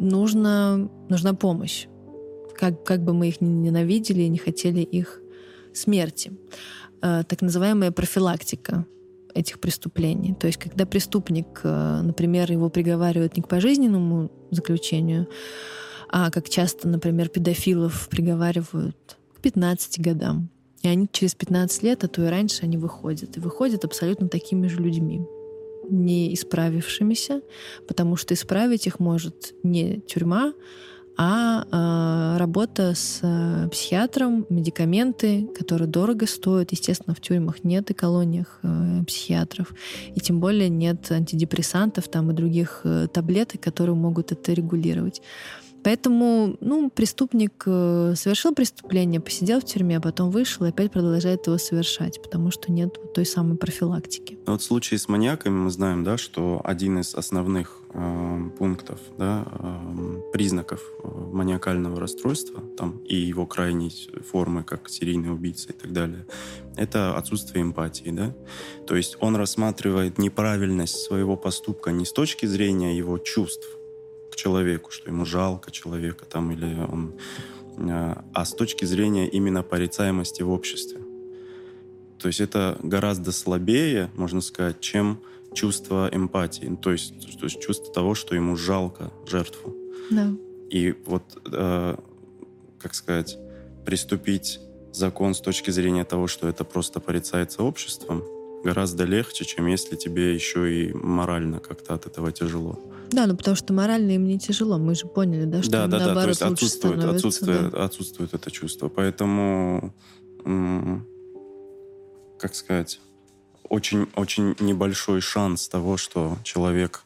нужно, 0.00 0.90
нужна 1.10 1.34
помощь. 1.34 1.86
Как, 2.56 2.84
как 2.84 3.02
бы 3.02 3.12
мы 3.12 3.28
их 3.28 3.40
ни 3.40 3.48
ненавидели 3.48 4.22
и 4.22 4.28
не 4.28 4.38
хотели 4.38 4.80
их 4.80 5.20
смерти. 5.72 6.32
Э, 7.02 7.22
так 7.26 7.42
называемая 7.42 7.90
профилактика 7.90 8.86
этих 9.34 9.60
преступлений. 9.60 10.34
То 10.34 10.46
есть, 10.46 10.58
когда 10.58 10.86
преступник, 10.86 11.60
э, 11.62 12.00
например, 12.02 12.50
его 12.50 12.68
приговаривают 12.68 13.36
не 13.36 13.42
к 13.42 13.48
пожизненному 13.48 14.30
заключению, 14.50 15.28
а 16.08 16.30
как 16.30 16.48
часто, 16.48 16.88
например, 16.88 17.28
педофилов 17.28 18.08
приговаривают 18.08 19.16
к 19.36 19.40
15 19.40 20.00
годам. 20.00 20.50
И 20.82 20.88
они 20.88 21.08
через 21.12 21.34
15 21.34 21.82
лет, 21.82 22.04
а 22.04 22.08
то 22.08 22.24
и 22.24 22.28
раньше, 22.28 22.64
они 22.64 22.76
выходят. 22.76 23.36
И 23.36 23.40
выходят 23.40 23.84
абсолютно 23.84 24.28
такими 24.28 24.66
же 24.66 24.80
людьми 24.80 25.20
не 25.90 26.32
исправившимися, 26.34 27.42
потому 27.88 28.16
что 28.16 28.34
исправить 28.34 28.86
их 28.86 29.00
может 29.00 29.54
не 29.62 30.00
тюрьма, 30.00 30.52
а 31.22 31.66
э, 31.70 32.38
работа 32.38 32.94
с 32.94 33.18
э, 33.20 33.68
психиатром, 33.70 34.46
медикаменты, 34.48 35.50
которые 35.54 35.86
дорого 35.86 36.26
стоят. 36.26 36.72
Естественно, 36.72 37.14
в 37.14 37.20
тюрьмах 37.20 37.62
нет 37.62 37.90
и 37.90 37.94
колониях 37.94 38.58
э, 38.62 39.04
психиатров, 39.06 39.74
и 40.14 40.18
тем 40.18 40.40
более 40.40 40.70
нет 40.70 41.12
антидепрессантов 41.12 42.08
там 42.08 42.30
и 42.30 42.34
других 42.34 42.80
э, 42.84 43.06
таблеток, 43.12 43.60
которые 43.60 43.96
могут 43.96 44.32
это 44.32 44.54
регулировать. 44.54 45.20
Поэтому, 45.84 46.56
ну, 46.60 46.88
преступник 46.88 47.64
совершил 47.64 48.54
преступление, 48.54 49.20
посидел 49.20 49.60
в 49.60 49.64
тюрьме, 49.64 49.98
а 49.98 50.00
потом 50.00 50.30
вышел 50.30 50.64
и 50.66 50.70
опять 50.70 50.90
продолжает 50.90 51.46
его 51.46 51.58
совершать, 51.58 52.22
потому 52.22 52.50
что 52.50 52.72
нет 52.72 52.98
той 53.14 53.26
самой 53.26 53.56
профилактики. 53.56 54.38
Вот 54.46 54.60
в 54.60 54.64
случае 54.64 54.98
с 54.98 55.08
маньяками 55.08 55.54
мы 55.54 55.70
знаем, 55.70 56.04
да, 56.04 56.18
что 56.18 56.60
один 56.64 56.98
из 56.98 57.14
основных 57.14 57.79
э, 57.92 58.50
пунктов, 58.58 59.00
да, 59.18 59.46
э, 59.46 60.32
признаков 60.32 60.80
э, 61.02 61.08
маниакального 61.08 62.00
расстройства, 62.00 62.62
там 62.76 62.98
и 62.98 63.16
его 63.16 63.46
крайней 63.46 63.92
формы, 64.30 64.64
как 64.64 64.88
серийный 64.88 65.32
убийца 65.32 65.70
и 65.70 65.72
так 65.72 65.92
далее, 65.92 66.26
это 66.76 67.16
отсутствие 67.16 67.62
эмпатии, 67.62 68.10
да. 68.10 68.34
То 68.86 68.96
есть 68.96 69.16
он 69.20 69.36
рассматривает 69.36 70.18
неправильность 70.18 70.98
своего 70.98 71.36
поступка 71.36 71.92
не 71.92 72.04
с 72.04 72.12
точки 72.12 72.46
зрения 72.46 72.96
его 72.96 73.18
чувств, 73.18 73.66
к 74.30 74.36
человеку, 74.36 74.90
что 74.90 75.10
ему 75.10 75.24
жалко 75.24 75.70
человека 75.70 76.24
там 76.24 76.52
или 76.52 76.76
он... 76.90 77.14
А, 77.78 78.24
а 78.34 78.44
с 78.44 78.52
точки 78.54 78.84
зрения 78.84 79.28
именно 79.28 79.62
порицаемости 79.62 80.42
в 80.42 80.50
обществе. 80.50 81.00
То 82.18 82.28
есть 82.28 82.40
это 82.40 82.78
гораздо 82.82 83.32
слабее, 83.32 84.10
можно 84.14 84.40
сказать, 84.40 84.80
чем 84.80 85.20
чувство 85.54 86.08
эмпатии. 86.12 86.66
Ну, 86.66 86.76
то 86.76 86.92
есть, 86.92 87.38
то 87.38 87.44
есть 87.44 87.60
чувство 87.60 87.92
того, 87.92 88.14
что 88.14 88.34
ему 88.34 88.56
жалко 88.56 89.12
жертву. 89.26 89.74
Да. 90.10 90.32
И 90.70 90.94
вот, 91.06 91.22
э, 91.52 91.96
как 92.78 92.94
сказать, 92.94 93.38
приступить 93.84 94.60
закон 94.92 95.34
с 95.34 95.40
точки 95.40 95.70
зрения 95.70 96.04
того, 96.04 96.26
что 96.26 96.48
это 96.48 96.64
просто 96.64 97.00
порицается 97.00 97.62
обществом, 97.62 98.22
гораздо 98.64 99.04
легче, 99.04 99.44
чем 99.44 99.66
если 99.66 99.96
тебе 99.96 100.34
еще 100.34 100.84
и 100.84 100.92
морально 100.92 101.60
как-то 101.60 101.94
от 101.94 102.06
этого 102.06 102.32
тяжело. 102.32 102.78
Да, 103.10 103.26
ну 103.26 103.36
потому 103.36 103.56
что 103.56 103.72
морально 103.72 104.12
им 104.12 104.26
не 104.26 104.38
тяжело. 104.38 104.78
Мы 104.78 104.94
же 104.94 105.06
поняли, 105.06 105.44
да, 105.44 105.62
что 105.62 105.72
да, 105.72 105.86
да, 105.86 105.98
наоборот 105.98 106.14
да, 106.14 106.22
то 106.22 106.28
есть 106.28 106.42
отсутствует, 106.42 107.04
отсутствует, 107.04 107.70
да. 107.70 107.84
отсутствует 107.84 108.34
это 108.34 108.50
чувство. 108.50 108.88
Поэтому, 108.88 109.92
как 112.38 112.54
сказать, 112.54 113.00
очень, 113.70 114.06
очень 114.16 114.54
небольшой 114.60 115.22
шанс 115.22 115.68
того, 115.68 115.96
что 115.96 116.36
человек 116.44 117.04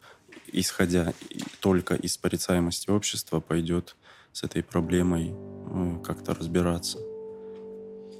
исходя 0.54 1.12
только 1.60 1.94
из 1.94 2.16
порицаемости 2.16 2.88
общества, 2.88 3.40
пойдет 3.40 3.96
с 4.32 4.44
этой 4.44 4.62
проблемой 4.62 5.32
э, 5.32 5.98
как-то 6.04 6.34
разбираться. 6.34 6.98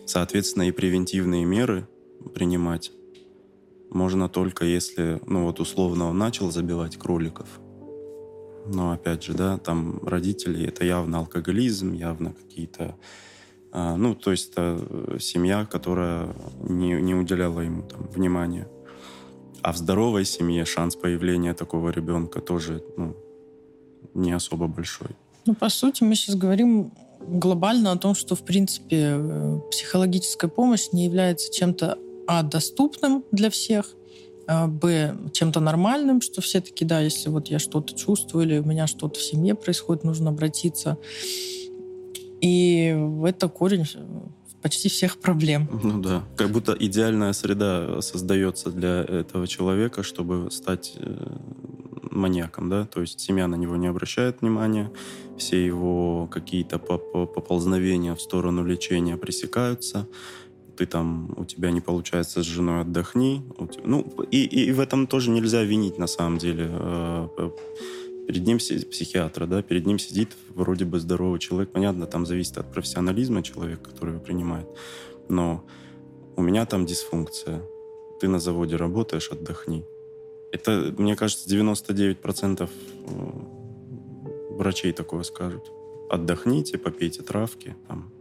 Соответственно, 0.07 0.65
и 0.65 0.73
превентивные 0.73 1.45
меры 1.45 1.89
принимать 2.35 2.91
можно 3.91 4.29
только 4.29 4.65
если, 4.65 5.21
ну 5.27 5.45
вот 5.45 5.61
условно 5.61 6.07
он 6.07 6.19
начал 6.19 6.51
забивать 6.51 6.97
кроликов. 6.97 7.49
Но 8.67 8.93
опять 8.93 9.23
же, 9.23 9.35
да, 9.35 9.59
там 9.59 10.03
родители, 10.05 10.67
это 10.67 10.85
явно 10.85 11.19
алкоголизм, 11.19 11.93
явно 11.93 12.33
какие-то 12.33 12.97
ну, 13.75 14.15
то 14.15 14.31
есть 14.31 14.53
это 14.53 15.19
семья, 15.19 15.67
которая 15.67 16.29
не, 16.63 16.93
не 17.03 17.15
уделяла 17.15 17.61
ему 17.61 17.83
там, 17.83 18.07
внимания. 18.09 18.69
А 19.63 19.73
в 19.73 19.77
здоровой 19.77 20.25
семье 20.25 20.65
шанс 20.65 20.95
появления 20.95 21.55
такого 21.55 21.91
ребенка 21.91 22.41
тоже 22.41 22.85
ну, 22.97 23.17
не 24.15 24.33
особо 24.33 24.69
большой. 24.69 25.09
Ну, 25.47 25.55
по 25.55 25.69
сути, 25.69 26.05
мы 26.05 26.15
сейчас 26.15 26.37
говорим 26.37 26.93
глобально 27.21 27.93
о 27.93 27.97
том, 27.97 28.15
что, 28.15 28.35
в 28.35 28.45
принципе, 28.45 29.17
э, 29.17 29.61
психологическая 29.71 30.51
помощь 30.51 30.89
не 30.93 31.05
является 31.05 31.53
чем-то 31.53 31.99
а 32.27 32.43
доступным 32.43 33.25
для 33.33 33.51
всех, 33.51 33.95
а, 34.47 34.67
б 34.67 35.17
чем-то 35.33 35.61
нормальным, 35.61 36.21
что 36.21 36.41
все 36.41 36.61
таки 36.61 36.85
да, 36.85 37.01
если 37.01 37.29
вот 37.29 37.49
я 37.49 37.59
что-то 37.59 37.95
чувствую 37.95 38.47
или 38.47 38.59
у 38.59 38.65
меня 38.65 38.87
что-то 38.87 39.19
в 39.19 39.23
семье 39.23 39.55
происходит, 39.55 40.05
нужно 40.05 40.31
обратиться. 40.31 40.99
И 42.41 42.97
это 43.25 43.49
корень 43.49 43.87
почти 44.63 44.89
всех 44.89 45.19
проблем. 45.19 45.69
Ну 45.83 46.01
да, 46.01 46.25
как 46.37 46.51
будто 46.51 46.75
идеальная 46.79 47.33
среда 47.35 48.01
создается 48.01 48.71
для 48.71 49.03
этого 49.03 49.47
человека, 49.47 50.03
чтобы 50.03 50.51
стать 50.51 50.95
э, 50.97 51.37
маньяком, 52.11 52.71
да, 52.71 52.87
то 52.87 53.03
есть 53.03 53.21
семья 53.21 53.47
на 53.47 53.57
него 53.57 53.77
не 53.77 53.89
обращает 53.89 54.41
внимания, 54.41 54.91
все 55.37 55.65
его 55.67 56.27
какие-то 56.29 56.79
поползновения 56.79 58.15
в 58.15 58.21
сторону 58.23 58.65
лечения 58.65 59.17
пресекаются, 59.17 60.07
ты 60.77 60.87
там, 60.87 61.35
у 61.37 61.45
тебя 61.45 61.71
не 61.71 61.81
получается 61.81 62.43
с 62.43 62.47
женой, 62.47 62.81
отдохни. 62.81 63.43
Ну, 63.85 64.01
и, 64.31 64.45
и 64.45 64.73
в 64.73 64.81
этом 64.81 65.07
тоже 65.07 65.31
нельзя 65.31 65.63
винить, 65.63 65.99
на 65.99 66.07
самом 66.07 66.39
деле. 66.39 66.71
Перед 68.27 68.47
ним 68.47 68.59
психиатра, 68.59 69.47
да, 69.47 69.63
перед 69.63 69.87
ним 69.87 69.99
сидит 69.99 70.31
вроде 70.49 70.85
бы 70.85 70.99
здоровый 70.99 71.39
человек. 71.39 71.71
Понятно, 71.71 72.07
там 72.07 72.27
зависит 72.27 72.57
от 72.59 72.73
профессионализма 72.73 73.43
человека, 73.43 73.91
который 73.91 74.15
его 74.15 74.25
принимает. 74.25 74.67
Но 75.29 75.65
у 76.37 76.43
меня 76.43 76.67
там 76.67 76.87
дисфункция. 76.87 77.63
Ты 78.21 78.29
на 78.29 78.39
заводе 78.39 78.77
работаешь, 78.77 79.31
отдохни. 79.31 79.85
Это, 80.53 80.95
мне 80.97 81.17
кажется, 81.17 81.49
99% 81.49 82.63
э, 82.63 82.69
врачей 84.55 84.93
такое 84.93 85.23
скажут. 85.25 85.71
Отдохните, 86.09 86.79
попейте 86.79 87.23
травки, 87.23 87.75
там, 87.89 88.13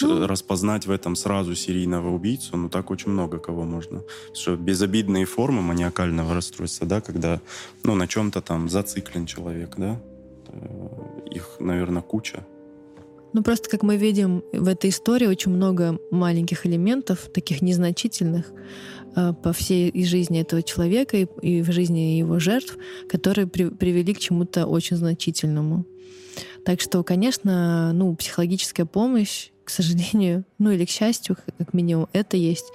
ну, 0.00 0.26
распознать 0.26 0.86
в 0.86 0.90
этом 0.90 1.16
сразу 1.16 1.54
серийного 1.54 2.10
убийцу, 2.14 2.56
ну 2.56 2.68
так 2.68 2.90
очень 2.90 3.10
много 3.10 3.38
кого 3.38 3.64
можно. 3.64 4.02
Что 4.34 4.56
безобидные 4.56 5.24
формы 5.24 5.62
маниакального 5.62 6.34
расстройства, 6.34 6.86
да, 6.86 7.00
когда, 7.00 7.40
ну, 7.82 7.94
на 7.94 8.06
чем-то 8.06 8.40
там 8.40 8.68
зациклен 8.68 9.26
человек, 9.26 9.74
да, 9.76 10.00
э, 10.48 11.28
их, 11.30 11.56
наверное, 11.60 12.02
куча. 12.02 12.44
Ну, 13.32 13.42
просто, 13.42 13.70
как 13.70 13.82
мы 13.82 13.96
видим, 13.96 14.42
в 14.52 14.66
этой 14.66 14.90
истории 14.90 15.26
очень 15.26 15.52
много 15.52 15.98
маленьких 16.10 16.66
элементов, 16.66 17.30
таких 17.32 17.62
незначительных, 17.62 18.52
э, 19.16 19.32
по 19.32 19.52
всей 19.52 20.04
жизни 20.04 20.40
этого 20.40 20.62
человека 20.62 21.16
и, 21.16 21.62
в 21.62 21.70
жизни 21.70 22.18
его 22.18 22.40
жертв, 22.40 22.76
которые 23.08 23.46
привели 23.46 24.14
к 24.14 24.18
чему-то 24.18 24.66
очень 24.66 24.96
значительному. 24.96 25.84
Так 26.64 26.80
что, 26.80 27.02
конечно, 27.02 27.92
ну, 27.92 28.14
психологическая 28.14 28.86
помощь 28.86 29.50
к 29.70 29.72
сожалению, 29.72 30.44
ну 30.58 30.70
или 30.70 30.84
к 30.84 30.90
счастью, 30.90 31.36
как 31.58 31.72
минимум, 31.72 32.08
это 32.12 32.36
есть. 32.36 32.72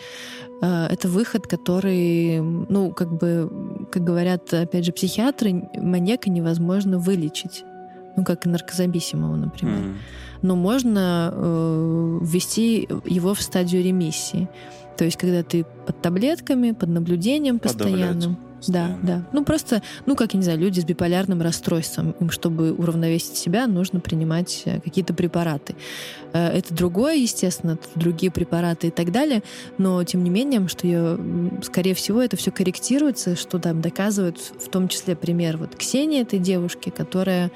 А, 0.61 0.87
это 0.87 1.09
выход, 1.09 1.45
который, 1.45 2.39
ну, 2.39 2.91
как 2.91 3.11
бы, 3.11 3.87
как 3.91 4.03
говорят, 4.03 4.53
опять 4.53 4.85
же, 4.85 4.93
психиатры, 4.93 5.69
маньяка 5.75 6.29
невозможно 6.29 6.97
вылечить. 6.97 7.65
Ну, 8.15 8.23
как 8.23 8.45
и 8.45 8.49
наркозависимого, 8.49 9.35
например. 9.35 9.79
Mm-hmm. 9.79 9.95
Но 10.41 10.55
можно 10.55 11.33
э, 11.33 12.19
ввести 12.21 12.87
его 13.03 13.33
в 13.33 13.41
стадию 13.41 13.83
ремиссии. 13.83 14.47
То 14.95 15.03
есть, 15.03 15.17
когда 15.17 15.43
ты 15.43 15.65
под 15.85 16.01
таблетками, 16.01 16.71
под 16.71 16.89
наблюдением 16.89 17.59
постоянным. 17.59 18.37
Да, 18.67 18.97
да. 19.03 19.23
Ну 19.31 19.43
просто, 19.43 19.81
ну 20.05 20.15
как 20.15 20.33
я 20.33 20.37
не 20.37 20.43
знаю, 20.43 20.59
люди 20.59 20.79
с 20.79 20.85
биполярным 20.85 21.41
расстройством, 21.41 22.15
им 22.19 22.29
чтобы 22.29 22.73
уравновесить 22.73 23.37
себя, 23.37 23.67
нужно 23.67 23.99
принимать 23.99 24.63
э, 24.65 24.79
какие-то 24.79 25.13
препараты. 25.13 25.75
Э, 26.33 26.47
это 26.47 26.73
другое, 26.73 27.15
естественно, 27.15 27.77
другие 27.95 28.31
препараты 28.31 28.87
и 28.87 28.91
так 28.91 29.11
далее, 29.11 29.43
но 29.77 30.03
тем 30.03 30.23
не 30.23 30.29
менее, 30.29 30.67
что 30.67 30.87
я, 30.87 31.17
скорее 31.61 31.93
всего, 31.93 32.21
это 32.21 32.37
все 32.37 32.51
корректируется, 32.51 33.35
что 33.35 33.59
там 33.59 33.81
доказывают, 33.81 34.39
в 34.39 34.69
том 34.69 34.87
числе 34.87 35.15
пример 35.15 35.57
вот 35.57 35.75
Ксении 35.75 36.21
этой 36.21 36.39
девушки, 36.39 36.89
которая 36.89 37.51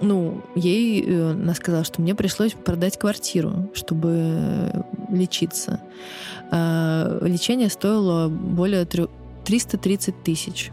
ну, 0.00 0.44
ей, 0.54 1.04
э, 1.04 1.30
она 1.32 1.54
сказала, 1.54 1.84
что 1.84 2.00
мне 2.00 2.14
пришлось 2.14 2.52
продать 2.52 2.98
квартиру, 2.98 3.70
чтобы 3.74 4.84
лечиться. 5.10 5.80
Лечение 6.50 7.68
стоило 7.68 8.28
более 8.28 8.84
330 9.48 10.22
тысяч. 10.22 10.70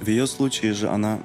В 0.00 0.08
ее 0.08 0.26
случае 0.26 0.72
же 0.72 0.88
она 0.88 1.20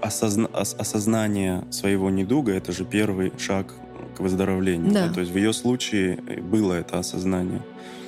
осозна, 0.00 0.46
осознание 0.46 1.64
своего 1.70 2.08
недуга 2.08 2.52
это 2.52 2.70
же 2.70 2.84
первый 2.84 3.32
шаг 3.36 3.74
к 4.16 4.20
выздоровлению. 4.20 4.92
Да. 4.92 5.08
Да? 5.08 5.14
То 5.14 5.20
есть 5.20 5.32
в 5.32 5.36
ее 5.36 5.52
случае 5.52 6.18
было 6.40 6.74
это 6.74 7.00
осознание. 7.00 7.62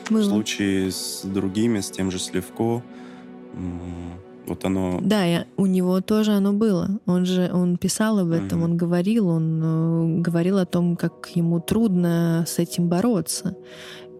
Было. 0.08 0.20
В 0.20 0.24
случае 0.24 0.92
с 0.92 1.22
другими, 1.24 1.80
с 1.80 1.90
тем 1.90 2.12
же 2.12 2.20
Сливко, 2.20 2.80
вот 4.46 4.64
оно... 4.64 5.00
Да, 5.02 5.24
я, 5.24 5.46
у 5.56 5.66
него 5.66 6.00
тоже 6.00 6.30
оно 6.32 6.52
было. 6.52 7.00
Он 7.06 7.26
же 7.26 7.50
он 7.52 7.76
писал 7.76 8.20
об 8.20 8.30
этом, 8.30 8.58
угу. 8.58 8.70
он 8.70 8.76
говорил, 8.76 9.28
он 9.28 9.62
э, 9.62 10.20
говорил 10.20 10.58
о 10.58 10.66
том, 10.66 10.94
как 10.96 11.30
ему 11.34 11.58
трудно 11.60 12.44
с 12.46 12.60
этим 12.60 12.88
бороться. 12.88 13.56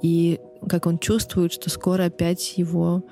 И 0.03 0.41
как 0.69 0.87
он 0.87 0.99
чувствует, 0.99 1.53
что 1.53 1.71
скоро 1.71 2.07
опять 2.07 2.59
его 2.59 3.05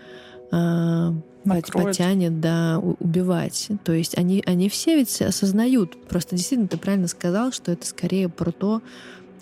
э, 0.53 1.12
потянет, 1.45 2.41
да, 2.41 2.79
убивать. 2.79 3.69
То 3.85 3.93
есть 3.93 4.16
они, 4.16 4.43
они 4.47 4.69
все 4.69 4.97
ведь 4.97 5.20
осознают. 5.23 6.01
Просто 6.09 6.37
действительно 6.37 6.69
ты 6.69 6.79
правильно 6.79 7.09
сказал, 7.09 7.53
что 7.53 7.73
это 7.73 7.87
скорее 7.87 8.29
про 8.29 8.53
то, 8.53 8.83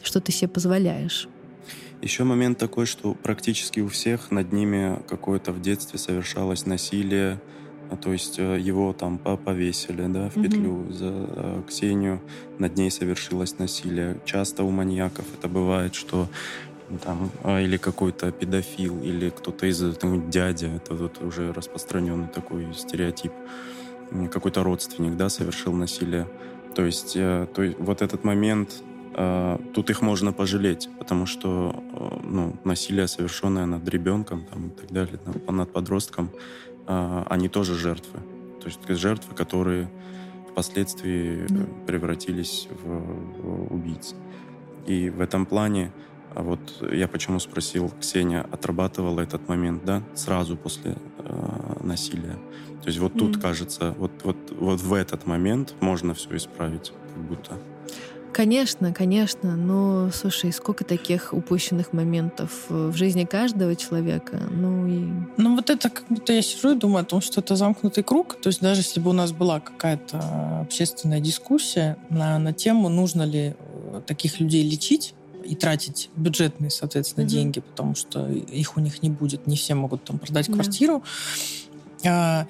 что 0.03 0.21
ты 0.21 0.33
себе 0.33 0.49
позволяешь. 0.49 1.29
Еще 2.03 2.25
момент 2.25 2.57
такой, 2.57 2.87
что 2.87 3.13
практически 3.13 3.81
у 3.81 3.89
всех 3.89 4.31
над 4.31 4.53
ними 4.53 5.03
какое-то 5.07 5.53
в 5.53 5.61
детстве 5.61 5.99
совершалось 5.99 6.65
насилие, 6.65 7.41
а 7.91 7.97
то 7.97 8.13
есть 8.13 8.39
э, 8.39 8.59
его 8.59 8.95
там 8.95 9.19
повесили, 9.19 10.07
да, 10.07 10.31
в 10.31 10.35
петлю 10.35 10.77
mm-hmm. 10.77 10.93
за 10.93 11.13
э, 11.13 11.63
Ксению, 11.69 12.23
над 12.59 12.77
ней 12.77 12.91
совершилось 12.91 13.59
насилие. 13.59 14.19
Часто 14.25 14.63
у 14.63 14.71
маньяков 14.71 15.27
это 15.37 15.49
бывает, 15.49 15.95
что 15.95 16.29
там, 16.99 17.31
а, 17.43 17.61
или 17.61 17.77
какой-то 17.77 18.33
педофил, 18.33 19.03
или 19.03 19.31
кто-то 19.31 19.67
из 19.67 19.97
там, 19.97 20.31
дядя, 20.31 20.69
это 20.69 20.95
вот 20.95 21.23
уже 21.23 21.53
распространенный 21.53 22.29
такой 22.29 22.75
стереотип, 22.75 23.33
какой-то 24.31 24.63
родственник, 24.63 25.17
да, 25.17 25.29
совершил 25.29 25.73
насилие. 25.73 26.27
То 26.75 26.85
есть, 26.85 27.17
э, 27.17 27.47
то 27.55 27.63
есть 27.63 27.79
вот 27.79 28.03
этот 28.03 28.25
момент, 28.25 28.83
э, 29.15 29.59
тут 29.75 29.91
их 29.91 30.03
можно 30.03 30.33
пожалеть, 30.33 30.89
потому 30.99 31.27
что 31.27 31.83
э, 31.93 32.19
ну, 32.25 32.57
насилие, 32.65 33.09
совершенное 33.09 33.67
над 33.67 33.89
ребенком 33.89 34.45
там, 34.45 34.69
и 34.69 34.71
так 34.71 34.91
далее, 34.91 35.19
над 35.49 35.73
подростком, 35.73 36.31
они 36.87 37.49
тоже 37.49 37.75
жертвы. 37.75 38.19
То 38.61 38.67
есть 38.67 38.81
жертвы, 38.89 39.37
которые 39.37 39.89
впоследствии 40.51 41.47
mm. 41.47 41.87
превратились 41.87 42.67
в 42.83 43.73
убийц. 43.73 44.17
И 44.87 45.09
в 45.09 45.21
этом 45.21 45.47
плане 45.47 45.93
а 46.35 46.43
вот 46.43 46.61
я 46.93 47.09
почему 47.09 47.41
спросил, 47.41 47.91
Ксения 48.01 48.47
отрабатывала 48.51 49.21
этот 49.21 49.49
момент, 49.49 49.85
да, 49.85 50.03
сразу 50.15 50.57
после 50.57 50.97
э, 51.19 51.77
насилия. 51.83 52.39
То 52.83 52.87
есть 52.87 52.99
вот 52.99 53.15
тут, 53.15 53.37
mm. 53.37 53.41
кажется, 53.41 53.95
вот, 53.99 54.13
вот, 54.25 54.37
вот 54.59 54.81
в 54.81 54.95
этот 54.95 55.27
момент 55.27 55.75
можно 55.81 56.15
все 56.15 56.37
исправить, 56.37 56.93
как 57.15 57.23
будто. 57.25 57.59
Конечно, 58.33 58.95
конечно, 58.95 59.57
но 59.57 60.11
слушай, 60.13 60.53
сколько 60.53 60.85
таких 60.85 61.33
упущенных 61.33 61.93
моментов 61.93 62.67
в 62.69 62.95
жизни 62.95 63.25
каждого 63.25 63.75
человека, 63.75 64.41
ну 64.51 64.87
и... 64.87 65.09
Ну 65.37 65.57
вот 65.57 65.69
это 65.69 65.91
как 65.91 66.05
будто 66.09 66.33
я 66.33 66.41
сижу 66.41 66.75
и 66.75 66.79
думаю 66.79 67.03
о 67.03 67.05
том, 67.05 67.21
что 67.21 67.41
это 67.41 67.57
замкнутый 67.57 68.05
круг, 68.05 68.41
то 68.41 68.49
есть 68.49 68.61
даже 68.61 68.83
если 68.83 69.01
бы 69.01 69.11
у 69.11 69.15
нас 69.15 69.33
была 69.33 69.59
какая-то 69.59 70.61
общественная 70.61 71.21
дискуссия 71.21 71.97
на, 72.09 72.39
на 72.39 72.53
тему, 72.53 72.89
нужно 72.89 73.25
ли 73.25 73.57
э, 73.59 74.01
таких 74.07 74.39
людей 74.39 74.63
лечить, 74.63 75.15
и 75.51 75.57
тратить 75.57 76.11
бюджетные, 76.15 76.71
соответственно, 76.71 77.25
mm 77.25 77.29
деньги, 77.29 77.61
потому 77.61 77.95
что 77.95 78.29
их 78.29 78.77
у 78.77 78.81
них 78.81 79.03
не 79.03 79.11
будет, 79.11 79.47
не 79.47 79.57
все 79.57 79.75
могут 79.75 80.05
там 80.05 80.19
продать 80.19 80.47
квартиру. 80.47 81.03
А, 82.07 82.47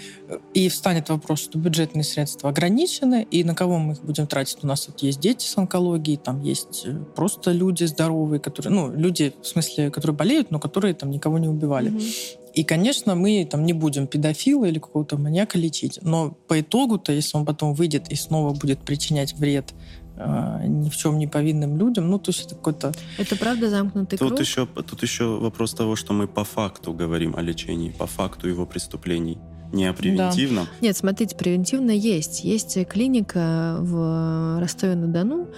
и 0.55 0.69
встанет 0.69 1.09
вопрос, 1.09 1.41
что 1.41 1.59
бюджетные 1.59 2.05
средства 2.05 2.51
ограничены, 2.51 3.27
и 3.31 3.43
на 3.43 3.55
кого 3.55 3.79
мы 3.79 3.95
их 3.95 4.03
будем 4.03 4.27
тратить? 4.27 4.59
У 4.63 4.67
нас 4.67 4.87
вот 4.87 5.01
есть 5.01 5.19
дети 5.19 5.45
с 5.45 5.57
онкологией, 5.59 6.19
там 6.19 6.43
есть 6.43 6.83
э, 6.85 6.95
просто 7.17 7.51
люди 7.51 7.85
здоровые, 7.85 8.39
которые, 8.39 8.73
ну, 8.73 8.93
люди, 8.93 9.33
в 9.43 9.47
смысле, 9.47 9.91
которые 9.91 10.17
болеют, 10.17 10.51
но 10.51 10.61
которые 10.61 10.95
там 10.95 11.11
никого 11.11 11.39
не 11.39 11.49
убивали. 11.49 11.91
Mm-hmm. 11.91 12.41
И, 12.55 12.65
конечно, 12.65 13.15
мы 13.15 13.47
там 13.51 13.65
не 13.65 13.73
будем 13.73 14.07
педофила 14.07 14.65
или 14.65 14.79
какого-то 14.79 15.17
маньяка 15.17 15.59
лечить. 15.59 15.99
Но 16.03 16.37
по 16.49 16.61
итогу-то, 16.61 17.13
если 17.13 17.37
он 17.37 17.45
потом 17.45 17.75
выйдет 17.75 18.11
и 18.11 18.17
снова 18.17 18.53
будет 18.55 18.81
причинять 18.81 19.35
вред 19.35 19.73
э, 20.21 20.67
ни 20.67 20.89
в 20.89 20.97
чем 20.97 21.19
не 21.19 21.27
повинным 21.27 21.77
людям, 21.77 22.11
ну, 22.11 22.19
то 22.19 22.31
есть 22.31 22.47
это 22.47 22.55
какой-то... 22.55 22.93
Это 23.19 23.37
правда 23.37 23.71
замкнутый 23.71 24.19
тут 24.19 24.29
круг? 24.29 24.41
Еще, 24.41 24.67
тут 24.67 25.03
еще 25.03 25.39
вопрос 25.39 25.75
того, 25.75 25.97
что 25.97 26.13
мы 26.13 26.29
по 26.29 26.45
факту 26.45 26.93
говорим 26.93 27.37
о 27.37 27.43
лечении, 27.43 27.91
по 27.91 28.07
факту 28.07 28.49
его 28.49 28.67
преступлений 28.67 29.39
не 29.73 29.87
о 29.87 29.93
превентивном. 29.93 30.65
Да. 30.65 30.71
Нет, 30.81 30.97
смотрите, 30.97 31.37
превентивно 31.37 31.91
есть. 31.91 32.45
Есть 32.45 32.87
клиника 32.89 33.77
в 33.79 34.59
Ростове-на-Дону, 34.61 35.49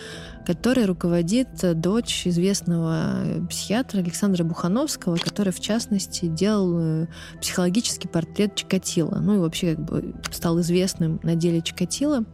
которой 0.45 0.85
руководит 0.85 1.49
дочь 1.81 2.27
известного 2.27 3.47
психиатра 3.49 4.01
Александра 4.01 4.45
Бухановского, 4.45 5.17
который, 5.17 5.53
в 5.53 5.61
частности, 5.61 6.27
делал 6.27 6.79
э, 6.79 7.07
психологический 7.41 8.09
портрет 8.09 8.55
Чикатила. 8.55 9.19
Ну 9.21 9.37
и 9.37 9.39
вообще 9.39 9.77
как 9.77 9.85
бы 9.85 10.15
стал 10.31 10.61
известным 10.61 11.21
на 11.23 11.35
деле 11.35 11.63
Чикатила. 11.63 12.25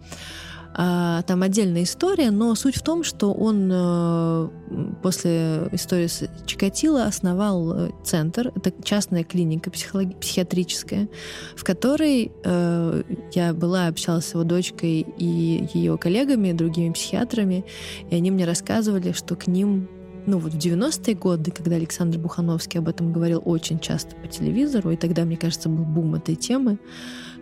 А, 0.80 1.22
там 1.22 1.42
отдельная 1.42 1.82
история, 1.82 2.30
но 2.30 2.54
суть 2.54 2.76
в 2.76 2.82
том, 2.82 3.02
что 3.02 3.32
он 3.32 3.68
э, 3.68 4.48
после 5.02 5.68
истории 5.72 6.06
с 6.06 6.30
Чикатило 6.46 7.02
основал 7.02 7.72
э, 7.72 7.90
центр, 8.04 8.52
это 8.54 8.72
частная 8.84 9.24
клиника 9.24 9.72
психиатрическая, 9.72 11.08
в 11.56 11.64
которой 11.64 12.30
э, 12.44 13.02
я 13.32 13.54
была, 13.54 13.88
общалась 13.88 14.26
с 14.26 14.34
его 14.34 14.44
дочкой 14.44 15.00
и 15.00 15.68
ее 15.74 15.98
коллегами, 15.98 16.52
другими 16.52 16.92
психиатрами, 16.92 17.64
и 18.08 18.14
они 18.14 18.30
мне 18.30 18.44
рассказывали, 18.44 19.10
что 19.10 19.34
к 19.34 19.48
ним 19.48 19.88
ну 20.26 20.38
вот 20.38 20.52
в 20.52 20.58
90-е 20.58 21.16
годы, 21.16 21.50
когда 21.50 21.74
Александр 21.74 22.18
Бухановский 22.18 22.78
об 22.78 22.88
этом 22.88 23.12
говорил 23.12 23.42
очень 23.44 23.80
часто 23.80 24.14
по 24.14 24.28
телевизору, 24.28 24.92
и 24.92 24.96
тогда, 24.96 25.24
мне 25.24 25.36
кажется, 25.36 25.68
был 25.68 25.84
бум 25.84 26.14
этой 26.14 26.36
темы, 26.36 26.78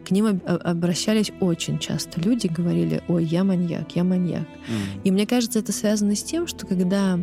к 0.06 0.12
ним 0.12 0.40
обращались 0.46 1.32
очень 1.40 1.80
часто. 1.80 2.20
Люди 2.20 2.46
говорили, 2.46 3.02
ой, 3.08 3.24
я 3.24 3.42
маньяк, 3.42 3.96
я 3.96 4.04
маньяк. 4.04 4.42
Mm. 4.42 5.02
И 5.02 5.10
мне 5.10 5.26
кажется, 5.26 5.58
это 5.58 5.72
связано 5.72 6.14
с 6.14 6.22
тем, 6.22 6.46
что 6.46 6.64
когда 6.64 7.18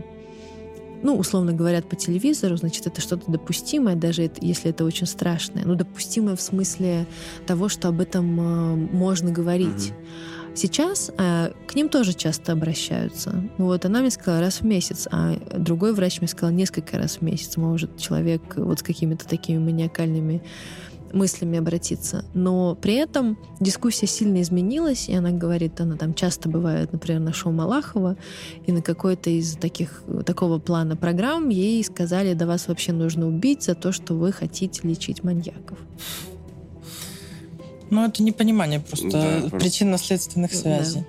ну, 1.01 1.17
условно 1.17 1.53
говорят 1.53 1.87
по 1.87 1.95
телевизору, 1.95 2.57
значит, 2.57 2.87
это 2.87 3.01
что-то 3.01 3.29
допустимое, 3.31 3.95
даже 3.95 4.23
это, 4.23 4.45
если 4.45 4.69
это 4.69 4.85
очень 4.85 5.07
страшное. 5.07 5.63
Ну, 5.65 5.75
допустимое 5.75 6.35
в 6.35 6.41
смысле 6.41 7.05
того, 7.45 7.69
что 7.69 7.89
об 7.89 8.01
этом 8.01 8.39
э, 8.39 8.75
можно 8.91 9.31
говорить. 9.31 9.91
Mm-hmm. 9.91 10.55
Сейчас 10.55 11.11
э, 11.17 11.51
к 11.67 11.75
ним 11.75 11.89
тоже 11.89 12.13
часто 12.13 12.51
обращаются. 12.51 13.43
Вот 13.57 13.85
она 13.85 14.01
мне 14.01 14.11
сказала 14.11 14.41
раз 14.41 14.61
в 14.61 14.65
месяц, 14.65 15.07
а 15.11 15.35
другой 15.57 15.93
врач 15.93 16.19
мне 16.19 16.27
сказал 16.27 16.53
несколько 16.53 16.97
раз 16.97 17.17
в 17.17 17.21
месяц. 17.21 17.57
Может, 17.57 17.97
человек 17.97 18.41
вот 18.55 18.79
с 18.79 18.83
какими-то 18.83 19.27
такими 19.27 19.57
маниакальными 19.57 20.43
мыслями 21.13 21.59
обратиться. 21.59 22.25
Но 22.33 22.75
при 22.75 22.95
этом 22.95 23.37
дискуссия 23.59 24.07
сильно 24.07 24.41
изменилась, 24.41 25.07
и 25.07 25.13
она 25.13 25.31
говорит, 25.31 25.79
она 25.79 25.95
там 25.95 26.13
часто 26.13 26.49
бывает, 26.49 26.91
например, 26.91 27.21
на 27.21 27.33
шоу 27.33 27.53
Малахова, 27.53 28.17
и 28.65 28.71
на 28.71 28.81
какой-то 28.81 29.29
из 29.29 29.55
таких, 29.55 30.03
такого 30.25 30.59
плана 30.59 30.95
программ 30.95 31.49
ей 31.49 31.83
сказали, 31.83 32.33
да 32.33 32.45
вас 32.45 32.67
вообще 32.67 32.91
нужно 32.91 33.27
убить 33.27 33.63
за 33.63 33.75
то, 33.75 33.91
что 33.91 34.15
вы 34.15 34.31
хотите 34.31 34.87
лечить 34.87 35.23
маньяков. 35.23 35.77
Ну, 37.89 38.05
это 38.05 38.23
непонимание 38.23 38.79
просто 38.79 39.09
да, 39.11 39.57
причинно-следственных 39.57 40.53
связей. 40.53 41.01
Да. 41.01 41.05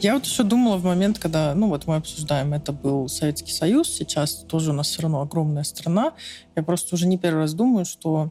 Я 0.00 0.14
вот 0.14 0.26
еще 0.26 0.42
думала 0.42 0.76
в 0.76 0.84
момент, 0.84 1.18
когда, 1.18 1.54
ну 1.54 1.68
вот 1.68 1.86
мы 1.86 1.96
обсуждаем, 1.96 2.52
это 2.52 2.72
был 2.72 3.08
Советский 3.08 3.52
Союз, 3.52 3.88
сейчас 3.88 4.34
тоже 4.34 4.70
у 4.70 4.74
нас 4.74 4.88
все 4.88 5.02
равно 5.02 5.22
огромная 5.22 5.64
страна. 5.64 6.12
Я 6.54 6.62
просто 6.62 6.94
уже 6.94 7.06
не 7.06 7.18
первый 7.18 7.40
раз 7.40 7.54
думаю, 7.54 7.84
что 7.84 8.30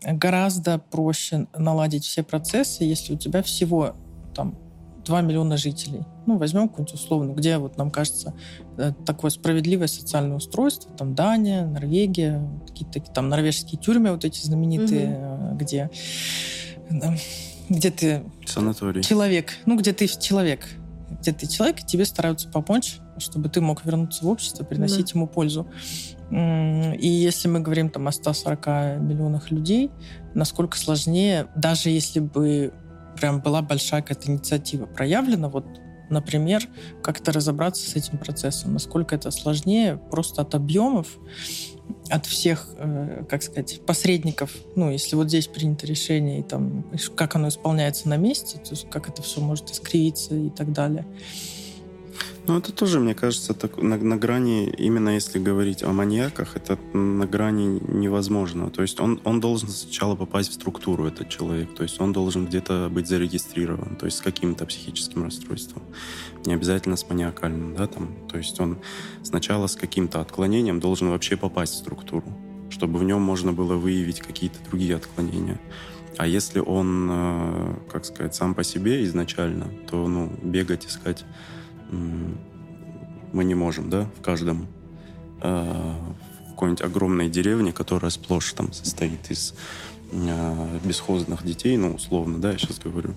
гораздо 0.00 0.78
проще 0.78 1.46
наладить 1.56 2.04
все 2.04 2.22
процессы, 2.22 2.84
если 2.84 3.14
у 3.14 3.16
тебя 3.16 3.42
всего 3.42 3.94
там 4.34 4.56
2 5.04 5.20
миллиона 5.22 5.56
жителей. 5.56 6.02
Ну, 6.26 6.38
возьмем 6.38 6.68
какую-нибудь 6.68 6.94
условную, 6.94 7.34
где 7.34 7.58
вот 7.58 7.76
нам 7.76 7.90
кажется 7.90 8.34
э, 8.76 8.92
такое 9.04 9.30
справедливое 9.30 9.88
социальное 9.88 10.36
устройство, 10.36 10.92
там 10.92 11.14
Дания, 11.14 11.66
Норвегия, 11.66 12.48
какие-то 12.68 13.00
там 13.12 13.28
норвежские 13.28 13.80
тюрьмы 13.80 14.12
вот 14.12 14.24
эти 14.24 14.44
знаменитые, 14.44 15.18
угу. 15.18 15.56
где 15.56 15.90
где 17.68 17.90
ты 17.90 18.22
Санаторий. 18.46 19.02
человек, 19.02 19.54
ну, 19.66 19.76
где 19.76 19.92
ты 19.92 20.06
человек, 20.06 20.68
где 21.20 21.32
ты 21.32 21.46
человек, 21.46 21.80
и 21.80 21.86
тебе 21.86 22.04
стараются 22.04 22.48
помочь, 22.48 22.98
чтобы 23.18 23.48
ты 23.48 23.60
мог 23.60 23.84
вернуться 23.84 24.24
в 24.24 24.28
общество, 24.28 24.64
приносить 24.64 25.12
да. 25.12 25.18
ему 25.18 25.26
пользу. 25.26 25.66
И 26.30 27.08
если 27.08 27.48
мы 27.48 27.60
говорим 27.60 27.90
там 27.90 28.08
о 28.08 28.12
140 28.12 28.66
миллионах 29.00 29.50
людей, 29.50 29.90
насколько 30.34 30.78
сложнее, 30.78 31.48
даже 31.54 31.90
если 31.90 32.20
бы 32.20 32.72
прям 33.16 33.40
была 33.40 33.62
большая 33.62 34.02
какая-то 34.02 34.30
инициатива 34.30 34.86
проявлена, 34.86 35.48
вот, 35.48 35.66
например, 36.08 36.62
как-то 37.02 37.32
разобраться 37.32 37.88
с 37.88 37.96
этим 37.96 38.18
процессом, 38.18 38.72
насколько 38.72 39.14
это 39.14 39.30
сложнее 39.30 40.00
просто 40.10 40.42
от 40.42 40.54
объемов, 40.54 41.18
от 42.10 42.26
всех, 42.26 42.68
э, 42.76 43.24
как 43.28 43.42
сказать, 43.42 43.80
посредников. 43.86 44.54
Ну, 44.76 44.90
если 44.90 45.16
вот 45.16 45.28
здесь 45.28 45.46
принято 45.46 45.86
решение, 45.86 46.40
и 46.40 46.42
там, 46.42 46.84
как 47.14 47.36
оно 47.36 47.48
исполняется 47.48 48.08
на 48.08 48.16
месте, 48.16 48.58
то 48.58 48.70
есть 48.70 48.88
как 48.90 49.08
это 49.08 49.22
все 49.22 49.40
может 49.40 49.70
искривиться 49.70 50.34
и 50.34 50.50
так 50.50 50.72
далее. 50.72 51.06
Ну, 52.44 52.58
это 52.58 52.72
тоже, 52.72 52.98
мне 52.98 53.14
кажется, 53.14 53.54
так, 53.54 53.80
на, 53.80 53.96
на 53.96 54.16
грани, 54.16 54.68
именно 54.68 55.10
если 55.10 55.38
говорить 55.38 55.84
о 55.84 55.92
маньяках, 55.92 56.56
это 56.56 56.76
на 56.92 57.24
грани 57.24 57.80
невозможного. 57.86 58.68
То 58.70 58.82
есть 58.82 58.98
он, 58.98 59.20
он 59.22 59.38
должен 59.38 59.68
сначала 59.68 60.16
попасть 60.16 60.50
в 60.50 60.54
структуру, 60.54 61.06
этот 61.06 61.28
человек. 61.28 61.72
То 61.74 61.84
есть 61.84 62.00
он 62.00 62.12
должен 62.12 62.46
где-то 62.46 62.88
быть 62.90 63.06
зарегистрирован, 63.06 63.94
то 63.94 64.06
есть 64.06 64.18
с 64.18 64.20
каким-то 64.20 64.66
психическим 64.66 65.22
расстройством. 65.22 65.84
Не 66.44 66.54
обязательно 66.54 66.96
с 66.96 67.08
маниакальным, 67.08 67.76
да, 67.76 67.86
там. 67.86 68.08
То 68.28 68.38
есть 68.38 68.58
он 68.58 68.78
сначала 69.22 69.68
с 69.68 69.76
каким-то 69.76 70.20
отклонением 70.20 70.80
должен 70.80 71.10
вообще 71.10 71.36
попасть 71.36 71.74
в 71.74 71.78
структуру, 71.78 72.26
чтобы 72.70 72.98
в 72.98 73.04
нем 73.04 73.22
можно 73.22 73.52
было 73.52 73.76
выявить 73.76 74.20
какие-то 74.20 74.58
другие 74.68 74.96
отклонения. 74.96 75.60
А 76.18 76.26
если 76.26 76.58
он, 76.58 77.08
э, 77.10 77.74
как 77.90 78.04
сказать, 78.04 78.34
сам 78.34 78.54
по 78.54 78.64
себе 78.64 79.04
изначально, 79.04 79.68
то, 79.88 80.08
ну, 80.08 80.30
бегать, 80.42 80.86
искать 80.86 81.24
мы 81.92 83.44
не 83.44 83.54
можем, 83.54 83.90
да, 83.90 84.08
в 84.18 84.22
каждом 84.22 84.66
э, 85.42 85.94
какой-нибудь 86.50 86.82
огромной 86.82 87.28
деревне, 87.28 87.72
которая 87.72 88.10
сплошь 88.10 88.52
там 88.52 88.72
состоит 88.72 89.30
из 89.30 89.54
э, 90.12 90.78
бесхозных 90.84 91.44
детей, 91.44 91.76
ну, 91.76 91.94
условно, 91.94 92.38
да, 92.38 92.52
я 92.52 92.58
сейчас 92.58 92.78
говорю, 92.78 93.14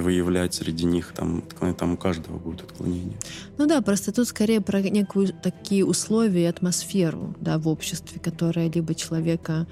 выявлять 0.00 0.54
среди 0.54 0.84
них 0.84 1.12
там, 1.14 1.42
там 1.76 1.94
у 1.94 1.96
каждого 1.96 2.38
будет 2.38 2.62
отклонение. 2.62 3.18
Ну 3.58 3.66
да, 3.66 3.82
просто 3.82 4.12
тут 4.12 4.26
скорее 4.26 4.60
про 4.60 4.80
некую 4.80 5.34
такие 5.42 5.84
условия 5.84 6.44
и 6.44 6.46
атмосферу 6.46 7.34
да, 7.40 7.58
в 7.58 7.68
обществе, 7.68 8.18
которая 8.20 8.70
либо 8.70 8.94
человека 8.94 9.66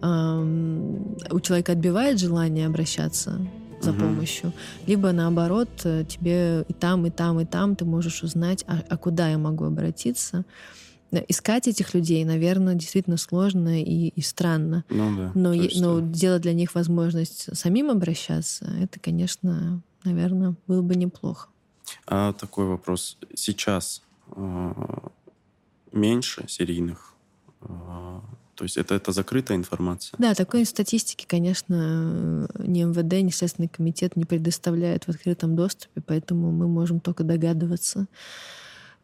эм, 0.00 1.16
у 1.30 1.40
человека 1.40 1.72
отбивает 1.72 2.18
желание 2.18 2.66
обращаться 2.66 3.46
за 3.80 3.90
угу. 3.90 4.00
помощью, 4.00 4.52
либо 4.86 5.12
наоборот 5.12 5.68
э, 5.84 6.04
тебе 6.08 6.64
и 6.68 6.72
там, 6.72 7.06
и 7.06 7.10
там, 7.10 7.40
и 7.40 7.44
там 7.44 7.76
ты 7.76 7.84
можешь 7.84 8.22
узнать, 8.22 8.64
а, 8.66 8.82
а 8.88 8.96
куда 8.96 9.28
я 9.28 9.38
могу 9.38 9.64
обратиться. 9.64 10.44
Э, 11.12 11.22
искать 11.28 11.68
этих 11.68 11.94
людей, 11.94 12.24
наверное, 12.24 12.74
действительно 12.74 13.16
сложно 13.16 13.82
и, 13.82 14.08
и 14.08 14.20
странно. 14.22 14.84
Ну 14.88 15.16
да. 15.16 15.32
Но, 15.34 15.52
есть, 15.52 15.80
но 15.80 16.00
делать 16.00 16.42
для 16.42 16.52
них 16.52 16.74
возможность 16.74 17.56
самим 17.56 17.90
обращаться, 17.90 18.66
это, 18.80 18.98
конечно, 19.00 19.82
наверное, 20.04 20.54
было 20.66 20.82
бы 20.82 20.94
неплохо. 20.94 21.48
А 22.06 22.32
такой 22.32 22.66
вопрос. 22.66 23.18
Сейчас 23.34 24.02
э, 24.34 24.72
меньше 25.92 26.44
серийных 26.48 27.14
э, 27.62 28.20
то 28.56 28.64
есть 28.64 28.76
это, 28.76 28.94
это 28.94 29.12
закрытая 29.12 29.58
информация? 29.58 30.16
Да, 30.18 30.34
такой 30.34 30.64
статистики, 30.64 31.26
конечно, 31.28 32.48
ни 32.58 32.82
МВД, 32.82 33.22
ни 33.22 33.30
Следственный 33.30 33.68
комитет 33.68 34.16
не 34.16 34.24
предоставляет 34.24 35.04
в 35.04 35.10
открытом 35.10 35.54
доступе, 35.54 36.00
поэтому 36.00 36.50
мы 36.50 36.66
можем 36.66 37.00
только 37.00 37.22
догадываться. 37.22 38.06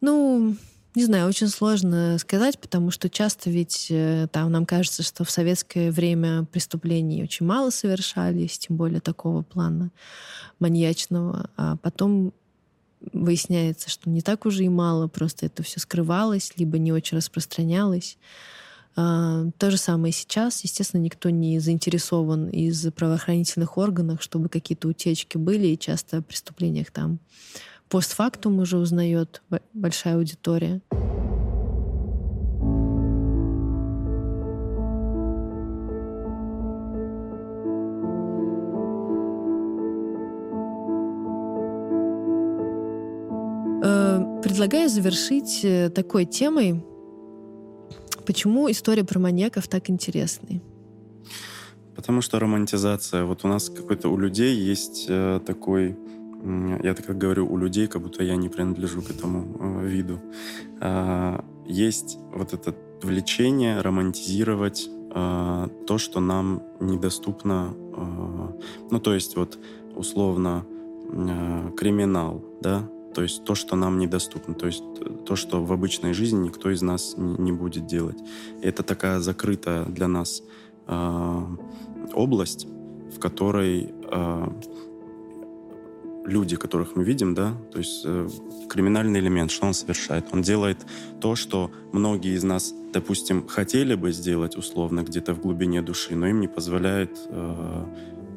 Ну, 0.01 0.57
не 0.95 1.05
знаю, 1.05 1.27
очень 1.27 1.47
сложно 1.47 2.17
сказать, 2.19 2.59
потому 2.59 2.91
что 2.91 3.09
часто 3.09 3.49
ведь 3.49 3.87
э, 3.89 4.27
там 4.31 4.51
нам 4.51 4.65
кажется, 4.65 5.01
что 5.01 5.23
в 5.23 5.31
советское 5.31 5.91
время 5.91 6.45
преступлений 6.45 7.23
очень 7.23 7.45
мало 7.45 7.69
совершались, 7.69 8.59
тем 8.59 8.75
более 8.75 9.01
такого 9.01 9.43
плана 9.43 9.91
маньячного, 10.59 11.49
а 11.57 11.77
потом 11.77 12.33
выясняется, 13.11 13.89
что 13.89 14.09
не 14.09 14.21
так 14.21 14.45
уже 14.45 14.63
и 14.63 14.69
мало, 14.69 15.07
просто 15.07 15.45
это 15.45 15.63
все 15.63 15.79
скрывалось, 15.79 16.53
либо 16.57 16.77
не 16.77 16.91
очень 16.91 17.17
распространялось. 17.17 18.17
А, 18.95 19.45
то 19.57 19.71
же 19.71 19.77
самое 19.77 20.13
сейчас. 20.13 20.63
Естественно, 20.63 21.01
никто 21.01 21.29
не 21.29 21.59
заинтересован 21.59 22.49
из 22.49 22.85
правоохранительных 22.91 23.77
органов, 23.77 24.21
чтобы 24.21 24.49
какие-то 24.49 24.87
утечки 24.87 25.37
были, 25.37 25.67
и 25.67 25.79
часто 25.79 26.17
о 26.17 26.21
преступлениях 26.21 26.91
там 26.91 27.19
постфактум 27.89 28.59
уже 28.59 28.77
узнает 28.77 29.41
большая 29.73 30.15
аудитория. 30.15 30.81
Э, 43.83 44.41
предлагаю 44.41 44.89
завершить 44.89 45.59
э, 45.63 45.89
такой 45.89 46.25
темой. 46.25 46.83
Почему 48.25 48.69
история 48.69 49.03
про 49.03 49.19
маньяков 49.19 49.67
так 49.67 49.89
интересная? 49.89 50.61
Потому 51.95 52.21
что 52.21 52.39
романтизация. 52.39 53.23
Вот 53.25 53.45
у 53.45 53.47
нас 53.47 53.69
какой-то 53.69 54.09
у 54.09 54.17
людей 54.17 54.55
есть 54.55 55.05
э, 55.09 55.39
такой 55.45 55.95
я 56.83 56.93
так 56.93 57.17
говорю 57.17 57.47
у 57.49 57.57
людей, 57.57 57.87
как 57.87 58.01
будто 58.01 58.23
я 58.23 58.35
не 58.35 58.49
принадлежу 58.49 59.01
к 59.01 59.09
этому 59.09 59.45
э, 59.59 59.87
виду. 59.87 60.19
Э, 60.81 61.39
есть 61.65 62.17
вот 62.33 62.53
это 62.53 62.75
влечение 63.01 63.79
романтизировать 63.81 64.89
э, 64.89 65.67
то, 65.87 65.97
что 65.97 66.19
нам 66.19 66.61
недоступно. 66.81 67.73
Э, 67.95 68.47
ну, 68.91 68.99
то 68.99 69.13
есть 69.13 69.37
вот 69.37 69.57
условно 69.95 70.65
э, 71.11 71.71
криминал, 71.77 72.43
да, 72.61 72.89
то 73.13 73.21
есть 73.21 73.43
то, 73.43 73.55
что 73.55 73.75
нам 73.75 73.99
недоступно, 73.99 74.53
то 74.53 74.67
есть 74.67 74.83
то, 75.25 75.35
что 75.35 75.63
в 75.63 75.71
обычной 75.71 76.13
жизни 76.13 76.47
никто 76.47 76.69
из 76.69 76.81
нас 76.81 77.15
не 77.17 77.51
будет 77.51 77.85
делать. 77.85 78.17
Это 78.61 78.83
такая 78.83 79.19
закрытая 79.19 79.85
для 79.85 80.07
нас 80.07 80.43
э, 80.87 81.45
область, 82.13 82.67
в 83.15 83.19
которой 83.19 83.93
э, 84.11 84.47
люди, 86.25 86.55
которых 86.55 86.95
мы 86.95 87.03
видим, 87.03 87.33
да, 87.33 87.53
то 87.71 87.77
есть 87.79 88.03
э, 88.05 88.29
криминальный 88.69 89.19
элемент, 89.19 89.51
что 89.51 89.67
он 89.67 89.73
совершает? 89.73 90.25
Он 90.31 90.41
делает 90.41 90.85
то, 91.19 91.35
что 91.35 91.71
многие 91.91 92.35
из 92.35 92.43
нас, 92.43 92.73
допустим, 92.93 93.47
хотели 93.47 93.95
бы 93.95 94.11
сделать 94.11 94.55
условно 94.55 95.03
где-то 95.03 95.33
в 95.33 95.41
глубине 95.41 95.81
души, 95.81 96.15
но 96.15 96.27
им 96.27 96.39
не 96.39 96.47
позволяет 96.47 97.17
э, 97.29 97.85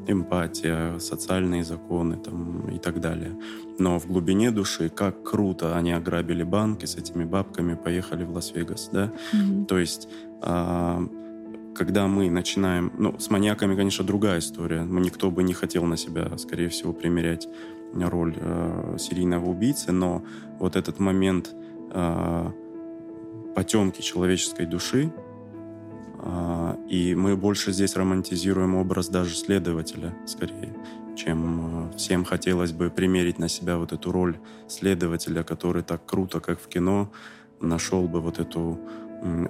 эмпатия, 0.06 0.98
социальные 0.98 1.64
законы 1.64 2.16
там, 2.16 2.68
и 2.68 2.78
так 2.78 3.00
далее. 3.00 3.32
Но 3.78 3.98
в 3.98 4.06
глубине 4.06 4.50
души, 4.50 4.88
как 4.88 5.22
круто 5.22 5.76
они 5.76 5.92
ограбили 5.92 6.42
банки 6.42 6.86
с 6.86 6.96
этими 6.96 7.24
бабками, 7.24 7.74
поехали 7.74 8.24
в 8.24 8.32
Лас-Вегас, 8.32 8.90
да? 8.92 9.12
Mm-hmm. 9.32 9.66
То 9.66 9.78
есть 9.78 10.08
э, 10.42 11.08
когда 11.76 12.06
мы 12.08 12.30
начинаем... 12.30 12.92
Ну, 12.98 13.18
с 13.18 13.30
маньяками, 13.30 13.76
конечно, 13.76 14.04
другая 14.04 14.38
история. 14.38 14.82
Никто 14.82 15.30
бы 15.30 15.42
не 15.42 15.52
хотел 15.52 15.84
на 15.84 15.96
себя, 15.96 16.36
скорее 16.38 16.68
всего, 16.68 16.92
примерять 16.92 17.48
роль 17.94 18.34
э, 18.36 18.96
серийного 18.98 19.46
убийцы, 19.46 19.92
но 19.92 20.22
вот 20.58 20.76
этот 20.76 20.98
момент 20.98 21.54
э, 21.92 22.50
потемки 23.54 24.02
человеческой 24.02 24.66
души, 24.66 25.12
и 26.88 27.14
мы 27.14 27.36
больше 27.36 27.72
здесь 27.72 27.96
романтизируем 27.96 28.74
образ 28.74 29.08
даже 29.08 29.34
следователя, 29.34 30.14
скорее, 30.26 30.74
чем 31.16 31.90
э, 31.90 31.96
всем 31.96 32.24
хотелось 32.24 32.72
бы 32.72 32.90
примерить 32.90 33.38
на 33.38 33.48
себя 33.48 33.78
вот 33.78 33.92
эту 33.92 34.12
роль 34.12 34.38
следователя, 34.68 35.42
который 35.42 35.82
так 35.82 36.04
круто, 36.06 36.40
как 36.40 36.60
в 36.60 36.68
кино, 36.68 37.12
нашел 37.60 38.06
бы 38.08 38.20
вот 38.20 38.38
эту 38.38 38.78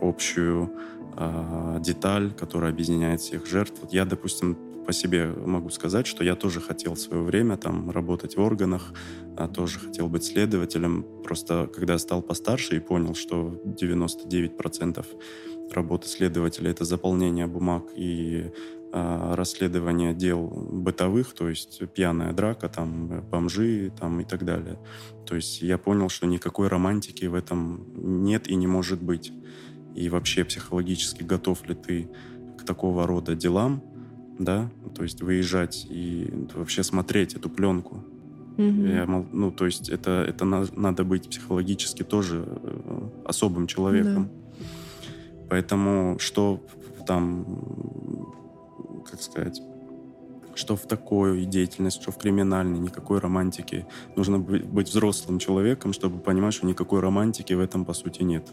общую 0.01 0.71
э, 1.17 1.79
деталь, 1.81 2.33
которая 2.33 2.71
объединяет 2.71 3.21
всех 3.21 3.47
жертв. 3.47 3.81
Я, 3.91 4.05
допустим, 4.05 4.57
по 4.87 4.93
себе 4.93 5.27
могу 5.27 5.71
сказать, 5.71 6.07
что 6.07 6.23
я 6.23 6.37
тоже 6.37 6.61
хотел 6.61 6.95
в 6.95 7.01
свое 7.01 7.23
время 7.23 7.57
там 7.57 7.91
работать 7.91 8.37
в 8.37 8.41
органах, 8.41 8.93
а 9.37 9.49
тоже 9.49 9.81
хотел 9.81 10.09
быть 10.09 10.25
следователем. 10.25 11.05
Просто 11.25 11.69
когда 11.75 11.95
я 11.95 11.99
стал 11.99 12.23
постарше 12.23 12.77
и 12.77 12.81
понял, 12.81 13.15
что 13.15 13.61
99% 13.65 15.05
работы 15.73 16.09
следователя— 16.09 16.71
это 16.73 16.85
заполнение 16.85 17.47
бумаг 17.47 17.85
и 17.97 18.51
а, 18.93 19.35
расследование 19.37 20.15
дел 20.15 20.47
бытовых, 20.47 21.35
то 21.35 21.49
есть 21.49 21.83
пьяная 21.93 22.33
драка, 22.33 22.69
там, 22.69 23.23
бомжи 23.31 23.93
там, 23.99 24.21
и 24.21 24.25
так 24.25 24.45
далее. 24.45 24.79
То 25.27 25.35
есть 25.35 25.61
я 25.61 25.77
понял, 25.77 26.09
что 26.09 26.27
никакой 26.27 26.69
романтики 26.69 27.27
в 27.27 27.35
этом 27.35 27.85
нет 27.97 28.49
и 28.49 28.55
не 28.55 28.67
может 28.67 29.03
быть. 29.03 29.33
И 29.95 30.09
вообще 30.09 30.45
психологически 30.45 31.23
готов 31.23 31.69
ли 31.69 31.75
ты 31.75 32.09
к 32.59 32.65
такого 32.65 33.07
рода 33.07 33.35
делам, 33.35 33.83
да, 34.39 34.71
то 34.95 35.03
есть 35.03 35.21
выезжать 35.21 35.87
и 35.91 36.33
вообще 36.55 36.83
смотреть 36.83 37.35
эту 37.35 37.51
пленку. 37.51 38.05
Mm-hmm. 38.57 38.95
Я, 38.95 39.07
ну, 39.07 39.51
то 39.51 39.67
есть 39.67 39.91
это, 39.91 40.25
это 40.27 40.45
на, 40.45 40.65
надо 40.75 41.05
быть 41.05 41.29
психологически 41.29 42.03
тоже 42.03 42.45
э, 42.47 43.09
особым 43.27 43.67
человеком. 43.67 44.31
Yeah. 44.33 44.46
Поэтому 45.49 46.19
что 46.19 46.61
там, 47.07 47.47
как 49.09 49.23
сказать, 49.23 49.63
что 50.57 50.77
в 50.77 50.87
такой 50.87 51.45
деятельности, 51.45 52.03
что 52.03 52.13
в 52.13 52.19
криминальной, 52.19 52.79
никакой 52.79 53.19
романтики. 53.19 53.87
Нужно 54.17 54.39
быть, 54.39 54.89
взрослым 54.89 55.39
человеком, 55.39 55.93
чтобы 55.93 56.19
понимать, 56.19 56.55
что 56.55 56.67
никакой 56.67 57.01
романтики 57.01 57.53
в 57.53 57.61
этом, 57.61 57.85
по 57.85 57.93
сути, 57.93 58.23
нет. 58.23 58.49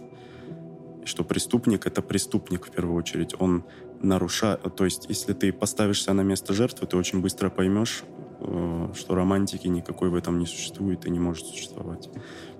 И 1.03 1.05
что 1.05 1.23
преступник— 1.23 1.85
это 1.87 2.01
преступник 2.01 2.65
в 2.65 2.71
первую 2.71 2.97
очередь. 2.97 3.35
Он 3.39 3.63
нарушает... 4.01 4.61
То 4.75 4.85
есть, 4.85 5.05
если 5.09 5.33
ты 5.33 5.51
поставишься 5.51 6.13
на 6.13 6.21
место 6.21 6.53
жертвы, 6.53 6.87
ты 6.87 6.97
очень 6.97 7.21
быстро 7.21 7.49
поймешь, 7.49 8.03
э, 8.39 8.89
что 8.95 9.15
романтики 9.15 9.67
никакой 9.67 10.09
в 10.09 10.15
этом 10.15 10.39
не 10.39 10.45
существует 10.45 11.05
и 11.05 11.09
не 11.09 11.19
может 11.19 11.45
существовать. 11.45 12.09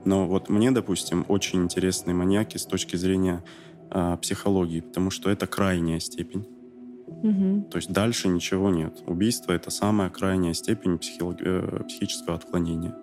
Но 0.06 0.28
вот 0.28 0.50
мне, 0.50 0.72
допустим, 0.72 1.26
очень 1.28 1.64
интересны 1.64 2.14
маньяки 2.14 2.58
с 2.58 2.66
точки 2.66 2.96
зрения 2.96 3.44
э, 3.94 4.18
психологии, 4.22 4.82
потому 4.82 5.12
что 5.12 5.30
это 5.30 5.48
крайняя 5.48 6.00
степень. 6.00 6.46
Угу. 7.08 7.70
То 7.72 7.78
есть 7.78 7.92
дальше 7.92 8.28
ничего 8.28 8.70
нет. 8.70 9.02
Убийство— 9.06 9.52
это 9.54 9.70
самая 9.70 10.10
крайняя 10.10 10.54
степень 10.54 10.98
психолог... 10.98 11.38
э, 11.42 11.84
психического 11.88 12.36
отклонения. 12.36 12.96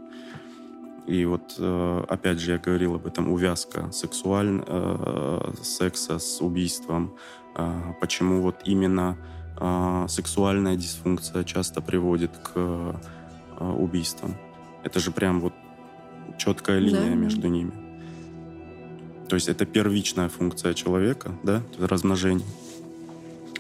И 1.07 1.25
вот, 1.25 1.55
э, 1.59 2.05
опять 2.09 2.39
же, 2.39 2.53
я 2.53 2.59
говорил 2.59 2.95
об 2.97 3.07
этом, 3.07 3.33
увязка 3.33 3.91
сексуаль... 3.93 4.63
Э, 4.67 5.53
секса 5.63 6.19
с 6.19 6.41
убийством, 6.41 7.15
а, 7.55 7.95
почему 8.01 8.43
вот 8.43 8.57
именно 8.65 9.17
а, 9.57 10.07
сексуальная 10.09 10.77
дисфункция 10.77 11.45
часто 11.45 11.81
приводит 11.81 12.31
к 12.39 12.53
а, 12.55 12.97
убийствам. 13.79 14.35
Это 14.85 15.01
же 15.01 15.11
прям 15.11 15.41
вот 15.41 15.53
четкая 16.39 16.79
линия 16.79 17.11
да. 17.11 17.15
между 17.15 17.49
ними. 17.49 17.73
То 19.31 19.37
есть 19.37 19.49
это 19.49 19.65
первичная 19.65 20.29
функция 20.29 20.75
человека, 20.75 21.33
да, 21.43 21.63
размножение. 21.79 22.47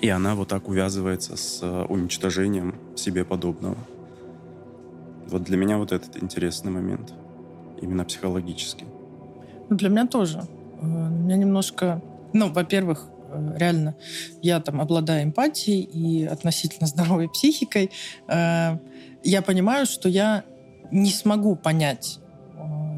И 0.02 0.08
она 0.08 0.34
вот 0.34 0.48
так 0.48 0.68
увязывается 0.68 1.36
с 1.36 1.62
уничтожением 1.88 2.74
себе 2.96 3.24
подобного. 3.24 3.78
Вот 5.28 5.44
для 5.44 5.56
меня 5.56 5.78
вот 5.78 5.92
этот 5.92 6.22
интересный 6.22 6.72
момент. 6.72 7.12
Именно 7.80 8.04
психологически. 8.04 8.84
Для 9.70 9.88
меня 9.88 10.06
тоже. 10.06 10.42
Э, 10.82 10.84
у 10.84 10.86
меня 10.86 11.36
немножко... 11.36 12.02
Ну, 12.32 12.52
во-первых, 12.52 13.06
Э, 13.30 13.56
реально 13.56 13.94
я 14.42 14.60
там 14.60 14.80
обладаю 14.80 15.24
эмпатией 15.24 15.82
и 15.82 16.24
относительно 16.24 16.86
здоровой 16.86 17.28
психикой, 17.28 17.90
э, 18.28 18.78
я 19.22 19.42
понимаю, 19.42 19.86
что 19.86 20.08
я 20.08 20.44
не 20.90 21.10
смогу 21.10 21.56
понять 21.56 22.18
э, 22.18 22.19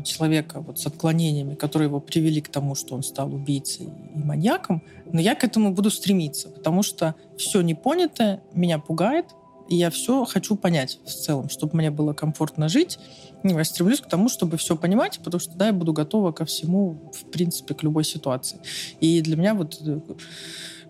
человека 0.03 0.61
вот 0.61 0.79
с 0.79 0.87
отклонениями, 0.87 1.55
которые 1.55 1.89
его 1.89 2.01
привели 2.01 2.41
к 2.41 2.49
тому, 2.49 2.75
что 2.75 2.95
он 2.95 3.03
стал 3.03 3.35
убийцей 3.35 3.87
и 4.15 4.19
маньяком, 4.19 4.83
но 5.13 5.21
я 5.21 5.35
к 5.35 5.45
этому 5.45 5.73
буду 5.73 5.91
стремиться, 5.91 6.49
потому 6.49 6.83
что 6.83 7.15
все 7.37 7.61
непонятое 7.61 8.43
меня 8.53 8.79
пугает, 8.79 9.27
и 9.69 9.77
я 9.77 9.91
все 9.91 10.25
хочу 10.25 10.57
понять 10.57 10.99
в 11.05 11.11
целом, 11.11 11.49
чтобы 11.49 11.77
мне 11.77 11.91
было 11.91 12.13
комфортно 12.13 12.69
жить. 12.69 12.99
Ну, 13.43 13.57
я 13.57 13.65
стремлюсь 13.65 14.01
к 14.01 14.09
тому, 14.09 14.29
чтобы 14.29 14.57
все 14.57 14.77
понимать, 14.77 15.21
потому 15.25 15.41
что, 15.41 15.57
да, 15.57 15.69
я 15.69 15.73
буду 15.73 15.93
готова 15.93 16.33
ко 16.33 16.45
всему, 16.45 17.11
в 17.13 17.31
принципе, 17.31 17.75
к 17.75 17.83
любой 17.83 18.05
ситуации. 18.05 18.59
И 19.01 19.21
для 19.23 19.37
меня 19.37 19.55
вот 19.55 19.81
э, 19.81 20.01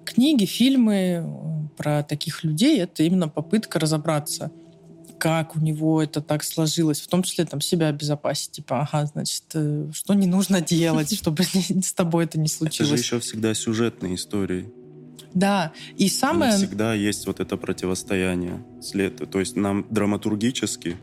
книги, 0.05 0.47
фильмы 0.47 0.95
э, 0.95 1.25
про 1.77 2.03
таких 2.03 2.45
людей— 2.45 2.81
это 2.81 3.03
именно 3.03 3.29
попытка 3.29 3.79
разобраться, 3.79 4.51
как 5.23 5.55
у 5.55 5.61
него 5.61 6.03
это 6.03 6.21
так 6.21 6.43
сложилось, 6.43 7.01
в 7.01 7.07
том 7.07 7.23
числе 7.23 7.45
там 7.45 7.61
себя 7.61 7.87
обезопасить, 7.87 8.51
типа, 8.51 8.81
ага, 8.81 9.07
значит, 9.07 9.45
э, 9.55 9.87
что 9.95 10.15
не 10.15 10.27
нужно 10.27 10.61
делать, 10.79 11.15
чтобы 11.15 11.45
с 11.45 11.93
тобой 11.93 12.25
это 12.25 12.41
не 12.41 12.49
случилось. 12.49 12.91
Это 12.91 12.97
же 12.97 13.05
еще 13.05 13.21
всегда 13.21 13.55
сюжетные 13.55 14.17
истории. 14.17 14.73
Да, 15.33 15.73
и 15.97 16.09
самое... 16.09 16.57
Всегда 16.57 16.93
есть 16.95 17.29
вот 17.29 17.39
это 17.39 17.57
противостояние. 17.57 18.65
След... 18.83 19.31
То 19.31 19.39
есть 19.39 19.55
нам 19.55 19.87
драматургически, 19.91 20.97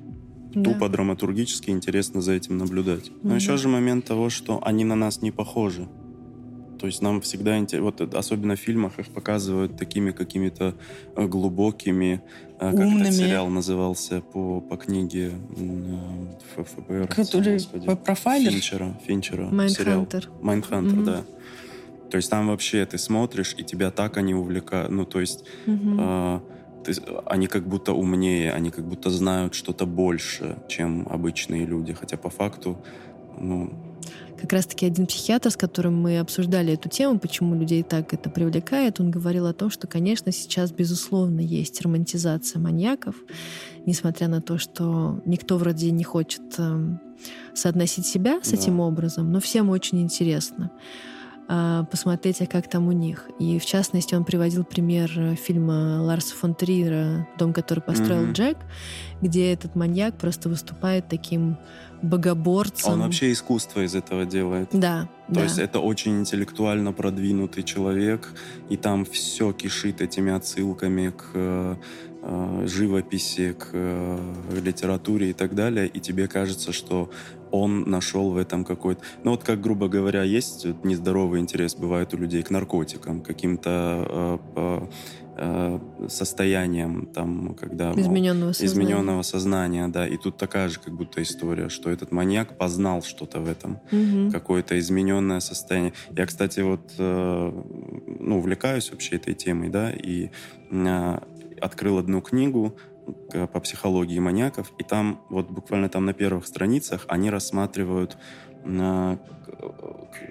да. 0.53 0.63
тупо 0.63 0.89
драматургически 0.89 1.69
интересно 1.69 2.19
за 2.21 2.33
этим 2.33 2.57
наблюдать. 2.57 3.11
Но 3.23 3.29
угу. 3.29 3.35
еще 3.35 3.55
же 3.55 3.69
момент 3.69 4.03
того, 4.03 4.29
что 4.29 4.59
они 4.65 4.83
на 4.83 4.95
нас 4.95 5.21
не 5.21 5.31
похожи. 5.31 5.87
То 6.79 6.87
есть 6.87 7.01
нам 7.01 7.19
всегда 7.21 7.57
интересно, 7.57 7.91
вот 7.91 8.13
особенно 8.15 8.55
в 8.55 8.59
фильмах 8.59 8.99
их 8.99 9.09
показывают 9.09 9.75
такими 9.77 10.11
какими-то 10.11 10.73
э, 11.15 11.27
глубокими, 11.27 12.21
э, 12.59 12.71
как 12.71 12.73
Умными. 12.79 13.01
этот 13.01 13.13
сериал 13.15 13.49
назывался 13.49 14.21
по, 14.21 14.61
по 14.61 14.77
книге 14.77 15.31
э, 15.57 16.63
ФБР. 16.65 17.07
Который 17.07 17.53
господи, 17.53 17.85
по- 17.87 17.95
профайлер? 17.95 18.51
Финчера. 18.51 18.97
Финчера. 19.05 19.43
сериал. 19.67 19.99
Майндхантер. 19.99 20.29
Майндхантер, 20.41 20.95
Мгм. 20.95 21.05
да. 21.05 21.21
То 22.11 22.17
есть 22.17 22.29
там 22.29 22.47
вообще 22.47 22.85
ты 22.85 22.97
смотришь, 22.97 23.55
и 23.57 23.63
тебя 23.63 23.91
так 23.91 24.17
они 24.17 24.33
увлекают. 24.33 24.89
Ну, 24.91 25.05
то 25.05 25.19
есть 25.19 25.43
Мгм. 25.65 25.97
э, 25.99 26.39
ты- 26.85 26.95
они 27.25 27.47
как 27.47 27.67
будто 27.67 27.91
умнее, 27.93 28.53
они 28.53 28.71
как 28.71 28.85
будто 28.85 29.09
знают 29.09 29.53
что-то 29.53 29.85
больше, 29.85 30.55
чем 30.69 31.05
обычные 31.09 31.65
люди. 31.65 31.91
Хотя 31.93 32.15
по 32.17 32.29
факту, 32.29 32.77
ну, 33.37 33.69
Как 34.39 34.53
раз-таки 34.53 34.85
один 34.85 35.05
психиатр, 35.05 35.51
с 35.51 35.57
которым 35.57 36.01
мы 36.01 36.19
обсуждали 36.19 36.73
эту 36.73 36.87
тему, 36.87 37.19
почему 37.19 37.55
людей 37.55 37.83
так 37.83 38.13
это 38.13 38.29
привлекает, 38.29 38.99
он 38.99 39.11
говорил 39.11 39.45
о 39.47 39.53
том, 39.53 39.69
что, 39.69 39.85
конечно, 39.87 40.31
сейчас, 40.31 40.71
безусловно, 40.71 41.41
есть 41.41 41.81
романтизация 41.81 42.59
маньяков, 42.61 43.15
несмотря 43.85 44.27
на 44.29 44.41
то, 44.41 44.57
что 44.57 45.21
никто 45.25 45.57
вроде 45.57 45.91
не 45.91 46.03
хочет 46.05 46.41
эм, 46.57 47.01
соотносить 47.53 48.05
себя 48.05 48.39
с 48.41 48.51
Да. 48.51 48.57
этим 48.57 48.79
образом, 48.79 49.31
но 49.31 49.41
всем 49.41 49.69
очень 49.69 50.01
интересно 50.01 50.71
а, 51.51 51.83
посмотреть, 51.85 52.41
а 52.41 52.45
как 52.45 52.69
там 52.69 52.87
у 52.87 52.91
них. 52.91 53.27
И 53.39 53.57
в 53.57 53.65
частности, 53.65 54.13
он 54.13 54.23
приводил 54.23 54.63
пример 54.63 55.11
э, 55.17 55.35
фильма 55.35 55.99
Ларса 55.99 56.35
фон 56.35 56.53
Триера 56.53 57.27
«Дом, 57.39 57.53
который 57.53 57.79
построил 57.79 58.21
Мгм. 58.21 58.33
Джек», 58.33 58.57
где 59.21 59.51
этот 59.51 59.75
маньяк 59.75 60.15
просто 60.15 60.47
выступает 60.47 61.09
таким 61.09 61.57
богоборцем. 62.01 62.93
он 62.93 63.01
вообще 63.01 63.31
искусство 63.31 63.81
из 63.81 63.95
этого 63.95 64.25
делает. 64.25 64.69
Да, 64.71 65.09
То 65.27 65.35
да. 65.35 65.43
есть 65.43 65.59
это 65.59 65.79
очень 65.79 66.19
интеллектуально 66.19 66.93
продвинутый 66.93 67.63
человек, 67.63 68.33
и 68.69 68.77
там 68.77 69.05
все 69.05 69.51
кишит 69.51 70.01
этими 70.01 70.31
отсылками 70.31 71.09
к 71.09 71.25
э, 71.33 71.75
э, 72.21 72.67
живописи, 72.67 73.53
к 73.53 73.69
э, 73.73 74.33
литературе 74.63 75.29
и 75.29 75.33
так 75.33 75.55
далее, 75.55 75.87
и 75.87 75.99
тебе 75.99 76.27
кажется, 76.27 76.71
что 76.71 77.09
он 77.51 77.81
нашел 77.89 78.29
в 78.29 78.37
этом 78.37 78.63
какой-то... 78.63 79.01
Ну 79.23 79.31
вот 79.31 79.43
как, 79.43 79.59
грубо 79.61 79.87
говоря, 79.87 80.23
есть 80.23 80.65
нездоровый 80.83 81.39
интерес, 81.39 81.75
бывает 81.75 82.13
у 82.13 82.17
людей 82.17 82.43
к 82.43 82.51
наркотикам, 82.51 83.21
каким-то 83.21 83.69
э, 84.07 84.37
по- 84.55 84.89
э, 85.39 85.79
состояниям, 86.09 87.05
там, 87.07 87.55
когда... 87.55 87.91
измененного 87.93 88.51
сознания. 88.51 88.73
измененного 88.73 89.21
сознания, 89.23 89.87
да. 89.87 90.07
И 90.07 90.17
тут 90.17 90.37
такая 90.37 90.69
же 90.69 90.79
как 90.79 90.93
будто 90.93 91.21
история, 91.21 91.69
что 91.69 91.89
этот 91.89 92.11
маньяк 92.11 92.57
познал 92.57 93.01
что-то 93.01 93.39
в 93.39 93.47
этом 93.47 93.79
Мгм. 93.91 94.31
какое-то 94.31 94.77
измененное 94.77 95.39
состояние. 95.39 95.93
Я, 96.17 96.25
кстати, 96.25 96.59
вот 96.59 96.93
э, 96.97 97.63
ну, 98.19 98.37
увлекаюсь 98.37 98.91
вообще 98.91 99.15
этой 99.15 99.33
темой, 99.33 99.69
да, 99.69 99.91
и 99.91 100.29
э, 100.71 101.19
открыл 101.61 101.97
одну 101.97 102.21
книгу 102.21 102.75
по 103.53 103.59
психологии 103.59 104.19
маньяков, 104.19 104.71
и 104.77 104.83
там 104.83 105.21
вот 105.29 105.49
буквально 105.49 105.89
там 105.89 106.05
на 106.05 106.13
первых 106.13 106.45
страницах 106.45 107.05
они 107.07 107.31
рассматривают, 107.31 108.17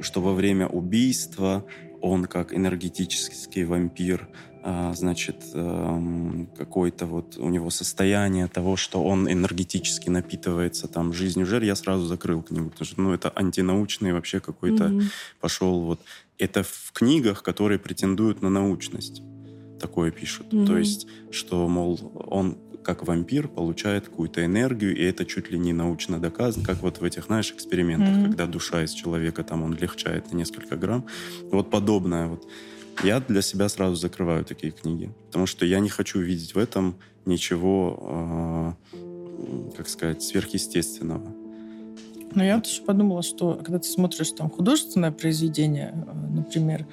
что 0.00 0.20
во 0.20 0.32
время 0.32 0.68
убийства 0.68 1.64
он 2.00 2.26
как 2.26 2.54
энергетический 2.54 3.64
вампир, 3.64 4.28
значит, 4.94 5.36
эм, 5.54 6.48
какое-то 6.56 7.06
вот 7.06 7.36
у 7.38 7.48
него 7.48 7.70
состояние 7.70 8.46
того, 8.48 8.76
что 8.76 9.02
он 9.02 9.30
энергетически 9.30 10.10
напитывается 10.10 10.88
там 10.88 11.12
жизнью 11.12 11.46
жертв, 11.46 11.66
я 11.66 11.76
сразу 11.76 12.06
закрыл 12.06 12.42
книгу, 12.42 12.70
потому 12.70 12.86
что, 12.86 13.00
ну, 13.00 13.12
это 13.12 13.32
антинаучный 13.34 14.12
вообще 14.12 14.40
какой-то 14.40 14.84
Мгм. 14.88 15.10
пошел 15.40 15.80
вот. 15.80 16.00
Это 16.38 16.62
в 16.62 16.92
книгах, 16.92 17.42
которые 17.42 17.78
претендуют 17.78 18.42
на 18.42 18.50
научность. 18.50 19.22
Такое 19.80 20.10
пишут. 20.10 20.52
Мгм. 20.52 20.66
То 20.66 20.78
есть, 20.78 21.06
что, 21.30 21.68
мол, 21.68 21.98
он 22.30 22.56
как 22.82 23.06
вампир 23.06 23.48
получает 23.48 24.08
какую-то 24.08 24.44
энергию, 24.44 24.96
и 24.96 25.02
это 25.02 25.24
чуть 25.24 25.50
ли 25.50 25.58
не 25.58 25.72
научно 25.72 26.18
доказано, 26.18 26.64
как 26.64 26.82
вот 26.82 27.00
в 27.00 27.04
этих, 27.04 27.26
знаешь, 27.26 27.52
экспериментах, 27.52 28.14
Мгм. 28.14 28.24
когда 28.24 28.46
душа 28.46 28.82
из 28.82 28.92
человека, 28.92 29.44
там, 29.44 29.62
он 29.62 29.74
легчает 29.74 30.32
на 30.32 30.36
несколько 30.36 30.76
грамм. 30.76 31.04
Вот 31.50 31.70
подобное 31.70 32.26
вот. 32.28 32.48
Я 33.04 33.20
для 33.20 33.42
себя 33.42 33.68
сразу 33.68 33.94
закрываю 33.94 34.44
такие 34.44 34.72
книги, 34.72 35.10
потому 35.26 35.46
что 35.46 35.64
я 35.64 35.78
не 35.78 35.88
хочу 35.88 36.18
видеть 36.18 36.54
в 36.54 36.58
этом 36.58 36.96
ничего, 37.26 38.76
э, 38.92 39.76
как 39.76 39.88
сказать, 39.88 40.22
сверхъестественного. 40.22 41.32
Но 42.34 42.44
я 42.44 42.56
вот 42.56 42.66
еще 42.66 42.82
подумала, 42.82 43.22
что 43.22 43.54
когда 43.54 43.78
ты 43.78 43.88
смотришь 43.88 44.32
там 44.32 44.50
художественное 44.50 45.12
произведение, 45.12 45.94
э, 45.94 46.34
например, 46.34 46.86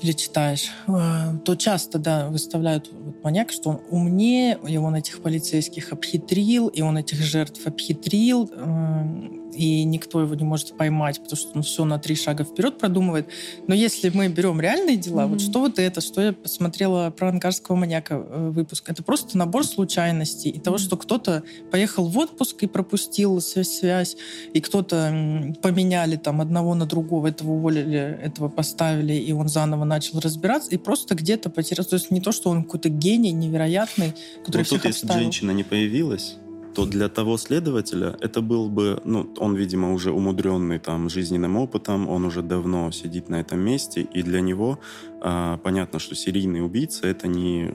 или 0.00 0.12
читаешь, 0.12 0.70
э, 0.86 1.38
то 1.44 1.56
часто, 1.56 1.98
да, 1.98 2.28
выставляют 2.28 2.88
вот 2.92 3.22
маньяка, 3.24 3.52
что 3.52 3.70
он 3.70 3.80
умнее, 3.90 4.58
и 4.66 4.76
он 4.76 4.94
этих 4.94 5.20
полицейских 5.20 5.92
обхитрил, 5.92 6.68
и 6.68 6.82
он 6.82 6.96
этих 6.96 7.18
жертв 7.18 7.66
обхитрил, 7.66 8.48
э, 8.52 9.47
и 9.54 9.84
никто 9.84 10.20
его 10.20 10.34
не 10.34 10.44
может 10.44 10.76
поймать, 10.76 11.18
потому 11.20 11.36
что 11.36 11.50
он 11.54 11.62
все 11.62 11.84
на 11.84 11.98
три 11.98 12.14
шага 12.14 12.44
вперед 12.44 12.78
продумывает. 12.78 13.28
Но 13.66 13.74
если 13.74 14.10
мы 14.10 14.28
берем 14.28 14.60
реальные 14.60 14.96
дела, 14.96 15.26
вот 15.26 15.40
Мгм. 15.40 15.50
что 15.50 15.60
вот 15.60 15.78
это, 15.78 16.00
что 16.00 16.20
я 16.20 16.32
посмотрела 16.32 17.10
про 17.10 17.30
ангарского 17.30 17.76
маньяка 17.76 18.14
э, 18.14 18.50
выпуск, 18.50 18.88
это 18.88 19.02
просто 19.02 19.36
набор 19.38 19.64
случайностей 19.66 20.50
и 20.50 20.60
того, 20.60 20.78
что 20.78 20.96
кто-то 20.96 21.42
поехал 21.70 22.06
в 22.08 22.16
отпуск 22.18 22.62
и 22.62 22.66
пропустил 22.66 23.40
связь, 23.40 24.16
и 24.52 24.60
кто-то 24.60 25.54
поменяли 25.62 26.16
там 26.16 26.40
одного 26.40 26.74
на 26.74 26.86
другого, 26.86 27.26
этого 27.28 27.52
уволили, 27.52 27.98
этого 28.22 28.48
поставили, 28.48 29.14
и 29.14 29.32
он 29.32 29.48
заново 29.48 29.84
начал 29.84 30.20
разбираться, 30.20 30.70
и 30.70 30.76
просто 30.76 31.14
где-то 31.14 31.50
потерялся. 31.50 31.90
То 31.90 31.96
есть 31.96 32.10
не 32.10 32.20
то, 32.20 32.32
что 32.32 32.50
он 32.50 32.64
какой-то 32.64 32.88
гений 32.88 33.32
невероятный, 33.32 34.12
который 34.44 34.58
Вот 34.58 34.66
всех 34.66 34.82
тут, 34.82 34.90
если 34.92 35.06
обставил. 35.06 35.22
женщина 35.22 35.50
не 35.52 35.64
появилась, 35.64 36.36
то 36.78 36.86
для 36.86 37.08
того 37.08 37.38
следователя 37.38 38.16
это 38.20 38.40
был 38.40 38.68
бы, 38.68 39.00
ну, 39.04 39.34
он, 39.38 39.56
видимо, 39.56 39.92
уже 39.92 40.12
умудренный 40.12 40.78
там 40.78 41.10
жизненным 41.10 41.56
опытом, 41.56 42.08
он 42.08 42.24
уже 42.24 42.40
давно 42.40 42.92
сидит 42.92 43.28
на 43.28 43.40
этом 43.40 43.58
месте, 43.58 44.02
и 44.02 44.22
для 44.22 44.40
него 44.40 44.78
а, 45.20 45.56
понятно, 45.56 45.98
что 45.98 46.14
серийный 46.14 46.64
убийца 46.64 47.08
это 47.08 47.26
не 47.26 47.74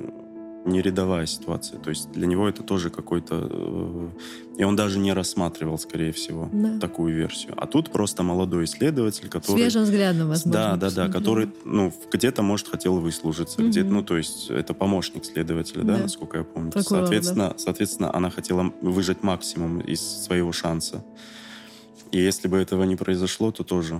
не 0.65 0.81
рядовая 0.81 1.25
ситуация, 1.25 1.77
то 1.79 1.89
есть 1.89 2.11
для 2.11 2.25
него 2.25 2.47
это 2.47 2.63
тоже 2.63 2.89
какой-то, 2.89 3.47
э, 3.51 4.09
и 4.57 4.63
он 4.63 4.75
даже 4.77 4.97
не 4.97 5.11
рассматривал, 5.11 5.77
скорее 5.77 6.11
всего, 6.13 6.49
Да. 6.53 6.79
такую 6.79 7.13
версию. 7.13 7.53
А 7.57 7.67
тут 7.67 7.91
просто 7.91 8.23
молодой 8.23 8.63
исследователь, 8.63 9.27
который 9.27 9.57
Свежим 9.57 9.83
взглядом, 9.83 10.29
возможно. 10.29 10.77
да, 10.77 10.89
да, 10.89 10.91
да, 10.91 11.09
который, 11.11 11.49
ну, 11.65 11.93
где-то, 12.11 12.43
может, 12.43 12.69
хотел 12.69 12.97
выслужиться, 12.99 13.61
Мгм. 13.61 13.71
где-то, 13.71 13.89
ну, 13.89 14.03
то 14.03 14.15
есть 14.17 14.49
это 14.49 14.73
помощник 14.73 15.25
следователя, 15.25 15.83
да, 15.83 15.97
Да. 15.97 16.03
насколько 16.03 16.37
я 16.37 16.43
помню. 16.45 16.71
Прокурор, 16.71 17.01
соответственно, 17.03 17.53
соответственно, 17.57 18.15
она 18.15 18.29
хотела 18.29 18.71
выжать 18.81 19.21
максимум 19.21 19.81
из 19.81 19.99
своего 19.99 20.51
шанса. 20.53 21.03
И 22.11 22.19
если 22.19 22.47
бы 22.47 22.57
этого 22.57 22.83
не 22.83 22.95
произошло, 22.95 23.51
то 23.51 23.63
тоже 23.63 23.99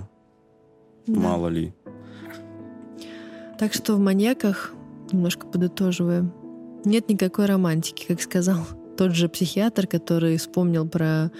Да. 1.06 1.20
мало 1.20 1.48
ли. 1.48 1.74
Так 3.58 3.74
что 3.74 3.94
в 3.96 3.98
маньяках, 3.98 4.72
немножко 5.12 5.46
подытоживая, 5.46 6.30
нет 6.84 7.08
никакой 7.08 7.46
романтики, 7.46 8.06
как 8.06 8.20
сказал 8.20 8.66
тот 8.96 9.14
же 9.14 9.28
психиатр, 9.28 9.86
который 9.86 10.36
вспомнил 10.36 10.86
про 10.86 11.30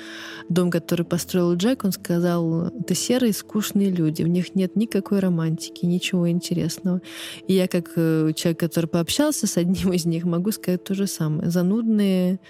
дом, 0.49 0.71
который 0.71 1.07
построил 1.07 1.55
Джек, 1.55 1.85
он 1.85 1.93
сказал, 1.93 2.69
это 2.69 2.95
серые, 2.95 3.33
скучные 3.33 3.91
люди, 3.91 4.23
в 4.23 4.29
них 4.29 4.55
нет 4.55 4.77
никакой 4.77 5.21
романтики, 5.21 5.87
ничего 5.87 6.29
интересного. 6.29 7.01
И 7.47 7.55
я, 7.55 7.69
как 7.69 7.93
э, 7.97 8.33
человек, 8.35 8.59
который 8.59 8.87
пообщался 8.87 9.47
с 9.47 9.57
одним 9.57 9.93
из 9.93 10.05
них, 10.05 10.25
могу 10.25 10.51
сказать 10.53 10.85
то 10.85 10.95
же 10.95 11.07
самое. 11.07 11.51
Занудные, 11.51 12.41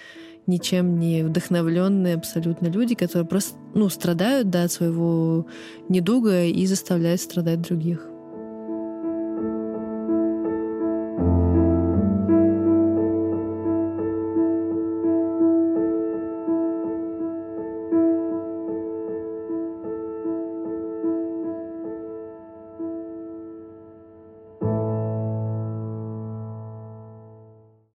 ничем 0.46 0.98
не 0.98 1.22
вдохновленные 1.22 2.14
абсолютно 2.14 2.66
люди, 2.66 2.94
которые 2.94 3.26
просто 3.26 3.56
ну, 3.74 3.88
страдают 3.88 4.50
да, 4.50 4.64
от 4.64 4.72
своего 4.72 5.46
недуга 5.88 6.44
и 6.44 6.66
заставляют 6.66 7.20
страдать 7.20 7.62
других. 7.62 8.08